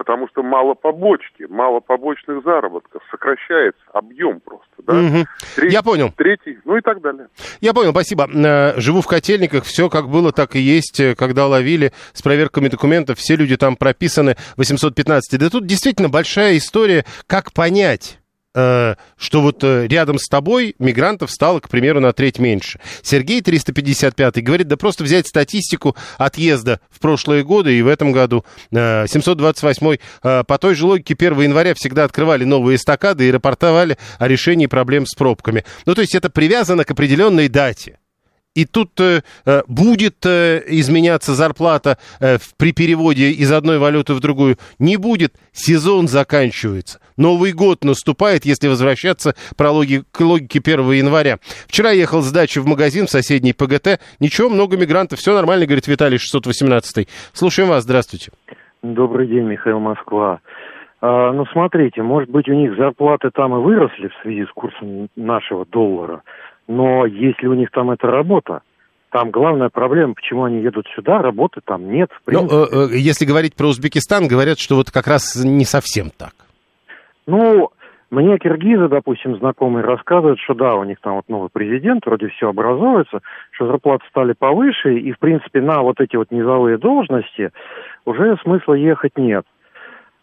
потому 0.00 0.26
что 0.28 0.42
мало 0.42 0.72
побочки, 0.72 1.44
мало 1.50 1.80
побочных 1.80 2.42
заработков, 2.42 3.02
сокращается 3.10 3.82
объем 3.92 4.40
просто. 4.40 4.66
Да? 4.78 4.94
Угу. 4.94 5.26
Третий, 5.56 5.74
Я 5.74 5.82
понял. 5.82 6.10
Третий, 6.16 6.58
ну 6.64 6.78
и 6.78 6.80
так 6.80 7.02
далее. 7.02 7.26
Я 7.60 7.74
понял, 7.74 7.90
спасибо. 7.90 8.26
Э, 8.26 8.80
живу 8.80 9.02
в 9.02 9.06
Котельниках, 9.06 9.64
все 9.64 9.90
как 9.90 10.08
было, 10.08 10.32
так 10.32 10.56
и 10.56 10.58
есть. 10.58 11.02
Когда 11.18 11.46
ловили 11.46 11.92
с 12.14 12.22
проверками 12.22 12.68
документов, 12.68 13.18
все 13.18 13.36
люди 13.36 13.58
там 13.58 13.76
прописаны 13.76 14.36
815. 14.56 15.38
Да 15.38 15.50
тут 15.50 15.66
действительно 15.66 16.08
большая 16.08 16.56
история, 16.56 17.04
как 17.26 17.52
понять 17.52 18.19
Э, 18.19 18.19
что 18.52 18.96
вот 19.40 19.62
э, 19.62 19.86
рядом 19.86 20.18
с 20.18 20.26
тобой 20.26 20.74
мигрантов 20.80 21.30
стало, 21.30 21.60
к 21.60 21.68
примеру, 21.68 22.00
на 22.00 22.12
треть 22.12 22.40
меньше. 22.40 22.80
Сергей 23.02 23.42
355 23.42 24.42
говорит, 24.42 24.66
да 24.66 24.76
просто 24.76 25.04
взять 25.04 25.28
статистику 25.28 25.96
отъезда 26.18 26.80
в 26.90 26.98
прошлые 26.98 27.44
годы 27.44 27.78
и 27.78 27.82
в 27.82 27.86
этом 27.86 28.10
году. 28.10 28.44
728 28.72 29.96
э, 30.22 30.44
по 30.44 30.58
той 30.58 30.74
же 30.74 30.86
логике 30.86 31.14
1 31.16 31.40
января 31.42 31.74
всегда 31.74 32.04
открывали 32.04 32.44
новые 32.44 32.76
эстакады 32.76 33.28
и 33.28 33.30
рапортовали 33.30 33.98
о 34.18 34.26
решении 34.26 34.66
проблем 34.66 35.06
с 35.06 35.14
пробками. 35.14 35.64
Ну, 35.86 35.94
то 35.94 36.00
есть 36.00 36.16
это 36.16 36.28
привязано 36.28 36.84
к 36.84 36.90
определенной 36.90 37.48
дате 37.48 37.99
и 38.56 38.64
тут 38.64 39.00
э, 39.00 39.20
э, 39.46 39.62
будет 39.68 40.26
э, 40.26 40.60
изменяться 40.66 41.34
зарплата 41.34 41.98
э, 42.20 42.38
при 42.58 42.72
переводе 42.72 43.30
из 43.30 43.52
одной 43.52 43.78
валюты 43.78 44.14
в 44.14 44.20
другую. 44.20 44.56
Не 44.80 44.96
будет. 44.96 45.34
Сезон 45.52 46.08
заканчивается. 46.08 46.98
Новый 47.16 47.52
год 47.52 47.84
наступает, 47.84 48.44
если 48.44 48.66
возвращаться 48.66 49.34
про 49.56 49.70
логи, 49.70 50.02
к 50.10 50.20
логике 50.20 50.58
1 50.58 50.90
января. 50.92 51.38
Вчера 51.68 51.90
ехал 51.90 52.22
с 52.22 52.32
дачи 52.32 52.58
в 52.58 52.66
магазин 52.66 53.06
в 53.06 53.10
соседний 53.10 53.52
ПГТ. 53.52 54.00
Ничего, 54.18 54.48
много 54.48 54.76
мигрантов. 54.76 55.20
Все 55.20 55.32
нормально, 55.32 55.66
говорит 55.66 55.86
Виталий 55.86 56.18
618. 56.18 57.08
Слушаем 57.32 57.68
вас. 57.68 57.84
Здравствуйте. 57.84 58.32
Добрый 58.82 59.28
день, 59.28 59.44
Михаил 59.44 59.78
Москва. 59.78 60.40
А, 61.00 61.32
ну, 61.32 61.46
смотрите, 61.46 62.02
может 62.02 62.28
быть, 62.28 62.48
у 62.48 62.54
них 62.54 62.76
зарплаты 62.76 63.30
там 63.30 63.54
и 63.54 63.62
выросли 63.62 64.08
в 64.08 64.22
связи 64.22 64.44
с 64.44 64.50
курсом 64.50 65.08
нашего 65.14 65.64
доллара– 65.66 66.22
но 66.70 67.04
если 67.04 67.48
у 67.48 67.54
них 67.54 67.70
там 67.72 67.90
эта 67.90 68.06
работа, 68.06 68.62
там 69.10 69.30
главная 69.32 69.70
проблема, 69.70 70.14
почему 70.14 70.44
они 70.44 70.62
едут 70.62 70.86
сюда, 70.94 71.20
работы 71.20 71.60
там 71.64 71.90
нет. 71.90 72.10
Ну, 72.26 72.46
э, 72.46 72.92
э, 72.92 72.96
если 72.96 73.24
говорить 73.24 73.56
про 73.56 73.66
Узбекистан, 73.66 74.28
говорят, 74.28 74.60
что 74.60 74.76
вот 74.76 74.92
как 74.92 75.08
раз 75.08 75.34
не 75.44 75.64
совсем 75.64 76.10
так. 76.16 76.32
Ну, 77.26 77.70
мне 78.10 78.38
киргизы, 78.38 78.86
допустим, 78.88 79.36
знакомые 79.36 79.84
рассказывают, 79.84 80.38
что 80.38 80.54
да, 80.54 80.76
у 80.76 80.84
них 80.84 80.98
там 81.02 81.16
вот 81.16 81.28
новый 81.28 81.48
президент, 81.52 82.06
вроде 82.06 82.28
все 82.28 82.50
образуется, 82.50 83.18
что 83.50 83.66
зарплаты 83.66 84.04
стали 84.08 84.32
повыше, 84.38 84.96
и, 84.96 85.10
в 85.10 85.18
принципе, 85.18 85.60
на 85.60 85.82
вот 85.82 86.00
эти 86.00 86.14
вот 86.14 86.30
низовые 86.30 86.78
должности 86.78 87.50
уже 88.04 88.36
смысла 88.44 88.74
ехать 88.74 89.18
нет. 89.18 89.44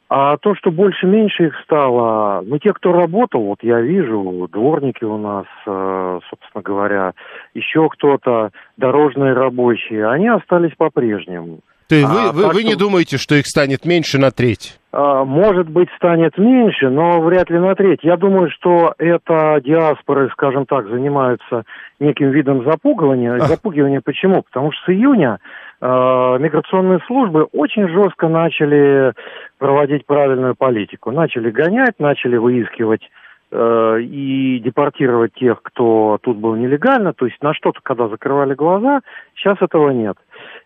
А 0.09 0.37
то, 0.37 0.55
что 0.55 0.71
больше-меньше 0.71 1.47
их 1.47 1.53
стало, 1.63 2.41
ну, 2.45 2.57
те, 2.59 2.71
кто 2.71 2.93
работал, 2.93 3.41
вот 3.43 3.59
я 3.61 3.81
вижу, 3.81 4.47
дворники 4.51 5.03
у 5.03 5.17
нас, 5.17 5.45
э, 5.65 6.19
собственно 6.29 6.61
говоря, 6.61 7.13
еще 7.53 7.89
кто-то, 7.89 8.51
дорожные 8.77 9.33
рабочие, 9.33 10.07
они 10.07 10.29
остались 10.29 10.75
по-прежнему. 10.77 11.59
Ты, 11.87 12.03
а, 12.03 12.07
вы, 12.07 12.31
вы, 12.31 12.47
вы 12.47 12.59
что... 12.61 12.67
не 12.69 12.75
думаете, 12.75 13.17
что 13.17 13.35
их 13.35 13.47
станет 13.47 13.85
меньше 13.85 14.17
на 14.17 14.31
треть? 14.31 14.77
А, 14.91 15.23
может 15.23 15.69
быть, 15.69 15.89
станет 15.95 16.37
меньше, 16.37 16.89
но 16.89 17.21
вряд 17.21 17.49
ли 17.49 17.59
на 17.59 17.75
треть. 17.75 17.99
Я 18.03 18.17
думаю, 18.17 18.49
что 18.49 18.93
это 18.97 19.59
диаспоры, 19.63 20.29
скажем 20.31 20.65
так, 20.65 20.87
занимаются 20.87 21.63
неким 21.99 22.31
видом 22.31 22.63
запугивания. 22.65 23.39
Запугивания 23.39 24.01
почему? 24.03 24.41
Потому 24.41 24.71
что 24.71 24.85
с 24.85 24.95
июня 24.95 25.39
миграционные 25.82 26.99
службы 27.05 27.43
очень 27.53 27.88
жестко 27.89 28.28
начали 28.28 29.13
проводить 29.59 30.05
правильную 30.05 30.55
политику. 30.55 31.11
Начали 31.11 31.51
гонять, 31.51 31.99
начали 31.99 32.38
выискивать 32.38 33.07
э, 33.51 34.01
и 34.01 34.59
депортировать 34.59 35.34
тех, 35.34 35.61
кто 35.61 36.17
тут 36.21 36.38
был 36.38 36.55
нелегально. 36.55 37.13
То 37.13 37.25
есть 37.25 37.41
на 37.41 37.53
что-то, 37.53 37.80
когда 37.84 38.07
закрывали 38.07 38.55
глаза, 38.55 39.01
сейчас 39.36 39.57
этого 39.61 39.91
нет. 39.91 40.17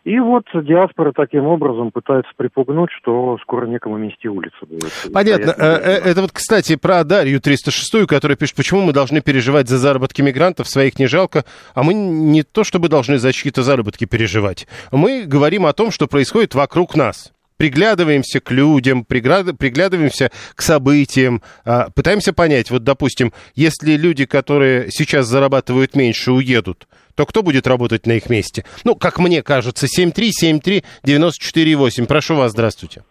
И 0.03 0.19
вот 0.19 0.45
диаспора 0.53 1.11
таким 1.11 1.45
образом 1.45 1.91
пытается 1.91 2.31
припугнуть, 2.35 2.89
что 2.91 3.37
скоро 3.43 3.67
некому 3.67 3.97
мести 3.97 4.27
улицу 4.27 4.65
будет. 4.65 4.91
Понятно. 5.13 5.51
Э, 5.51 5.77
э, 5.77 6.09
это 6.09 6.21
вот, 6.21 6.31
кстати, 6.31 6.75
про 6.75 7.03
Дарью 7.03 7.39
306, 7.39 8.07
которая 8.07 8.35
пишет, 8.35 8.55
почему 8.55 8.81
мы 8.81 8.93
должны 8.93 9.21
переживать 9.21 9.67
за 9.67 9.77
заработки 9.77 10.21
мигрантов, 10.21 10.67
своих 10.67 10.97
не 10.97 11.05
жалко, 11.05 11.45
а 11.75 11.83
мы 11.83 11.93
не 11.93 12.41
то 12.41 12.63
чтобы 12.63 12.89
должны 12.89 13.19
за 13.19 13.31
чьи-то 13.31 13.61
заработки 13.61 14.05
переживать. 14.05 14.67
Мы 14.91 15.25
говорим 15.25 15.67
о 15.67 15.73
том, 15.73 15.91
что 15.91 16.07
происходит 16.07 16.55
вокруг 16.55 16.95
нас 16.95 17.31
приглядываемся 17.61 18.39
к 18.39 18.49
людям, 18.49 19.05
приглядываемся 19.05 20.31
к 20.55 20.63
событиям, 20.63 21.43
а, 21.63 21.91
пытаемся 21.91 22.33
понять, 22.33 22.71
вот, 22.71 22.83
допустим, 22.83 23.33
если 23.53 23.97
люди, 23.97 24.25
которые 24.25 24.89
сейчас 24.89 25.27
зарабатывают 25.27 25.95
меньше, 25.95 26.31
уедут, 26.31 26.87
то 27.13 27.27
кто 27.27 27.43
будет 27.43 27.67
работать 27.67 28.07
на 28.07 28.13
их 28.13 28.31
месте? 28.31 28.65
Ну, 28.83 28.95
как 28.95 29.19
мне 29.19 29.43
кажется, 29.43 29.85
7373948. 29.85 32.07
Прошу 32.07 32.33
вас, 32.33 32.53
здравствуйте. 32.53 33.03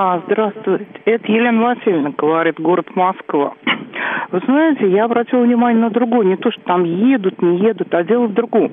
А, 0.00 0.22
здравствуйте. 0.26 0.86
Это 1.06 1.32
Елена 1.32 1.60
Васильевна 1.60 2.12
говорит, 2.16 2.60
город 2.60 2.86
Москва. 2.94 3.54
Вы 4.30 4.40
знаете, 4.46 4.88
я 4.88 5.06
обратила 5.06 5.40
внимание 5.40 5.82
на 5.82 5.90
другое. 5.90 6.24
Не 6.24 6.36
то, 6.36 6.52
что 6.52 6.60
там 6.60 6.84
едут, 6.84 7.42
не 7.42 7.58
едут, 7.58 7.92
а 7.92 8.04
дело 8.04 8.28
в 8.28 8.32
другом. 8.32 8.72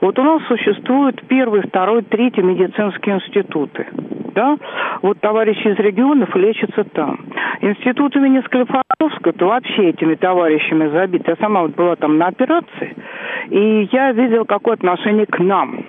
Вот 0.00 0.16
у 0.16 0.22
нас 0.22 0.40
существуют 0.46 1.26
первый, 1.26 1.62
второй, 1.62 2.02
третий 2.02 2.42
медицинские 2.42 3.16
институты. 3.16 3.88
Да? 4.36 4.58
Вот 5.02 5.18
товарищи 5.18 5.66
из 5.66 5.76
регионов 5.80 6.36
лечатся 6.36 6.84
там. 6.84 7.18
Институт 7.62 8.14
имени 8.14 8.40
Склифосовского, 8.42 9.32
то 9.32 9.46
вообще 9.46 9.88
этими 9.88 10.14
товарищами 10.14 10.88
забит. 10.90 11.26
Я 11.26 11.34
сама 11.40 11.62
вот 11.62 11.74
была 11.74 11.96
там 11.96 12.16
на 12.16 12.28
операции, 12.28 12.94
и 13.48 13.88
я 13.90 14.12
видела, 14.12 14.44
какое 14.44 14.74
отношение 14.74 15.26
к 15.26 15.36
нам. 15.40 15.84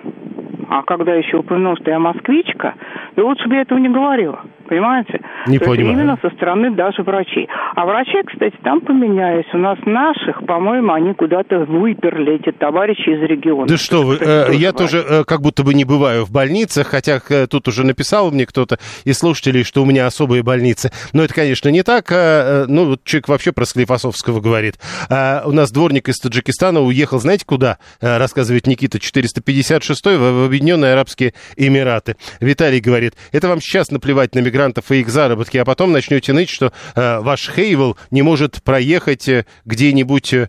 А 0.68 0.82
когда 0.82 1.14
еще 1.14 1.36
упомянул, 1.36 1.76
что 1.76 1.90
я 1.90 1.98
москвичка, 1.98 2.74
то 3.14 3.26
лучше 3.26 3.46
бы 3.46 3.56
я 3.56 3.60
этого 3.60 3.78
не 3.78 3.90
говорила. 3.90 4.40
Понимаете? 4.72 5.20
Не 5.48 5.58
То 5.58 5.66
понимаю. 5.66 5.96
Именно 5.96 6.18
со 6.22 6.30
стороны 6.30 6.70
даже 6.70 7.02
врачей. 7.02 7.46
А 7.74 7.84
врачи, 7.84 8.16
кстати, 8.24 8.56
там 8.62 8.80
поменялись. 8.80 9.44
У 9.52 9.58
нас 9.58 9.78
наших, 9.84 10.46
по-моему, 10.46 10.94
они 10.94 11.12
куда-то 11.12 11.66
выперли, 11.66 12.36
эти 12.36 12.56
товарищи 12.56 13.10
из 13.10 13.20
региона. 13.20 13.66
Да 13.66 13.76
что 13.76 14.02
вы, 14.02 14.16
э, 14.18 14.54
я 14.54 14.72
тоже 14.72 15.04
э, 15.06 15.24
как 15.24 15.42
будто 15.42 15.62
бы 15.62 15.74
не 15.74 15.84
бываю 15.84 16.24
в 16.24 16.30
больницах, 16.30 16.86
хотя 16.86 17.20
э, 17.28 17.46
тут 17.48 17.68
уже 17.68 17.84
написал 17.84 18.30
мне 18.30 18.46
кто-то 18.46 18.78
из 19.04 19.18
слушателей, 19.18 19.62
что 19.62 19.82
у 19.82 19.84
меня 19.84 20.06
особые 20.06 20.42
больницы. 20.42 20.90
Но 21.12 21.22
это, 21.22 21.34
конечно, 21.34 21.68
не 21.68 21.82
так. 21.82 22.10
А, 22.10 22.62
э, 22.62 22.66
ну, 22.66 22.96
человек 23.04 23.28
вообще 23.28 23.52
про 23.52 23.66
Склифосовского 23.66 24.40
говорит. 24.40 24.76
А, 25.10 25.42
у 25.44 25.52
нас 25.52 25.70
дворник 25.70 26.08
из 26.08 26.18
Таджикистана 26.18 26.80
уехал, 26.80 27.20
знаете, 27.20 27.44
куда? 27.44 27.76
А, 28.00 28.16
рассказывает 28.16 28.66
Никита, 28.66 28.98
456 28.98 30.06
в, 30.06 30.18
в 30.18 30.46
Объединенные 30.46 30.94
Арабские 30.94 31.34
Эмираты. 31.58 32.16
Виталий 32.40 32.80
говорит, 32.80 33.12
это 33.32 33.48
вам 33.48 33.60
сейчас 33.60 33.90
наплевать 33.90 34.34
на 34.34 34.38
миграцию 34.38 34.61
мигрантов 34.62 34.90
и 34.90 35.00
их 35.00 35.08
заработки, 35.08 35.56
а 35.58 35.64
потом 35.64 35.92
начнете 35.92 36.32
ныть, 36.32 36.50
что 36.50 36.72
э, 36.94 37.18
ваш 37.20 37.50
Хейвел 37.50 37.96
не 38.10 38.22
может 38.22 38.62
проехать 38.62 39.28
э, 39.28 39.46
где-нибудь 39.64 40.34
э, 40.34 40.48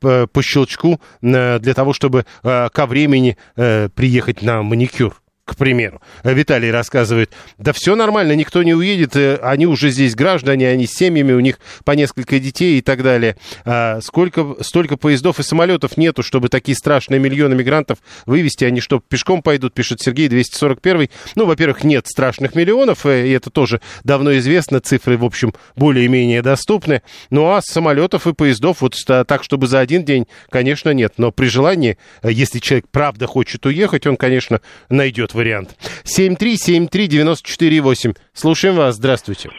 по, 0.00 0.26
по 0.26 0.42
щелчку 0.42 1.00
э, 1.22 1.58
для 1.58 1.74
того, 1.74 1.92
чтобы 1.92 2.26
э, 2.42 2.68
ко 2.72 2.86
времени 2.86 3.36
э, 3.56 3.88
приехать 3.94 4.42
на 4.42 4.62
маникюр 4.62 5.20
к 5.44 5.56
примеру, 5.56 6.00
Виталий 6.22 6.70
рассказывает, 6.70 7.30
да 7.58 7.74
все 7.74 7.94
нормально, 7.94 8.32
никто 8.32 8.62
не 8.62 8.72
уедет, 8.74 9.14
э, 9.14 9.36
они 9.42 9.66
уже 9.66 9.90
здесь 9.90 10.14
граждане, 10.14 10.68
они 10.68 10.86
с 10.86 10.92
семьями, 10.92 11.32
у 11.32 11.40
них 11.40 11.58
по 11.84 11.92
несколько 11.92 12.38
детей 12.38 12.78
и 12.78 12.80
так 12.80 13.02
далее. 13.02 13.36
А 13.66 14.00
сколько, 14.00 14.56
столько 14.62 14.96
поездов 14.96 15.40
и 15.40 15.42
самолетов 15.42 15.98
нету, 15.98 16.22
чтобы 16.22 16.48
такие 16.48 16.74
страшные 16.74 17.20
миллионы 17.20 17.54
мигрантов 17.54 17.98
вывести, 18.24 18.64
они 18.64 18.80
что, 18.80 19.00
пешком 19.00 19.42
пойдут, 19.42 19.74
пишет 19.74 20.00
Сергей 20.00 20.28
241. 20.28 21.10
Ну, 21.34 21.44
во-первых, 21.44 21.84
нет 21.84 22.06
страшных 22.06 22.54
миллионов, 22.54 23.04
э, 23.04 23.28
и 23.28 23.32
это 23.32 23.50
тоже 23.50 23.82
давно 24.02 24.36
известно, 24.38 24.80
цифры, 24.80 25.18
в 25.18 25.24
общем, 25.26 25.52
более-менее 25.76 26.40
доступны. 26.40 27.02
Ну, 27.28 27.50
а 27.50 27.60
самолетов 27.60 28.26
и 28.26 28.32
поездов, 28.32 28.80
вот 28.80 28.96
так, 29.06 29.44
чтобы 29.44 29.66
за 29.66 29.80
один 29.80 30.04
день, 30.06 30.26
конечно, 30.48 30.88
нет. 30.90 31.14
Но 31.18 31.32
при 31.32 31.48
желании, 31.48 31.98
э, 32.22 32.32
если 32.32 32.60
человек 32.60 32.86
правда 32.90 33.26
хочет 33.26 33.66
уехать, 33.66 34.06
он, 34.06 34.16
конечно, 34.16 34.62
найдет 34.88 35.33
вариант. 35.34 35.76
7373948. 36.04 38.14
Слушаем 38.32 38.76
вас. 38.76 38.94
Здравствуйте. 38.94 39.50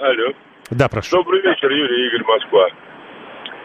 Алло. 0.00 0.32
Да, 0.70 0.88
прошу. 0.88 1.16
Добрый 1.16 1.42
вечер, 1.42 1.70
Юрий 1.70 2.06
Игорь 2.08 2.24
Москва. 2.24 2.68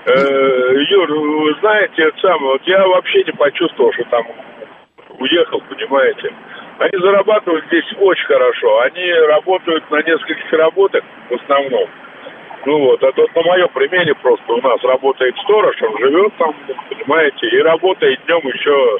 Э, 0.05 0.73
Юр, 0.89 1.11
вы 1.11 1.53
знаете, 1.59 2.03
это 2.03 2.17
самое, 2.19 2.53
вот 2.53 2.61
я 2.65 2.87
вообще 2.87 3.23
не 3.23 3.33
почувствовал, 3.33 3.93
что 3.93 4.03
там 4.05 4.25
уехал, 5.19 5.61
понимаете. 5.69 6.33
Они 6.79 6.97
зарабатывают 6.97 7.65
здесь 7.67 7.85
очень 7.99 8.25
хорошо. 8.25 8.79
Они 8.81 9.11
работают 9.27 9.89
на 9.91 9.97
нескольких 9.97 10.51
работах 10.53 11.03
в 11.29 11.35
основном. 11.35 11.87
Ну 12.65 12.79
вот, 12.79 13.03
это 13.03 13.21
вот 13.21 13.35
на 13.35 13.41
моем 13.43 13.69
примере 13.69 14.15
просто 14.15 14.51
у 14.51 14.61
нас 14.61 14.83
работает 14.83 15.35
сторож, 15.43 15.75
он 15.81 15.97
живет 15.97 16.33
там, 16.37 16.53
понимаете, 16.89 17.47
и 17.47 17.61
работает 17.61 18.19
днем 18.25 18.41
еще 18.47 18.99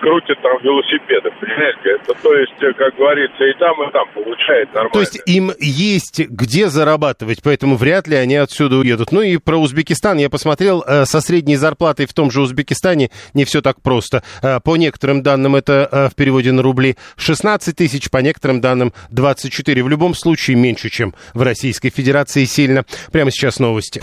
крутит 0.00 0.40
там 0.42 0.58
велосипеды, 0.62 1.30
понимаете? 1.40 2.00
Это, 2.02 2.14
то 2.22 2.34
есть, 2.34 2.54
э, 2.60 2.72
как 2.76 2.96
говорится, 2.96 3.44
и 3.44 3.52
там, 3.58 3.74
и 3.88 3.92
там 3.92 4.08
получает 4.14 4.68
нормально. 4.68 4.92
То 4.92 5.00
есть 5.00 5.20
им 5.26 5.52
есть 5.58 6.20
где 6.28 6.68
зарабатывать, 6.68 7.40
поэтому 7.42 7.76
вряд 7.76 8.06
ли 8.08 8.16
они 8.16 8.36
отсюда 8.36 8.76
уедут. 8.76 9.12
Ну 9.12 9.22
и 9.22 9.36
про 9.36 9.56
Узбекистан 9.56 10.18
я 10.18 10.30
посмотрел, 10.30 10.84
э, 10.86 11.04
со 11.04 11.20
средней 11.20 11.56
зарплатой 11.56 12.06
в 12.06 12.14
том 12.14 12.30
же 12.30 12.40
Узбекистане 12.42 13.10
не 13.34 13.44
все 13.44 13.62
так 13.62 13.80
просто. 13.82 14.22
Э, 14.42 14.60
По 14.60 14.76
некоторым 14.76 15.22
данным 15.22 15.56
это 15.56 16.10
в 16.12 16.16
переводе 16.16 16.52
на 16.52 16.62
рубли 16.62 16.96
16 17.16 17.74
тысяч, 17.76 18.10
по 18.10 18.18
некоторым 18.18 18.60
данным 18.60 18.92
24. 19.10 19.82
В 19.82 19.88
любом 19.88 20.14
случае 20.14 20.56
меньше, 20.56 20.90
чем 20.90 21.14
в 21.34 21.42
Российской 21.42 21.90
Федерации 21.90 22.44
сильно. 22.44 22.84
Прямо 23.12 23.30
сейчас 23.30 23.58
новости. 23.58 24.02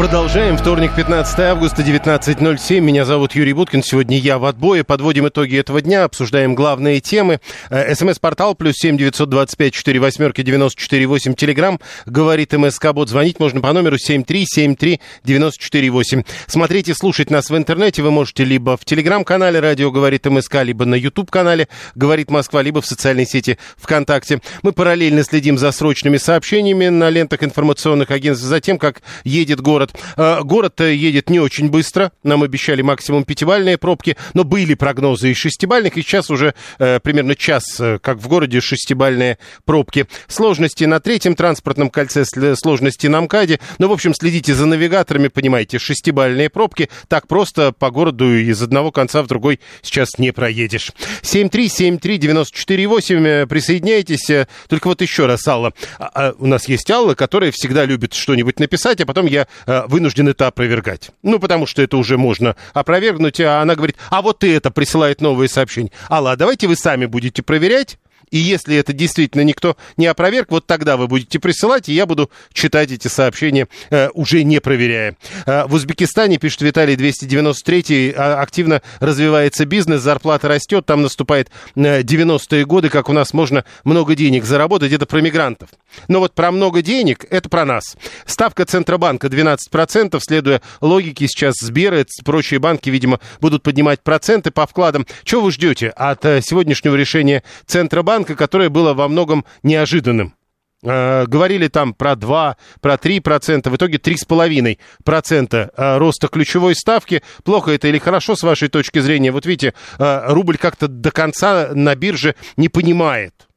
Продолжаем. 0.00 0.56
Вторник, 0.56 0.92
15 0.96 1.38
августа, 1.40 1.82
19.07. 1.82 2.80
Меня 2.80 3.04
зовут 3.04 3.34
Юрий 3.34 3.52
Буткин. 3.52 3.82
Сегодня 3.82 4.16
я 4.16 4.38
в 4.38 4.46
отбое. 4.46 4.82
Подводим 4.82 5.28
итоги 5.28 5.58
этого 5.58 5.82
дня, 5.82 6.04
обсуждаем 6.04 6.54
главные 6.54 7.00
темы. 7.00 7.38
Э, 7.68 7.94
СМС-портал 7.94 8.54
плюс 8.54 8.76
семь 8.76 8.96
девятьсот 8.96 9.28
двадцать 9.28 9.58
пять 9.58 9.74
четыре 9.74 10.00
восьмерки 10.00 10.40
девяносто 10.40 10.80
четыре 10.80 11.06
восемь. 11.06 11.34
Телеграмм 11.34 11.80
говорит 12.06 12.54
МСК 12.54 12.94
Бот. 12.94 13.10
Звонить 13.10 13.38
можно 13.38 13.60
по 13.60 13.74
номеру 13.74 13.98
семь 13.98 14.24
три 14.24 14.46
семь 14.46 14.74
три 14.74 15.02
девяносто 15.22 15.62
четыре 15.62 15.90
восемь. 15.90 16.22
Смотреть 16.46 16.90
слушать 16.96 17.28
нас 17.28 17.50
в 17.50 17.56
интернете 17.58 18.00
вы 18.00 18.10
можете 18.10 18.44
либо 18.44 18.78
в 18.78 18.86
Телеграм-канале 18.86 19.60
Радио 19.60 19.90
говорит 19.90 20.24
МСК, 20.24 20.62
либо 20.62 20.86
на 20.86 20.94
YouTube-канале 20.94 21.68
Говорит 21.94 22.30
Москва, 22.30 22.62
либо 22.62 22.80
в 22.80 22.86
социальной 22.86 23.26
сети 23.26 23.58
ВКонтакте. 23.76 24.40
Мы 24.62 24.72
параллельно 24.72 25.24
следим 25.24 25.58
за 25.58 25.70
срочными 25.72 26.16
сообщениями 26.16 26.88
на 26.88 27.10
лентах 27.10 27.42
информационных 27.42 28.10
агентств, 28.10 28.46
за 28.46 28.62
тем, 28.62 28.78
как 28.78 29.02
едет 29.24 29.60
город 29.60 29.89
город. 30.16 30.60
Город 30.60 30.80
едет 30.80 31.30
не 31.30 31.40
очень 31.40 31.70
быстро. 31.70 32.12
Нам 32.22 32.42
обещали 32.42 32.82
максимум 32.82 33.24
пятибальные 33.24 33.78
пробки, 33.78 34.18
но 34.34 34.44
были 34.44 34.74
прогнозы 34.74 35.30
и 35.30 35.34
шестибальных, 35.34 35.96
и 35.96 36.02
сейчас 36.02 36.30
уже 36.30 36.54
э, 36.78 37.00
примерно 37.00 37.34
час, 37.34 37.64
э, 37.80 37.98
как 37.98 38.18
в 38.18 38.28
городе, 38.28 38.60
шестибальные 38.60 39.38
пробки. 39.64 40.06
Сложности 40.28 40.84
на 40.84 41.00
третьем 41.00 41.34
транспортном 41.34 41.88
кольце, 41.88 42.24
сложности 42.54 43.06
на 43.06 43.22
МКАДе. 43.22 43.58
Ну, 43.78 43.88
в 43.88 43.92
общем, 43.92 44.12
следите 44.14 44.54
за 44.54 44.66
навигаторами, 44.66 45.28
понимаете, 45.28 45.78
шестибальные 45.78 46.50
пробки. 46.50 46.90
Так 47.08 47.26
просто 47.26 47.72
по 47.72 47.90
городу 47.90 48.30
из 48.30 48.60
одного 48.60 48.92
конца 48.92 49.22
в 49.22 49.26
другой 49.26 49.60
сейчас 49.82 50.18
не 50.18 50.30
проедешь. 50.30 50.92
7373948, 51.22 53.26
э, 53.26 53.46
присоединяйтесь. 53.46 54.30
Только 54.68 54.88
вот 54.88 55.00
еще 55.00 55.24
раз, 55.26 55.48
Алла. 55.48 55.72
А, 55.98 56.10
а, 56.14 56.34
у 56.38 56.46
нас 56.46 56.68
есть 56.68 56.90
Алла, 56.90 57.14
которая 57.14 57.50
всегда 57.50 57.86
любит 57.86 58.12
что-нибудь 58.14 58.60
написать, 58.60 59.00
а 59.00 59.06
потом 59.06 59.26
я 59.26 59.48
вынужден 59.86 60.28
это 60.28 60.46
опровергать. 60.46 61.10
Ну, 61.22 61.38
потому 61.38 61.66
что 61.66 61.82
это 61.82 61.96
уже 61.96 62.18
можно 62.18 62.56
опровергнуть, 62.72 63.40
а 63.40 63.60
она 63.60 63.74
говорит, 63.74 63.96
а 64.10 64.22
вот 64.22 64.44
и 64.44 64.48
это 64.48 64.70
присылает 64.70 65.20
новые 65.20 65.48
сообщения. 65.48 65.90
Алла, 66.08 66.36
давайте 66.36 66.66
вы 66.66 66.76
сами 66.76 67.06
будете 67.06 67.42
проверять, 67.42 67.98
и 68.30 68.38
если 68.38 68.76
это 68.76 68.92
действительно 68.92 69.42
никто 69.42 69.76
не 69.96 70.06
опроверг, 70.06 70.50
вот 70.50 70.66
тогда 70.66 70.96
вы 70.96 71.08
будете 71.08 71.38
присылать, 71.38 71.88
и 71.88 71.92
я 71.92 72.06
буду 72.06 72.30
читать 72.52 72.92
эти 72.92 73.08
сообщения, 73.08 73.68
э, 73.90 74.08
уже 74.14 74.44
не 74.44 74.60
проверяя. 74.60 75.16
Э, 75.46 75.66
в 75.66 75.74
Узбекистане, 75.74 76.38
пишет 76.38 76.62
Виталий 76.62 76.96
293, 76.96 78.14
а, 78.16 78.40
активно 78.40 78.82
развивается 79.00 79.64
бизнес, 79.64 80.02
зарплата 80.02 80.48
растет, 80.48 80.86
там 80.86 81.02
наступает 81.02 81.50
э, 81.74 82.02
90-е 82.02 82.64
годы, 82.64 82.88
как 82.88 83.08
у 83.08 83.12
нас 83.12 83.32
можно 83.34 83.64
много 83.84 84.14
денег 84.14 84.44
заработать, 84.44 84.92
это 84.92 85.06
про 85.06 85.20
мигрантов. 85.20 85.70
Но 86.06 86.20
вот 86.20 86.34
про 86.34 86.52
много 86.52 86.82
денег, 86.82 87.24
это 87.30 87.48
про 87.48 87.64
нас. 87.64 87.96
Ставка 88.26 88.64
Центробанка 88.64 89.26
12%, 89.26 90.20
следуя 90.20 90.62
логике, 90.80 91.26
сейчас 91.26 91.56
Сбер 91.60 91.94
и 91.94 92.04
прочие 92.24 92.60
банки, 92.60 92.90
видимо, 92.90 93.18
будут 93.40 93.62
поднимать 93.62 94.02
проценты 94.02 94.50
по 94.52 94.66
вкладам. 94.66 95.06
Чего 95.24 95.42
вы 95.42 95.50
ждете 95.52 95.88
от 95.88 96.24
э, 96.24 96.40
сегодняшнего 96.42 96.94
решения 96.94 97.42
Центробанка? 97.66 98.19
Банка, 98.20 98.36
которое 98.36 98.68
было 98.68 98.92
во 98.92 99.08
многом 99.08 99.46
неожиданным. 99.62 100.34
Э, 100.82 101.24
говорили 101.26 101.68
там 101.68 101.94
про 101.94 102.16
2, 102.16 102.56
про 102.82 102.98
3 102.98 103.20
процента, 103.20 103.70
в 103.70 103.76
итоге 103.76 103.96
3,5 103.96 104.78
процента 105.04 105.70
э, 105.74 105.96
роста 105.96 106.28
ключевой 106.28 106.74
ставки. 106.74 107.22
Плохо 107.44 107.70
это 107.70 107.88
или 107.88 107.98
хорошо 107.98 108.36
с 108.36 108.42
вашей 108.42 108.68
точки 108.68 108.98
зрения? 108.98 109.32
Вот 109.32 109.46
видите, 109.46 109.72
э, 109.98 110.32
рубль 110.32 110.58
как-то 110.58 110.86
до 110.86 111.10
конца 111.10 111.70
на 111.74 111.94
бирже 111.94 112.34
не 112.58 112.68
понимает. 112.68 113.48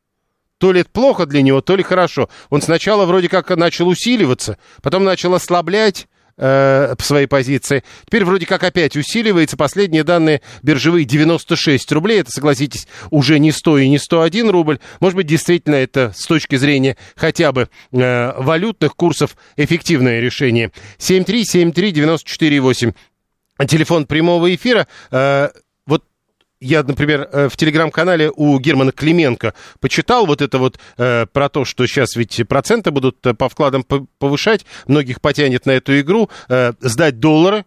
То 0.60 0.72
ли 0.72 0.82
это 0.82 0.90
плохо 0.90 1.26
для 1.26 1.42
него, 1.42 1.60
то 1.60 1.76
ли 1.76 1.84
хорошо. 1.84 2.30
Он 2.50 2.62
сначала 2.62 3.06
вроде 3.06 3.28
как 3.28 3.50
начал 3.50 3.90
усиливаться, 3.90 4.58
потом 4.82 5.04
начал 5.04 5.34
ослаблять, 5.34 6.08
э, 6.38 6.96
своей 7.00 7.28
позиции. 7.28 7.84
Теперь 8.06 8.26
вроде 8.26 8.46
как 8.46 8.64
опять 8.64 8.96
усиливается. 8.96 9.58
Последние 9.58 10.04
данные 10.04 10.42
биржевые 10.62 11.06
96 11.06 11.92
рублей. 11.92 12.22
Это, 12.22 12.32
согласитесь, 12.32 12.88
уже 13.12 13.40
не 13.40 13.52
100 13.52 13.78
и 13.80 13.90
не 13.90 13.98
101 13.98 14.50
рубль. 14.50 14.80
Может 15.00 15.18
быть, 15.18 15.28
действительно 15.28 15.76
это 15.76 16.14
с 16.16 16.26
точки 16.26 16.56
зрения 16.56 16.98
хотя 17.16 17.52
бы 17.52 17.70
э, 17.92 18.42
валютных 18.42 18.96
курсов 18.96 19.36
эффективное 19.58 20.20
решение. 20.20 20.72
7373948. 21.00 22.94
Телефон 23.68 24.06
прямого 24.06 24.54
эфира. 24.54 24.88
Э, 25.12 25.50
я, 26.64 26.84
например, 26.84 27.30
э, 27.32 27.50
в 27.50 27.58
телеграм-канале 27.58 28.32
у 28.36 28.58
Германа 28.60 28.92
Клименко 28.92 29.54
почитал 29.80 30.26
вот 30.26 30.42
это 30.42 30.58
вот 30.58 30.80
э, 30.98 31.26
про 31.32 31.50
то, 31.50 31.66
что 31.66 31.86
сейчас 31.86 32.16
ведь 32.16 32.42
проценты 32.48 32.92
будут 32.92 33.26
э, 33.26 33.34
по 33.34 33.50
вкладам 33.50 33.84
повышать, 33.84 34.66
многих 34.88 35.22
потянет 35.22 35.66
на 35.66 35.72
эту 35.72 36.00
игру, 36.00 36.30
э, 36.48 36.74
сдать 36.82 37.20
доллары, 37.20 37.66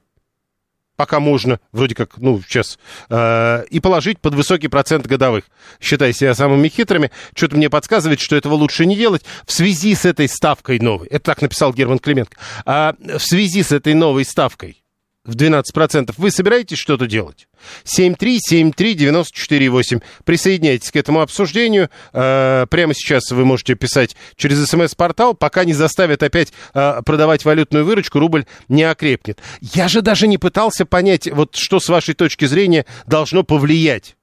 пока 0.96 1.20
можно, 1.20 1.60
вроде 1.72 1.94
как, 1.94 2.16
ну, 2.16 2.40
сейчас, 2.42 2.78
э, 3.10 3.64
и 3.70 3.80
положить 3.80 4.18
под 4.18 4.34
высокий 4.34 4.68
процент 4.68 5.06
годовых. 5.06 5.44
Считай 5.80 6.12
себя 6.12 6.34
самыми 6.34 6.68
хитрыми. 6.68 7.10
Что-то 7.34 7.56
мне 7.56 7.70
подсказывает, 7.70 8.20
что 8.20 8.34
этого 8.34 8.54
лучше 8.54 8.86
не 8.86 8.96
делать 8.96 9.22
в 9.44 9.52
связи 9.52 9.94
с 9.94 10.04
этой 10.04 10.28
ставкой 10.28 10.78
новой. 10.78 11.06
Это 11.08 11.26
так 11.26 11.42
написал 11.42 11.72
Герман 11.72 11.98
Клименко. 11.98 12.36
А 12.64 12.94
в 12.98 13.20
связи 13.20 13.62
с 13.62 13.72
этой 13.72 13.94
новой 13.94 14.24
ставкой 14.24 14.82
в 15.26 15.36
12%. 15.36 16.14
Вы 16.16 16.30
собираетесь 16.30 16.78
что-то 16.78 17.06
делать? 17.06 17.46
7373948. 17.84 20.02
Присоединяйтесь 20.24 20.90
к 20.90 20.96
этому 20.96 21.20
обсуждению. 21.20 21.90
Э, 22.12 22.66
прямо 22.70 22.94
сейчас 22.94 23.30
вы 23.30 23.44
можете 23.44 23.74
писать 23.74 24.16
через 24.36 24.66
смс-портал. 24.68 25.34
Пока 25.34 25.64
не 25.64 25.74
заставят 25.74 26.22
опять 26.22 26.52
э, 26.74 27.02
продавать 27.04 27.44
валютную 27.44 27.84
выручку, 27.84 28.18
рубль 28.18 28.46
не 28.68 28.84
окрепнет. 28.84 29.40
Я 29.60 29.88
же 29.88 30.00
даже 30.02 30.26
не 30.26 30.38
пытался 30.38 30.86
понять, 30.86 31.28
вот 31.30 31.56
что 31.56 31.80
с 31.80 31.88
вашей 31.88 32.14
точки 32.14 32.46
зрения 32.46 32.86
должно 33.06 33.42
повлиять. 33.42 34.16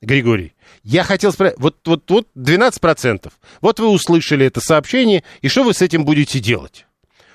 Григорий, 0.00 0.54
я 0.82 1.02
хотел 1.02 1.32
спросить, 1.32 1.58
вот, 1.58 1.76
вот, 1.86 2.10
вот 2.10 2.28
12%. 2.36 3.32
Вот 3.60 3.80
вы 3.80 3.88
услышали 3.88 4.46
это 4.46 4.60
сообщение, 4.60 5.24
и 5.40 5.48
что 5.48 5.64
вы 5.64 5.72
с 5.72 5.80
этим 5.80 6.04
будете 6.04 6.40
делать? 6.40 6.86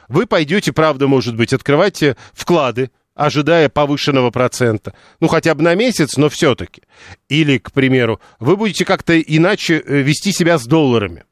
Вы 0.07 0.25
пойдете, 0.25 0.73
правда, 0.73 1.07
может 1.07 1.35
быть, 1.35 1.53
открывать 1.53 2.03
вклады 2.33 2.91
ожидая 3.19 3.67
повышенного 3.67 4.31
процента. 4.31 4.93
Ну, 5.19 5.27
хотя 5.27 5.53
бы 5.53 5.61
на 5.61 5.75
месяц, 5.75 6.15
но 6.15 6.29
все-таки. 6.29 6.83
Или, 7.27 7.57
к 7.57 7.73
примеру, 7.73 8.21
вы 8.39 8.55
будете 8.55 8.85
как-то 8.85 9.19
иначе 9.19 9.83
э, 9.85 10.01
вести 10.01 10.31
себя 10.31 10.57
с 10.57 10.65
долларами. 10.65 11.25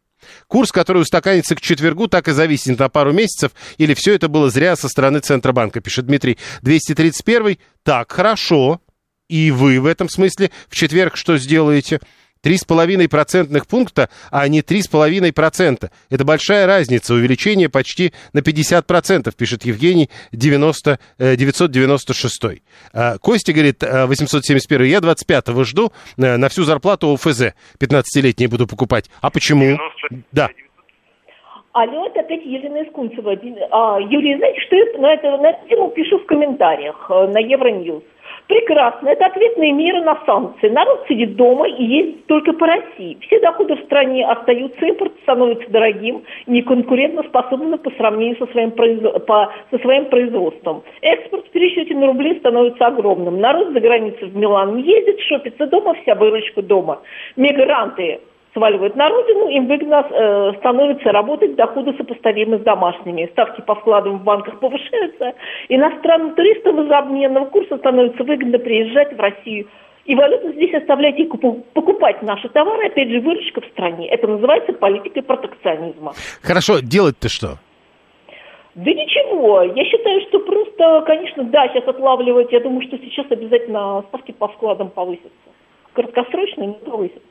Курс, 0.47 0.73
который 0.73 1.01
устаканится 1.01 1.55
к 1.55 1.61
четвергу, 1.61 2.09
так 2.09 2.27
и 2.27 2.33
зависит 2.33 2.77
на 2.77 2.89
пару 2.89 3.13
месяцев, 3.13 3.53
или 3.77 3.93
все 3.93 4.13
это 4.13 4.27
было 4.27 4.49
зря 4.49 4.75
со 4.75 4.89
стороны 4.89 5.19
Центробанка, 5.19 5.79
пишет 5.79 6.07
Дмитрий. 6.07 6.37
231 6.61 7.57
так, 7.83 8.11
хорошо. 8.11 8.81
И 9.29 9.51
вы 9.51 9.79
в 9.79 9.85
этом 9.85 10.09
смысле 10.09 10.51
в 10.67 10.75
четверг 10.75 11.15
что 11.15 11.37
сделаете? 11.37 12.01
3,5 12.47 13.09
процентных 13.09 13.67
пункта, 13.67 14.09
а 14.31 14.47
не 14.47 14.61
3,5 14.61 15.33
процента. 15.33 15.91
Это 16.09 16.23
большая 16.23 16.65
разница, 16.65 17.13
увеличение 17.13 17.69
почти 17.69 18.13
на 18.31 18.41
50 18.41 18.87
процентов, 18.87 19.35
пишет 19.35 19.65
Евгений 19.65 20.09
90, 20.31 20.97
996. 21.19 22.61
А, 22.93 23.17
Костя 23.17 23.51
говорит, 23.51 23.83
871, 23.83 24.87
я 24.87 24.99
25-го 24.99 25.63
жду, 25.63 25.91
на 26.15 26.47
всю 26.47 26.63
зарплату 26.63 27.13
ОФЗ 27.13 27.53
15-летний 27.79 28.47
буду 28.47 28.65
покупать. 28.67 29.09
А 29.21 29.29
почему? 29.29 29.77
Да. 30.31 30.49
Алло, 31.73 32.07
это 32.07 32.21
опять 32.21 32.43
Елена 32.43 32.81
Искунцева. 32.83 33.33
А, 33.71 33.99
Юрий, 33.99 34.35
знаете, 34.37 34.59
что 34.61 34.75
я 34.75 34.99
на, 34.99 35.13
это, 35.13 35.37
на 35.37 35.49
эту 35.51 35.67
тему 35.67 35.89
пишу 35.89 36.17
в 36.17 36.25
комментариях 36.25 37.05
э, 37.07 37.27
на 37.27 37.37
Евроньюз. 37.37 38.01
Прекрасно. 38.47 39.09
Это 39.09 39.25
ответные 39.25 39.73
меры 39.73 40.01
на 40.01 40.17
санкции. 40.25 40.69
Народ 40.69 41.05
сидит 41.09 41.35
дома 41.35 41.67
и 41.67 41.83
ездит 41.83 42.25
только 42.27 42.53
по 42.53 42.65
России. 42.65 43.17
Все 43.21 43.39
доходы 43.41 43.75
в 43.75 43.83
стране 43.85 44.25
остаются, 44.25 44.85
импорт 44.85 45.11
становится 45.23 45.69
дорогим, 45.69 46.23
неконкурентоспособным 46.47 47.77
по 47.79 47.91
сравнению 47.91 48.37
со 48.37 48.47
своим, 48.47 48.71
по, 48.71 49.51
со 49.69 49.79
своим 49.79 50.05
производством. 50.05 50.83
Экспорт 51.01 51.45
в 51.45 51.49
пересчете 51.49 51.93
на 51.95 52.07
рубли 52.07 52.39
становится 52.39 52.87
огромным. 52.87 53.41
Народ 53.41 53.73
за 53.73 53.81
границей 53.81 54.29
в 54.29 54.35
Милан 54.35 54.77
ездит, 54.77 55.19
шопится 55.21 55.67
дома, 55.67 55.95
вся 56.01 56.15
выручка 56.15 56.61
дома. 56.61 57.01
Мигранты 57.35 58.21
сваливают 58.57 58.95
на 58.95 59.07
родину, 59.07 59.49
им 59.49 59.67
выгодно 59.67 60.05
э, 60.09 60.53
становится 60.57 61.11
работать, 61.11 61.55
доходы 61.55 61.93
сопоставимы 61.93 62.57
с 62.57 62.61
домашними. 62.61 63.29
Ставки 63.31 63.61
по 63.61 63.75
вкладам 63.75 64.17
в 64.17 64.23
банках 64.23 64.59
повышаются, 64.59 65.33
иностранным 65.69 66.33
туристам 66.33 66.81
из-за 66.81 66.97
обменного 66.97 67.45
курса 67.45 67.77
становится 67.77 68.23
выгодно 68.23 68.57
приезжать 68.57 69.15
в 69.15 69.19
Россию. 69.19 69.67
И 70.05 70.15
валюту 70.15 70.53
здесь 70.53 70.73
оставлять 70.73 71.19
и 71.19 71.25
покупать 71.25 72.21
наши 72.23 72.49
товары, 72.49 72.87
опять 72.87 73.09
же, 73.09 73.19
выручка 73.19 73.61
в 73.61 73.65
стране. 73.65 74.07
Это 74.07 74.25
называется 74.25 74.73
политикой 74.73 75.21
протекционизма. 75.21 76.13
Хорошо, 76.41 76.79
делать-то 76.79 77.29
что? 77.29 77.47
Да 78.73 78.91
ничего, 78.91 79.63
я 79.63 79.85
считаю, 79.85 80.21
что 80.21 80.39
просто, 80.39 81.03
конечно, 81.05 81.43
да, 81.43 81.67
сейчас 81.67 81.87
отлавливать, 81.87 82.51
я 82.51 82.59
думаю, 82.59 82.83
что 82.83 82.97
сейчас 82.99 83.25
обязательно 83.29 84.03
ставки 84.07 84.31
по 84.31 84.47
вкладам 84.47 84.89
повысятся. 84.91 85.29
Краткосрочно 85.93 86.63
не 86.63 86.73
повысятся. 86.73 87.26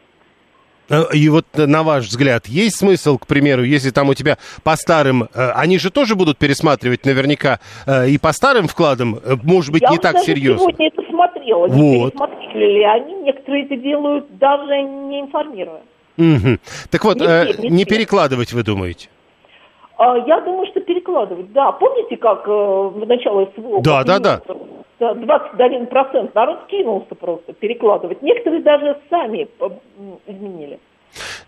Э, 0.89 1.05
и 1.13 1.29
вот 1.29 1.47
э, 1.55 1.67
на 1.67 1.83
ваш 1.83 2.05
взгляд, 2.07 2.47
есть 2.47 2.77
смысл, 2.77 3.19
к 3.19 3.27
примеру, 3.27 3.65
если 3.65 3.91
там 3.91 4.09
у 4.09 4.15
тебя 4.15 4.39
по 4.63 4.77
старым, 4.77 5.25
э, 5.25 5.51
они 5.55 5.79
же 5.79 5.91
тоже 5.91 6.15
будут 6.15 6.39
пересматривать 6.39 7.05
наверняка 7.05 7.59
и 8.07 8.19
по 8.19 8.33
старым 8.33 8.69
вкладам, 8.69 9.19
может 9.43 9.73
быть, 9.73 9.83
Я 9.83 9.91
не 9.91 9.99
так 9.99 10.19
серьезно. 10.19 10.63
Я 10.63 10.69
сегодня 10.69 10.89
это 10.89 11.03
смотрела, 11.09 11.67
вот. 11.67 12.13
пересмотрели 12.13 12.73
ли 12.73 12.85
они, 12.85 13.15
некоторые 13.23 13.65
это 13.65 13.77
делают, 13.77 14.39
даже 14.39 14.83
не 14.83 15.21
информируя. 15.21 15.81
Угу. 16.19 16.59
Так 16.91 17.05
вот, 17.05 17.17
не, 17.17 17.27
все, 17.27 17.63
не, 17.63 17.69
не 17.69 17.85
все. 17.85 17.95
перекладывать, 17.95 18.53
вы 18.53 18.63
думаете? 18.63 19.09
А, 19.99 20.17
я 20.19 20.41
думаю, 20.41 20.67
что 20.67 20.81
перекладывать, 20.81 21.53
да. 21.53 21.73
Помните, 21.73 22.17
как 22.17 22.47
в 22.47 23.05
начало 23.07 23.49
СВО? 23.57 23.81
Да, 23.83 24.05
да, 24.05 24.19
да. 24.19 24.41
21% 25.01 26.31
народ 26.35 26.67
кинулся 26.67 27.15
просто 27.15 27.53
перекладывать. 27.53 28.23
Некоторые 28.23 28.63
даже 28.63 28.99
сами 29.11 29.49
изменили. 30.27 30.79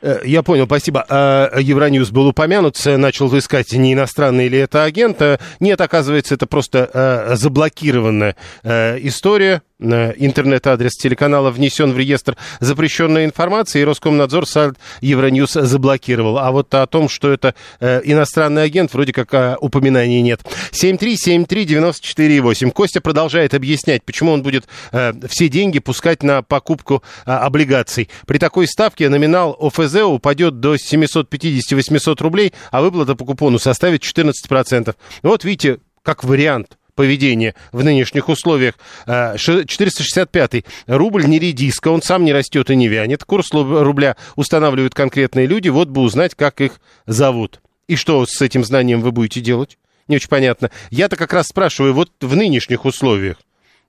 Э, 0.00 0.20
я 0.24 0.42
понял, 0.42 0.66
спасибо. 0.66 1.04
А, 1.08 1.50
Евроньюз 1.58 2.10
был 2.10 2.28
упомянут, 2.28 2.76
начал 2.84 3.36
искать, 3.36 3.72
не 3.72 3.94
иностранный 3.94 4.48
ли 4.48 4.58
это 4.58 4.84
агент. 4.84 5.20
Э, 5.22 5.38
нет, 5.60 5.80
оказывается, 5.80 6.34
это 6.34 6.46
просто 6.46 6.90
э, 6.92 7.36
заблокированная 7.36 8.36
история 8.64 9.62
интернет-адрес 9.80 10.92
телеканала 10.94 11.50
внесен 11.50 11.92
в 11.92 11.98
реестр 11.98 12.36
запрещенной 12.60 13.24
информации, 13.24 13.80
и 13.80 13.84
Роскомнадзор 13.84 14.46
сайт 14.46 14.74
Евроньюз 15.00 15.52
заблокировал. 15.52 16.38
А 16.38 16.50
вот 16.50 16.74
о 16.74 16.86
том, 16.86 17.08
что 17.08 17.32
это 17.32 17.54
э, 17.80 18.00
иностранный 18.04 18.64
агент, 18.64 18.92
вроде 18.92 19.12
как 19.12 19.32
э, 19.34 19.56
упоминаний 19.60 20.20
нет. 20.20 20.40
7373948. 20.72 22.70
Костя 22.70 23.00
продолжает 23.00 23.54
объяснять, 23.54 24.02
почему 24.04 24.32
он 24.32 24.42
будет 24.42 24.66
э, 24.92 25.12
все 25.28 25.48
деньги 25.48 25.78
пускать 25.78 26.22
на 26.22 26.42
покупку 26.42 27.02
э, 27.24 27.30
облигаций. 27.30 28.08
При 28.26 28.38
такой 28.38 28.66
ставке 28.66 29.08
номинал 29.08 29.56
ОФЗ 29.60 30.02
упадет 30.02 30.60
до 30.60 30.74
750-800 30.74 32.22
рублей, 32.22 32.52
а 32.70 32.82
выплата 32.82 33.14
по 33.14 33.24
купону 33.24 33.58
составит 33.58 34.02
14%. 34.02 34.94
Вот 35.22 35.44
видите, 35.44 35.78
как 36.02 36.24
вариант 36.24 36.78
поведения 36.98 37.54
в 37.70 37.84
нынешних 37.84 38.28
условиях. 38.28 38.74
465 39.06 40.64
рубль 40.88 41.26
не 41.26 41.38
редиска, 41.38 41.90
он 41.90 42.02
сам 42.02 42.24
не 42.24 42.32
растет 42.32 42.70
и 42.70 42.74
не 42.74 42.88
вянет. 42.88 43.22
Курс 43.22 43.52
рубля 43.52 44.16
устанавливают 44.34 44.94
конкретные 44.94 45.46
люди, 45.46 45.68
вот 45.68 45.86
бы 45.86 46.00
узнать, 46.00 46.34
как 46.34 46.60
их 46.60 46.80
зовут. 47.06 47.60
И 47.86 47.94
что 47.94 48.26
с 48.26 48.42
этим 48.42 48.64
знанием 48.64 49.00
вы 49.00 49.12
будете 49.12 49.40
делать? 49.40 49.78
Не 50.08 50.16
очень 50.16 50.28
понятно. 50.28 50.72
Я-то 50.90 51.14
как 51.14 51.32
раз 51.32 51.46
спрашиваю, 51.46 51.94
вот 51.94 52.10
в 52.20 52.34
нынешних 52.34 52.84
условиях, 52.84 53.36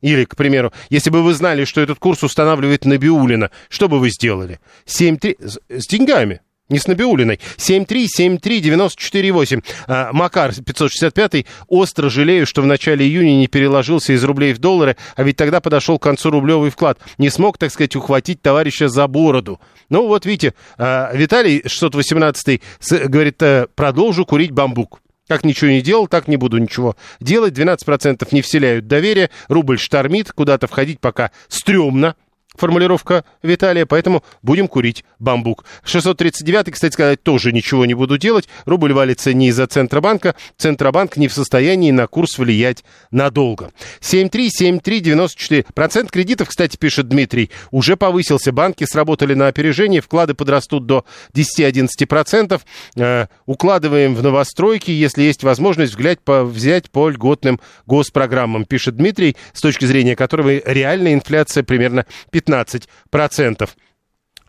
или, 0.02 0.26
к 0.26 0.36
примеру, 0.36 0.72
если 0.92 1.10
бы 1.10 1.24
вы 1.24 1.34
знали, 1.34 1.66
что 1.66 1.82
этот 1.82 1.98
курс 1.98 2.22
устанавливает 2.22 2.86
Набиулина, 2.86 3.50
что 3.70 3.90
бы 3.90 4.00
вы 4.00 4.12
сделали? 4.12 4.60
7-3... 4.86 5.80
С 5.80 5.88
деньгами. 5.88 6.42
Не 6.70 6.80
с 6.80 6.88
Набиулиной. 6.88 7.40
7373948. 7.58 9.64
А, 9.88 10.10
Макар, 10.14 10.54
565 10.54 11.46
Остро 11.68 12.10
жалею, 12.10 12.46
что 12.46 12.62
в 12.62 12.68
начале 12.68 13.06
июня 13.06 13.36
не 13.36 13.48
переложился 13.48 14.14
из 14.14 14.24
рублей 14.24 14.54
в 14.54 14.60
доллары, 14.60 14.96
а 15.16 15.24
ведь 15.24 15.36
тогда 15.36 15.62
подошел 15.62 15.98
к 15.98 16.04
концу 16.04 16.30
рублевый 16.30 16.70
вклад. 16.70 17.00
Не 17.18 17.30
смог, 17.30 17.58
так 17.58 17.72
сказать, 17.72 17.96
ухватить 17.96 18.42
товарища 18.42 18.88
за 18.88 19.08
бороду. 19.08 19.60
Ну 19.90 20.08
вот, 20.08 20.26
видите, 20.26 20.54
а, 20.78 21.12
Виталий 21.14 21.64
618 21.66 22.62
говорит, 23.08 23.42
э, 23.42 23.68
продолжу 23.76 24.26
курить 24.26 24.52
бамбук. 24.52 25.02
Как 25.28 25.44
ничего 25.44 25.70
не 25.70 25.82
делал, 25.82 26.08
так 26.08 26.28
не 26.28 26.38
буду 26.38 26.58
ничего 26.58 26.96
делать. 27.20 27.54
12% 27.54 28.28
не 28.32 28.42
вселяют 28.42 28.88
доверие. 28.88 29.30
Рубль 29.48 29.78
штормит. 29.78 30.32
Куда-то 30.32 30.68
входить 30.68 31.00
пока 31.00 31.32
стрёмно 31.48 32.16
формулировка 32.60 33.24
Виталия, 33.42 33.86
поэтому 33.86 34.24
будем 34.42 34.68
курить 34.68 35.04
бамбук. 35.18 35.66
639, 35.84 36.72
кстати 36.72 36.94
сказать, 36.94 37.24
тоже 37.24 37.52
ничего 37.52 37.86
не 37.86 37.94
буду 37.94 38.18
делать. 38.18 38.48
Рубль 38.66 38.94
валится 38.94 39.34
не 39.34 39.48
из-за 39.48 39.68
Центробанка. 39.68 40.36
Центробанк 40.58 41.18
не 41.18 41.28
в 41.28 41.34
состоянии 41.34 41.92
на 41.92 42.08
курс 42.08 42.38
влиять 42.38 42.84
надолго. 43.12 43.72
7,3-7,3-94. 44.02 45.66
Процент 45.74 46.12
кредитов, 46.12 46.50
кстати, 46.50 46.78
пишет 46.78 47.08
Дмитрий, 47.08 47.50
уже 47.72 47.98
повысился. 47.98 48.52
Банки 48.52 48.84
сработали 48.84 49.34
на 49.34 49.48
опережение, 49.48 50.02
вклады 50.02 50.34
подрастут 50.34 50.86
до 50.86 51.06
10-11%. 51.34 52.62
Э, 52.96 53.28
укладываем 53.46 54.16
в 54.16 54.24
новостройки, 54.24 54.92
если 54.92 55.24
есть 55.24 55.44
возможность 55.44 55.92
взглянуть 55.92 56.20
по, 56.20 56.44
взять 56.44 56.90
по 56.90 57.10
льготным 57.10 57.60
госпрограммам, 57.86 58.66
пишет 58.66 58.96
Дмитрий, 58.96 59.36
с 59.54 59.62
точки 59.62 59.86
зрения 59.86 60.16
которого 60.16 60.58
реальная 60.66 61.14
инфляция 61.14 61.64
примерно 61.64 62.06
15 62.32 62.49
15%. 62.50 63.70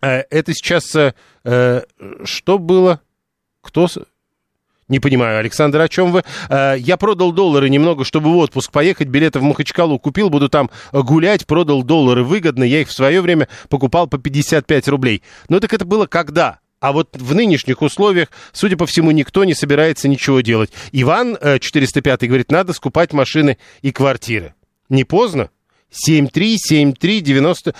Э, 0.02 0.22
это 0.30 0.52
сейчас 0.54 0.94
э, 0.94 1.14
э, 1.44 1.82
что 2.24 2.58
было? 2.58 3.00
Кто... 3.62 3.88
Не 4.88 4.98
понимаю, 4.98 5.38
Александр, 5.38 5.80
о 5.82 5.88
чем 5.88 6.10
вы? 6.10 6.24
Я 6.48 6.96
продал 6.96 7.30
доллары 7.30 7.70
немного, 7.70 8.04
чтобы 8.04 8.32
в 8.32 8.36
отпуск 8.38 8.72
поехать, 8.72 9.06
билеты 9.06 9.38
в 9.38 9.42
Махачкалу 9.44 10.00
купил, 10.00 10.30
буду 10.30 10.48
там 10.48 10.68
гулять, 10.92 11.46
продал 11.46 11.84
доллары 11.84 12.24
выгодно, 12.24 12.64
я 12.64 12.80
их 12.80 12.88
в 12.88 12.92
свое 12.92 13.20
время 13.20 13.46
покупал 13.68 14.08
по 14.08 14.18
55 14.18 14.88
рублей. 14.88 15.22
Ну 15.48 15.60
так 15.60 15.72
это 15.72 15.84
было 15.84 16.06
когда? 16.06 16.58
А 16.80 16.90
вот 16.90 17.16
в 17.16 17.36
нынешних 17.36 17.82
условиях, 17.82 18.30
судя 18.50 18.76
по 18.76 18.86
всему, 18.86 19.12
никто 19.12 19.44
не 19.44 19.54
собирается 19.54 20.08
ничего 20.08 20.40
делать. 20.40 20.72
Иван 20.90 21.38
405 21.60 22.26
говорит, 22.26 22.50
надо 22.50 22.72
скупать 22.72 23.12
машины 23.12 23.58
и 23.82 23.92
квартиры. 23.92 24.54
Не 24.88 25.04
поздно? 25.04 25.50
73739... 25.90 27.74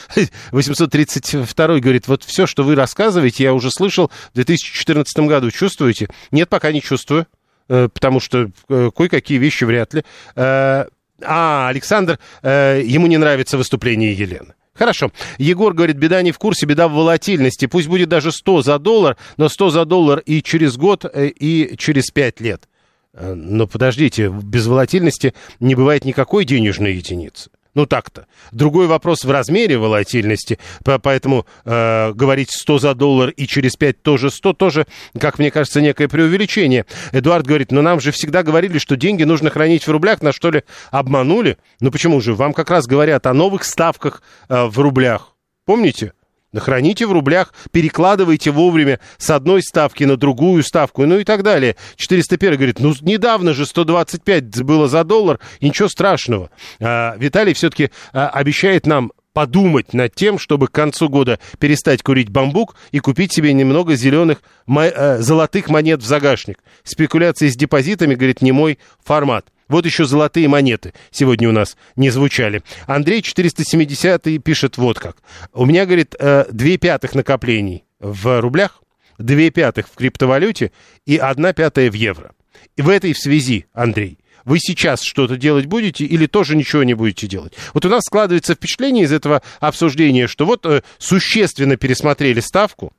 832 0.52 1.66
говорит, 1.80 2.08
вот 2.08 2.24
все, 2.24 2.46
что 2.46 2.62
вы 2.62 2.74
рассказываете, 2.74 3.44
я 3.44 3.54
уже 3.54 3.70
слышал 3.70 4.10
в 4.32 4.34
2014 4.34 5.18
году. 5.20 5.50
Чувствуете? 5.50 6.08
Нет, 6.30 6.48
пока 6.48 6.72
не 6.72 6.82
чувствую, 6.82 7.26
э, 7.68 7.88
потому 7.92 8.20
что 8.20 8.50
э, 8.68 8.90
кое-какие 8.94 9.38
вещи 9.38 9.64
вряд 9.64 9.94
ли. 9.94 10.04
Э, 10.34 10.86
а, 11.22 11.68
Александр, 11.68 12.18
ему 12.42 13.06
не 13.06 13.18
нравится 13.18 13.58
выступление 13.58 14.14
Елены. 14.14 14.54
Хорошо. 14.72 15.12
Егор 15.36 15.74
говорит, 15.74 15.96
беда 15.98 16.22
не 16.22 16.32
в 16.32 16.38
курсе, 16.38 16.64
беда 16.64 16.88
в 16.88 16.92
волатильности. 16.92 17.66
Пусть 17.66 17.88
будет 17.88 18.08
даже 18.08 18.32
100 18.32 18.62
за 18.62 18.78
доллар, 18.78 19.18
но 19.36 19.50
100 19.50 19.68
за 19.68 19.84
доллар 19.84 20.20
и 20.20 20.42
через 20.42 20.78
год, 20.78 21.04
и 21.14 21.74
через 21.76 22.06
5 22.06 22.40
лет. 22.40 22.66
Но 23.12 23.66
подождите, 23.66 24.30
без 24.30 24.66
волатильности 24.66 25.34
не 25.58 25.74
бывает 25.74 26.06
никакой 26.06 26.46
денежной 26.46 26.94
единицы. 26.94 27.50
Ну 27.74 27.86
так-то. 27.86 28.26
Другой 28.50 28.86
вопрос 28.86 29.24
в 29.24 29.30
размере 29.30 29.78
волатильности, 29.78 30.58
поэтому 30.84 31.46
э, 31.64 32.12
говорить 32.12 32.50
100 32.50 32.78
за 32.78 32.94
доллар 32.94 33.30
и 33.30 33.46
через 33.46 33.76
5 33.76 34.02
тоже 34.02 34.30
100, 34.30 34.52
тоже, 34.54 34.86
как 35.18 35.38
мне 35.38 35.50
кажется, 35.50 35.80
некое 35.80 36.08
преувеличение. 36.08 36.86
Эдуард 37.12 37.46
говорит, 37.46 37.70
но 37.70 37.80
нам 37.82 38.00
же 38.00 38.10
всегда 38.10 38.42
говорили, 38.42 38.78
что 38.78 38.96
деньги 38.96 39.22
нужно 39.22 39.50
хранить 39.50 39.86
в 39.86 39.90
рублях, 39.90 40.20
на 40.20 40.32
что 40.32 40.50
ли 40.50 40.64
обманули? 40.90 41.58
Ну 41.80 41.90
почему 41.90 42.20
же? 42.20 42.34
Вам 42.34 42.52
как 42.52 42.70
раз 42.70 42.86
говорят 42.86 43.26
о 43.26 43.34
новых 43.34 43.64
ставках 43.64 44.22
э, 44.48 44.64
в 44.64 44.78
рублях. 44.78 45.36
Помните? 45.64 46.12
Храните 46.56 47.06
в 47.06 47.12
рублях, 47.12 47.54
перекладывайте 47.70 48.50
вовремя 48.50 48.98
с 49.18 49.30
одной 49.30 49.62
ставки 49.62 50.02
на 50.04 50.16
другую 50.16 50.64
ставку, 50.64 51.06
ну 51.06 51.18
и 51.18 51.24
так 51.24 51.44
далее. 51.44 51.76
401 51.96 52.56
говорит, 52.56 52.80
ну 52.80 52.92
недавно 53.02 53.54
же 53.54 53.66
125 53.66 54.62
было 54.64 54.88
за 54.88 55.04
доллар, 55.04 55.38
и 55.60 55.66
ничего 55.68 55.88
страшного. 55.88 56.50
А, 56.80 57.14
Виталий 57.16 57.54
все-таки 57.54 57.90
а, 58.12 58.28
обещает 58.28 58.86
нам 58.86 59.12
подумать 59.32 59.92
над 59.92 60.14
тем, 60.14 60.38
чтобы 60.38 60.68
к 60.68 60.72
концу 60.72 61.08
года 61.08 61.38
перестать 61.58 62.02
курить 62.02 62.30
бамбук 62.30 62.76
и 62.90 62.98
купить 62.98 63.32
себе 63.32 63.52
немного 63.52 63.94
зеленых 63.94 64.42
э, 64.68 65.18
золотых 65.20 65.68
монет 65.68 66.00
в 66.02 66.06
загашник. 66.06 66.62
Спекуляции 66.84 67.48
с 67.48 67.56
депозитами, 67.56 68.14
говорит, 68.14 68.42
не 68.42 68.52
мой 68.52 68.78
формат. 69.04 69.46
Вот 69.68 69.86
еще 69.86 70.04
золотые 70.04 70.48
монеты 70.48 70.94
сегодня 71.12 71.48
у 71.48 71.52
нас 71.52 71.76
не 71.94 72.10
звучали. 72.10 72.62
Андрей 72.86 73.22
470 73.22 74.42
пишет 74.42 74.76
вот 74.76 74.98
как. 74.98 75.18
У 75.52 75.64
меня, 75.64 75.86
говорит, 75.86 76.16
э, 76.18 76.46
две 76.50 76.76
пятых 76.76 77.14
накоплений 77.14 77.84
в 78.00 78.40
рублях, 78.40 78.82
две 79.18 79.50
пятых 79.50 79.86
в 79.88 79.94
криптовалюте 79.94 80.72
и 81.06 81.16
одна 81.18 81.52
пятая 81.52 81.90
в 81.90 81.94
евро. 81.94 82.32
И 82.76 82.82
в 82.82 82.88
этой 82.88 83.14
связи, 83.14 83.66
Андрей, 83.72 84.18
вы 84.44 84.58
сейчас 84.58 85.02
что-то 85.02 85.36
делать 85.36 85.66
будете 85.66 86.04
или 86.04 86.26
тоже 86.26 86.56
ничего 86.56 86.82
не 86.82 86.94
будете 86.94 87.26
делать? 87.26 87.54
Вот 87.74 87.84
у 87.84 87.88
нас 87.88 88.02
складывается 88.04 88.54
впечатление 88.54 89.04
из 89.04 89.12
этого 89.12 89.42
обсуждения, 89.60 90.26
что 90.26 90.46
вот 90.46 90.66
э, 90.66 90.82
существенно 90.98 91.76
пересмотрели 91.76 92.40
ставку, 92.40 92.92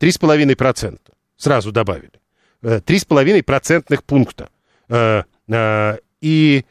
3,5%, 0.00 0.98
сразу 1.36 1.72
добавили, 1.72 2.12
э, 2.62 2.80
3,5 2.84 3.42
процентных 3.42 4.04
пункта. 4.04 4.50
Э, 4.88 5.24
э, 5.48 5.98
и 6.20 6.64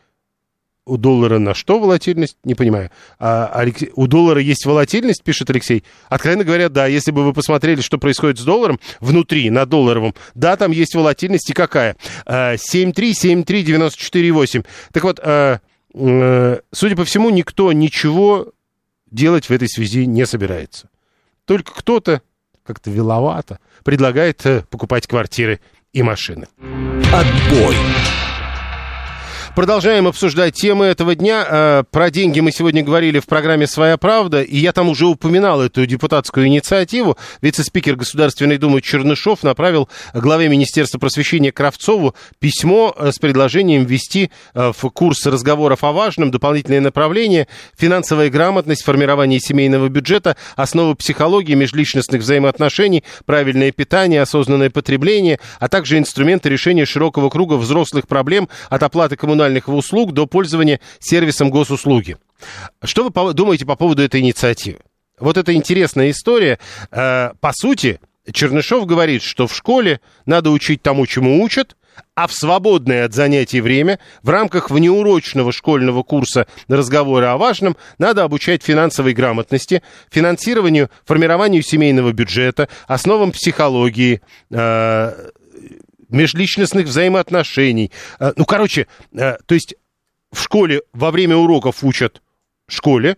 у 0.90 0.98
доллара 0.98 1.40
на 1.40 1.54
что 1.54 1.80
волатильность? 1.80 2.36
Не 2.44 2.56
понимаю. 2.56 2.92
А, 3.20 3.50
Алексей, 3.54 3.92
у 3.96 4.08
доллара 4.08 4.42
есть 4.42 4.66
волатильность, 4.66 5.24
пишет 5.24 5.50
Алексей. 5.50 5.86
Откровенно 6.10 6.44
говоря, 6.44 6.68
да, 6.70 6.88
если 6.88 7.12
бы 7.12 7.24
вы 7.24 7.32
посмотрели, 7.34 7.80
что 7.82 7.98
происходит 7.98 8.40
с 8.40 8.44
долларом 8.44 8.80
внутри, 9.00 9.50
на 9.50 9.66
долларовом, 9.66 10.14
да, 10.36 10.58
там 10.58 10.72
есть 10.72 10.94
волатильность 10.96 11.50
и 11.50 11.54
какая. 11.54 11.96
7373948. 12.26 14.60
А, 14.60 14.64
так 14.92 15.04
вот, 15.04 15.20
а, 15.22 15.60
судя 16.72 16.96
по 16.96 17.06
всему, 17.06 17.30
никто 17.30 17.72
ничего 17.72 18.52
делать 19.12 19.46
в 19.46 19.52
этой 19.52 19.70
связи 19.70 20.06
не 20.06 20.26
собирается. 20.26 20.90
Только 21.46 21.74
кто-то 21.74 22.22
как-то 22.64 22.92
виловато 22.92 23.60
предлагает 23.84 24.46
э, 24.46 24.64
покупать 24.70 25.08
квартиры 25.08 25.60
и 25.94 26.04
машины. 26.04 26.48
Отбой. 27.12 27.76
Продолжаем 29.60 30.07
обсуждать 30.07 30.53
темы 30.55 30.86
этого 30.86 31.16
дня. 31.16 31.45
Э, 31.45 31.84
про 31.91 32.10
деньги 32.10 32.39
мы 32.39 32.53
сегодня 32.53 32.82
говорили 32.82 33.20
в 33.20 33.26
программе 33.26 33.68
«Своя 33.68 33.97
правда», 33.97 34.41
и 34.41 34.55
я 34.57 34.72
там 34.72 34.88
уже 34.88 35.05
упоминал 35.05 35.62
эту 35.62 35.86
депутатскую 35.86 36.47
инициативу. 36.47 37.18
Вице-спикер 37.41 37.97
Государственной 37.97 38.57
Думы 38.57 38.82
Чернышов 38.82 39.43
направил 39.43 39.89
главе 40.14 40.47
Министерства 40.47 40.97
просвещения 40.97 41.51
Кравцову 41.51 42.16
письмо 42.39 42.95
э, 42.95 43.12
с 43.12 43.20
предложением 43.20 43.84
ввести 43.84 44.32
э, 44.53 44.72
в 44.74 44.89
курс 44.91 45.26
разговоров 45.26 45.84
о 45.84 45.91
важном 45.91 46.32
дополнительное 46.32 46.80
направление 46.80 47.49
финансовая 47.78 48.30
грамотность, 48.30 48.86
формирование 48.86 49.41
семейного 49.41 49.89
бюджета, 49.89 50.38
основы 50.55 50.95
психологии, 50.95 51.55
межличностных 51.55 52.22
взаимоотношений, 52.22 53.03
правильное 53.26 53.74
питание, 53.74 54.22
осознанное 54.22 54.70
потребление, 54.70 55.38
а 55.60 55.68
также 55.68 55.97
инструменты 55.97 56.47
решения 56.47 56.86
широкого 56.86 57.30
круга 57.30 57.55
взрослых 57.55 58.07
проблем 58.07 58.47
от 58.70 58.84
оплаты 58.84 59.18
коммунальных 59.18 59.49
коммунальных 59.50 59.68
услуг 59.68 60.14
до 60.14 60.28
пользования 60.28 60.80
сервисом 61.00 61.50
госуслуги. 61.50 62.18
Что 62.84 63.10
вы 63.10 63.34
думаете 63.34 63.66
по 63.66 63.76
поводу 63.76 64.04
этой 64.04 64.22
инициативы? 64.22 64.80
Вот 65.20 65.38
это 65.38 65.54
интересная 65.54 66.12
история. 66.12 66.60
Э, 66.91 67.32
по 67.41 67.52
сути, 67.54 68.00
Чернышов 68.32 68.86
говорит, 68.86 69.22
что 69.22 69.47
в 69.47 69.56
школе 69.56 70.00
надо 70.26 70.52
учить 70.52 70.82
тому, 70.82 71.06
чему 71.06 71.43
учат, 71.43 71.76
а 72.16 72.28
в 72.28 72.34
свободное 72.34 73.06
от 73.06 73.14
занятий 73.14 73.60
время 73.60 74.00
в 74.24 74.30
рамках 74.30 74.70
внеурочного 74.70 75.52
школьного 75.52 76.04
курса 76.04 76.47
разговоры 76.70 77.26
о 77.26 77.38
важном 77.38 77.76
надо 77.97 78.24
обучать 78.24 78.64
финансовой 78.64 79.14
грамотности, 79.14 79.82
финансированию, 80.10 80.89
формированию 81.06 81.62
семейного 81.62 82.14
бюджета, 82.14 82.70
основам 82.88 83.32
психологии, 83.32 84.22
э, 84.52 85.30
межличностных 86.10 86.88
взаимоотношений. 86.88 87.91
Э, 88.20 88.34
ну, 88.36 88.45
короче, 88.45 88.88
э, 89.14 89.38
то 89.45 89.55
есть 89.55 89.76
в 90.32 90.41
школе 90.41 90.82
во 90.93 91.12
время 91.12 91.36
уроков 91.36 91.84
учат 91.84 92.22
школе, 92.68 93.18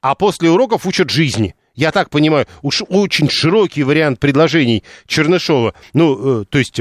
а 0.00 0.14
после 0.14 0.50
уроков 0.50 0.86
учат 0.86 1.10
жизни. 1.10 1.54
Я 1.74 1.92
так 1.92 2.10
понимаю, 2.10 2.46
уж 2.62 2.82
очень 2.88 3.28
широкий 3.28 3.82
вариант 3.82 4.18
предложений 4.18 4.82
Чернышова. 5.06 5.74
Ну, 5.92 6.42
э, 6.42 6.44
то 6.46 6.58
есть 6.58 6.80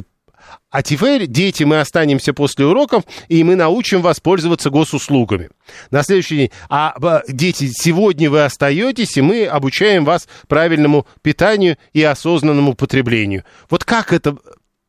а 0.69 0.83
теперь, 0.83 1.27
дети, 1.27 1.63
мы 1.63 1.79
останемся 1.79 2.33
после 2.33 2.65
уроков, 2.65 3.03
и 3.29 3.43
мы 3.43 3.55
научим 3.55 4.01
вас 4.01 4.19
пользоваться 4.19 4.69
госуслугами. 4.69 5.49
На 5.89 6.03
следующий 6.03 6.35
день. 6.35 6.51
А 6.69 7.21
дети, 7.27 7.69
сегодня 7.71 8.29
вы 8.29 8.43
остаетесь, 8.43 9.17
и 9.17 9.21
мы 9.21 9.45
обучаем 9.45 10.05
вас 10.05 10.27
правильному 10.47 11.07
питанию 11.21 11.77
и 11.93 12.03
осознанному 12.03 12.73
потреблению. 12.75 13.43
Вот 13.69 13.85
как 13.85 14.11
это 14.11 14.37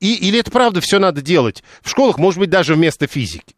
и, 0.00 0.28
или 0.28 0.40
это 0.40 0.50
правда 0.50 0.80
все 0.80 0.98
надо 0.98 1.22
делать? 1.22 1.62
В 1.82 1.90
школах, 1.90 2.18
может 2.18 2.38
быть, 2.38 2.50
даже 2.50 2.74
вместо 2.74 3.06
физики. 3.06 3.54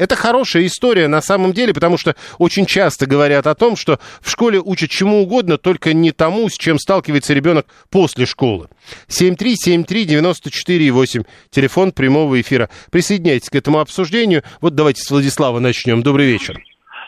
Это 0.00 0.16
хорошая 0.16 0.64
история 0.64 1.06
на 1.08 1.20
самом 1.20 1.52
деле, 1.52 1.74
потому 1.74 1.98
что 1.98 2.14
очень 2.38 2.64
часто 2.64 3.06
говорят 3.06 3.46
о 3.46 3.54
том, 3.54 3.76
что 3.76 3.98
в 4.22 4.30
школе 4.30 4.58
учат 4.58 4.88
чему 4.88 5.22
угодно, 5.22 5.58
только 5.58 5.92
не 5.92 6.10
тому, 6.10 6.48
с 6.48 6.56
чем 6.56 6.78
сталкивается 6.78 7.34
ребенок 7.34 7.66
после 7.90 8.24
школы. 8.24 8.68
7373948, 9.08 11.26
телефон 11.50 11.92
прямого 11.92 12.40
эфира. 12.40 12.70
Присоединяйтесь 12.90 13.50
к 13.50 13.54
этому 13.54 13.78
обсуждению. 13.78 14.42
Вот 14.62 14.74
давайте 14.74 15.02
с 15.02 15.10
Владислава 15.10 15.58
начнем. 15.58 16.02
Добрый 16.02 16.28
вечер. 16.28 16.58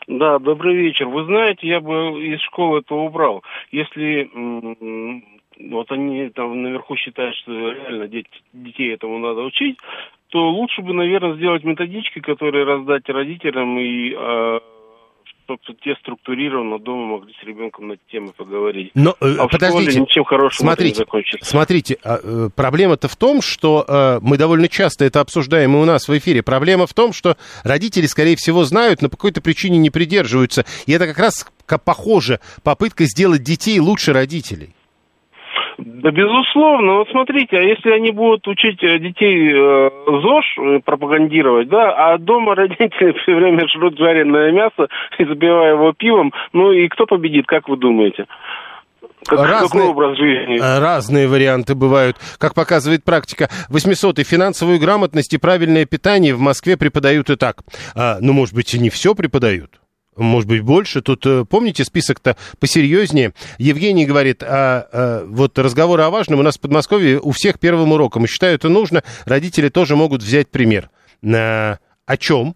Да, 0.07 0.39
добрый 0.39 0.77
вечер. 0.77 1.07
Вы 1.07 1.25
знаете, 1.25 1.67
я 1.67 1.81
бы 1.81 2.23
из 2.23 2.43
школы 2.43 2.81
это 2.81 2.95
убрал. 2.95 3.43
Если 3.71 4.29
вот 5.71 5.91
они 5.91 6.29
там 6.31 6.63
наверху 6.63 6.97
считают, 6.97 7.35
что 7.37 7.53
реально 7.53 8.09
деть, 8.09 8.27
детей 8.53 8.95
этому 8.95 9.19
надо 9.19 9.43
учить, 9.43 9.77
то 10.29 10.51
лучше 10.51 10.83
бы, 10.83 10.95
наверное, 10.95 11.37
сделать 11.37 11.65
методички, 11.65 12.21
которые 12.21 12.65
раздать 12.65 13.09
родителям 13.09 13.79
и 13.79 14.15
э, 14.17 14.61
чтобы 15.45 15.79
те 15.83 15.95
структурированно 16.01 16.79
дома 16.79 17.19
могли 17.19 17.35
с 17.35 17.45
ребенком 17.45 17.89
на 17.89 17.93
эти 17.95 18.01
темы 18.11 18.33
поговорить. 18.37 18.91
Но, 18.95 19.15
э, 19.21 19.37
а 19.39 19.49
подождите, 19.49 19.91
школе 19.91 20.01
ничем 20.01 20.25
хорошим 20.25 20.65
смотрите, 20.65 20.95
не 20.95 21.05
закончится. 21.05 21.51
Смотрите, 21.51 21.99
а, 22.05 22.19
э, 22.23 22.49
проблема-то 22.55 23.09
в 23.09 23.17
том, 23.17 23.43
что 23.43 23.85
э, 23.87 24.19
мы 24.23 24.39
довольно 24.39 24.69
часто 24.69 25.05
это 25.05 25.21
обсуждаем 25.21 25.75
и 25.75 25.79
у 25.79 25.85
нас 25.85 26.09
в 26.09 26.17
эфире. 26.17 26.43
Проблема 26.43 26.87
в 26.87 26.95
том, 26.95 27.13
что 27.13 27.37
родители, 27.65 28.07
скорее 28.07 28.37
всего, 28.37 28.65
знают, 28.65 29.03
но 29.03 29.09
по 29.09 29.17
какой-то 29.17 29.41
причине 29.41 29.79
не 29.79 29.91
придерживаются. 29.91 30.65
И 30.87 30.93
это 30.93 31.07
как 31.07 31.19
раз 31.19 31.51
похоже 31.85 32.41
попытка 32.63 33.05
сделать 33.05 33.43
детей 33.43 33.79
лучше 33.81 34.13
родителей. 34.13 34.75
Да, 35.85 36.11
безусловно. 36.11 36.99
Вот 36.99 37.09
смотрите, 37.11 37.57
а 37.57 37.63
если 37.63 37.91
они 37.91 38.11
будут 38.11 38.47
учить 38.49 38.83
э, 38.83 38.99
детей 38.99 39.51
э, 39.53 39.91
ЗОЖ 40.07 40.59
э, 40.59 40.81
пропагандировать, 40.85 41.69
да, 41.69 41.93
а 41.93 42.19
дома 42.19 42.55
родители 42.57 43.13
все 43.23 43.35
время 43.35 43.67
жрут 43.69 43.99
жареное 43.99 44.53
мясо 44.53 44.89
и 45.19 45.25
забивая 45.25 45.75
его 45.75 45.93
пивом, 45.93 46.33
ну 46.53 46.73
и 46.73 46.89
кто 46.89 47.07
победит, 47.07 47.47
как 47.47 47.69
вы 47.69 47.77
думаете? 47.77 48.27
Как, 49.27 49.39
разные, 49.39 49.69
какой 49.69 49.89
образ 49.89 50.19
жизни? 50.19 50.59
Э, 50.61 50.79
разные 50.81 51.29
варианты 51.29 51.75
бывают. 51.75 52.17
Как 52.39 52.55
показывает 52.55 53.05
практика, 53.05 53.49
800 53.69 54.19
и 54.21 54.25
финансовую 54.25 54.81
грамотность 54.81 55.33
и 55.35 55.39
правильное 55.39 55.87
питание 55.87 56.35
в 56.35 56.41
Москве 56.41 56.77
преподают 56.77 57.31
и 57.31 57.37
так. 57.37 57.59
А, 57.95 58.19
ну, 58.21 58.33
может 58.33 58.55
быть, 58.55 58.75
и 58.75 58.79
не 58.79 58.91
все 58.91 59.15
преподают 59.15 59.82
может 60.17 60.49
быть, 60.49 60.63
больше. 60.63 61.01
Тут, 61.01 61.25
э, 61.27 61.45
помните, 61.49 61.85
список-то 61.85 62.37
посерьезнее. 62.61 63.33
Евгений 63.59 64.07
говорит, 64.07 64.43
а, 64.43 64.87
а, 64.93 65.25
вот 65.27 65.59
разговоры 65.59 66.03
о 66.03 66.11
важном 66.11 66.41
у 66.41 66.43
нас 66.43 66.57
в 66.57 66.61
Подмосковье 66.61 67.19
у 67.21 67.31
всех 67.31 67.59
первым 67.59 67.93
уроком. 67.93 68.25
И 68.25 68.29
считаю, 68.29 68.55
это 68.55 68.69
нужно. 68.69 69.03
Родители 69.25 69.69
тоже 69.69 69.97
могут 69.97 70.23
взять 70.23 70.51
пример. 70.51 70.91
А, 71.25 71.79
о 72.05 72.17
чем? 72.17 72.55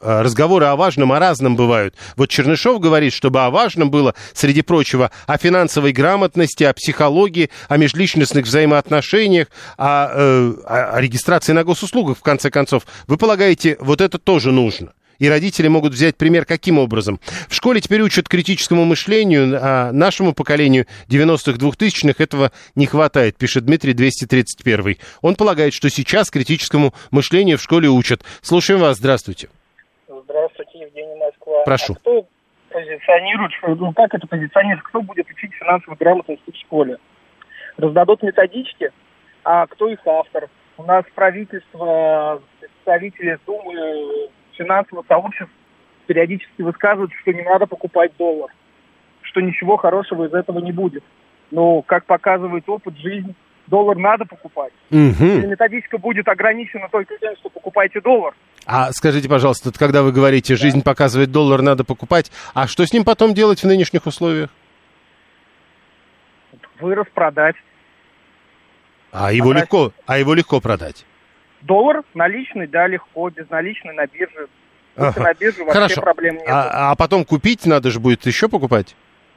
А, 0.00 0.22
разговоры 0.22 0.66
о 0.66 0.76
важном, 0.76 1.12
о 1.12 1.18
разном 1.18 1.56
бывают. 1.56 1.94
Вот 2.16 2.30
Чернышов 2.30 2.80
говорит, 2.80 3.12
чтобы 3.12 3.44
о 3.44 3.50
важном 3.50 3.90
было, 3.90 4.14
среди 4.32 4.62
прочего, 4.62 5.10
о 5.26 5.38
финансовой 5.38 5.92
грамотности, 5.92 6.64
о 6.64 6.72
психологии, 6.72 7.50
о 7.68 7.76
межличностных 7.76 8.46
взаимоотношениях, 8.46 9.48
о, 9.76 10.08
э, 10.10 10.54
о 10.66 11.00
регистрации 11.00 11.52
на 11.52 11.64
госуслугах, 11.64 12.18
в 12.18 12.22
конце 12.22 12.50
концов. 12.50 12.86
Вы 13.06 13.16
полагаете, 13.16 13.76
вот 13.80 14.00
это 14.00 14.18
тоже 14.18 14.52
нужно? 14.52 14.92
И 15.18 15.28
родители 15.28 15.68
могут 15.68 15.92
взять 15.92 16.16
пример 16.16 16.44
каким 16.44 16.78
образом? 16.78 17.20
В 17.48 17.54
школе 17.54 17.80
теперь 17.80 18.02
учат 18.02 18.28
критическому 18.28 18.84
мышлению, 18.84 19.58
а 19.60 19.92
нашему 19.92 20.34
поколению 20.34 20.86
90-х, 21.08 21.58
2000-х 21.58 22.22
этого 22.22 22.52
не 22.74 22.86
хватает, 22.86 23.36
пишет 23.36 23.64
Дмитрий 23.64 23.94
231. 23.94 24.96
Он 25.22 25.36
полагает, 25.36 25.74
что 25.74 25.88
сейчас 25.90 26.30
критическому 26.30 26.92
мышлению 27.10 27.58
в 27.58 27.62
школе 27.62 27.88
учат. 27.88 28.22
Слушаем 28.42 28.80
вас, 28.80 28.98
здравствуйте. 28.98 29.48
Здравствуйте, 30.08 30.80
Евгений 30.80 31.16
Москва. 31.18 31.64
Прошу. 31.64 31.94
А 31.94 31.96
кто 31.96 32.26
позиционируют, 32.70 33.52
что, 33.54 33.74
ну, 33.74 33.92
как 33.92 34.12
это 34.14 34.26
позиционирует, 34.26 34.84
кто 34.84 35.00
будет 35.00 35.28
учить 35.30 35.52
финансовой 35.54 35.96
грамотности 35.96 36.50
в 36.50 36.56
школе. 36.56 36.98
Раздадут 37.78 38.22
методички, 38.22 38.90
а 39.44 39.66
кто 39.66 39.88
их 39.88 40.00
автор? 40.06 40.48
У 40.76 40.82
нас 40.82 41.04
правительство, 41.14 42.42
представители 42.60 43.38
Думы, 43.46 44.28
финансового 44.56 45.04
сообщества 45.08 45.48
периодически 46.06 46.62
высказывают, 46.62 47.12
что 47.22 47.32
не 47.32 47.42
надо 47.42 47.66
покупать 47.66 48.12
доллар, 48.18 48.50
что 49.22 49.40
ничего 49.40 49.76
хорошего 49.76 50.26
из 50.26 50.34
этого 50.34 50.60
не 50.60 50.72
будет. 50.72 51.04
Но, 51.50 51.82
как 51.82 52.04
показывает 52.06 52.68
опыт, 52.68 52.96
жизнь, 52.98 53.34
доллар 53.66 53.96
надо 53.96 54.24
покупать. 54.24 54.72
Или 54.90 55.46
методичка 55.46 55.98
будет 55.98 56.28
ограничена 56.28 56.88
только 56.90 57.16
тем, 57.18 57.36
что 57.36 57.48
покупайте 57.48 58.00
доллар. 58.00 58.34
А 58.64 58.90
скажите, 58.92 59.28
пожалуйста, 59.28 59.70
когда 59.76 60.02
вы 60.02 60.10
говорите, 60.12 60.56
жизнь 60.56 60.82
показывает 60.82 61.30
доллар, 61.30 61.62
надо 61.62 61.84
покупать, 61.84 62.32
а 62.54 62.66
что 62.66 62.84
с 62.84 62.92
ним 62.92 63.04
потом 63.04 63.32
делать 63.32 63.62
в 63.62 63.66
нынешних 63.66 64.06
условиях? 64.06 64.50
Вырос, 66.80 67.06
продать. 67.14 67.56
А 69.12 69.32
его 69.32 69.48
Потратить. 69.48 69.72
легко, 69.72 69.92
а 70.06 70.18
его 70.18 70.34
легко 70.34 70.60
продать. 70.60 71.06
Доллар 71.66 72.02
наличный, 72.14 72.66
да, 72.66 72.86
легко, 72.86 73.28
безналичный 73.30 73.94
на 73.94 74.06
бирже. 74.06 74.48
Ага. 74.96 75.20
на 75.20 75.34
бирже 75.34 75.62
вообще 75.62 75.74
Хорошо. 75.74 76.00
проблем 76.00 76.36
нет. 76.36 76.48
А, 76.48 76.92
а 76.92 76.94
потом 76.94 77.24
купить 77.24 77.66
надо 77.66 77.90
же 77.90 78.00
будет 78.00 78.24
еще 78.24 78.48
покупать? 78.48 78.96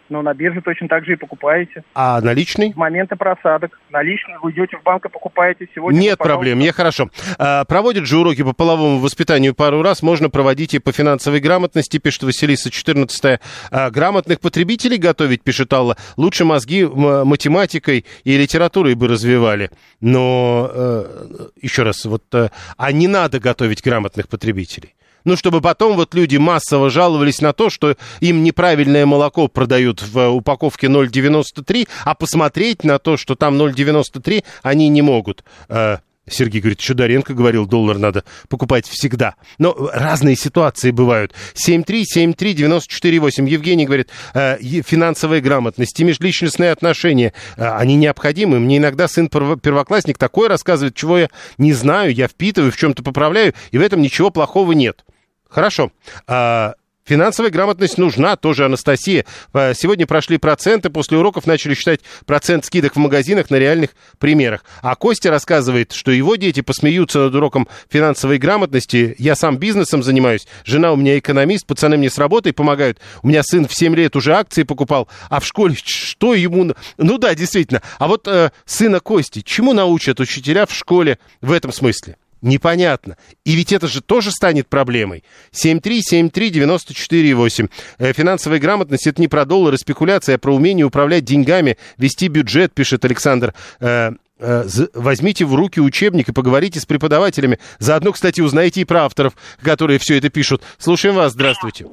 Но 0.09 0.21
на 0.21 0.33
бирже 0.33 0.61
точно 0.61 0.87
так 0.87 1.05
же 1.05 1.13
и 1.13 1.15
покупаете. 1.15 1.83
А 1.93 2.19
наличный? 2.21 2.73
В 2.73 2.77
моменты 2.77 3.15
просадок. 3.15 3.79
Наличный 3.89 4.35
вы 4.41 4.51
идете 4.51 4.77
в 4.77 4.83
банк 4.83 5.05
и 5.05 5.09
покупаете 5.09 5.67
сегодня. 5.73 5.99
Нет 5.99 6.17
пожалуйста. 6.17 6.23
проблем, 6.23 6.57
мне 6.57 6.71
хорошо. 6.71 7.09
А, 7.37 7.65
проводят 7.65 8.05
же 8.05 8.17
уроки 8.17 8.43
по 8.43 8.53
половому 8.53 8.99
воспитанию 8.99 9.53
пару 9.53 9.81
раз, 9.81 10.01
можно 10.01 10.29
проводить 10.29 10.73
и 10.73 10.79
по 10.79 10.91
финансовой 10.91 11.39
грамотности, 11.39 11.97
пишет 11.97 12.23
Василиса 12.23 12.69
14 12.69 13.39
а, 13.71 13.89
грамотных 13.89 14.39
потребителей 14.39 14.97
готовить, 14.97 15.43
пишет 15.43 15.71
Алла, 15.73 15.97
лучше 16.17 16.45
мозги 16.45 16.85
математикой 16.85 18.05
и 18.23 18.37
литературой 18.37 18.95
бы 18.95 19.07
развивали. 19.07 19.71
Но, 20.01 20.69
э, 20.73 21.49
еще 21.61 21.83
раз, 21.83 22.05
вот, 22.05 22.23
э, 22.33 22.49
а 22.77 22.91
не 22.91 23.07
надо 23.07 23.39
готовить 23.39 23.83
грамотных 23.83 24.27
потребителей. 24.27 24.95
Ну, 25.25 25.35
чтобы 25.35 25.61
потом 25.61 25.95
вот 25.95 26.13
люди 26.13 26.37
массово 26.37 26.89
жаловались 26.89 27.41
на 27.41 27.53
то, 27.53 27.69
что 27.69 27.95
им 28.19 28.43
неправильное 28.43 29.05
молоко 29.05 29.47
продают 29.47 30.01
в 30.01 30.29
упаковке 30.29 30.87
0,93, 30.87 31.87
а 32.05 32.15
посмотреть 32.15 32.83
на 32.83 32.99
то, 32.99 33.17
что 33.17 33.35
там 33.35 33.61
0,93, 33.61 34.43
они 34.63 34.89
не 34.89 35.01
могут. 35.01 35.43
Э, 35.67 35.97
Сергей 36.33 36.61
говорит, 36.61 36.79
Чударенко 36.79 37.33
говорил, 37.33 37.65
доллар 37.65 37.97
надо 37.97 38.23
покупать 38.47 38.87
всегда. 38.87 39.35
Но 39.57 39.89
разные 39.93 40.35
ситуации 40.35 40.91
бывают. 40.91 41.33
7373948. 41.55 43.47
Евгений 43.47 43.85
говорит, 43.85 44.09
э, 44.33 44.57
финансовая 44.59 45.41
грамотность 45.41 45.99
и 45.99 46.03
межличностные 46.03 46.71
отношения, 46.71 47.33
э, 47.57 47.65
они 47.67 47.95
необходимы. 47.95 48.59
Мне 48.59 48.77
иногда 48.77 49.07
сын 49.07 49.27
перво- 49.27 49.59
первоклассник 49.59 50.17
такое 50.17 50.49
рассказывает, 50.49 50.95
чего 50.95 51.19
я 51.19 51.29
не 51.57 51.73
знаю, 51.73 52.13
я 52.13 52.27
впитываю, 52.27 52.71
в 52.71 52.77
чем-то 52.77 53.03
поправляю, 53.03 53.53
и 53.71 53.77
в 53.77 53.81
этом 53.81 54.01
ничего 54.01 54.29
плохого 54.29 54.71
нет. 54.73 55.03
Хорошо. 55.49 55.91
А, 56.27 56.75
Финансовая 57.09 57.49
грамотность 57.49 57.97
нужна, 57.97 58.35
тоже 58.35 58.65
Анастасия. 58.65 59.25
А, 59.51 59.73
Сегодня 59.73 60.05
прошли 60.05 60.37
проценты, 60.37 60.91
после 60.91 61.17
уроков 61.17 61.47
начали 61.47 61.73
считать 61.73 62.01
процент 62.27 62.65
скидок 62.65 62.95
в 62.95 62.99
магазинах 62.99 63.49
на 63.49 63.55
реальных 63.55 63.95
примерах. 64.19 64.63
А 64.83 64.95
Костя 64.95 65.31
рассказывает, 65.31 65.91
что 65.91 66.11
его 66.11 66.35
дети 66.35 66.61
посмеются 66.61 67.21
над 67.21 67.33
уроком 67.33 67.67
финансовой 67.89 68.37
грамотности. 68.37 69.15
Я 69.17 69.35
сам 69.35 69.57
бизнесом 69.57 70.03
занимаюсь, 70.03 70.47
жена 70.65 70.91
у 70.91 70.97
меня 70.97 71.17
экономист, 71.17 71.65
пацаны 71.65 71.97
мне 71.97 72.11
с 72.11 72.19
работой 72.19 72.53
помогают. 72.53 72.99
У 73.23 73.27
меня 73.27 73.41
сын 73.41 73.67
в 73.67 73.73
7 73.73 73.95
лет 73.95 74.15
уже 74.15 74.35
акции 74.35 74.61
покупал, 74.61 75.07
а 75.31 75.39
в 75.39 75.47
школе 75.47 75.75
что 75.83 76.35
ему... 76.35 76.75
Ну 76.99 77.17
да, 77.17 77.33
действительно. 77.33 77.81
А 77.97 78.07
вот 78.07 78.27
э, 78.27 78.51
сына 78.65 78.99
Кости, 78.99 79.41
чему 79.41 79.73
научат 79.73 80.19
учителя 80.19 80.67
в 80.67 80.75
школе 80.75 81.17
в 81.41 81.53
этом 81.53 81.71
смысле? 81.71 82.17
Непонятно. 82.41 83.17
И 83.45 83.55
ведь 83.55 83.71
это 83.73 83.87
же 83.87 84.01
тоже 84.01 84.31
станет 84.31 84.67
проблемой. 84.67 85.23
7373948. 85.51 87.69
Э, 87.97 88.13
Финансовая 88.13 88.59
грамотность 88.59 89.07
это 89.07 89.19
не 89.21 89.27
про 89.27 89.43
доллары, 89.45 89.77
спекуляция, 89.77 90.35
а 90.35 90.37
про 90.37 90.53
умение 90.53 90.85
управлять 90.85 91.25
деньгами, 91.25 91.77
вести 91.97 92.29
бюджет, 92.29 92.73
пишет 92.73 93.05
Александр. 93.05 93.53
Э, 93.81 94.11
э, 94.39 94.63
Возьмите 94.93 95.45
в 95.45 95.53
руки 95.53 95.81
учебник 95.81 96.29
и 96.29 96.33
поговорите 96.33 96.79
с 96.79 96.85
преподавателями. 96.85 97.59
Заодно, 97.79 98.13
кстати, 98.13 98.39
узнаете 98.41 98.81
и 98.81 98.85
про 98.85 99.05
авторов, 99.05 99.33
которые 99.61 99.99
все 99.99 100.17
это 100.17 100.29
пишут. 100.29 100.61
Слушаем 100.77 101.15
вас. 101.15 101.33
Здравствуйте. 101.33 101.85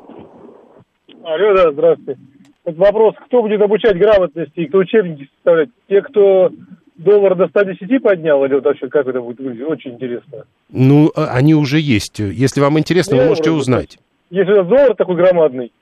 Алло, 1.24 1.54
да, 1.56 1.72
здравствуйте. 1.72 2.20
Вот 2.64 2.76
вопрос, 2.76 3.14
кто 3.26 3.42
будет 3.42 3.60
обучать 3.60 3.96
грамотности 3.96 4.60
и 4.60 4.66
кто 4.66 4.78
учебники 4.78 5.28
составлять? 5.34 5.70
Те, 5.88 6.02
кто 6.02 6.52
доллар 6.98 7.34
до 7.34 7.48
110 7.48 8.02
поднял, 8.02 8.44
или 8.44 8.54
вот 8.54 8.64
вообще 8.64 8.88
как 8.88 9.06
это 9.06 9.20
будет 9.20 9.38
выглядеть? 9.38 9.66
Очень 9.68 9.92
интересно. 9.92 10.44
Ну, 10.70 11.10
э, 11.14 11.24
они 11.24 11.54
уже 11.54 11.78
есть. 11.80 12.18
Если 12.18 12.60
вам 12.60 12.78
интересно, 12.78 13.16
вы 13.16 13.22
Не, 13.22 13.28
можете 13.28 13.50
узнать. 13.50 13.98
Если 14.30 14.52
доллар 14.52 14.94
такой 14.94 15.16
громадный, 15.16 15.72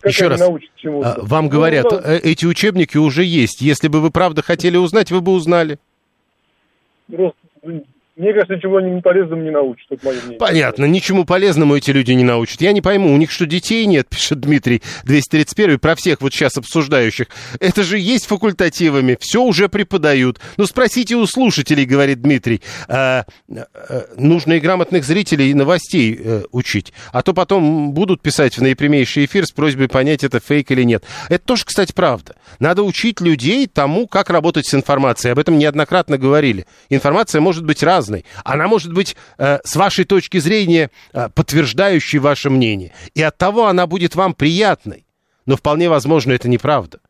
как 0.00 0.12
Еще 0.12 0.28
раз. 0.28 0.40
А, 0.42 1.16
Вам 1.22 1.44
Ну, 1.44 1.50
говорят, 1.50 1.86
да. 1.90 2.00
э, 2.04 2.18
эти 2.18 2.44
учебники 2.44 2.96
уже 2.98 3.24
есть. 3.24 3.60
Если 3.60 3.88
бы 3.88 4.00
вы 4.00 4.10
правда 4.10 4.42
хотели 4.42 4.76
узнать, 4.76 5.10
вы 5.12 5.20
бы 5.20 5.32
узнали. 5.32 5.78
Просто, 7.08 7.36
ну, 7.62 7.84
мне 8.14 8.34
кажется, 8.34 8.56
ничего 8.56 8.78
не 8.80 9.00
полезным 9.00 9.42
не 9.42 9.50
научат, 9.50 9.86
это 9.88 10.04
мое 10.04 10.18
мнение. 10.20 10.38
Понятно, 10.38 10.84
ничему 10.84 11.24
полезному 11.24 11.76
эти 11.76 11.90
люди 11.92 12.12
не 12.12 12.24
научат. 12.24 12.60
Я 12.60 12.72
не 12.72 12.82
пойму, 12.82 13.12
у 13.12 13.16
них 13.16 13.30
что, 13.30 13.46
детей 13.46 13.86
нет, 13.86 14.06
пишет 14.08 14.38
Дмитрий 14.40 14.82
231 15.04 15.78
про 15.78 15.94
всех 15.94 16.20
вот 16.20 16.34
сейчас 16.34 16.58
обсуждающих. 16.58 17.28
Это 17.58 17.82
же 17.82 17.98
есть 17.98 18.26
факультативами, 18.26 19.16
все 19.18 19.42
уже 19.42 19.70
преподают. 19.70 20.40
Ну, 20.58 20.66
спросите 20.66 21.16
у 21.16 21.26
слушателей, 21.26 21.86
говорит 21.86 22.20
Дмитрий. 22.20 22.60
А, 22.86 23.24
а, 23.48 23.64
нужно 24.18 24.54
и 24.54 24.60
грамотных 24.60 25.04
зрителей 25.04 25.50
и 25.50 25.54
новостей 25.54 26.20
э, 26.22 26.42
учить. 26.52 26.92
А 27.12 27.22
то 27.22 27.32
потом 27.32 27.92
будут 27.92 28.20
писать 28.20 28.58
в 28.58 28.62
наипрямейший 28.62 29.24
эфир 29.24 29.46
с 29.46 29.52
просьбой 29.52 29.88
понять, 29.88 30.22
это 30.22 30.38
фейк 30.38 30.70
или 30.70 30.82
нет. 30.82 31.02
Это 31.30 31.44
тоже, 31.46 31.64
кстати, 31.64 31.92
правда. 31.94 32.36
Надо 32.58 32.82
учить 32.82 33.22
людей 33.22 33.66
тому, 33.66 34.06
как 34.06 34.28
работать 34.28 34.66
с 34.66 34.74
информацией. 34.74 35.32
Об 35.32 35.38
этом 35.38 35.56
неоднократно 35.56 36.18
говорили. 36.18 36.66
Информация 36.90 37.40
может 37.40 37.64
быть 37.64 37.82
разной. 37.82 38.01
Она 38.44 38.66
может 38.68 38.92
быть, 38.92 39.16
э, 39.38 39.58
с 39.64 39.76
вашей 39.76 40.04
точки 40.04 40.38
зрения, 40.38 40.90
э, 41.12 41.28
подтверждающей 41.34 42.18
ваше 42.18 42.50
мнение. 42.50 42.92
И 43.14 43.22
от 43.22 43.38
того 43.38 43.66
она 43.66 43.86
будет 43.86 44.14
вам 44.14 44.34
приятной. 44.34 45.06
Но 45.46 45.56
вполне 45.56 45.88
возможно, 45.88 46.32
это 46.32 46.48
неправда. 46.48 47.00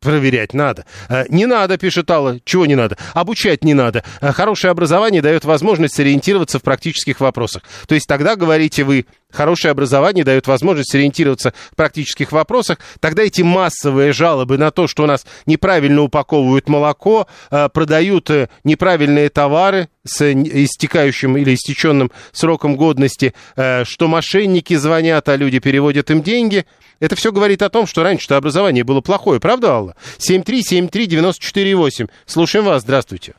Проверять 0.00 0.52
надо. 0.52 0.84
Э, 1.08 1.24
Не 1.30 1.46
надо, 1.46 1.78
пишет 1.78 2.10
Алла. 2.10 2.38
Чего 2.44 2.66
не 2.66 2.74
надо? 2.74 2.98
Обучать 3.14 3.64
не 3.64 3.72
надо. 3.72 4.04
Э, 4.20 4.32
Хорошее 4.32 4.70
образование 4.70 5.22
дает 5.22 5.46
возможность 5.46 5.94
сориентироваться 5.94 6.58
в 6.58 6.62
практических 6.62 7.20
вопросах. 7.20 7.62
То 7.88 7.94
есть 7.94 8.06
тогда, 8.06 8.36
говорите 8.36 8.84
вы, 8.84 9.06
хорошее 9.34 9.72
образование 9.72 10.24
дает 10.24 10.46
возможность 10.46 10.90
сориентироваться 10.90 11.52
в 11.72 11.76
практических 11.76 12.32
вопросах. 12.32 12.78
Тогда 13.00 13.22
эти 13.22 13.42
массовые 13.42 14.12
жалобы 14.12 14.58
на 14.58 14.70
то, 14.70 14.86
что 14.86 15.04
у 15.04 15.06
нас 15.06 15.26
неправильно 15.46 16.02
упаковывают 16.02 16.68
молоко, 16.68 17.26
э, 17.50 17.68
продают 17.68 18.30
э, 18.30 18.48
неправильные 18.64 19.28
товары 19.28 19.88
с 20.04 20.22
истекающим 20.32 21.36
или 21.36 21.54
истеченным 21.54 22.10
сроком 22.32 22.76
годности, 22.76 23.34
э, 23.56 23.84
что 23.84 24.08
мошенники 24.08 24.74
звонят, 24.74 25.28
а 25.28 25.36
люди 25.36 25.58
переводят 25.58 26.10
им 26.10 26.22
деньги– 26.22 26.64
это 27.00 27.16
все 27.16 27.32
говорит 27.32 27.62
о 27.62 27.70
том, 27.70 27.86
что 27.86 28.02
раньше-то 28.02 28.36
образование 28.36 28.84
было 28.84 29.00
плохое, 29.00 29.40
правда, 29.40 29.72
Алла? 29.72 29.96
7373948. 30.18 32.08
Слушаем 32.26 32.64
вас, 32.66 32.82
здравствуйте. 32.82 33.34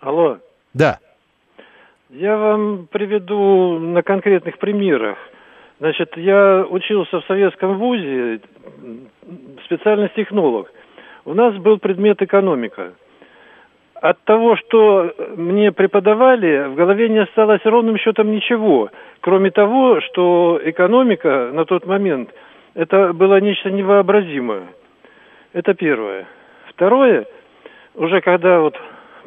Алло, 0.00 0.38
Да. 0.74 0.98
Я 2.12 2.36
вам 2.36 2.88
приведу 2.88 3.78
на 3.78 4.02
конкретных 4.02 4.58
примерах. 4.58 5.16
Значит, 5.78 6.16
я 6.16 6.64
учился 6.68 7.20
в 7.20 7.24
советском 7.24 7.78
вузе, 7.78 8.40
специальность 9.64 10.14
технолог. 10.14 10.70
У 11.24 11.32
нас 11.32 11.54
был 11.56 11.78
предмет 11.78 12.20
экономика. 12.20 12.92
От 13.94 14.22
того, 14.24 14.56
что 14.56 15.14
мне 15.36 15.72
преподавали, 15.72 16.68
в 16.68 16.74
голове 16.74 17.08
не 17.08 17.20
осталось 17.20 17.64
ровным 17.64 17.96
счетом 17.96 18.30
ничего, 18.30 18.90
кроме 19.20 19.50
того, 19.50 20.00
что 20.00 20.60
экономика 20.62 21.50
на 21.52 21.64
тот 21.64 21.86
момент 21.86 22.30
это 22.74 23.12
было 23.12 23.40
нечто 23.40 23.70
невообразимое. 23.70 24.66
Это 25.52 25.74
первое. 25.74 26.26
Второе, 26.68 27.26
уже 27.94 28.20
когда 28.20 28.60
вот 28.60 28.76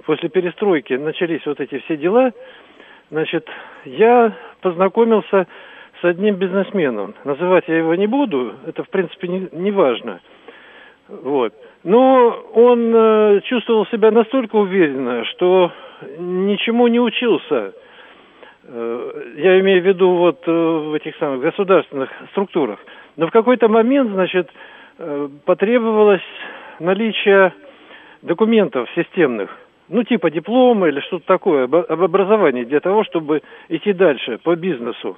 после 0.05 0.29
перестройки 0.29 0.93
начались 0.93 1.45
вот 1.45 1.59
эти 1.59 1.79
все 1.79 1.97
дела, 1.97 2.31
значит, 3.09 3.47
я 3.85 4.33
познакомился 4.61 5.47
с 6.01 6.05
одним 6.05 6.35
бизнесменом. 6.35 7.15
Называть 7.23 7.65
я 7.67 7.77
его 7.77 7.95
не 7.95 8.07
буду, 8.07 8.53
это 8.65 8.83
в 8.83 8.89
принципе 8.89 9.27
не, 9.27 9.49
не 9.51 9.71
важно. 9.71 10.19
Вот. 11.07 11.53
Но 11.83 12.29
он 12.53 12.93
э, 12.95 13.41
чувствовал 13.45 13.85
себя 13.87 14.11
настолько 14.11 14.55
уверенно, 14.55 15.23
что 15.25 15.71
ничему 16.17 16.87
не 16.87 16.99
учился. 16.99 17.73
Э, 18.63 19.31
я 19.37 19.59
имею 19.59 19.81
в 19.83 19.85
виду 19.85 20.09
вот 20.15 20.41
э, 20.47 20.51
в 20.51 20.93
этих 20.95 21.15
самых 21.17 21.41
государственных 21.41 22.09
структурах. 22.31 22.79
Но 23.17 23.27
в 23.27 23.31
какой-то 23.31 23.67
момент, 23.67 24.11
значит, 24.11 24.49
э, 24.97 25.29
потребовалось 25.45 26.25
наличие 26.79 27.53
документов 28.23 28.89
системных, 28.95 29.55
ну, 29.89 30.03
типа 30.03 30.31
диплома 30.31 30.87
или 30.87 30.99
что-то 31.01 31.25
такое, 31.25 31.65
об 31.65 31.75
образовании, 31.75 32.63
для 32.63 32.79
того, 32.79 33.03
чтобы 33.03 33.41
идти 33.69 33.93
дальше 33.93 34.39
по 34.43 34.55
бизнесу. 34.55 35.17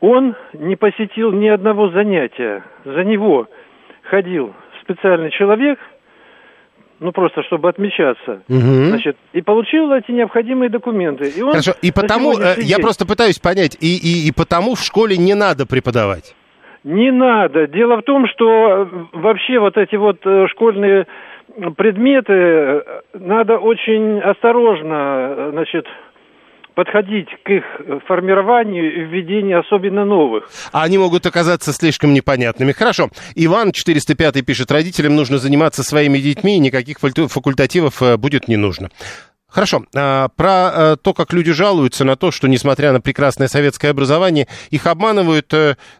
Он 0.00 0.34
не 0.54 0.76
посетил 0.76 1.32
ни 1.32 1.48
одного 1.48 1.90
занятия. 1.90 2.64
За 2.84 3.04
него 3.04 3.48
ходил 4.02 4.54
специальный 4.82 5.30
человек, 5.30 5.78
ну 7.00 7.12
просто 7.12 7.42
чтобы 7.42 7.68
отмечаться, 7.68 8.42
Мгм. 8.48 8.86
значит, 8.86 9.16
и 9.32 9.42
получил 9.42 9.92
эти 9.92 10.10
необходимые 10.10 10.70
документы. 10.70 11.28
И 11.28 11.42
он 11.42 11.50
Хорошо, 11.50 11.72
и 11.82 11.92
потому, 11.92 12.38
э, 12.38 12.56
я 12.58 12.78
просто 12.78 13.06
пытаюсь 13.06 13.38
понять, 13.38 13.76
и, 13.80 13.96
и, 13.96 14.28
и 14.28 14.32
потому 14.32 14.74
в 14.74 14.80
школе 14.80 15.16
не 15.16 15.34
надо 15.34 15.66
преподавать. 15.66 16.34
Не 16.82 17.10
надо. 17.12 17.66
Дело 17.66 17.96
в 17.96 18.02
том, 18.02 18.26
что 18.26 18.46
э, 18.46 18.86
вообще 19.12 19.58
вот 19.58 19.76
эти 19.76 19.96
вот 19.96 20.18
э, 20.24 20.46
школьные 20.48 21.06
предметы 21.76 22.32
э, 22.32 22.82
надо 23.14 23.58
очень 23.58 24.20
осторожно, 24.20 24.94
э, 24.94 25.50
значит, 25.52 25.86
подходить 26.74 27.28
к 27.42 27.50
их 27.50 27.64
формированию 28.06 28.94
и 28.94 29.00
введению 29.04 29.60
особенно 29.60 30.04
новых. 30.04 30.48
А 30.72 30.84
они 30.84 30.98
могут 30.98 31.26
оказаться 31.26 31.72
слишком 31.72 32.14
непонятными. 32.14 32.72
Хорошо. 32.72 33.10
Иван 33.34 33.72
405 33.72 34.46
пишет, 34.46 34.70
родителям 34.70 35.16
нужно 35.16 35.38
заниматься 35.38 35.82
своими 35.82 36.18
детьми, 36.18 36.58
никаких 36.58 36.98
факультативов 37.00 38.02
э, 38.02 38.16
будет 38.16 38.48
не 38.48 38.56
нужно. 38.56 38.90
Хорошо. 39.48 39.84
А, 39.96 40.28
Про 40.28 40.96
то, 40.96 41.12
как 41.12 41.32
люди 41.32 41.50
жалуются 41.50 42.04
на 42.04 42.14
то, 42.14 42.30
что, 42.30 42.46
несмотря 42.46 42.92
на 42.92 43.00
прекрасное 43.00 43.48
советское 43.48 43.88
образование, 43.88 44.46
их 44.70 44.86
обманывают, 44.86 45.52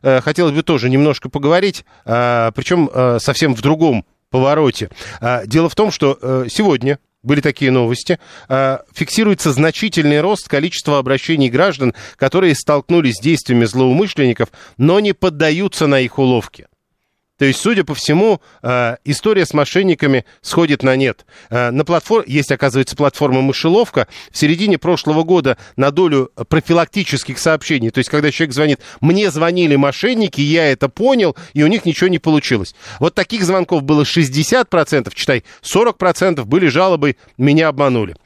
хотелось 0.03 0.53
бы 0.53 0.63
тоже 0.63 0.89
немножко 0.89 1.29
поговорить, 1.29 1.85
а, 2.07 2.53
причем 2.53 2.89
совсем 3.19 3.57
в 3.57 3.61
другом 3.61 4.05
повороте. 4.31 4.91
А, 5.21 5.45
Дело 5.47 5.69
в 5.69 5.75
том, 5.75 5.91
что 5.91 6.19
э, 6.21 6.47
сегодня 6.51 6.99
были 7.23 7.41
такие 7.41 7.71
новости. 7.71 8.19
А, 8.49 8.83
Фиксируется 8.95 9.53
значительный 9.53 10.21
рост 10.21 10.49
количества 10.49 10.99
обращений 10.99 11.51
граждан, 11.51 11.95
которые 12.17 12.55
столкнулись 12.55 13.17
с 13.17 13.23
действиями 13.23 13.65
злоумышленников, 13.65 14.49
но 14.79 15.01
не 15.01 15.13
поддаются 15.13 15.87
на 15.87 16.01
их 16.01 16.19
уловки. 16.19 16.67
То 17.41 17.47
есть, 17.47 17.59
судя 17.59 17.85
по 17.85 17.95
всему, 17.95 18.43
э, 18.63 18.97
история 19.07 19.47
с 19.47 19.55
мошенниками 19.55 20.27
сходит 20.43 20.83
на 20.83 20.95
нет. 20.95 21.25
Э, 21.49 21.71
На 21.71 21.87
платформ... 21.87 22.23
Есть, 22.27 22.53
оказывается, 22.53 22.97
платформа 22.97 23.41
«Мышеловка». 23.41 24.09
В 24.31 24.37
середине 24.37 24.77
прошлого 24.77 25.23
года 25.23 25.57
на 25.75 25.91
долю 25.91 26.31
профилактических 26.51 27.39
сообщений, 27.39 27.89
то 27.89 27.97
есть, 27.97 28.11
когда 28.11 28.31
человек 28.31 28.55
звонит, 28.55 28.81
мне 29.01 29.31
звонили 29.31 29.75
мошенники, 29.77 30.43
я 30.43 30.71
это 30.71 30.91
понял, 30.91 31.35
и 31.55 31.63
у 31.63 31.67
них 31.67 31.87
ничего 31.87 32.09
не 32.09 32.19
получилось. 32.19 32.75
Вот 32.99 33.15
таких 33.15 33.43
звонков 33.43 33.85
было 33.85 34.03
60%, 34.03 35.11
читай, 35.15 35.43
40% 35.63 36.45
были 36.45 36.67
жалобы 36.67 37.17
«меня 37.39 37.69
обманули». 37.69 38.17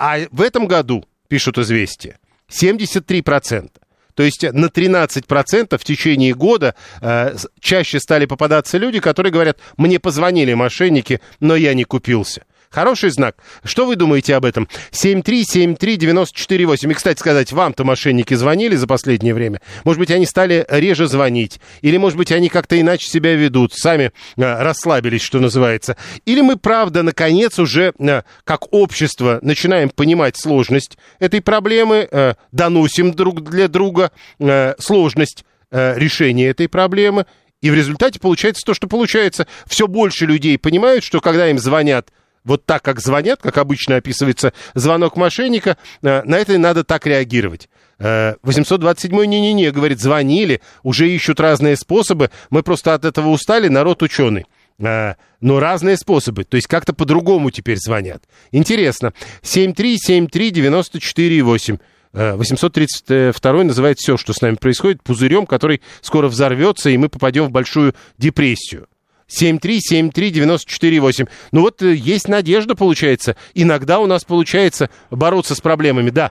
А 0.00 0.18
в 0.32 0.42
этом 0.42 0.66
году, 0.66 1.04
пишут 1.28 1.58
«Известия», 1.58 2.18
73%. 2.50 3.70
То 4.14 4.22
есть 4.22 4.42
на 4.42 4.66
13% 4.66 5.78
в 5.78 5.84
течение 5.84 6.34
года 6.34 6.74
э, 7.00 7.36
чаще 7.60 8.00
стали 8.00 8.26
попадаться 8.26 8.78
люди, 8.78 9.00
которые 9.00 9.32
говорят, 9.32 9.58
мне 9.76 9.98
позвонили 9.98 10.54
мошенники, 10.54 11.20
но 11.40 11.56
я 11.56 11.74
не 11.74 11.84
купился. 11.84 12.44
Хороший 12.74 13.10
знак. 13.10 13.36
Что 13.62 13.86
вы 13.86 13.94
думаете 13.94 14.34
об 14.34 14.44
этом? 14.44 14.68
7373948. 14.90 16.90
И, 16.90 16.94
кстати 16.94 17.20
сказать, 17.20 17.52
вам-то 17.52 17.84
мошенники 17.84 18.34
звонили 18.34 18.74
за 18.74 18.88
последнее 18.88 19.32
время? 19.32 19.60
Может 19.84 20.00
быть, 20.00 20.10
они 20.10 20.26
стали 20.26 20.66
реже 20.68 21.06
звонить? 21.06 21.60
Или, 21.82 21.98
может 21.98 22.18
быть, 22.18 22.32
они 22.32 22.48
как-то 22.48 22.80
иначе 22.80 23.06
себя 23.06 23.36
ведут? 23.36 23.74
Сами 23.74 24.10
э, 24.36 24.38
расслабились, 24.60 25.22
что 25.22 25.38
называется? 25.38 25.96
Или 26.26 26.40
мы, 26.40 26.56
правда, 26.56 27.04
наконец 27.04 27.60
уже, 27.60 27.92
э, 27.96 28.22
как 28.42 28.72
общество, 28.72 29.38
начинаем 29.40 29.88
понимать 29.88 30.36
сложность 30.36 30.98
этой 31.20 31.40
проблемы, 31.40 32.08
э, 32.10 32.34
доносим 32.50 33.12
друг 33.12 33.48
для 33.48 33.68
друга 33.68 34.10
э, 34.40 34.74
сложность 34.80 35.44
э, 35.70 35.96
решения 35.96 36.48
этой 36.48 36.68
проблемы, 36.68 37.26
и 37.62 37.70
в 37.70 37.74
результате 37.74 38.18
получается 38.18 38.66
то, 38.66 38.74
что 38.74 38.88
получается. 38.88 39.46
Все 39.68 39.86
больше 39.86 40.26
людей 40.26 40.58
понимают, 40.58 41.04
что 41.04 41.20
когда 41.20 41.48
им 41.48 41.60
звонят 41.60 42.10
вот 42.44 42.66
так, 42.66 42.82
как 42.82 43.00
звонят, 43.00 43.40
как 43.42 43.58
обычно 43.58 43.96
описывается 43.96 44.52
звонок 44.74 45.16
мошенника, 45.16 45.76
э, 46.02 46.22
на 46.22 46.36
это 46.36 46.56
надо 46.58 46.84
так 46.84 47.06
реагировать. 47.06 47.68
Э, 47.98 48.34
827-й 48.42 49.26
не-не-не, 49.26 49.70
говорит, 49.70 50.00
звонили, 50.00 50.60
уже 50.82 51.10
ищут 51.10 51.40
разные 51.40 51.76
способы, 51.76 52.30
мы 52.50 52.62
просто 52.62 52.94
от 52.94 53.04
этого 53.04 53.28
устали, 53.28 53.68
народ 53.68 54.02
ученый. 54.02 54.46
Э, 54.78 55.14
Но 55.40 55.60
разные 55.60 55.96
способы, 55.96 56.44
то 56.44 56.56
есть 56.56 56.66
как-то 56.66 56.92
по-другому 56.92 57.50
теперь 57.50 57.78
звонят. 57.78 58.24
Интересно. 58.50 59.14
7373948. 59.42 61.78
Э, 62.12 62.34
832 62.36 63.64
называет 63.64 63.98
все, 63.98 64.16
что 64.16 64.32
с 64.32 64.40
нами 64.40 64.56
происходит, 64.56 65.02
пузырем, 65.02 65.46
который 65.46 65.82
скоро 66.00 66.28
взорвется, 66.28 66.90
и 66.90 66.96
мы 66.96 67.08
попадем 67.08 67.46
в 67.46 67.50
большую 67.50 67.94
депрессию. 68.18 68.86
7373948. 69.28 71.28
Ну 71.52 71.60
вот 71.62 71.82
э, 71.82 71.94
есть 71.94 72.28
надежда, 72.28 72.74
получается. 72.76 73.36
Иногда 73.54 73.98
у 74.00 74.06
нас 74.06 74.24
получается 74.24 74.88
бороться 75.10 75.54
с 75.54 75.60
проблемами, 75.60 76.10
да. 76.10 76.30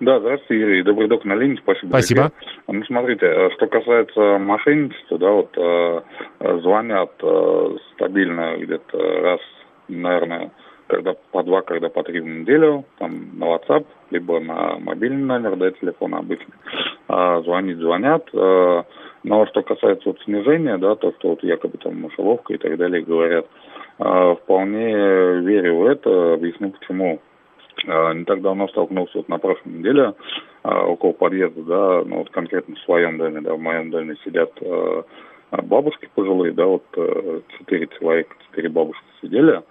Да, 0.00 0.18
здравствуйте, 0.18 0.60
Юрий. 0.60 0.82
Добрый 0.82 1.08
док 1.08 1.24
на 1.24 1.34
линии, 1.34 1.58
спасибо. 1.62 1.88
Спасибо. 1.90 2.22
большое. 2.22 2.40
Ну, 2.66 2.84
смотрите, 2.86 3.26
э, 3.26 3.50
что 3.56 3.66
касается 3.68 4.38
мошенничества, 4.38 5.18
да, 5.18 5.30
вот 5.30 5.50
э, 5.56 6.00
э, 6.40 6.58
звонят 6.60 7.12
э, 7.22 7.76
стабильно 7.94 8.56
где-то 8.58 8.98
раз, 8.98 9.40
наверное, 9.86 10.50
когда 10.88 11.14
по 11.30 11.42
два, 11.42 11.62
когда 11.62 11.88
по 11.88 12.02
три 12.02 12.20
в 12.20 12.26
неделю, 12.26 12.84
там 12.98 13.38
на 13.38 13.44
WhatsApp, 13.44 13.86
либо 14.10 14.40
на 14.40 14.78
мобильный 14.78 15.24
номер, 15.24 15.56
да, 15.56 15.70
телефона 15.70 16.18
обычный. 16.18 16.54
А, 17.08 17.40
звонить 17.42 17.78
звонят. 17.78 18.28
э, 18.32 18.82
но 19.24 19.46
что 19.46 19.62
касается 19.62 20.08
вот 20.08 20.20
снижения, 20.22 20.78
да, 20.78 20.96
то, 20.96 21.12
что 21.18 21.30
вот 21.30 21.44
якобы 21.44 21.78
там 21.78 22.00
мышеловка 22.00 22.54
и 22.54 22.58
так 22.58 22.76
далее 22.76 23.02
говорят, 23.02 23.46
э, 23.98 24.34
вполне 24.42 24.94
верю 25.40 25.76
в 25.76 25.86
это, 25.86 26.34
объясню 26.34 26.70
почему. 26.70 27.20
Э, 27.86 28.14
Не 28.14 28.24
так 28.24 28.42
давно 28.42 28.68
столкнулся 28.68 29.18
вот 29.18 29.28
на 29.28 29.38
прошлой 29.38 29.74
неделе 29.74 30.14
э, 30.64 30.68
около 30.68 31.12
подъезда, 31.12 31.62
да, 31.62 32.02
ну 32.04 32.18
вот 32.18 32.30
конкретно 32.30 32.74
в 32.74 32.80
своем 32.80 33.16
доме, 33.18 33.40
да, 33.40 33.54
в 33.54 33.60
моем 33.60 33.90
доме 33.90 34.16
сидят 34.24 34.52
бабушки 35.50 36.08
пожилые, 36.14 36.52
да, 36.52 36.66
вот 36.66 36.84
э, 36.96 37.40
четыре 37.58 37.88
человека, 37.98 38.34
четыре 38.48 38.70
бабушки 38.70 39.04
сидели, 39.20 39.62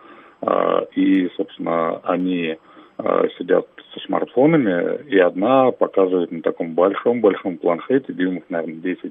и, 0.95 1.29
собственно, 1.37 1.97
они 2.03 2.57
сидят 3.37 3.67
со 3.93 3.99
смартфонами, 4.01 5.03
и 5.07 5.17
одна 5.19 5.71
показывает 5.71 6.31
на 6.31 6.41
таком 6.41 6.73
большом-большом 6.73 7.57
планшете, 7.57 8.13
дюймов, 8.13 8.43
наверное, 8.49 8.75
10, 8.75 9.05
э, 9.05 9.09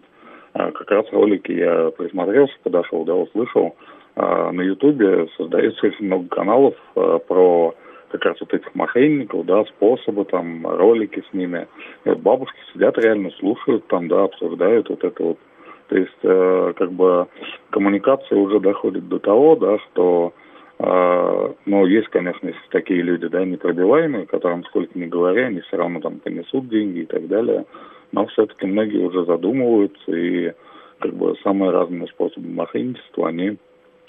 как 0.53 0.91
раз 0.91 1.07
ролики 1.13 1.53
я 1.53 1.91
присмотрелся, 1.91 2.55
подошел, 2.63 3.05
да, 3.05 3.15
услышал, 3.15 3.77
э, 4.17 4.51
на 4.51 4.63
Ютубе 4.63 5.29
создается 5.37 5.87
очень 5.87 6.07
много 6.07 6.29
каналов 6.29 6.75
э, 6.97 7.19
про 7.27 7.75
как 8.11 8.25
раз 8.25 8.41
вот 8.41 8.53
этих 8.53 8.75
мошенников, 8.75 9.47
да, 9.47 9.65
способы, 9.65 10.25
там, 10.25 10.67
ролики 10.67 11.23
с 11.31 11.33
ними. 11.33 11.69
И 12.05 12.09
вот 12.09 12.19
бабушки 12.19 12.59
сидят 12.73 12.99
реально, 12.99 13.31
слушают 13.39 13.87
там, 13.87 14.09
да, 14.09 14.25
обсуждают 14.25 14.89
вот 14.89 15.05
это 15.05 15.23
вот. 15.23 15.39
То 15.89 15.97
есть, 15.97 16.19
э, 16.23 16.73
как 16.77 16.93
бы, 16.93 17.27
коммуникация 17.71 18.39
уже 18.39 18.61
доходит 18.61 19.09
до 19.09 19.19
того, 19.19 19.57
да, 19.57 19.79
что, 19.79 20.33
э, 20.79 21.53
ну, 21.67 21.87
есть, 21.87 22.09
конечно, 22.09 22.47
есть 22.47 22.59
такие 22.71 23.03
люди, 23.03 23.27
да, 23.27 23.45
непробиваемые, 23.45 24.27
которым 24.27 24.65
сколько 24.65 24.97
ни 24.99 25.07
говоря, 25.07 25.47
они 25.47 25.61
все 25.61 25.77
равно 25.77 26.01
там 26.01 26.21
понесут 26.21 26.69
деньги 26.69 27.01
и 27.01 27.07
так 27.07 27.27
далее. 27.27 27.65
Но 28.13 28.27
все-таки 28.27 28.67
многие 28.67 29.07
уже 29.07 29.25
задумываются, 29.25 30.13
и, 30.13 30.53
как 30.99 31.15
бы, 31.15 31.37
самые 31.43 31.71
разные 31.71 32.09
способы 32.09 32.49
мошенничества, 32.49 33.29
они, 33.29 33.51
э, 33.51 33.57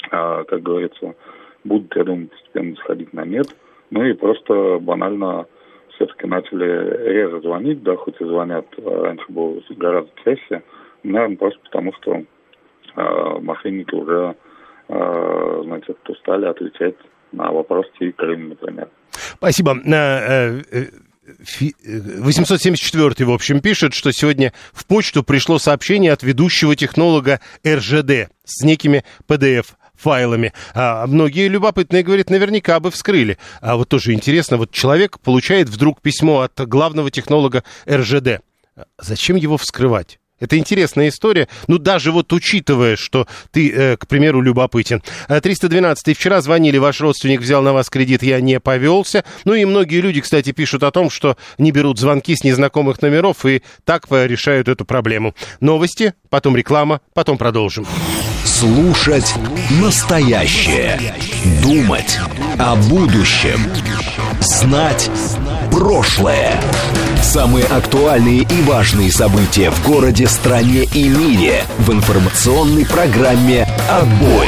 как 0.10 0.62
говорится, 0.62 1.16
будут, 1.64 1.96
я 1.96 2.04
думаю, 2.04 2.28
постепенно 2.28 2.76
сходить 2.78 3.14
на 3.14 3.26
нет. 3.26 3.48
Ну 3.92 4.04
и 4.04 4.14
просто 4.14 4.80
банально 4.80 5.46
все-таки 5.96 6.26
начали 6.26 7.10
реже 7.10 7.42
звонить, 7.42 7.84
да, 7.84 7.96
хоть 7.96 8.20
и 8.20 8.26
звонят, 8.26 8.66
а 8.78 9.04
раньше 9.04 9.26
было 9.30 9.62
гораздо 9.70 10.12
чаще. 10.24 10.64
Наверное, 11.04 11.38
просто 11.38 11.60
потому, 11.64 11.94
что 11.94 12.24
э, 12.96 13.40
мошенники 13.42 13.94
уже, 13.94 14.36
э, 14.88 15.62
значит, 15.66 15.98
устали 16.10 16.46
отвечать 16.46 16.96
на 17.32 17.52
вопросы 17.52 18.12
Крыма, 18.14 18.50
например. 18.50 18.88
Спасибо. 19.12 19.76
Э, 21.26 21.32
э, 21.32 21.44
фи- 21.44 21.76
874 21.84 23.26
в 23.26 23.32
общем, 23.32 23.60
пишет, 23.62 23.94
что 23.94 24.12
сегодня 24.12 24.54
в 24.74 24.86
почту 24.86 25.24
пришло 25.24 25.60
сообщение 25.60 26.12
от 26.12 26.24
ведущего 26.24 26.76
технолога 26.76 27.40
РЖД 27.66 28.30
с 28.44 28.64
некими 28.64 29.04
PDF 29.28 29.68
файлами. 29.96 30.54
А 30.74 31.06
многие 31.06 31.48
любопытные 31.48 32.04
говорят, 32.04 32.30
наверняка 32.30 32.80
бы 32.80 32.90
вскрыли. 32.90 33.38
А 33.62 33.76
вот 33.76 33.90
тоже 33.90 34.14
интересно, 34.14 34.58
вот 34.58 34.72
человек 34.72 35.20
получает 35.20 35.70
вдруг 35.70 36.02
письмо 36.02 36.42
от 36.42 36.60
главного 36.68 37.12
технолога 37.12 37.64
РЖД. 37.88 38.42
Зачем 39.00 39.36
его 39.36 39.58
вскрывать? 39.58 40.20
Это 40.42 40.58
интересная 40.58 41.08
история. 41.08 41.48
Ну, 41.68 41.78
даже 41.78 42.12
вот 42.12 42.34
учитывая, 42.34 42.98
что 42.98 43.28
ты, 43.52 43.72
э, 43.72 43.96
к 43.96 44.08
примеру, 44.08 44.42
любопытен. 44.42 45.02
312 45.30 46.08
э, 46.10 46.14
вчера 46.14 46.42
звонили, 46.42 46.78
ваш 46.78 47.00
родственник 47.00 47.40
взял 47.40 47.62
на 47.62 47.72
вас 47.72 47.90
кредит, 47.90 48.24
я 48.24 48.42
не 48.42 48.60
повелся. 48.60 49.24
Ну 49.46 49.54
и 49.54 49.64
многие 49.64 50.02
люди, 50.02 50.20
кстати, 50.20 50.52
пишут 50.52 50.84
о 50.84 50.92
том, 50.92 51.10
что 51.10 51.38
не 51.58 51.72
берут 51.72 52.00
звонки 52.00 52.36
с 52.36 52.44
незнакомых 52.44 53.02
номеров 53.02 53.46
и 53.46 53.62
так 53.86 54.08
решают 54.10 54.68
эту 54.68 54.84
проблему. 54.84 55.36
Новости, 55.62 56.14
потом 56.30 56.58
реклама, 56.58 57.02
потом 57.14 57.38
продолжим. 57.38 57.86
Слушать 58.44 59.34
настоящее. 59.80 61.00
Думать 61.64 62.20
о 62.58 62.76
будущем. 62.76 63.60
Знать 64.40 65.10
прошлое. 65.72 66.60
Самые 67.22 67.66
актуальные 67.66 68.42
и 68.42 68.62
важные 68.64 69.12
события 69.12 69.70
в 69.70 69.88
городе, 69.88 70.28
стране 70.28 70.84
и 70.94 71.08
мире 71.08 71.64
в 71.78 71.92
информационной 71.92 72.86
программе 72.86 73.68
«Отбой». 73.90 74.48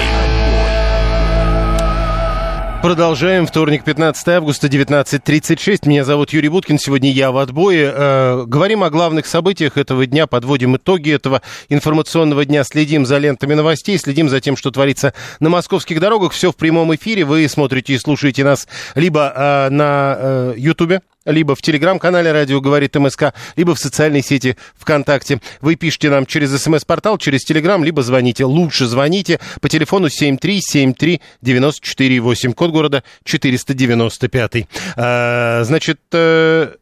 Продолжаем. 2.83 3.47
Вторник, 3.47 3.85
15 3.85 4.27
августа, 4.27 4.67
19.36. 4.67 5.87
Меня 5.87 6.03
зовут 6.03 6.33
Юрий 6.33 6.49
Буткин. 6.49 6.77
Сегодня 6.77 7.13
я 7.13 7.31
в 7.31 7.37
отбое. 7.37 7.93
Э, 7.95 8.43
говорим 8.45 8.83
о 8.83 8.89
главных 8.89 9.25
событиях 9.25 9.77
этого 9.77 10.05
дня, 10.05 10.27
подводим 10.27 10.75
итоги 10.75 11.09
этого 11.09 11.41
информационного 11.69 12.43
дня, 12.43 12.65
следим 12.65 13.05
за 13.05 13.19
лентами 13.19 13.53
новостей, 13.53 13.97
следим 13.97 14.27
за 14.27 14.41
тем, 14.41 14.57
что 14.57 14.69
творится 14.69 15.13
на 15.39 15.49
московских 15.49 16.01
дорогах. 16.01 16.33
Все 16.33 16.51
в 16.51 16.57
прямом 16.57 16.93
эфире. 16.93 17.23
Вы 17.23 17.47
смотрите 17.47 17.93
и 17.93 17.97
слушаете 17.97 18.43
нас 18.43 18.67
либо 18.95 19.31
э, 19.33 19.69
на 19.69 20.17
э, 20.19 20.53
Ютубе, 20.57 20.99
либо 21.25 21.55
в 21.55 21.61
телеграм-канале 21.61 22.31
«Радио 22.31 22.61
говорит 22.61 22.95
МСК», 22.95 23.33
либо 23.55 23.75
в 23.75 23.79
социальной 23.79 24.21
сети 24.21 24.57
ВКонтакте. 24.75 25.41
Вы 25.61 25.75
пишите 25.75 26.09
нам 26.09 26.25
через 26.25 26.61
смс-портал, 26.61 27.17
через 27.17 27.43
телеграм, 27.43 27.83
либо 27.83 28.01
звоните. 28.03 28.45
Лучше 28.45 28.85
звоните 28.85 29.41
по 29.61 29.67
телефону 29.69 30.07
7373948, 30.07 32.53
код 32.53 32.71
города 32.71 33.03
495. 33.23 34.67
А, 34.95 35.63
значит, 35.63 35.99
э, 36.11 36.75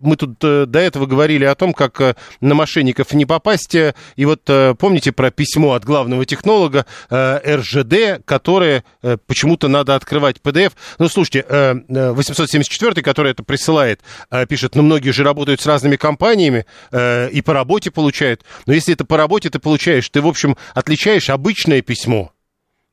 мы 0.00 0.16
тут 0.16 0.42
э, 0.42 0.66
до 0.66 0.78
этого 0.78 1.06
говорили 1.06 1.44
о 1.44 1.54
том, 1.54 1.72
как 1.72 2.00
э, 2.00 2.14
на 2.40 2.54
мошенников 2.54 3.12
не 3.12 3.26
попасть. 3.26 3.74
И 3.74 4.24
вот 4.24 4.42
э, 4.48 4.74
помните 4.78 5.12
про 5.12 5.30
письмо 5.30 5.72
от 5.72 5.84
главного 5.84 6.24
технолога 6.24 6.86
РЖД, 7.10 8.24
которое 8.24 8.84
почему-то 9.26 9.68
надо 9.68 9.94
открывать 9.94 10.36
PDF. 10.42 10.72
Ну, 10.98 11.08
слушайте, 11.08 11.44
874, 11.88 13.02
который 13.02 13.32
это 13.32 13.42
присылает, 13.42 14.00
пишет, 14.48 14.74
ну, 14.74 14.82
многие 14.82 15.10
же 15.10 15.24
работают 15.24 15.60
с 15.60 15.66
разными 15.66 15.96
компаниями 15.96 16.66
и 16.92 17.42
по 17.44 17.52
работе 17.52 17.90
получают. 17.90 18.44
Но 18.66 18.72
если 18.72 18.94
это 18.94 19.04
по 19.04 19.16
работе 19.16 19.50
ты 19.50 19.58
получаешь, 19.58 20.08
ты, 20.08 20.20
в 20.20 20.26
общем, 20.26 20.56
отличаешь 20.74 21.30
обычное 21.30 21.82
письмо, 21.82 22.32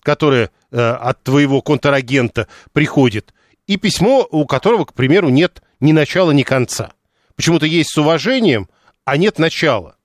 которое 0.01 0.49
от 0.72 1.23
твоего 1.23 1.61
контрагента 1.61 2.47
приходит, 2.72 3.34
и 3.68 3.77
письмо, 3.77 4.27
у 4.30 4.45
которого, 4.45 4.85
к 4.85 4.93
примеру, 4.93 5.30
нет 5.30 5.61
ни 5.84 5.91
начала, 5.91 6.31
ни 6.31 6.43
конца. 6.43 6.93
Почему-то 7.35 7.65
есть 7.65 7.91
с 7.91 7.97
уважением, 7.97 8.69
а 9.05 9.18
нет 9.18 9.38
начала. 9.38 9.97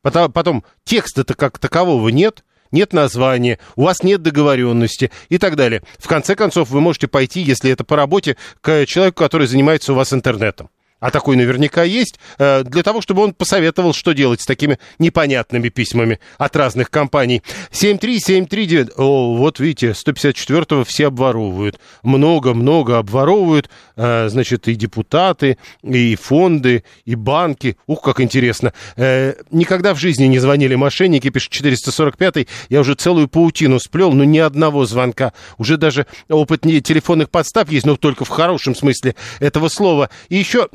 Потом, 0.00 0.32
потом 0.32 0.64
текста-то 0.84 1.34
как 1.34 1.58
такового 1.58 2.08
нет, 2.08 2.44
нет 2.70 2.92
названия, 2.92 3.58
у 3.74 3.82
вас 3.82 4.02
нет 4.02 4.22
договоренности 4.22 5.10
и 5.28 5.38
так 5.38 5.56
далее. 5.56 5.82
В 5.98 6.06
конце 6.06 6.36
концов, 6.36 6.70
вы 6.70 6.80
можете 6.80 7.08
пойти, 7.08 7.40
если 7.40 7.70
это 7.70 7.82
по 7.82 7.96
работе, 7.96 8.36
к 8.60 8.86
человеку, 8.86 9.18
который 9.18 9.48
занимается 9.48 9.92
у 9.92 9.96
вас 9.96 10.12
интернетом 10.12 10.70
а 11.00 11.10
такой 11.10 11.36
наверняка 11.36 11.84
есть, 11.84 12.18
э, 12.38 12.64
для 12.64 12.82
того, 12.82 13.00
чтобы 13.00 13.22
он 13.22 13.34
посоветовал, 13.34 13.92
что 13.92 14.12
делать 14.12 14.40
с 14.40 14.46
такими 14.46 14.78
непонятными 14.98 15.68
письмами 15.68 16.18
от 16.38 16.56
разных 16.56 16.90
компаний. 16.90 17.42
73739, 17.70 18.90
о, 18.96 19.36
вот 19.36 19.60
видите, 19.60 19.90
154-го 19.90 20.84
все 20.84 21.06
обворовывают. 21.06 21.78
Много-много 22.02 22.98
обворовывают, 22.98 23.70
э, 23.96 24.28
значит, 24.28 24.68
и 24.68 24.74
депутаты, 24.74 25.58
и 25.82 26.16
фонды, 26.16 26.84
и 27.04 27.14
банки. 27.14 27.76
Ух, 27.86 28.02
как 28.02 28.20
интересно. 28.20 28.72
Э, 28.96 29.34
никогда 29.50 29.94
в 29.94 29.98
жизни 29.98 30.24
не 30.24 30.38
звонили 30.38 30.74
мошенники, 30.74 31.30
пишет 31.30 31.52
445-й. 31.52 32.48
Я 32.68 32.80
уже 32.80 32.94
целую 32.94 33.28
паутину 33.28 33.78
сплел, 33.78 34.12
но 34.12 34.24
ни 34.24 34.38
одного 34.38 34.84
звонка. 34.84 35.32
Уже 35.58 35.76
даже 35.76 36.06
опыт 36.28 36.62
телефонных 36.62 37.30
подстав 37.30 37.70
есть, 37.70 37.86
но 37.86 37.96
только 37.96 38.24
в 38.24 38.28
хорошем 38.28 38.74
смысле 38.74 39.14
этого 39.40 39.68
слова. 39.68 40.10
И 40.28 40.36
еще 40.36 40.68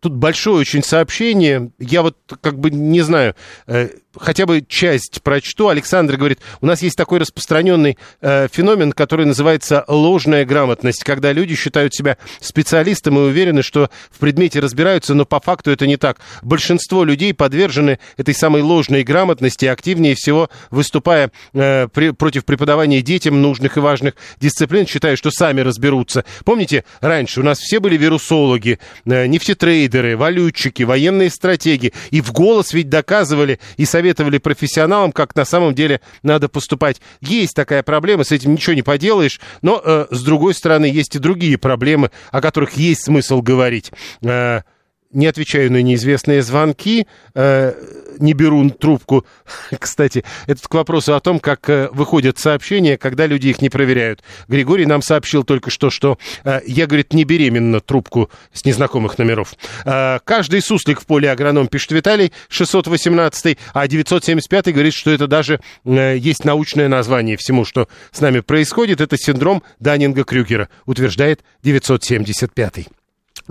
тут 0.00 0.14
большое 0.14 0.58
очень 0.58 0.82
сообщение. 0.82 1.70
Я 1.78 2.02
вот 2.02 2.16
как 2.40 2.58
бы 2.58 2.70
не 2.70 3.00
знаю, 3.00 3.34
э, 3.66 3.88
хотя 4.16 4.46
бы 4.46 4.64
часть 4.66 5.22
прочту. 5.22 5.68
Александр 5.68 6.16
говорит, 6.16 6.40
у 6.60 6.66
нас 6.66 6.82
есть 6.82 6.96
такой 6.96 7.18
распространенный 7.18 7.98
э, 8.20 8.48
феномен, 8.50 8.92
который 8.92 9.26
называется 9.26 9.84
ложная 9.88 10.44
грамотность, 10.44 11.04
когда 11.04 11.32
люди 11.32 11.54
считают 11.54 11.94
себя 11.94 12.18
специалистом 12.40 13.18
и 13.18 13.22
уверены, 13.22 13.62
что 13.62 13.90
в 14.10 14.18
предмете 14.18 14.60
разбираются, 14.60 15.14
но 15.14 15.24
по 15.24 15.40
факту 15.40 15.70
это 15.70 15.86
не 15.86 15.96
так. 15.96 16.18
Большинство 16.42 17.04
людей 17.04 17.34
подвержены 17.34 17.98
этой 18.16 18.34
самой 18.34 18.62
ложной 18.62 19.02
грамотности, 19.02 19.66
активнее 19.66 20.14
всего 20.14 20.50
выступая 20.70 21.30
э, 21.54 21.88
при, 21.88 22.10
против 22.10 22.44
преподавания 22.44 23.02
детям 23.02 23.40
нужных 23.40 23.76
и 23.76 23.80
важных 23.80 24.14
дисциплин, 24.40 24.86
считая, 24.86 25.16
что 25.16 25.30
сами 25.30 25.60
разберутся. 25.60 26.24
Помните, 26.44 26.84
раньше 27.00 27.40
у 27.40 27.42
нас 27.44 27.58
все 27.58 27.80
были 27.80 27.96
вирусологи, 27.96 28.78
э, 29.04 29.26
нефтетрейдеры, 29.26 30.16
валютчики, 30.16 30.82
военные 30.82 31.30
стратеги, 31.30 31.92
и 32.10 32.20
в 32.20 32.32
голос 32.32 32.72
ведь 32.72 32.88
доказывали 32.88 33.58
и 33.76 33.84
советовали 33.84 34.01
советовали 34.02 34.38
профессионалам, 34.38 35.12
как 35.12 35.36
на 35.36 35.44
самом 35.44 35.74
деле 35.74 36.00
надо 36.24 36.48
поступать. 36.48 37.00
Есть 37.20 37.54
такая 37.54 37.84
проблема, 37.84 38.24
с 38.24 38.32
этим 38.32 38.52
ничего 38.52 38.74
не 38.74 38.82
поделаешь, 38.82 39.40
но, 39.62 39.80
э, 39.82 40.06
с 40.10 40.24
другой 40.24 40.54
стороны, 40.54 40.86
есть 40.86 41.14
и 41.14 41.20
другие 41.20 41.56
проблемы, 41.56 42.10
о 42.32 42.40
которых 42.40 42.72
есть 42.72 43.04
смысл 43.04 43.42
говорить. 43.42 43.92
Э, 44.22 44.62
не 45.12 45.26
отвечаю 45.26 45.70
на 45.70 45.82
неизвестные 45.82 46.42
звонки, 46.42 47.06
э, 47.34 47.74
не 48.18 48.32
беру 48.32 48.68
трубку. 48.70 49.26
Кстати, 49.78 50.24
это 50.46 50.60
к 50.66 50.74
вопросу 50.74 51.14
о 51.14 51.20
том, 51.20 51.40
как 51.40 51.68
э, 51.68 51.88
выходят 51.92 52.38
сообщения, 52.38 52.96
когда 52.96 53.26
люди 53.26 53.48
их 53.48 53.60
не 53.60 53.68
проверяют. 53.68 54.22
Григорий 54.48 54.86
нам 54.86 55.02
сообщил 55.02 55.44
только 55.44 55.70
что, 55.70 55.90
что 55.90 56.18
э, 56.44 56.60
я, 56.66 56.86
говорит, 56.86 57.12
не 57.12 57.24
беременна 57.24 57.80
трубку 57.80 58.30
с 58.52 58.64
незнакомых 58.64 59.18
номеров. 59.18 59.54
Э, 59.84 60.18
каждый 60.24 60.62
суслик 60.62 61.00
в 61.00 61.06
поле 61.06 61.30
агроном, 61.30 61.68
пишет 61.68 61.92
Виталий, 61.92 62.32
618, 62.48 63.58
а 63.74 63.88
975 63.88 64.72
говорит, 64.72 64.94
что 64.94 65.10
это 65.10 65.26
даже 65.26 65.60
э, 65.84 66.16
есть 66.16 66.44
научное 66.44 66.88
название 66.88 67.36
всему, 67.36 67.64
что 67.64 67.88
с 68.10 68.20
нами 68.20 68.40
происходит. 68.40 69.00
Это 69.00 69.16
синдром 69.16 69.62
Даннинга-Крюгера, 69.80 70.68
утверждает 70.86 71.42
975. 71.62 73.01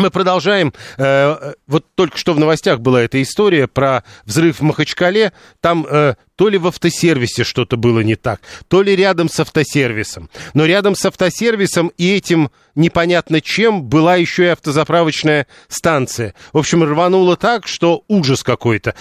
Мы 0.02 0.10
продолжаем. 0.10 0.74
Э, 0.98 1.54
вот 1.68 1.86
только 1.94 2.18
что 2.18 2.34
в 2.34 2.40
новостях 2.40 2.80
была 2.80 3.04
эта 3.04 3.22
история 3.22 3.68
про 3.68 4.04
взрыв 4.26 4.60
в 4.60 4.64
Махачкале. 4.64 5.32
Там 5.60 5.86
э, 5.88 6.16
то 6.42 6.50
ли 6.50 6.58
в 6.58 6.66
автосервисе 6.66 7.44
что-то 7.44 7.78
было 7.78 8.00
не 8.00 8.16
так, 8.16 8.42
то 8.68 8.82
ли 8.82 8.96
рядом 8.96 9.30
с 9.30 9.40
автосервисом. 9.40 10.28
Но 10.56 10.66
рядом 10.66 10.96
с 10.96 11.06
автосервисом 11.06 11.92
и 12.00 12.16
этим 12.16 12.50
непонятно 12.74 13.42
чем 13.42 13.84
была 13.84 14.16
еще 14.16 14.46
и 14.46 14.48
автозаправочная 14.48 15.48
станция. 15.68 16.34
В 16.54 16.58
общем, 16.58 16.84
рвануло 16.84 17.36
так, 17.36 17.68
что 17.68 18.04
ужас 18.08 18.44
какой-то. 18.44 18.96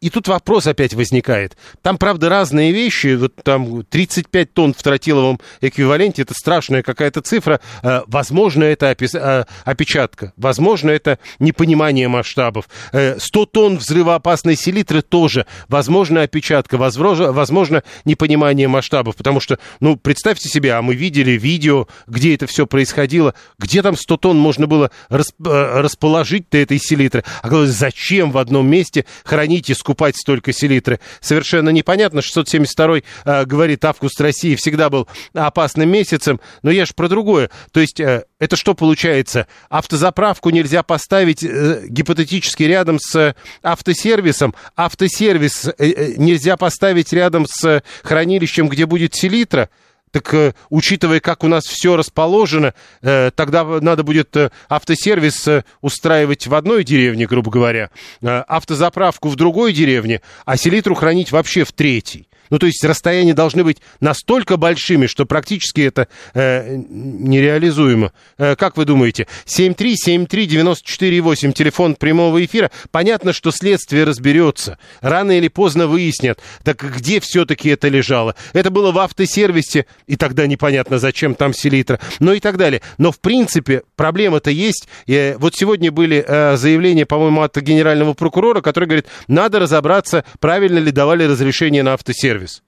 И 0.00 0.10
тут 0.10 0.28
вопрос 0.28 0.66
опять 0.66 0.94
возникает. 0.94 1.56
Там, 1.82 1.98
правда, 1.98 2.28
разные 2.28 2.72
вещи. 2.72 3.14
Вот 3.14 3.36
там 3.36 3.84
35 3.84 4.52
тонн 4.52 4.74
в 4.74 4.82
тротиловом 4.82 5.40
эквиваленте, 5.60 6.22
это 6.22 6.34
страшная 6.34 6.82
какая-то 6.82 7.20
цифра. 7.20 7.60
Э, 7.82 8.00
возможно, 8.06 8.64
это 8.64 8.86
э, 8.86 9.44
опечатка. 9.64 10.32
Возможно, 10.36 10.90
это 10.90 11.18
непонимание 11.38 12.08
масштабов. 12.08 12.68
100 12.88 12.98
э, 12.98 13.46
тонн 13.52 13.76
взрывоопасной 13.78 14.56
селитры 14.56 15.02
тоже. 15.02 15.46
Возможно, 15.68 16.22
опечатка 16.22 16.78
возможно, 16.80 17.30
возможно 17.30 17.84
непонимание 18.04 18.66
масштабов, 18.66 19.14
потому 19.14 19.38
что, 19.38 19.58
ну, 19.78 19.96
представьте 19.96 20.48
себе, 20.48 20.72
а 20.72 20.82
мы 20.82 20.94
видели 20.94 21.32
видео, 21.32 21.86
где 22.08 22.34
это 22.34 22.46
все 22.46 22.66
происходило, 22.66 23.34
где 23.58 23.82
там 23.82 23.96
100 23.96 24.16
тонн 24.16 24.38
можно 24.38 24.66
было 24.66 24.90
расп 25.08 25.34
э, 25.46 25.80
расположить-то 25.80 26.58
этой 26.58 26.78
селитры, 26.78 27.22
а 27.42 27.48
главное, 27.48 27.70
зачем 27.70 28.32
в 28.32 28.38
одном 28.38 28.66
месте 28.68 29.04
хранить 29.24 29.70
и 29.70 29.74
скупать 29.74 30.16
столько 30.16 30.52
селитры, 30.52 30.98
совершенно 31.20 31.68
непонятно, 31.68 32.22
672 32.22 33.02
э, 33.24 33.44
говорит, 33.44 33.84
август 33.84 34.20
России 34.20 34.56
всегда 34.56 34.90
был 34.90 35.06
опасным 35.34 35.90
месяцем, 35.90 36.40
но 36.62 36.70
я 36.70 36.86
же 36.86 36.94
про 36.94 37.08
другое, 37.08 37.50
то 37.72 37.80
есть 37.80 38.00
э, 38.00 38.24
это 38.40 38.56
что 38.56 38.74
получается? 38.74 39.46
Автозаправку 39.68 40.48
нельзя 40.48 40.82
поставить 40.82 41.44
э, 41.44 41.84
гипотетически 41.88 42.62
рядом 42.62 42.98
с 42.98 43.36
автосервисом, 43.62 44.54
автосервис 44.76 45.66
э, 45.66 45.72
э, 45.78 46.14
нельзя 46.16 46.56
поставить 46.60 47.12
рядом 47.12 47.46
с 47.48 47.82
хранилищем, 48.04 48.68
где 48.68 48.86
будет 48.86 49.14
селитра. 49.16 49.70
Так, 50.12 50.34
э, 50.34 50.54
учитывая, 50.68 51.20
как 51.20 51.44
у 51.44 51.48
нас 51.48 51.64
все 51.64 51.96
расположено, 51.96 52.74
э, 53.00 53.30
тогда 53.34 53.64
надо 53.64 54.02
будет 54.02 54.36
э, 54.36 54.50
автосервис 54.68 55.46
э, 55.46 55.64
устраивать 55.80 56.48
в 56.48 56.54
одной 56.54 56.82
деревне, 56.84 57.26
грубо 57.26 57.50
говоря, 57.50 57.90
э, 58.20 58.26
автозаправку 58.26 59.28
в 59.28 59.36
другой 59.36 59.72
деревне, 59.72 60.20
а 60.44 60.56
селитру 60.56 60.94
хранить 60.96 61.30
вообще 61.30 61.64
в 61.64 61.72
третьей. 61.72 62.28
Ну, 62.50 62.58
то 62.58 62.66
есть 62.66 62.84
расстояния 62.84 63.32
должны 63.32 63.64
быть 63.64 63.78
настолько 64.00 64.56
большими, 64.56 65.06
что 65.06 65.24
практически 65.24 65.82
это 65.82 66.08
э, 66.34 66.76
нереализуемо. 66.76 68.12
Э, 68.38 68.56
как 68.56 68.76
вы 68.76 68.84
думаете? 68.84 69.28
7373948, 69.46 71.52
телефон 71.52 71.94
прямого 71.94 72.44
эфира. 72.44 72.72
Понятно, 72.90 73.32
что 73.32 73.52
следствие 73.52 74.02
разберется. 74.04 74.78
Рано 75.00 75.38
или 75.38 75.48
поздно 75.48 75.86
выяснят, 75.86 76.40
так 76.64 76.82
где 76.82 77.20
все-таки 77.20 77.68
это 77.68 77.86
лежало. 77.88 78.34
Это 78.52 78.70
было 78.70 78.90
в 78.90 78.98
автосервисе, 78.98 79.86
и 80.06 80.16
тогда 80.16 80.46
непонятно, 80.46 80.98
зачем 80.98 81.36
там 81.36 81.54
селитра, 81.54 82.00
ну 82.18 82.32
и 82.32 82.40
так 82.40 82.56
далее. 82.56 82.82
Но, 82.98 83.12
в 83.12 83.20
принципе, 83.20 83.84
проблема-то 83.94 84.50
есть. 84.50 84.88
И, 85.06 85.36
вот 85.38 85.54
сегодня 85.54 85.92
были 85.92 86.24
э, 86.26 86.56
заявления, 86.56 87.06
по-моему, 87.06 87.42
от 87.42 87.56
генерального 87.56 88.14
прокурора, 88.14 88.60
который 88.60 88.86
говорит, 88.86 89.06
надо 89.28 89.60
разобраться, 89.60 90.24
правильно 90.40 90.78
ли 90.78 90.90
давали 90.90 91.22
разрешение 91.24 91.84
на 91.84 91.94
автосервис 91.94 92.39
сервис. 92.40 92.62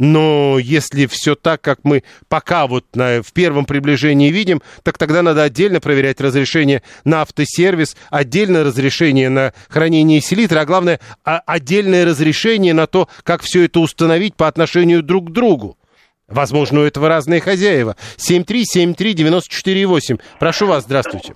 Но 0.00 0.58
если 0.60 1.06
все 1.06 1.34
так, 1.34 1.60
как 1.60 1.80
мы 1.82 2.04
пока 2.28 2.68
вот 2.68 2.84
на, 2.94 3.20
в 3.20 3.32
первом 3.32 3.64
приближении 3.64 4.30
видим, 4.30 4.62
так 4.84 4.96
тогда 4.96 5.22
надо 5.22 5.42
отдельно 5.42 5.80
проверять 5.80 6.20
разрешение 6.20 6.84
на 7.04 7.22
автосервис, 7.22 7.96
отдельно 8.08 8.62
разрешение 8.62 9.28
на 9.28 9.52
хранение 9.68 10.20
селитры, 10.20 10.60
а 10.60 10.66
главное, 10.66 11.00
а, 11.24 11.42
отдельное 11.46 12.04
разрешение 12.04 12.74
на 12.74 12.86
то, 12.86 13.08
как 13.24 13.42
все 13.42 13.64
это 13.64 13.80
установить 13.80 14.36
по 14.36 14.46
отношению 14.46 15.02
друг 15.02 15.30
к 15.30 15.32
другу. 15.32 15.76
Возможно, 16.28 16.78
у 16.80 16.84
этого 16.84 17.08
разные 17.08 17.40
хозяева. 17.40 17.96
7373948. 18.18 20.20
Прошу 20.38 20.68
вас, 20.68 20.84
здравствуйте. 20.84 21.34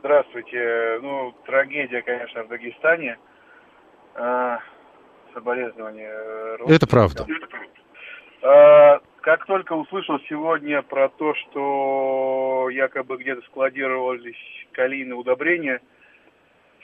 Здравствуйте. 0.00 0.98
Ну, 1.00 1.32
трагедия, 1.46 2.02
конечно, 2.02 2.42
в 2.42 2.48
Дагестане. 2.48 3.16
Соболезнования. 5.34 6.10
э, 6.10 6.74
Это 6.74 6.86
правда. 6.86 7.26
А, 8.42 9.00
Как 9.20 9.46
только 9.46 9.72
услышал 9.72 10.18
сегодня 10.28 10.82
про 10.82 11.08
то, 11.08 11.34
что 11.34 12.68
якобы 12.70 13.16
где-то 13.16 13.42
складировались 13.46 14.36
калийные 14.72 15.16
удобрения, 15.16 15.80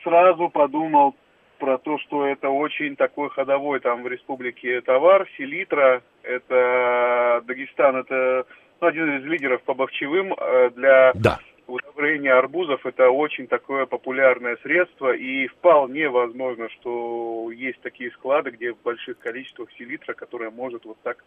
сразу 0.02 0.48
подумал 0.48 1.14
про 1.59 1.77
то, 1.78 1.98
что 1.98 2.27
это 2.27 2.48
очень 2.48 2.97
такой 2.97 3.28
ходовой 3.31 3.81
там 3.81 4.02
в 4.02 4.09
республике 4.09 4.81
товар, 4.81 5.28
селитра, 5.36 6.02
это 6.22 7.43
Дагестан, 7.47 7.97
это 7.97 8.47
ну, 8.81 8.86
один 8.86 9.18
из 9.18 9.24
лидеров 9.24 9.62
по 9.62 9.74
бахчевым 9.74 10.32
э, 10.32 10.70
для 10.70 11.12
Да. 11.14 11.39
Удобрения 11.70 12.32
арбузов 12.32 12.84
это 12.84 13.10
очень 13.10 13.47
такое 13.47 13.86
популярное 13.86 14.56
средство, 14.62 15.14
и 15.14 15.47
вполне 15.48 16.09
возможно, 16.09 16.68
что 16.70 17.51
есть 17.52 17.80
такие 17.82 18.10
склады, 18.12 18.51
где 18.51 18.72
в 18.72 18.78
больших 18.82 19.18
количествах 19.18 19.68
селитра, 19.78 20.14
которая 20.14 20.51
может 20.51 20.84
вот 20.84 20.98
так 21.02 21.24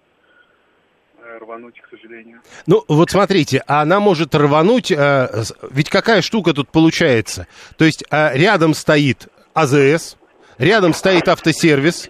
э, 1.19 1.37
рвануть, 1.39 1.79
к 1.79 1.89
сожалению. 1.89 2.41
Ну, 2.67 2.83
вот 2.87 3.11
смотрите, 3.11 3.63
она 3.67 3.99
может 3.99 4.35
рвануть, 4.35 4.91
э, 4.91 5.43
ведь 5.71 5.89
какая 5.89 6.21
штука 6.21 6.53
тут 6.53 6.69
получается? 6.69 7.47
То 7.77 7.85
есть 7.85 8.03
э, 8.09 8.37
рядом 8.37 8.73
стоит 8.73 9.27
АЗС, 9.53 10.17
рядом 10.57 10.93
стоит 10.93 11.27
автосервис, 11.27 12.09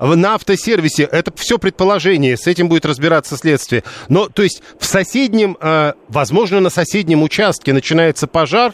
на 0.00 0.34
автосервисе 0.34 1.04
это 1.04 1.32
все 1.36 1.58
предположение, 1.58 2.36
с 2.36 2.46
этим 2.46 2.68
будет 2.68 2.86
разбираться 2.86 3.36
следствие. 3.36 3.84
Но, 4.08 4.28
то 4.28 4.42
есть, 4.42 4.62
в 4.78 4.84
соседнем, 4.86 5.56
э, 5.60 5.92
возможно, 6.08 6.60
на 6.60 6.70
соседнем 6.70 7.22
участке 7.22 7.72
начинается 7.72 8.26
пожар, 8.26 8.72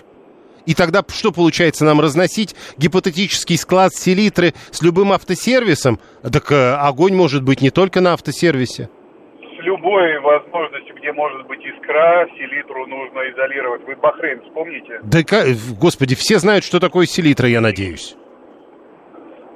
и 0.67 0.75
тогда 0.75 1.05
что 1.09 1.31
получается 1.33 1.85
нам 1.85 2.01
разносить 2.01 2.55
гипотетический 2.77 3.57
склад 3.57 3.95
селитры 3.95 4.53
с 4.71 4.83
любым 4.83 5.13
автосервисом? 5.13 6.01
Так 6.23 6.51
э, 6.51 6.75
огонь 6.75 7.15
может 7.15 7.43
быть 7.45 7.61
не 7.61 7.71
только 7.71 8.01
на 8.01 8.13
автосервисе. 8.15 8.89
С 9.41 9.65
любой 9.65 10.19
возможностью, 10.21 10.95
где 10.97 11.13
может 11.13 11.47
быть 11.47 11.61
искра, 11.61 12.27
селитру 12.37 12.87
нужно 12.87 13.21
изолировать. 13.33 13.83
Вы 13.87 13.97
Бахрейн 13.97 14.41
вспомните? 14.43 15.01
Да, 15.03 15.23
ка- 15.23 15.47
господи, 15.79 16.15
все 16.15 16.39
знают, 16.39 16.65
что 16.65 16.79
такое 16.81 17.07
селитра, 17.07 17.49
я 17.49 17.61
надеюсь. 17.61 18.17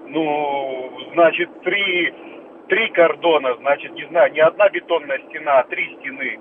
Ну, 0.08 0.69
значит, 1.12 1.48
три, 1.62 2.12
три 2.68 2.88
кордона, 2.90 3.56
значит, 3.60 3.92
не 3.92 4.06
знаю, 4.06 4.32
не 4.32 4.40
одна 4.40 4.68
бетонная 4.68 5.20
стена, 5.28 5.60
а 5.60 5.64
три 5.64 5.96
стены. 5.98 6.38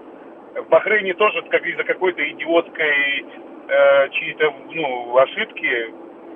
В 0.56 0.70
Бахрейне 0.70 1.14
тоже 1.14 1.42
как 1.44 1.66
из-за 1.66 1.84
какой-то 1.84 2.28
идиотской 2.32 3.26
э, 3.68 4.10
чьей-то, 4.10 4.54
ну, 4.74 5.18
ошибки 5.18 5.94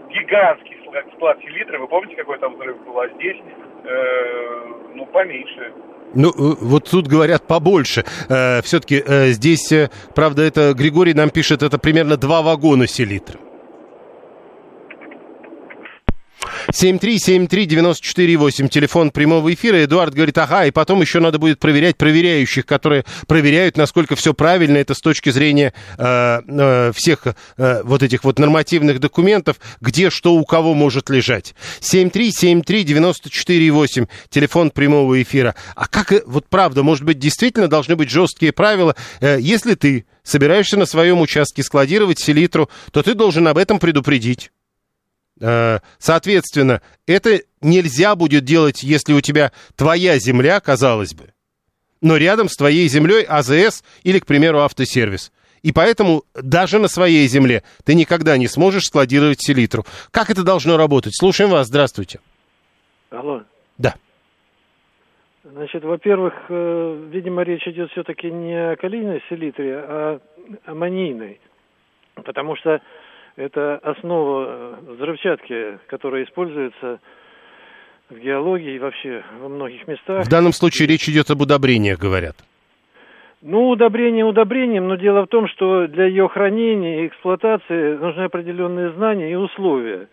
гигантский 0.10 0.78
склад, 1.16 1.38
селитры. 1.42 1.80
Вы 1.80 1.88
помните, 1.88 2.16
какой 2.16 2.38
там 2.40 2.56
взрыв 2.56 2.78
был? 2.86 3.00
А 3.00 3.08
здесь, 3.10 3.38
э, 3.84 4.66
ну, 4.96 5.06
поменьше. 5.08 5.74
Ну, 6.14 6.30
э, 6.30 6.56
вот 6.62 6.90
тут 6.90 7.08
говорят 7.08 7.48
побольше. 7.48 8.04
все-таки 8.64 9.02
здесь, 9.32 9.72
э, 9.72 9.90
правда, 10.16 10.44
это 10.44 10.74
Григорий 10.74 11.14
нам 11.14 11.30
пишет, 11.30 11.64
это 11.64 11.80
примерно 11.80 12.18
два 12.18 12.42
вагона 12.42 12.88
селитры. 12.88 13.40
7373948, 16.72 18.70
телефон 18.70 19.12
прямого 19.12 19.54
эфира. 19.54 19.84
Эдуард 19.84 20.14
говорит, 20.14 20.38
ага, 20.38 20.66
и 20.66 20.72
потом 20.72 21.02
еще 21.02 21.20
надо 21.20 21.40
будет 21.40 21.60
проверять 21.60 21.98
проверяющих, 21.98 22.66
которые 22.66 23.04
проверяют, 23.28 23.76
насколько 23.78 24.16
все 24.16 24.34
правильно. 24.34 24.78
Это 24.78 24.94
с 24.94 25.00
точки 25.00 25.30
зрения 25.30 25.74
э, 25.98 26.42
э, 26.48 26.92
всех 26.96 27.28
э, 27.58 27.82
вот 27.84 28.02
этих 28.04 28.24
вот 28.24 28.40
нормативных 28.40 29.00
документов, 29.00 29.58
где 29.82 30.10
что 30.10 30.36
у 30.36 30.46
кого 30.46 30.74
может 30.74 31.10
лежать. 31.10 31.54
7373948, 31.82 34.08
телефон 34.30 34.72
прямого 34.72 35.22
эфира. 35.22 35.56
А 35.76 35.88
как, 35.88 36.12
э, 36.12 36.24
вот 36.26 36.48
правда, 36.50 36.84
может 36.84 37.04
быть, 37.04 37.20
действительно 37.20 37.68
должны 37.68 37.96
быть 37.96 38.10
жесткие 38.10 38.52
правила, 38.52 38.96
Э, 39.20 39.38
если 39.40 39.76
ты 39.76 40.06
собираешься 40.24 40.78
на 40.78 40.86
своем 40.86 41.22
участке 41.22 41.64
складировать 41.64 42.20
селитру, 42.20 42.70
то 42.92 43.04
ты 43.04 43.14
должен 43.14 43.48
об 43.48 43.58
этом 43.58 43.80
предупредить. 43.80 44.52
Э, 45.44 45.80
Соответственно, 46.00 46.82
это 47.06 47.42
нельзя 47.62 48.16
будет 48.16 48.46
делать, 48.46 48.82
если 48.82 49.14
у 49.14 49.20
тебя 49.20 49.52
твоя 49.76 50.18
земля, 50.18 50.60
казалось 50.62 51.14
бы, 51.14 51.34
но 52.02 52.16
рядом 52.16 52.48
с 52.48 52.56
твоей 52.56 52.88
землей 52.88 53.24
АЗС 53.24 53.84
или, 54.04 54.20
к 54.20 54.26
примеру, 54.26 54.60
автосервис. 54.60 55.34
И 55.62 55.72
поэтому 55.74 56.24
даже 56.34 56.80
на 56.80 56.88
своей 56.88 57.28
земле 57.28 57.64
ты 57.86 57.94
никогда 57.94 58.38
не 58.38 58.48
сможешь 58.48 58.84
складировать 58.84 59.42
селитру. 59.42 59.86
Как 60.12 60.30
это 60.30 60.44
должно 60.44 60.78
работать? 60.78 61.14
Слушаем 61.16 61.52
вас. 61.52 61.68
Здравствуйте. 61.68 62.20
Алло. 63.10 63.44
Да. 63.78 63.96
Значит, 65.44 65.84
во-первых, 65.84 66.34
э, 66.50 67.08
видимо, 67.12 67.44
речь 67.44 67.68
идет 67.68 67.92
все-таки 67.92 68.32
не 68.32 68.72
о 68.72 68.76
калийной 68.78 69.22
селитре, 69.30 69.76
а 69.76 70.20
аммонийной. 70.66 71.40
Потому 72.16 72.56
что 72.56 72.82
это 73.36 73.78
основа 73.78 74.46
э, 74.48 74.76
взрывчатки, 74.94 75.80
которая 75.88 76.24
используется 76.26 77.00
в 78.10 78.18
геологии 78.18 78.76
и 78.76 78.80
вообще 78.80 79.24
во 79.42 79.50
многих 79.50 79.88
местах. 79.88 80.26
В 80.26 80.30
данном 80.30 80.54
случае 80.54 80.88
речь 80.88 81.08
идет 81.10 81.30
об 81.32 81.42
удобрениях, 81.42 81.98
говорят. 82.00 82.36
Ну, 83.42 83.70
удобрение 83.70 84.24
удобрением, 84.24 84.88
но 84.88 84.96
дело 84.96 85.24
в 85.24 85.28
том, 85.28 85.48
что 85.50 85.88
для 85.88 86.06
ее 86.06 86.30
хранения 86.30 87.04
и 87.04 87.08
эксплуатации 87.08 87.98
нужны 87.98 88.24
определенные 88.24 88.94
знания 88.94 89.32
и 89.32 89.36
условия. 89.36 90.08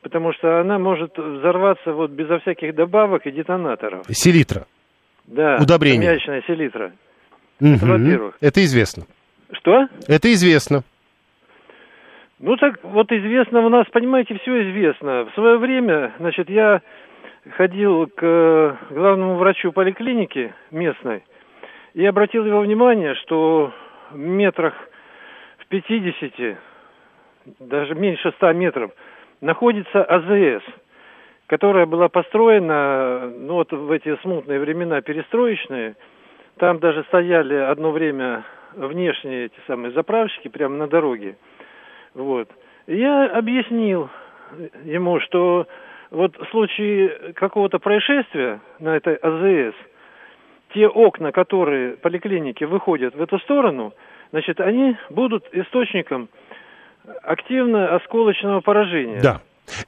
Потому 0.00 0.32
что 0.32 0.60
она 0.60 0.78
может 0.78 1.18
взорваться 1.18 1.92
вот 1.92 2.12
безо 2.12 2.38
всяких 2.38 2.74
добавок 2.76 3.26
и 3.26 3.32
детонаторов. 3.32 4.04
Селитра. 4.08 4.66
Да, 5.26 5.58
Удобрение. 5.60 6.10
аммиачная 6.10 6.42
селитра. 6.46 6.92
Мгм. 7.58 7.78
во-первых. 7.78 8.36
Это 8.40 8.64
известно. 8.64 9.04
Что? 9.52 9.88
Это 10.06 10.32
известно. 10.32 10.84
Ну 12.40 12.56
так 12.56 12.78
вот 12.84 13.10
известно 13.10 13.60
у 13.66 13.68
нас, 13.68 13.86
понимаете, 13.90 14.38
все 14.38 14.70
известно. 14.70 15.24
В 15.24 15.34
свое 15.34 15.58
время, 15.58 16.12
значит, 16.18 16.48
я 16.48 16.82
ходил 17.56 18.06
к 18.06 18.22
э, 18.22 18.76
главному 18.90 19.36
врачу 19.36 19.72
поликлиники 19.72 20.54
местной 20.70 21.24
и 21.94 22.04
обратил 22.06 22.46
его 22.46 22.60
внимание, 22.60 23.16
что 23.16 23.72
в 24.12 24.16
метрах 24.16 24.74
в 25.58 25.66
50, 25.66 26.58
даже 27.58 27.94
меньше 27.96 28.32
100 28.36 28.52
метров, 28.52 28.92
находится 29.40 30.04
АЗС, 30.04 30.62
которая 31.48 31.86
была 31.86 32.08
построена, 32.08 33.32
ну 33.36 33.54
вот 33.54 33.72
в 33.72 33.90
эти 33.90 34.16
смутные 34.22 34.60
времена 34.60 35.00
перестроечные. 35.00 35.96
Там 36.58 36.78
даже 36.78 37.02
стояли 37.04 37.54
одно 37.54 37.90
время 37.90 38.44
внешние 38.74 39.46
эти 39.46 39.58
самые 39.66 39.90
заправщики 39.90 40.46
прямо 40.46 40.76
на 40.76 40.86
дороге. 40.86 41.36
Вот. 42.14 42.48
Я 42.86 43.26
объяснил 43.26 44.08
ему, 44.84 45.20
что 45.20 45.66
вот 46.10 46.36
в 46.38 46.50
случае 46.50 47.32
какого-то 47.34 47.78
происшествия 47.78 48.60
на 48.78 48.96
этой 48.96 49.14
АЗС 49.16 49.74
те 50.74 50.86
окна, 50.86 51.32
которые 51.32 51.96
поликлиники 51.96 52.64
выходят 52.64 53.14
в 53.14 53.22
эту 53.22 53.38
сторону, 53.40 53.94
значит, 54.30 54.60
они 54.60 54.96
будут 55.10 55.46
источником 55.52 56.28
активно 57.22 57.94
осколочного 57.96 58.60
поражения. 58.60 59.20
Да. 59.20 59.40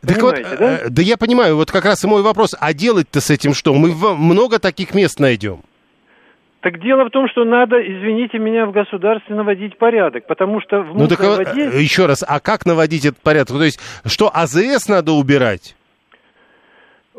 Так 0.06 0.20
вот, 0.20 0.34
Понимаете, 0.34 0.56
да? 0.58 0.78
э, 0.78 0.88
да 0.90 1.02
я 1.02 1.16
понимаю, 1.16 1.56
вот 1.56 1.70
как 1.70 1.84
раз 1.84 2.04
и 2.04 2.06
мой 2.06 2.22
вопрос, 2.22 2.54
а 2.58 2.72
делать-то 2.74 3.20
с 3.20 3.30
этим 3.30 3.54
что? 3.54 3.72
Мы 3.74 3.94
много 3.94 4.58
таких 4.58 4.94
мест 4.94 5.18
найдем. 5.18 5.62
Так 6.62 6.80
дело 6.82 7.04
в 7.04 7.10
том, 7.10 7.26
что 7.28 7.44
надо, 7.44 7.76
извините 7.80 8.38
меня, 8.38 8.66
в 8.66 8.72
государстве 8.72 9.34
наводить 9.34 9.78
порядок, 9.78 10.26
потому 10.26 10.60
что 10.60 10.82
в 10.82 10.94
Ну 10.94 11.08
так 11.08 11.18
мусороводе... 11.18 11.70
э, 11.70 11.80
еще 11.80 12.04
раз, 12.04 12.22
а 12.26 12.38
как 12.38 12.66
наводить 12.66 13.06
этот 13.06 13.20
порядок? 13.22 13.56
То 13.56 13.64
есть, 13.64 13.80
что 14.04 14.30
АЗС 14.32 14.88
надо 14.88 15.12
убирать? 15.12 15.74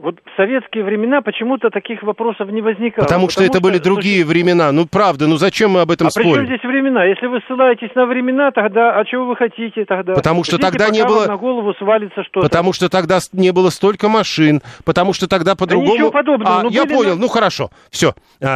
Вот 0.01 0.15
в 0.15 0.35
советские 0.35 0.83
времена 0.83 1.21
почему-то 1.21 1.69
таких 1.69 2.01
вопросов 2.01 2.49
не 2.49 2.61
возникало. 2.61 3.05
Потому 3.05 3.29
что 3.29 3.43
это 3.43 3.61
были 3.61 3.77
другие 3.77 4.25
времена. 4.25 4.71
Ну 4.71 4.87
правда, 4.87 5.27
ну 5.27 5.37
зачем 5.37 5.71
мы 5.71 5.81
об 5.81 5.91
этом 5.91 6.07
А 6.07 6.09
при 6.09 6.23
чем 6.23 6.31
спорим? 6.31 6.45
здесь 6.47 6.63
времена? 6.63 7.05
Если 7.05 7.27
вы 7.27 7.39
ссылаетесь 7.47 7.93
на 7.93 8.07
времена, 8.07 8.49
тогда 8.51 8.99
а 8.99 9.05
чего 9.05 9.27
вы 9.27 9.35
хотите 9.35 9.85
тогда? 9.85 10.13
Потому 10.13 10.43
что 10.43 10.55
Ждите, 10.55 10.71
тогда 10.71 10.89
не 10.89 11.05
было- 11.05 11.27
на 11.27 11.37
голову 11.37 11.73
свалится 11.75 12.23
что-то. 12.23 12.47
Потому 12.47 12.73
что 12.73 12.89
тогда 12.89 13.19
не 13.31 13.51
было 13.51 13.69
столько 13.69 14.09
машин, 14.09 14.61
потому 14.85 15.13
что 15.13 15.27
тогда 15.27 15.55
по-другому... 15.55 15.93
ничего 15.93 16.09
подобного, 16.09 16.59
А, 16.59 16.63
ну, 16.63 16.69
я 16.71 16.85
были 16.85 16.95
понял, 16.95 17.17
ну 17.17 17.27
хорошо, 17.27 17.69
все. 17.91 18.15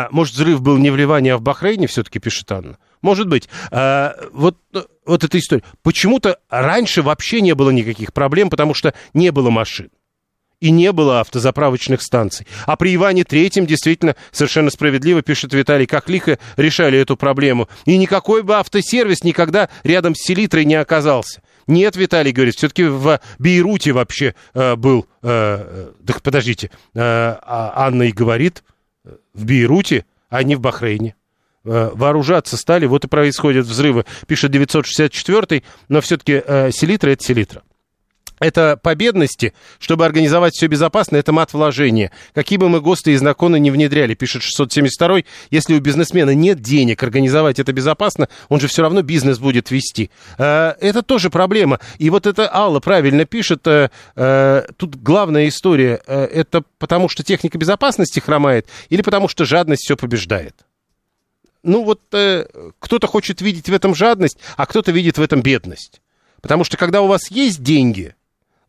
может, 0.10 0.34
взрыв 0.34 0.64
был 0.64 0.78
не 0.78 0.90
в 0.90 0.98
Ливане, 0.98 1.34
а 1.36 1.38
в 1.38 1.42
Бахрейне, 1.44 1.86
все-таки 1.86 2.18
пишет 2.20 2.52
Анна. 2.52 2.78
Может 3.04 3.30
быть. 3.30 3.48
А, 3.72 4.14
вот, 4.34 4.56
э, 4.74 4.80
вот 5.06 5.24
эта 5.24 5.38
история. 5.38 5.62
Почему-то 5.84 6.40
раньше 6.50 7.04
вообще 7.04 7.42
не 7.42 7.54
было 7.54 7.70
никаких 7.70 8.14
проблем, 8.14 8.50
потому 8.50 8.74
что 8.74 8.96
не 9.14 9.30
было 9.30 9.52
машин. 9.52 9.90
И 10.62 10.72
не 10.72 10.92
было 10.92 11.20
автозаправочных 11.20 12.02
станций. 12.02 12.48
А 12.66 12.76
при 12.76 12.96
Иване 12.96 13.24
Третьем 13.24 13.66
действительно 13.66 14.16
совершенно 14.32 14.70
справедливо, 14.70 15.22
пишет 15.22 15.54
Виталий, 15.54 15.86
как 15.86 16.10
лихо 16.10 16.40
решали 16.56 16.98
эту 16.98 17.18
проблему. 17.18 17.68
И 17.86 17.98
никакой 17.98 18.44
бы 18.44 18.56
автосервис 18.56 19.24
никогда 19.24 19.70
рядом 19.84 20.16
с 20.16 20.20
селитрой 20.20 20.66
не 20.66 20.76
оказался. 20.76 21.42
Нет, 21.68 21.96
Виталий 21.96 22.32
говорит, 22.32 22.56
все-таки 22.56 22.84
в 22.84 23.20
Бейруте 23.40 23.92
вообще 23.92 24.36
э, 24.54 24.76
был... 24.76 25.08
э, 25.24 25.28
э, 25.28 25.92
так 26.06 26.22
подождите, 26.22 26.70
э, 26.94 27.00
а 27.00 27.74
Анна 27.88 28.04
и 28.04 28.12
говорит, 28.12 28.64
э, 29.04 29.16
в 29.34 29.46
Бейруте, 29.46 30.06
а 30.30 30.44
не 30.44 30.56
в 30.56 30.60
Бахрейне. 30.60 31.16
Э, 31.66 31.90
Вооружаться 31.94 32.58
стали, 32.58 32.86
вот 32.86 33.06
и 33.06 33.08
происходят 33.08 33.66
взрывы, 33.66 34.06
пишет 34.28 34.52
964 34.52 35.64
но 35.90 36.02
все-таки 36.02 36.42
э, 36.46 36.70
селитра 36.72 37.10
это 37.10 37.24
селитра. 37.24 37.64
Это 38.46 38.78
по 38.80 38.94
бедности, 38.94 39.54
чтобы 39.80 40.06
организовать 40.06 40.54
все 40.54 40.68
безопасно, 40.68 41.18
это 41.18 41.32
мат 41.32 41.54
вложения. 41.54 42.12
Какие 42.36 42.60
бы 42.60 42.70
мы 42.70 42.80
ГОСТы 42.80 43.14
и 43.14 43.16
законы 43.16 43.60
не 43.60 43.72
внедряли, 43.72 44.14
пишет 44.14 44.44
672 44.44 45.22
если 45.50 45.74
у 45.74 45.80
бизнесмена 45.80 46.36
нет 46.36 46.62
денег 46.62 47.02
организовать 47.02 47.58
это 47.58 47.74
безопасно, 47.74 48.30
он 48.50 48.60
же 48.60 48.68
все 48.68 48.84
равно 48.84 49.02
бизнес 49.02 49.40
будет 49.40 49.72
вести. 49.72 50.12
Э, 50.38 50.76
Это 50.80 51.02
тоже 51.02 51.32
проблема. 51.32 51.80
И 51.98 52.12
вот 52.12 52.28
это 52.28 52.54
Алла 52.54 52.80
правильно 52.80 53.26
пишет, 53.26 53.66
э, 53.66 53.90
э, 54.16 54.68
тут 54.78 54.96
главная 54.96 55.48
история, 55.48 56.02
э, 56.06 56.26
это 56.26 56.64
потому 56.78 57.10
что 57.10 57.24
техника 57.24 57.58
безопасности 57.58 58.20
хромает 58.20 58.68
или 58.90 59.02
потому 59.02 59.28
что 59.28 59.44
жадность 59.46 59.86
все 59.86 59.98
побеждает? 59.98 60.56
Ну 61.64 61.84
вот 61.84 62.02
кто-то 62.12 63.08
хочет 63.08 63.42
видеть 63.42 63.70
в 63.70 63.74
этом 63.74 63.96
жадность, 63.96 64.38
а 64.56 64.68
кто-то 64.68 64.92
видит 64.92 65.18
в 65.18 65.22
этом 65.24 65.42
бедность. 65.42 66.00
Потому 66.46 66.64
что 66.64 66.78
когда 66.78 67.02
у 67.02 67.08
вас 67.08 67.32
есть 67.32 67.64
деньги, 67.64 68.14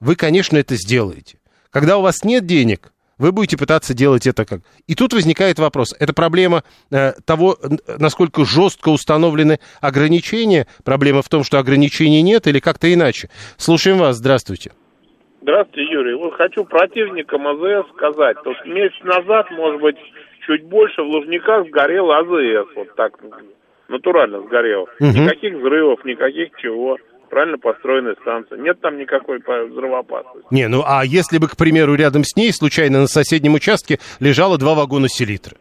вы, 0.00 0.16
конечно, 0.16 0.56
это 0.56 0.74
сделаете. 0.74 1.38
Когда 1.70 1.98
у 1.98 2.02
вас 2.02 2.24
нет 2.24 2.46
денег, 2.46 2.92
вы 3.18 3.32
будете 3.32 3.56
пытаться 3.56 3.94
делать 3.94 4.26
это 4.26 4.44
как. 4.44 4.60
И 4.86 4.94
тут 4.94 5.12
возникает 5.14 5.58
вопрос: 5.58 5.94
это 5.98 6.12
проблема 6.12 6.64
э, 6.90 7.12
того, 7.24 7.56
насколько 7.98 8.44
жестко 8.44 8.90
установлены 8.90 9.58
ограничения, 9.80 10.66
проблема 10.84 11.22
в 11.22 11.28
том, 11.28 11.44
что 11.44 11.58
ограничений 11.58 12.22
нет, 12.22 12.46
или 12.46 12.60
как-то 12.60 12.92
иначе. 12.92 13.28
Слушаем 13.56 13.98
вас. 13.98 14.16
Здравствуйте. 14.16 14.72
Здравствуйте, 15.42 15.92
Юрий. 15.92 16.14
Вот 16.14 16.34
хочу 16.34 16.64
противникам 16.64 17.46
АЗС 17.46 17.88
сказать. 17.94 18.36
Тут 18.42 18.56
месяц 18.66 19.00
назад, 19.04 19.50
может 19.52 19.80
быть, 19.80 19.96
чуть 20.46 20.64
больше 20.64 21.02
в 21.02 21.06
Лужниках 21.06 21.66
сгорел 21.68 22.10
АЗС. 22.10 22.68
Вот 22.74 22.94
так 22.96 23.12
натурально 23.88 24.40
сгорел. 24.42 24.88
Мгм. 25.00 25.24
Никаких 25.24 25.54
взрывов, 25.54 26.04
никаких 26.04 26.50
чего. 26.58 26.96
Правильно 27.30 27.58
построенная 27.58 28.14
станция. 28.20 28.58
Нет 28.58 28.80
там 28.80 28.98
никакой 28.98 29.38
взрывоопасности. 29.38 30.46
Не, 30.50 30.68
ну 30.68 30.82
а 30.86 31.04
если 31.04 31.38
бы, 31.38 31.48
к 31.48 31.56
примеру, 31.56 31.94
рядом 31.94 32.24
с 32.24 32.36
ней 32.36 32.52
случайно 32.52 33.00
на 33.00 33.06
соседнем 33.06 33.54
участке 33.54 33.98
лежало 34.20 34.58
два 34.58 34.74
вагона 34.74 35.08
селитры? 35.08 35.56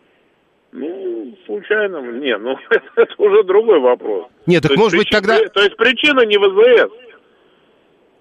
Ну, 0.71 1.35
случайно, 1.45 2.01
не, 2.19 2.37
ну 2.37 2.55
это, 2.69 2.83
это 2.95 3.13
уже 3.17 3.43
другой 3.43 3.79
вопрос. 3.79 4.27
Нет, 4.45 4.61
так 4.63 4.69
То 4.69 4.73
есть 4.73 4.83
может 4.83 4.97
быть 4.99 5.07
причи- 5.07 5.11
тогда- 5.11 5.37
То 5.49 5.61
есть 5.63 5.77
причина 5.77 6.25
не 6.25 6.37
в 6.37 6.43
АЗС. 6.43 6.91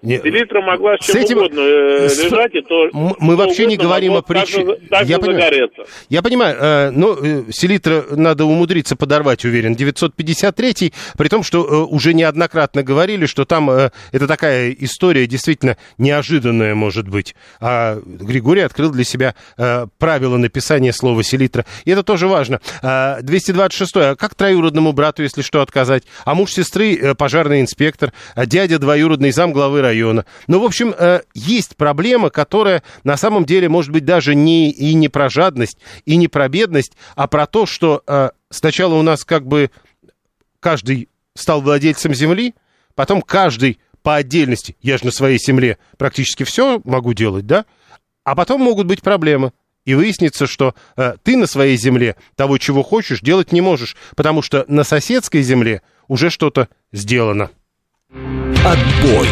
Не, 0.05 0.19
Селитра 0.19 0.61
могла 0.61 0.97
с 0.97 1.05
С 1.05 1.11
чем 1.11 1.21
этим- 1.21 1.37
угодно 1.37 1.59
э, 1.61 2.09
с- 2.09 2.23
лежать, 2.23 2.53
и 2.55 2.61
то 2.61 2.89
мы 2.93 3.33
что 3.33 3.35
вообще 3.35 3.65
не 3.65 3.75
говорим 3.75 4.13
о 4.13 4.21
причине. 4.21 4.77
Я 5.05 5.19
понимаю. 5.19 5.69
Я 6.09 6.21
понимаю, 6.21 6.55
э, 6.59 6.89
но 6.91 7.17
э, 7.19 7.43
селитра 7.51 8.03
надо 8.11 8.45
умудриться 8.45 8.95
подорвать, 8.95 9.43
уверен. 9.45 9.75
953, 9.75 10.93
при 11.17 11.27
том, 11.27 11.43
что 11.43 11.65
э, 11.65 11.75
уже 11.91 12.13
неоднократно 12.13 12.83
говорили, 12.83 13.25
что 13.25 13.45
там 13.45 13.69
э, 13.71 13.89
это 14.11 14.27
такая 14.27 14.71
история 14.79 15.25
действительно 15.27 15.75
неожиданная 15.97 16.75
может 16.75 17.07
быть. 17.09 17.35
А 17.59 17.99
Григорий 18.05 18.61
открыл 18.61 18.91
для 18.91 19.03
себя 19.03 19.33
э, 19.57 19.87
правила 19.97 20.37
написания 20.37 20.93
слова 20.93 21.23
селитра. 21.23 21.65
И 21.85 21.91
это 21.91 22.03
тоже 22.03 22.27
важно. 22.27 22.61
А, 22.83 23.21
226. 23.21 23.91
А 23.97 24.15
как 24.15 24.35
троюродному 24.35 24.91
брату, 24.93 25.23
если 25.23 25.41
что, 25.41 25.61
отказать? 25.61 26.03
А 26.25 26.35
муж 26.35 26.51
сестры 26.51 26.95
э, 26.95 27.15
пожарный 27.15 27.61
инспектор, 27.61 28.13
а 28.35 28.45
дядя 28.45 28.77
двоюродный 28.77 29.31
зам 29.31 29.51
главы 29.51 29.81
района. 29.81 29.94
Ну, 30.47 30.59
в 30.59 30.63
общем, 30.63 30.93
э, 30.97 31.21
есть 31.33 31.75
проблема, 31.75 32.29
которая 32.29 32.83
на 33.03 33.17
самом 33.17 33.45
деле 33.45 33.69
может 33.69 33.91
быть 33.91 34.05
даже 34.05 34.35
не, 34.35 34.71
и 34.71 34.93
не 34.93 35.09
про 35.09 35.29
жадность, 35.29 35.77
и 36.05 36.15
не 36.15 36.27
про 36.27 36.47
бедность, 36.49 36.93
а 37.15 37.27
про 37.27 37.47
то, 37.47 37.65
что 37.65 38.03
э, 38.05 38.29
сначала 38.49 38.95
у 38.95 39.01
нас 39.01 39.23
как 39.23 39.47
бы 39.47 39.71
каждый 40.59 41.09
стал 41.35 41.61
владельцем 41.61 42.13
земли, 42.13 42.55
потом 42.95 43.21
каждый 43.21 43.79
по 44.01 44.15
отдельности, 44.15 44.75
я 44.81 44.97
же 44.97 45.05
на 45.05 45.11
своей 45.11 45.39
земле 45.39 45.77
практически 45.97 46.43
все 46.43 46.79
могу 46.83 47.13
делать, 47.13 47.47
да? 47.47 47.65
А 48.23 48.35
потом 48.35 48.61
могут 48.61 48.87
быть 48.87 49.01
проблемы. 49.01 49.51
И 49.85 49.93
выяснится, 49.93 50.47
что 50.47 50.73
э, 50.97 51.13
ты 51.23 51.37
на 51.37 51.45
своей 51.45 51.77
земле 51.77 52.15
того, 52.35 52.57
чего 52.57 52.81
хочешь, 52.81 53.21
делать 53.21 53.51
не 53.51 53.61
можешь, 53.61 53.95
потому 54.15 54.41
что 54.41 54.65
на 54.67 54.83
соседской 54.83 55.43
земле 55.43 55.83
уже 56.07 56.29
что-то 56.29 56.69
сделано. 56.91 57.51
Отбой. 58.63 59.27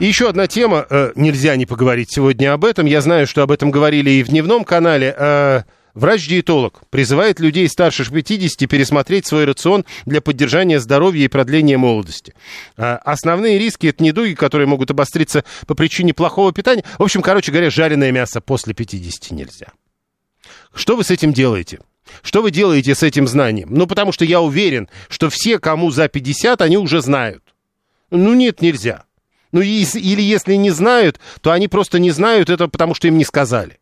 И 0.00 0.06
еще 0.06 0.28
одна 0.28 0.46
тема, 0.48 0.86
э, 0.90 1.12
нельзя 1.14 1.54
не 1.56 1.66
поговорить 1.66 2.12
сегодня 2.12 2.52
об 2.52 2.64
этом. 2.64 2.86
Я 2.86 3.00
знаю, 3.00 3.26
что 3.26 3.42
об 3.42 3.52
этом 3.52 3.70
говорили 3.70 4.10
и 4.10 4.22
в 4.22 4.28
дневном 4.28 4.64
канале. 4.64 5.14
Э, 5.16 5.62
Врач-диетолог 5.94 6.82
призывает 6.90 7.38
людей 7.38 7.68
старше 7.68 8.04
50 8.04 8.68
пересмотреть 8.68 9.28
свой 9.28 9.44
рацион 9.44 9.84
для 10.06 10.20
поддержания 10.20 10.80
здоровья 10.80 11.24
и 11.24 11.28
продления 11.28 11.78
молодости. 11.78 12.34
Э, 12.76 12.96
Основные 13.04 13.60
риски– 13.60 13.86
это 13.88 14.02
недуги, 14.02 14.34
которые 14.34 14.66
могут 14.66 14.90
обостриться 14.90 15.44
по 15.68 15.76
причине 15.76 16.12
плохого 16.12 16.52
питания. 16.52 16.82
В 16.98 17.04
общем, 17.04 17.22
короче 17.22 17.52
говоря, 17.52 17.70
жареное 17.70 18.10
мясо 18.10 18.40
после 18.40 18.74
50 18.74 19.30
нельзя. 19.30 19.68
Что 20.74 20.96
вы 20.96 21.04
с 21.04 21.12
этим 21.12 21.32
делаете? 21.32 21.78
Что 22.22 22.42
вы 22.42 22.50
делаете 22.50 22.96
с 22.96 23.04
этим 23.04 23.28
знанием? 23.28 23.68
Ну, 23.70 23.86
потому 23.86 24.10
что 24.10 24.24
я 24.24 24.40
уверен, 24.40 24.88
что 25.08 25.30
все, 25.30 25.60
кому 25.60 25.92
за 25.92 26.08
50, 26.08 26.60
они 26.60 26.76
уже 26.76 27.00
знают. 27.00 27.44
Ну, 28.10 28.34
нет, 28.34 28.60
нельзя. 28.60 29.04
Ну, 29.54 29.60
или 29.60 30.20
если 30.20 30.54
не 30.54 30.70
знают, 30.70 31.20
то 31.40 31.52
они 31.52 31.68
просто 31.68 32.00
не 32.00 32.10
знают 32.10 32.50
это, 32.50 32.66
потому 32.66 32.92
что 32.92 33.06
им 33.06 33.16
не 33.16 33.24
сказали. 33.24 33.78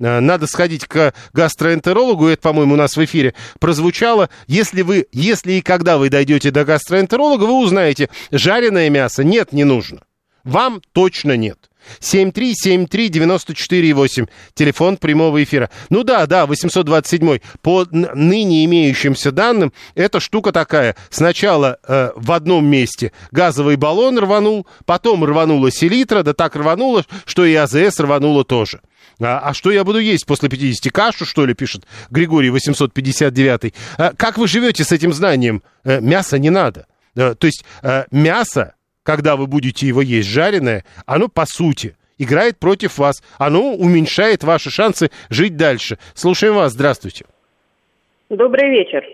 Э, 0.00 0.18
Надо 0.18 0.48
сходить 0.48 0.86
к 0.86 1.14
гастроэнтерологу, 1.32 2.26
это, 2.26 2.42
по-моему, 2.42 2.74
у 2.74 2.76
нас 2.76 2.96
в 2.96 3.04
эфире 3.04 3.32
прозвучало. 3.60 4.28
Если 4.48 4.82
вы, 4.82 5.06
если 5.12 5.52
и 5.52 5.62
когда 5.62 5.98
вы 5.98 6.10
дойдете 6.10 6.50
до 6.50 6.64
гастроэнтеролога, 6.64 7.44
вы 7.44 7.60
узнаете, 7.60 8.10
жареное 8.32 8.90
мясо 8.90 9.22
нет, 9.22 9.52
не 9.52 9.62
нужно. 9.62 10.00
Вам 10.42 10.82
точно 10.92 11.36
нет. 11.36 11.70
7373948, 12.00 14.28
телефон 14.54 14.96
прямого 14.96 15.42
эфира. 15.42 15.68
Ну 15.90 16.04
да, 16.04 16.26
да, 16.26 16.46
827. 16.46 17.40
По 17.62 17.86
ныне 17.90 18.64
имеющимся 18.64 19.32
данным, 19.32 19.72
эта 19.94 20.20
штука 20.20 20.52
такая. 20.52 20.96
Сначала 21.10 21.78
э, 21.86 22.12
в 22.14 22.32
одном 22.32 22.66
месте 22.66 23.12
газовый 23.30 23.76
баллон 23.76 24.18
рванул, 24.18 24.66
потом 24.84 25.24
рванула 25.24 25.70
селитра, 25.70 26.22
да 26.22 26.34
так 26.34 26.56
рвануло, 26.56 27.04
что 27.24 27.44
и 27.44 27.54
АЗС 27.54 28.00
рвануло 28.00 28.44
тоже. 28.44 28.80
А, 29.20 29.38
а 29.38 29.54
что 29.54 29.70
я 29.70 29.84
буду 29.84 29.98
есть 29.98 30.26
после 30.26 30.48
50? 30.48 30.92
Кашу, 30.92 31.24
что 31.24 31.46
ли, 31.46 31.54
пишет 31.54 31.86
Григорий 32.10 32.50
859. 32.50 33.74
А, 33.96 34.12
как 34.16 34.38
вы 34.38 34.48
живете 34.48 34.84
с 34.84 34.92
этим 34.92 35.12
знанием? 35.12 35.62
Э, 35.84 36.00
мяса 36.00 36.38
не 36.38 36.50
надо. 36.50 36.86
Э, 37.14 37.34
то 37.34 37.46
есть 37.46 37.64
э, 37.82 38.04
мясо, 38.10 38.74
когда 39.04 39.36
вы 39.36 39.46
будете 39.46 39.86
его 39.86 40.02
есть 40.02 40.28
жареное, 40.28 40.84
оно 41.06 41.28
по 41.28 41.46
сути 41.46 41.94
играет 42.18 42.58
против 42.58 42.98
вас. 42.98 43.22
Оно 43.38 43.74
уменьшает 43.74 44.42
ваши 44.42 44.70
шансы 44.70 45.10
жить 45.30 45.56
дальше. 45.56 45.98
Слушаем 46.14 46.54
вас. 46.54 46.72
Здравствуйте. 46.72 47.26
Добрый 48.30 48.70
вечер. 48.70 49.04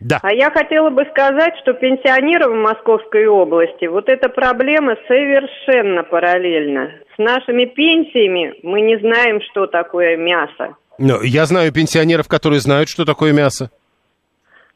Да. 0.00 0.18
А 0.22 0.32
я 0.32 0.50
хотела 0.50 0.88
бы 0.88 1.04
сказать, 1.10 1.52
что 1.62 1.74
пенсионерам 1.74 2.52
в 2.52 2.62
Московской 2.62 3.26
области 3.26 3.84
вот 3.84 4.08
эта 4.08 4.30
проблема 4.30 4.96
совершенно 5.06 6.02
параллельна. 6.02 6.90
С 7.14 7.18
нашими 7.18 7.66
пенсиями 7.66 8.54
мы 8.62 8.80
не 8.80 8.98
знаем, 8.98 9.40
что 9.50 9.66
такое 9.66 10.16
мясо. 10.16 10.76
Но 10.98 11.22
я 11.22 11.44
знаю 11.44 11.72
пенсионеров, 11.72 12.28
которые 12.28 12.60
знают, 12.60 12.88
что 12.88 13.04
такое 13.04 13.32
мясо. 13.32 13.70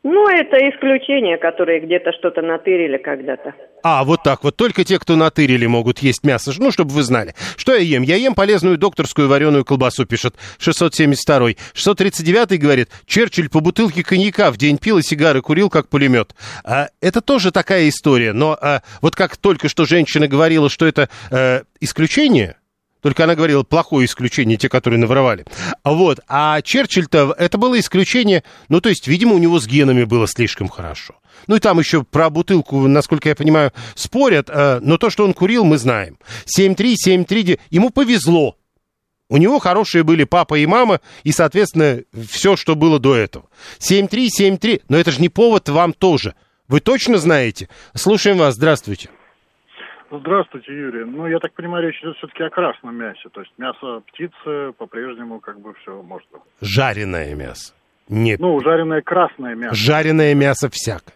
Ну, 0.07 0.29
это 0.29 0.59
исключение, 0.69 1.39
которые 1.39 1.81
где-то 1.81 2.13
что-то 2.13 2.43
натырили 2.43 2.99
когда-то. 2.99 3.55
А, 3.83 4.05
вот 4.05 4.23
так 4.23 4.45
вот. 4.45 4.55
Только 4.55 4.85
те, 4.85 4.99
кто 4.99 5.17
натырили, 5.17 5.65
могут 5.65 6.01
есть 6.01 6.25
мясо. 6.25 6.53
Ну, 6.59 6.71
чтобы 6.71 6.91
вы 6.93 7.03
знали. 7.03 7.35
Что 7.57 7.75
я 7.75 7.81
ем? 7.81 8.03
Я 8.03 8.17
ем 8.17 8.35
полезную 8.35 8.77
докторскую 8.77 9.29
вареную 9.29 9.65
колбасу, 9.65 10.05
пишет 10.05 10.35
672-й. 10.59 11.57
639-й 11.75 12.59
говорит, 12.59 12.91
Черчилль 13.07 13.49
по 13.49 13.61
бутылке 13.61 14.05
коньяка 14.05 14.51
в 14.51 14.59
день 14.59 14.77
пил 14.77 14.99
и 14.99 15.03
сигары 15.03 15.41
курил, 15.41 15.71
как 15.71 15.89
пулемет. 15.89 16.35
А, 16.65 16.89
это 17.01 17.23
тоже 17.23 17.51
такая 17.51 17.89
история. 17.89 18.35
Но 18.35 18.59
а, 18.61 18.83
вот 19.01 19.17
как 19.17 19.39
только 19.39 19.71
что 19.71 19.87
женщина 19.87 20.29
говорила, 20.29 20.69
что 20.69 20.85
это 20.85 21.09
а, 21.31 21.63
исключение, 21.81 22.57
только 23.05 23.25
она 23.25 23.35
говорила, 23.35 23.65
плохое 23.65 24.07
исключение, 24.07 24.57
те, 24.57 24.71
которые 24.71 24.99
наворовали. 24.99 25.45
Вот. 25.85 26.21
А 26.27 26.63
Черчилль-то, 26.63 27.35
это 27.37 27.59
было 27.59 27.79
исключение, 27.79 28.45
ну, 28.71 28.81
то 28.81 28.89
есть, 28.89 29.07
видимо, 29.09 29.35
у 29.35 29.39
него 29.39 29.61
с 29.61 29.67
генами 29.67 30.05
было 30.05 30.27
слишком 30.27 30.71
хорошо. 30.71 31.17
Ну, 31.47 31.57
и 31.57 31.59
там 31.59 31.79
еще 31.79 32.03
про 32.03 32.31
бутылку, 32.31 32.89
насколько 32.89 33.29
я 33.29 33.35
понимаю, 33.35 33.75
спорят, 33.95 34.49
э, 34.49 34.81
но 34.81 34.97
то, 34.97 35.11
что 35.11 35.25
он 35.25 35.35
курил, 35.35 35.65
мы 35.65 35.77
знаем. 35.77 36.19
7-3, 36.47 36.95
7-3, 37.07 37.61
ему 37.69 37.91
повезло. 37.91 38.57
У 39.29 39.37
него 39.37 39.59
хорошие 39.59 40.03
были 40.03 40.25
папа 40.25 40.55
и 40.55 40.65
мама, 40.65 41.03
и, 41.25 41.33
соответственно, 41.33 42.05
все, 42.31 42.57
что 42.57 42.75
было 42.75 42.99
до 42.99 43.15
этого. 43.15 43.51
7-3, 43.81 44.29
7-3, 44.41 44.81
но 44.89 44.97
это 44.97 45.11
же 45.11 45.21
не 45.21 45.29
повод 45.29 45.69
вам 45.69 45.93
тоже. 45.93 46.37
Вы 46.69 46.81
точно 46.81 47.19
знаете? 47.19 47.69
Слушаем 47.95 48.39
вас, 48.39 48.55
здравствуйте. 48.55 49.11
Здравствуйте, 50.11 50.73
Юрий. 50.73 51.05
Ну, 51.05 51.27
я 51.27 51.39
так 51.39 51.53
понимаю, 51.53 51.87
речь 51.87 52.01
идет 52.03 52.17
все-таки 52.17 52.43
о 52.43 52.51
красном 52.51 52.97
мясе. 52.97 53.29
То 53.31 53.41
есть 53.41 53.53
мясо 53.59 54.03
птицы 54.07 54.73
по-прежнему 54.77 55.41
как 55.41 55.61
бы 55.61 55.75
все 55.75 56.03
быть. 56.03 56.43
Жареное 56.61 57.35
мясо. 57.35 57.75
Нет. 58.09 58.39
Ну, 58.39 58.61
жареное 58.61 59.01
красное 59.01 59.55
мясо. 59.55 59.75
Жареное 59.75 60.35
мясо 60.35 60.69
всякое. 60.71 61.15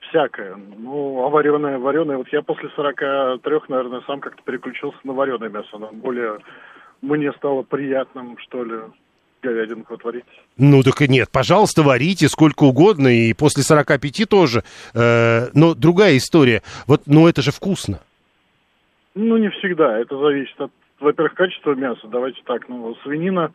Всякое. 0.00 0.56
Ну, 0.56 1.24
а 1.24 1.28
вареное, 1.28 1.78
вареное. 1.78 2.16
Вот 2.16 2.28
я 2.32 2.40
после 2.42 2.68
43, 2.70 3.60
наверное, 3.68 4.00
сам 4.06 4.20
как-то 4.20 4.42
переключился 4.42 4.98
на 5.04 5.12
вареное 5.12 5.48
мясо. 5.48 5.68
Оно 5.72 5.90
более 5.92 6.38
мне 7.02 7.32
стало 7.32 7.62
приятным, 7.62 8.38
что 8.38 8.64
ли, 8.64 8.78
говядинку 9.42 9.94
отварить. 9.94 10.24
Ну, 10.56 10.82
так 10.82 11.00
и 11.02 11.08
нет. 11.08 11.28
Пожалуйста, 11.30 11.82
варите 11.82 12.28
сколько 12.28 12.64
угодно, 12.64 13.08
и 13.08 13.32
после 13.34 13.62
45 13.62 14.28
тоже. 14.28 14.64
Э, 14.94 15.48
но 15.54 15.74
другая 15.74 16.16
история. 16.16 16.62
Вот, 16.86 17.02
ну, 17.06 17.28
это 17.28 17.42
же 17.42 17.50
вкусно. 17.50 18.00
Ну, 19.14 19.36
не 19.36 19.50
всегда. 19.50 19.98
Это 19.98 20.18
зависит 20.18 20.60
от, 20.60 20.70
во-первых, 21.00 21.34
качества 21.34 21.74
мяса. 21.74 22.06
Давайте 22.06 22.40
так, 22.44 22.68
ну, 22.68 22.94
свинина 23.02 23.52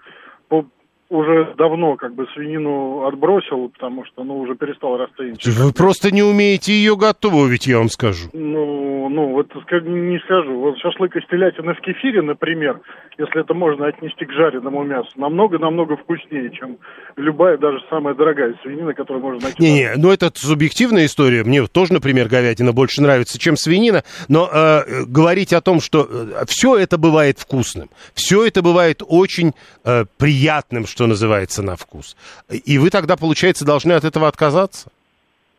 по, 0.47 0.65
уже 1.13 1.53
давно 1.57 1.95
как 1.95 2.15
бы 2.15 2.25
свинину 2.33 3.05
отбросил, 3.05 3.69
потому 3.69 4.03
что, 4.05 4.23
ну, 4.23 4.39
уже 4.39 4.55
перестал 4.55 4.97
расценивать. 4.97 5.45
Вы 5.45 5.71
просто 5.71 6.11
не 6.11 6.23
умеете 6.23 6.73
ее 6.73 6.97
готовить, 6.97 7.67
я 7.67 7.77
вам 7.77 7.89
скажу. 7.89 8.29
Ну, 8.33 9.09
ну, 9.09 9.31
вот 9.33 9.47
не 9.71 10.19
скажу. 10.19 10.59
Вот 10.59 10.77
шашлык 10.79 11.15
из 11.15 11.25
телятины 11.27 11.75
в 11.75 11.81
кефире, 11.81 12.21
например, 12.21 12.81
если 13.17 13.41
это 13.41 13.53
можно 13.53 13.87
отнести 13.87 14.25
к 14.25 14.31
жареному 14.31 14.83
мясу, 14.83 15.09
намного-намного 15.15 15.97
вкуснее, 15.97 16.49
чем 16.51 16.77
любая, 17.15 17.57
даже 17.57 17.77
самая 17.89 18.15
дорогая 18.15 18.55
свинина, 18.63 18.93
которую 18.93 19.23
можно 19.23 19.41
найти. 19.43 19.61
Не-не, 19.61 19.93
ну 19.97 20.11
это 20.11 20.31
субъективная 20.33 21.05
история. 21.05 21.43
Мне 21.43 21.65
тоже, 21.67 21.93
например, 21.93 22.27
говядина 22.27 22.73
больше 22.73 23.01
нравится, 23.01 23.37
чем 23.37 23.55
свинина. 23.55 24.03
Но 24.29 24.49
э, 24.51 25.03
говорить 25.05 25.53
о 25.53 25.61
том, 25.61 25.79
что 25.79 26.07
э, 26.09 26.45
все 26.47 26.77
это 26.77 26.97
бывает 26.97 27.37
вкусным, 27.37 27.89
все 28.15 28.45
это 28.45 28.61
бывает 28.63 29.03
очень 29.05 29.51
э, 29.85 30.05
приятным, 30.17 30.87
что 30.87 31.02
называется, 31.07 31.63
на 31.63 31.75
вкус. 31.75 32.15
И 32.49 32.77
вы 32.77 32.89
тогда, 32.89 33.15
получается, 33.15 33.65
должны 33.65 33.93
от 33.93 34.03
этого 34.03 34.27
отказаться? 34.27 34.89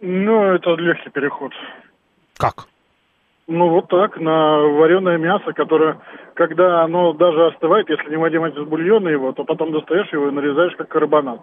Ну, 0.01 0.55
это 0.55 0.75
легкий 0.75 1.11
переход. 1.11 1.53
Как? 2.37 2.67
Ну, 3.47 3.69
вот 3.69 3.89
так, 3.89 4.19
на 4.19 4.59
вареное 4.59 5.19
мясо, 5.19 5.53
которое, 5.53 5.99
когда 6.35 6.83
оно 6.83 7.13
даже 7.13 7.47
остывает, 7.49 7.89
если 7.91 8.09
не 8.11 8.17
вынимать 8.17 8.57
из 8.57 8.67
бульона 8.67 9.09
его, 9.09 9.33
то 9.33 9.45
потом 9.45 9.73
достаешь 9.73 10.13
его 10.13 10.29
и 10.29 10.33
нарезаешь 10.33 10.75
как 10.77 10.89
карбонат. 10.89 11.41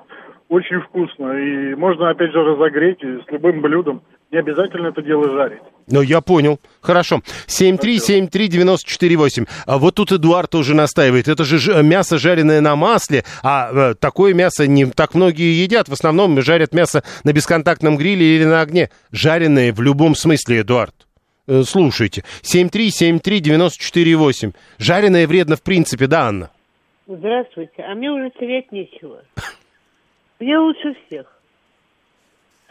Очень 0.50 0.82
вкусно. 0.82 1.38
И 1.38 1.76
можно, 1.76 2.10
опять 2.10 2.32
же, 2.32 2.44
разогреть 2.44 3.04
и 3.04 3.22
с 3.22 3.32
любым 3.32 3.62
блюдом. 3.62 4.02
Не 4.32 4.40
обязательно 4.40 4.88
это 4.88 5.02
дело 5.02 5.30
жарить. 5.30 5.60
Ну, 5.88 6.02
я 6.02 6.22
понял. 6.22 6.60
Хорошо. 6.80 7.22
7373948. 7.48 9.46
А 9.66 9.78
вот 9.78 9.96
тут 9.96 10.14
Эдуард 10.14 10.50
тоже 10.50 10.74
настаивает. 10.74 11.28
Это 11.28 11.44
же 11.44 11.58
ж- 11.60 11.84
мясо, 11.84 12.18
жареное 12.18 12.62
на 12.62 12.78
масле, 12.78 13.26
а 13.44 13.92
э, 13.92 13.96
такое 13.96 14.34
мясо 14.34 14.68
не 14.68 14.86
так 14.86 15.16
многие 15.16 15.62
едят. 15.62 15.90
В 15.90 15.94
основном 15.94 16.42
жарят 16.42 16.74
мясо 16.74 17.04
на 17.26 17.34
бесконтактном 17.34 17.98
гриле 17.98 18.38
или 18.38 18.46
на 18.46 18.62
огне. 18.62 18.90
Жареное 19.12 19.74
в 19.74 19.82
любом 19.82 20.16
смысле, 20.16 20.62
Эдуард. 20.62 20.96
Э, 21.48 21.64
слушайте. 21.64 22.24
7373948. 22.44 24.54
Жареное 24.78 25.28
вредно 25.28 25.58
в 25.58 25.62
принципе, 25.62 26.08
да, 26.08 26.28
Анна? 26.28 26.52
Здравствуйте. 27.06 27.84
А 27.84 27.94
мне 27.96 28.10
уже 28.10 28.30
терять 28.40 28.72
нечего. 28.72 29.24
Мне 30.40 30.58
лучше 30.58 30.96
всех. 31.08 31.26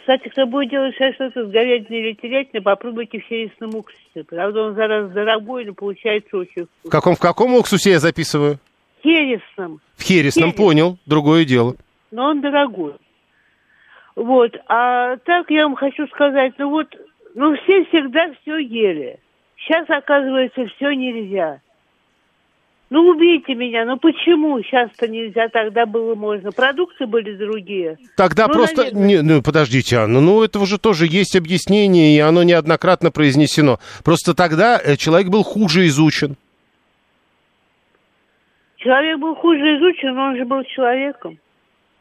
Кстати, 0.01 0.28
кто 0.28 0.47
будет 0.47 0.70
делать 0.70 0.94
что-то 0.94 1.47
с 1.47 1.51
говядиной 1.51 2.01
или 2.01 2.12
телятиной, 2.14 2.62
попробуйте 2.62 3.20
в 3.20 3.24
хересном 3.24 3.74
уксусе. 3.74 4.24
Правда, 4.28 4.62
он 4.62 4.74
зараз 4.74 5.12
дорогой, 5.12 5.64
но 5.66 5.74
получается 5.74 6.36
очень 6.36 6.66
В 6.85 6.89
каком, 6.89 7.14
в 7.14 7.18
каком 7.20 7.55
уксусе 7.55 7.90
я 7.93 7.98
записываю? 8.01 8.59
хересном. 9.02 9.81
В 9.97 10.02
хересном, 10.02 10.52
понял. 10.52 10.98
Другое 11.06 11.44
дело. 11.44 11.74
но 12.10 12.27
он 12.27 12.40
дорогой. 12.40 12.94
Вот, 14.16 14.55
а 14.68 15.16
так 15.18 15.51
я 15.51 15.62
вам 15.64 15.77
хочу 15.77 16.06
сказать, 16.09 16.52
ну 16.59 16.68
вот, 16.70 16.89
ну 17.35 17.55
все 17.56 17.85
всегда 17.86 18.32
все 18.43 18.59
ели. 18.59 19.18
Сейчас, 19.56 19.89
оказывается, 19.89 20.66
все 20.77 20.90
нельзя. 20.93 21.60
Ну 22.91 23.09
убейте 23.09 23.55
меня, 23.55 23.85
ну 23.85 23.97
почему 23.99 24.61
сейчас-то 24.62 25.07
нельзя, 25.07 25.49
тогда 25.49 25.87
было 25.87 26.17
можно. 26.17 26.51
Продукты 26.51 27.07
были 27.07 27.37
другие. 27.37 27.99
Тогда 28.17 28.49
Ну, 28.49 28.53
просто... 28.53 28.83
наверное. 28.83 29.07
Не, 29.07 29.23
ну, 29.23 29.43
подождите, 29.43 29.97
Анна, 29.97 30.21
ну, 30.21 30.43
этого 30.43 30.67
же 30.67 30.77
тоже 30.77 31.07
есть 31.07 31.37
объяснение, 31.37 32.17
и 32.17 32.19
оно 32.19 32.43
неоднократно 32.43 33.12
произнесено. 33.12 33.79
Просто 34.05 34.35
тогда 34.35 34.81
э, 34.83 34.97
человек 34.97 35.29
был 35.29 35.45
хуже 35.45 35.87
изучен. 35.87 36.37
Человек 38.79 39.19
был 39.21 39.37
хуже 39.37 39.61
изучен, 39.77 40.15
но 40.15 40.23
он 40.25 40.37
же 40.37 40.45
был 40.45 40.65
человеком. 40.65 41.39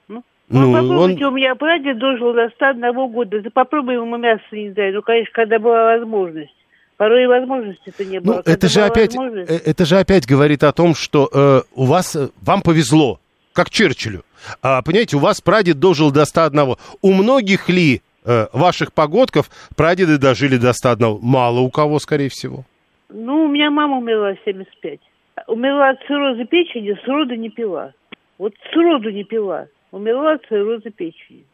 Ну, 0.07 0.23
Ну, 0.49 0.73
попробуйте, 0.73 1.25
у 1.27 1.31
меня 1.31 1.53
прадед 1.53 1.99
дожил 1.99 2.33
до 2.33 2.49
101 2.49 3.11
года. 3.11 3.41
Да 3.41 3.49
попробуй 3.53 3.93
ему 3.93 4.17
мясо 4.17 4.41
не 4.51 4.71
дай. 4.71 4.91
Ну, 4.91 5.03
конечно, 5.03 5.31
когда 5.33 5.59
была 5.59 5.97
возможность. 5.97 6.55
Порой 6.99 7.23
и 7.23 7.27
возможности-то 7.27 8.03
не 8.03 8.19
было. 8.19 8.33
Ну, 8.33 8.37
Когда 8.39 8.51
это 8.51 8.67
же, 8.67 8.81
опять, 8.81 9.15
э, 9.15 9.59
это 9.65 9.85
же 9.85 9.97
опять 9.99 10.27
говорит 10.27 10.63
о 10.63 10.73
том, 10.73 10.93
что 10.93 11.29
э, 11.33 11.61
у 11.73 11.85
вас, 11.85 12.13
э, 12.13 12.27
вам 12.41 12.61
повезло, 12.61 13.21
как 13.53 13.69
Черчиллю. 13.69 14.25
А, 14.61 14.81
понимаете, 14.81 15.15
у 15.15 15.19
вас 15.19 15.39
прадед 15.39 15.79
дожил 15.79 16.11
до 16.11 16.25
101. 16.25 16.75
У 17.01 17.13
многих 17.13 17.69
ли 17.69 18.01
э, 18.25 18.47
ваших 18.51 18.91
погодков 18.91 19.49
прадеды 19.77 20.17
дожили 20.17 20.57
до 20.57 20.73
101? 20.73 21.19
Мало 21.21 21.61
у 21.61 21.69
кого, 21.69 21.99
скорее 21.99 22.27
всего. 22.27 22.65
Ну, 23.07 23.45
у 23.45 23.47
меня 23.47 23.71
мама 23.71 23.99
умерла 23.99 24.33
в 24.33 24.39
75. 24.43 24.99
Умерла 25.47 25.91
от 25.91 26.01
цирроза 26.05 26.43
печени, 26.43 26.99
сроду 27.05 27.35
не 27.35 27.49
пила. 27.49 27.93
Вот 28.37 28.53
сроду 28.73 29.09
не 29.09 29.23
пила. 29.23 29.67
Умерла 29.91 30.33
от 30.33 30.45
цирроза 30.47 30.89
печени. 30.89 31.45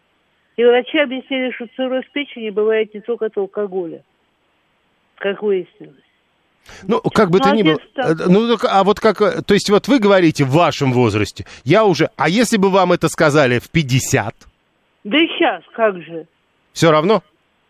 И 0.57 0.65
врачи 0.65 0.97
объяснили, 0.97 1.51
что 1.51 1.67
цирроз 1.75 2.03
печени 2.11 2.49
бывает 2.49 2.95
не 2.95 3.01
только 3.01 3.27
от 3.27 3.37
алкоголя, 3.37 4.01
как 5.17 5.41
выяснилось. 5.43 5.95
Ну, 6.87 6.99
как 7.01 7.29
бы 7.29 7.37
Ну, 7.37 7.43
то 7.43 7.51
ни 7.55 7.61
было. 7.63 7.77
э, 7.97 8.13
Ну, 8.27 8.57
так, 8.57 8.65
а 8.71 8.83
вот 8.83 8.99
как, 8.99 9.21
э, 9.21 9.41
то 9.43 9.53
есть 9.53 9.69
вот 9.69 9.87
вы 9.87 9.99
говорите 9.99 10.43
в 10.45 10.49
вашем 10.51 10.93
возрасте, 10.93 11.45
я 11.63 11.85
уже, 11.85 12.09
а 12.17 12.27
если 12.27 12.57
бы 12.57 12.69
вам 12.71 12.91
это 12.91 13.07
сказали 13.07 13.59
в 13.59 13.69
50, 13.69 14.33
Да 15.03 15.17
и 15.17 15.27
сейчас, 15.27 15.61
как 15.75 16.01
же. 16.01 16.25
все 16.73 16.89
равно? 16.91 17.21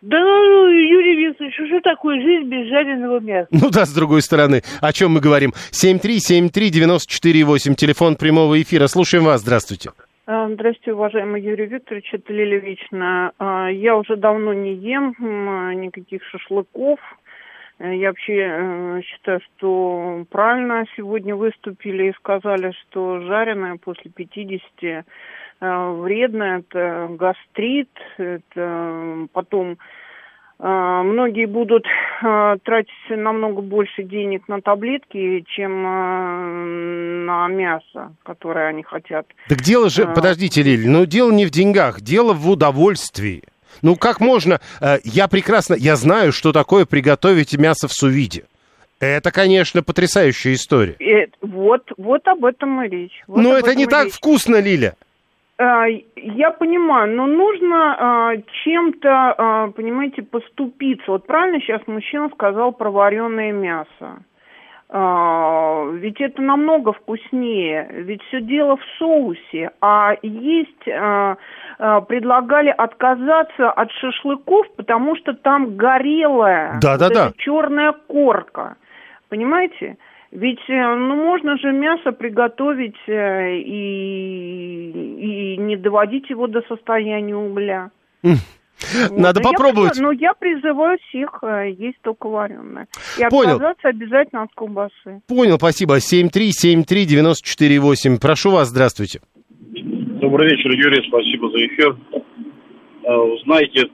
Да 0.02 0.18
ну, 0.18 0.68
Юрий 0.68 1.26
Викторович, 1.26 1.54
что 1.54 1.80
такое 1.80 2.20
жизнь 2.22 2.48
без 2.48 2.68
жареного 2.68 3.18
мяса? 3.20 3.48
Ну 3.50 3.70
да, 3.70 3.84
с 3.86 3.92
другой 3.92 4.22
стороны, 4.22 4.62
о 4.80 4.92
чем 4.92 5.12
мы 5.12 5.20
говорим? 5.20 5.52
7373948, 5.72 7.74
телефон 7.74 8.16
прямого 8.16 8.60
эфира. 8.60 8.86
Слушаем 8.86 9.24
вас, 9.24 9.40
здравствуйте. 9.42 9.90
А, 10.26 10.48
Здравствуйте, 10.48 10.92
уважаемый 10.94 11.40
Юрий 11.42 11.66
Викторович, 11.66 12.14
это 12.14 12.32
Лилия 12.32 12.60
Вечна. 12.60 13.32
А, 13.38 13.68
Я 13.68 13.96
уже 13.96 14.16
давно 14.16 14.52
не 14.52 14.74
ем 14.74 15.14
никаких 15.80 16.22
шашлыков, 16.24 16.98
Я 17.78 18.08
вообще 18.08 18.38
э, 18.38 19.00
считаю, 19.02 19.40
что 19.40 20.24
правильно 20.30 20.84
сегодня 20.96 21.36
выступили 21.36 22.08
и 22.08 22.14
сказали, 22.14 22.72
что 22.72 23.20
жареное 23.20 23.76
после 23.76 24.10
50 24.10 24.62
э, 24.80 25.02
вредно, 25.60 26.62
это 26.64 27.08
гастрит, 27.10 27.90
это 28.16 28.40
э, 28.54 29.26
потом 29.30 29.72
э, 30.58 31.02
многие 31.04 31.44
будут 31.44 31.84
э, 31.84 32.56
тратить 32.64 32.92
намного 33.10 33.60
больше 33.60 34.04
денег 34.04 34.48
на 34.48 34.62
таблетки, 34.62 35.44
чем 35.46 35.72
э, 35.86 37.24
на 37.26 37.46
мясо, 37.48 38.14
которое 38.22 38.68
они 38.68 38.84
хотят. 38.84 39.26
Так 39.50 39.58
дело 39.58 39.90
же, 39.90 40.06
подождите, 40.06 40.62
Лиль, 40.62 40.88
ну 40.88 41.04
дело 41.04 41.30
не 41.30 41.44
в 41.44 41.50
деньгах, 41.50 42.00
дело 42.00 42.32
в 42.32 42.48
удовольствии. 42.48 43.42
Ну 43.82 43.96
как 43.96 44.20
можно, 44.20 44.60
э, 44.80 44.98
я 45.04 45.28
прекрасно, 45.28 45.74
я 45.74 45.96
знаю, 45.96 46.32
что 46.32 46.52
такое 46.52 46.84
приготовить 46.86 47.56
мясо 47.56 47.88
в 47.88 47.92
сувиде. 47.92 48.44
Это, 48.98 49.30
конечно, 49.30 49.82
потрясающая 49.82 50.54
история. 50.54 50.96
Э, 51.00 51.26
вот, 51.42 51.90
вот 51.98 52.26
об 52.28 52.44
этом 52.44 52.82
и 52.84 52.88
речь. 52.88 53.22
Вот 53.26 53.42
Но 53.42 53.50
об 53.50 53.56
это 53.56 53.74
не 53.74 53.86
так 53.86 54.06
речь. 54.06 54.14
вкусно, 54.14 54.56
Лиля. 54.60 54.94
А, 55.58 55.86
Я 56.16 56.50
понимаю, 56.50 57.14
но 57.16 57.26
нужно 57.26 57.96
а, 57.98 58.36
чем-то, 58.64 59.08
а, 59.38 59.68
понимаете, 59.68 60.22
поступиться. 60.22 61.04
Вот 61.10 61.26
правильно 61.26 61.60
сейчас 61.60 61.80
мужчина 61.86 62.28
сказал 62.34 62.72
про 62.72 62.90
вареное 62.90 63.52
мясо. 63.52 64.18
А, 64.88 65.84
ведь 65.94 66.20
это 66.20 66.40
намного 66.40 66.92
вкуснее. 66.92 67.88
Ведь 67.90 68.22
все 68.24 68.40
дело 68.40 68.76
в 68.76 68.84
соусе. 68.98 69.70
А 69.80 70.14
есть 70.22 70.88
а, 70.88 71.36
а, 71.78 72.00
предлагали 72.02 72.70
отказаться 72.70 73.70
от 73.70 73.90
шашлыков, 73.92 74.66
потому 74.76 75.16
что 75.16 75.34
там 75.34 75.76
горелая 75.76 76.78
Да-да-да. 76.80 77.32
черная 77.36 77.92
корка. 77.92 78.76
Понимаете? 79.28 79.96
Ведь 80.30 80.60
э, 80.68 80.94
ну 80.96 81.14
можно 81.16 81.56
же 81.56 81.72
мясо 81.72 82.12
приготовить 82.12 82.96
э, 83.06 83.56
и, 83.56 84.90
и 84.90 85.56
не 85.56 85.76
доводить 85.76 86.28
его 86.28 86.46
до 86.46 86.62
состояния 86.62 87.36
угля. 87.36 87.90
Вот. 89.08 89.18
Надо 89.18 89.40
я 89.40 89.44
попробовать. 89.50 89.92
призываю- 89.92 90.14
Но 90.14 90.20
я 90.20 90.34
призываю 90.34 90.98
всех 91.08 91.38
э, 91.42 91.70
есть 91.78 91.98
только 92.02 92.28
вареное. 92.28 92.86
И 93.18 93.22
Понял. 93.30 93.52
отказаться 93.56 93.88
обязательно 93.88 94.42
от 94.42 94.50
колбасы. 94.54 95.20
Понял, 95.26 95.56
спасибо. 95.56 95.98
7373948. 96.00 98.18
Прошу 98.20 98.50
вас, 98.50 98.68
здравствуйте. 98.68 99.20
Добрый 100.20 100.50
вечер, 100.50 100.70
Юрий, 100.72 101.02
спасибо 101.08 101.50
за 101.50 101.66
эфир. 101.66 101.96
Э, 103.04 103.08
Знаете, 103.44 103.88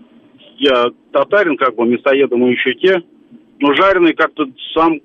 я 0.59 0.87
татарин, 1.13 1.57
как 1.57 1.75
бы, 1.75 1.87
мясоедом 1.87 2.41
мы 2.41 2.51
еще 2.53 2.75
те, 2.75 3.03
но 3.59 3.75
жареный 3.75 4.15
как-то 4.15 4.45
сам, 4.75 5.01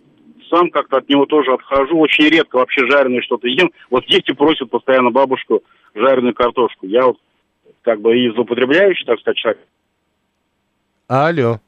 сам 0.50 0.70
как-то 0.70 0.98
от 0.98 1.10
него 1.10 1.26
тоже 1.26 1.54
отхожу. 1.54 1.98
Очень 2.00 2.30
редко 2.30 2.58
вообще 2.58 2.86
жареное 2.90 3.22
что-то 3.22 3.48
ем. 3.48 3.72
Вот 3.90 4.06
дети 4.08 4.32
просят 4.34 4.70
постоянно 4.70 5.12
бабушку 5.12 5.64
жареную 5.96 6.34
картошку. 6.34 6.86
Я 6.86 7.06
вот 7.08 7.18
как 7.88 8.02
бы 8.02 8.20
и 8.20 8.30
злоупотребляющий, 8.32 9.06
так 9.06 9.18
сказать, 9.22 9.38
человек. 9.38 9.62
Алло. 11.08 11.62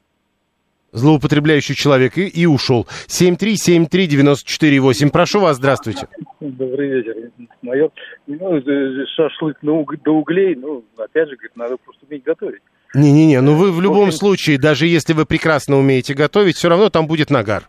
Злоупотребляющий 0.92 1.76
человек 1.76 2.18
и, 2.18 2.28
и 2.28 2.46
ушел. 2.46 2.86
7373948. 3.08 5.12
Прошу 5.12 5.40
вас, 5.40 5.56
здравствуйте. 5.56 6.10
Добрый 6.42 6.90
вечер. 6.90 7.32
Мое, 7.62 7.90
ну, 8.28 8.58
э, 8.58 9.06
шашлык 9.16 9.64
на 9.64 9.80
уг- 9.80 9.96
до 10.04 10.12
углей, 10.12 10.56
ну, 10.56 10.84
опять 10.98 11.30
же, 11.30 11.38
говорит, 11.38 11.56
надо 11.56 11.78
просто 11.78 12.06
уметь 12.10 12.24
готовить. 12.24 12.64
Не-не-не, 12.94 13.40
ну 13.40 13.56
вы 13.56 13.72
в 13.72 13.80
любом 13.80 14.12
случае, 14.12 14.60
даже 14.60 14.88
если 14.88 15.14
вы 15.14 15.26
прекрасно 15.26 15.78
умеете 15.78 16.16
готовить, 16.16 16.58
все 16.58 16.68
равно 16.68 16.90
там 16.90 17.08
будет 17.08 17.30
нагар. 17.30 17.64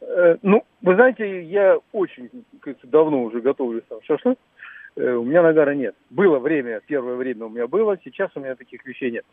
Э, 0.00 0.34
ну, 0.42 0.64
вы 0.82 0.96
знаете, 0.96 1.44
я 1.44 1.78
очень, 1.92 2.28
давно 2.82 3.22
уже 3.22 3.40
готовлю 3.40 3.84
сам 3.88 4.00
шашлык. 4.02 4.36
Э, 4.96 5.14
у 5.14 5.24
меня 5.24 5.42
нагара 5.42 5.74
нет. 5.74 5.94
Было 6.10 6.38
время, 6.38 6.80
первое 6.86 7.16
время 7.16 7.46
у 7.46 7.48
меня 7.48 7.66
было, 7.66 7.98
сейчас 8.04 8.30
у 8.34 8.40
меня 8.40 8.54
таких 8.54 8.84
вещей 8.86 9.10
нет. 9.10 9.24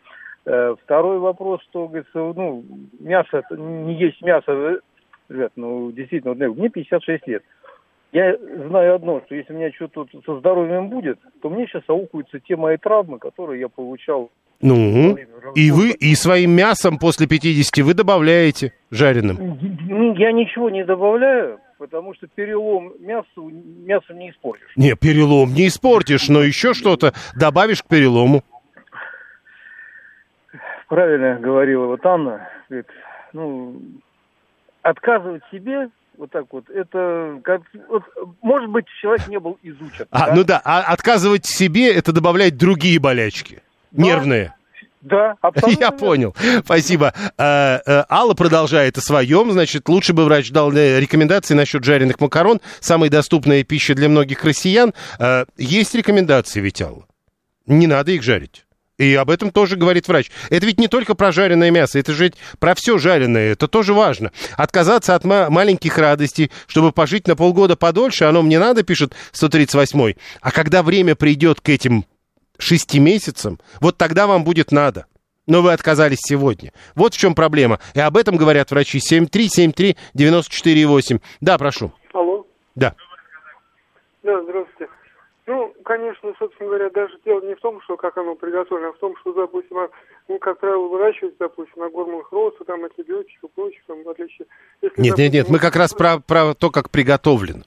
Э, 0.46 0.76
второй 0.84 1.20
вопрос, 1.20 1.62
что, 1.70 1.88
говорится, 1.88 2.18
ну, 2.18 2.64
мясо, 3.00 3.44
не 3.52 3.94
есть 3.96 4.22
мясо, 4.22 4.52
э, 4.52 4.80
ребят, 5.30 5.52
ну, 5.56 5.92
действительно, 5.92 6.34
вот, 6.34 6.58
мне 6.58 6.70
56 6.70 7.28
лет. 7.28 7.44
Я 8.12 8.36
знаю 8.68 8.96
одно, 8.96 9.22
что 9.26 9.36
если 9.36 9.54
у 9.54 9.58
меня 9.58 9.72
что-то 9.72 10.06
тут 10.06 10.26
со 10.26 10.40
здоровьем 10.40 10.90
будет, 10.90 11.20
то 11.42 11.50
мне 11.50 11.66
сейчас 11.68 11.84
аукаются 11.88 12.40
те 12.40 12.58
мои 12.58 12.78
травмы, 12.78 13.20
которые 13.20 13.62
я 13.62 13.70
получал. 13.70 14.32
Ну, 14.62 15.18
и 15.56 15.72
вы, 15.72 15.92
и 15.92 16.14
своим 16.16 16.52
мясом 16.52 17.00
после 17.00 17.28
50 17.28 17.86
вы 17.86 17.94
добавляете 17.94 18.74
жареным. 18.92 19.58
Я 20.18 20.32
ничего 20.34 20.70
не 20.70 20.84
добавляю, 20.84 21.60
потому 21.82 22.14
что 22.14 22.28
перелом 22.28 22.94
мясу, 23.00 23.50
мясо 23.52 24.14
не 24.14 24.30
испортишь. 24.30 24.70
Не, 24.76 24.96
перелом 24.96 25.52
не 25.52 25.68
испортишь, 25.68 26.30
но 26.30 26.44
еще 26.44 26.76
что-то 26.76 27.12
добавишь 27.36 27.82
к 27.82 27.88
перелому. 27.88 28.44
Правильно 30.88 31.40
говорила 31.40 31.88
вот 31.88 32.06
Анна, 32.06 32.48
говорит, 32.70 32.88
ну, 33.34 33.82
отказывать 34.84 35.42
себе 35.52 35.90
вот 36.18 36.30
так 36.30 36.46
вот, 36.52 36.70
это, 36.70 37.40
как, 37.44 37.62
вот, 37.90 38.04
может 38.44 38.70
быть, 38.70 38.86
человек 39.02 39.28
не 39.28 39.40
был 39.40 39.58
изучен. 39.64 40.06
А, 40.12 40.36
ну 40.36 40.44
да, 40.44 40.62
а 40.64 40.82
отказывать 40.82 41.48
себе 41.48 41.92
это 41.92 42.14
добавлять 42.14 42.58
другие 42.58 43.00
болячки. 43.00 43.64
Нервные. 43.92 44.54
Да, 45.02 45.36
абсолютно. 45.42 45.82
Я 45.82 45.92
понял. 45.92 46.36
Спасибо. 46.64 47.14
Э, 47.38 47.80
э, 47.86 48.04
Алла 48.10 48.34
продолжает 48.34 48.98
о 48.98 49.02
своем. 49.02 49.52
Значит, 49.52 49.90
лучше 49.90 50.14
бы 50.14 50.26
врач 50.26 50.52
дал 50.52 50.72
э, 50.74 51.00
рекомендации 51.00 51.54
насчет 51.56 51.84
жареных 51.84 52.20
макарон. 52.20 52.62
Самая 52.80 53.10
доступная 53.10 53.64
пища 53.64 53.96
для 53.96 54.10
многих 54.10 54.44
россиян. 54.44 54.94
Э, 55.20 55.46
Есть 55.58 55.96
рекомендации 55.96 56.60
ведь, 56.62 56.82
Алла? 56.82 57.06
Не 57.66 57.88
надо 57.88 58.12
их 58.12 58.22
жарить. 58.24 58.66
И 58.98 59.16
об 59.16 59.32
этом 59.32 59.50
тоже 59.50 59.78
говорит 59.78 60.08
врач. 60.08 60.30
Это 60.52 60.68
ведь 60.68 60.80
не 60.80 60.88
только 60.88 61.16
про 61.16 61.32
жареное 61.32 61.72
мясо, 61.72 61.98
это 61.98 62.14
же 62.14 62.26
ведь 62.26 62.36
про 62.60 62.76
все 62.76 63.00
жареное, 63.00 63.54
это 63.54 63.68
тоже 63.68 63.96
важно. 63.96 64.32
Отказаться 64.58 65.16
от 65.16 65.24
ма- 65.24 65.50
маленьких 65.50 65.98
радостей, 65.98 66.52
чтобы 66.68 66.92
пожить 66.92 67.28
на 67.28 67.36
полгода 67.36 67.76
подольше, 67.76 68.26
оно 68.26 68.44
мне 68.44 68.60
надо, 68.60 68.84
пишет 68.84 69.14
138-й. 69.34 70.18
А 70.42 70.52
когда 70.52 70.84
время 70.84 71.16
придет 71.16 71.62
к 71.62 71.70
этим 71.70 72.06
шести 72.62 73.00
месяцам, 73.00 73.60
вот 73.80 73.98
тогда 73.98 74.28
вам 74.28 74.44
будет 74.44 74.72
надо. 74.72 75.06
Но 75.48 75.62
вы 75.62 75.72
отказались 75.74 76.20
сегодня. 76.22 76.72
Вот 76.96 77.14
в 77.14 77.18
чем 77.18 77.36
проблема. 77.36 77.80
И 77.96 78.00
об 78.00 78.16
этом 78.16 78.38
говорят 78.38 78.72
врачи. 78.72 79.00
7373948. 79.00 81.20
Да, 81.42 81.58
прошу. 81.58 81.92
Алло. 82.14 82.48
Да. 82.76 82.96
Да, 84.24 84.42
здравствуйте. 84.44 84.88
Ну, 85.48 85.74
конечно, 85.84 86.32
собственно 86.38 86.70
говоря, 86.70 86.92
даже 86.92 87.18
дело 87.26 87.42
не 87.42 87.56
в 87.56 87.60
том, 87.60 87.82
что 87.82 87.98
как 87.98 88.16
оно 88.18 88.36
приготовлено, 88.36 88.90
а 88.90 88.94
в 88.94 89.00
том, 89.00 89.18
что, 89.18 89.34
допустим, 89.34 89.80
а, 89.80 89.90
ну, 90.28 90.38
как 90.38 90.60
правило, 90.60 90.88
выращивать, 90.88 91.34
допустим, 91.40 91.82
на 91.82 91.90
гормонах 91.90 92.32
роста, 92.32 92.64
там, 92.64 92.86
антибиотиков 92.86 93.50
и 93.50 93.54
прочих, 93.54 93.84
там, 93.88 94.04
в 94.04 94.10
отличие... 94.10 94.46
Если, 94.82 95.02
Нет, 95.02 95.18
нет, 95.18 95.34
нет, 95.34 95.34
допустим, 95.34 95.54
мы 95.54 95.60
как 95.60 95.76
раз 95.76 95.94
про, 95.94 96.20
про 96.20 96.54
то, 96.54 96.70
как 96.70 96.92
приготовлено. 96.92 97.64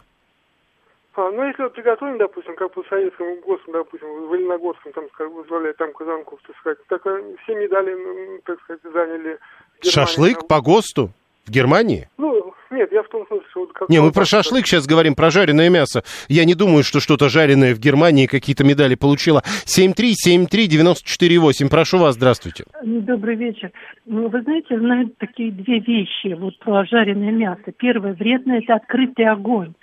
А, 1.16 1.30
ну, 1.30 1.46
если 1.46 1.62
вот 1.62 1.74
приготовим, 1.74 2.18
допустим, 2.18 2.56
как 2.56 2.72
по 2.72 2.82
советскому 2.84 3.36
ГОСТу, 3.40 3.72
допустим, 3.72 4.28
в 4.28 4.34
Лениногорском, 4.34 4.92
там, 4.92 5.04
скажем, 5.12 5.34
возглавляет 5.34 5.76
там 5.76 5.92
Казанков, 5.92 6.40
так 6.46 6.56
сказать, 6.56 6.78
так 6.88 7.06
а, 7.06 7.20
все 7.42 7.54
медали, 7.54 7.94
ну, 7.94 8.40
так 8.44 8.60
сказать, 8.62 8.82
заняли 8.82 9.38
Германия, 9.80 9.90
Шашлык 9.90 10.48
по 10.48 10.60
ГОСТу 10.60 11.10
в 11.46 11.50
Германии? 11.50 12.08
Ну, 12.18 12.52
нет, 12.70 12.90
я 12.90 13.02
в 13.02 13.08
том 13.08 13.26
смысле, 13.28 13.46
что 13.50 13.60
вот 13.60 13.72
как... 13.72 13.88
Не, 13.88 14.00
мы 14.00 14.10
про 14.10 14.22
так, 14.22 14.28
шашлык 14.28 14.66
сейчас 14.66 14.86
говорим, 14.86 15.14
про 15.14 15.30
жареное 15.30 15.70
мясо. 15.70 16.02
Я 16.28 16.44
не 16.44 16.54
думаю, 16.54 16.82
что 16.82 16.98
что-то 17.00 17.28
жареное 17.28 17.74
в 17.74 17.78
Германии 17.78 18.26
какие-то 18.26 18.64
медали 18.64 18.96
получило. 18.96 19.42
7373948. 19.66 21.70
Прошу 21.70 21.98
вас, 21.98 22.16
здравствуйте. 22.16 22.64
Добрый 22.82 23.36
вечер. 23.36 23.70
Ну, 24.06 24.28
Вы 24.28 24.42
знаете, 24.42 24.76
знаю 24.78 25.12
такие 25.18 25.52
две 25.52 25.78
вещи 25.78 26.34
вот 26.34 26.58
про 26.58 26.84
жареное 26.86 27.30
мясо. 27.30 27.70
Первое, 27.76 28.14
вредно 28.14 28.54
это 28.54 28.74
открытый 28.74 29.26
огонь, 29.26 29.74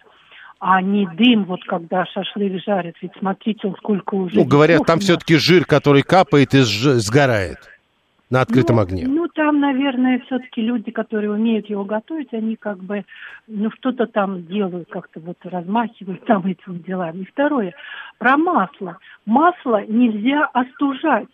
а 0.62 0.80
не 0.80 1.08
дым, 1.08 1.46
вот 1.46 1.64
когда 1.64 2.06
шашлык 2.06 2.62
жарят. 2.64 2.96
Ведь 3.02 3.14
смотрите, 3.18 3.68
он 3.68 3.76
сколько 3.78 4.14
уже... 4.14 4.36
Ну, 4.36 4.46
говорят, 4.46 4.86
там 4.86 5.00
все-таки 5.00 5.36
жир, 5.38 5.66
который 5.66 6.04
капает 6.04 6.54
и 6.54 6.60
сгорает 6.62 7.58
на 8.30 8.42
открытом 8.42 8.76
ну, 8.76 8.82
огне. 8.84 9.08
Ну, 9.08 9.28
там, 9.34 9.60
наверное, 9.60 10.22
все-таки 10.28 10.62
люди, 10.62 10.92
которые 10.92 11.32
умеют 11.32 11.68
его 11.68 11.84
готовить, 11.84 12.32
они 12.32 12.56
как 12.58 12.78
бы, 12.78 13.06
ну, 13.48 13.72
что-то 13.72 14.06
там 14.06 14.46
делают, 14.46 14.88
как-то 14.90 15.20
вот 15.20 15.38
размахивают 15.44 16.24
там 16.26 16.46
этими 16.46 16.78
делами. 16.78 17.24
И 17.24 17.26
второе, 17.26 17.74
про 18.20 18.38
масло. 18.38 19.00
Масло 19.26 19.84
нельзя 19.88 20.46
остужать 20.46 21.34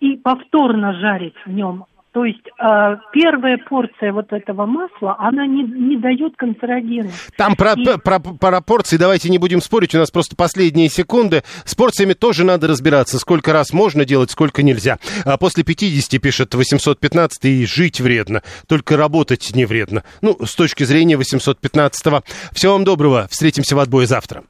и 0.00 0.18
повторно 0.18 0.92
жарить 0.92 1.36
в 1.46 1.50
нем 1.50 1.86
То 2.16 2.24
есть 2.24 2.40
э, 2.46 2.96
первая 3.12 3.58
порция 3.58 4.10
вот 4.10 4.32
этого 4.32 4.64
масла, 4.64 5.16
она 5.18 5.46
не, 5.46 5.62
не 5.64 5.98
дает 5.98 6.34
канцерогена. 6.38 7.10
Там 7.36 7.56
про, 7.56 7.74
И- 7.74 7.98
про, 8.02 8.18
про 8.20 8.62
порции 8.62 8.96
давайте 8.96 9.28
не 9.28 9.36
будем 9.36 9.60
спорить, 9.60 9.94
у 9.94 9.98
нас 9.98 10.10
просто 10.10 10.34
последние 10.34 10.88
секунды. 10.88 11.42
С 11.66 11.74
порциями 11.74 12.14
тоже 12.14 12.44
надо 12.44 12.68
разбираться, 12.68 13.18
сколько 13.18 13.52
раз 13.52 13.74
можно 13.74 14.06
делать, 14.06 14.30
сколько 14.30 14.62
нельзя. 14.62 14.98
А 15.26 15.36
после 15.36 15.62
50, 15.62 16.18
пишет 16.18 16.54
815, 16.54 17.44
и 17.44 17.66
жить 17.66 18.00
вредно, 18.00 18.42
только 18.66 18.96
работать 18.96 19.54
не 19.54 19.66
вредно. 19.66 20.02
Ну, 20.22 20.38
с 20.42 20.54
точки 20.54 20.84
зрения 20.84 21.16
815-го. 21.16 22.22
Всего 22.52 22.72
вам 22.72 22.84
доброго, 22.84 23.28
встретимся 23.30 23.76
в 23.76 23.78
отбое 23.78 24.06
завтра. 24.06 24.42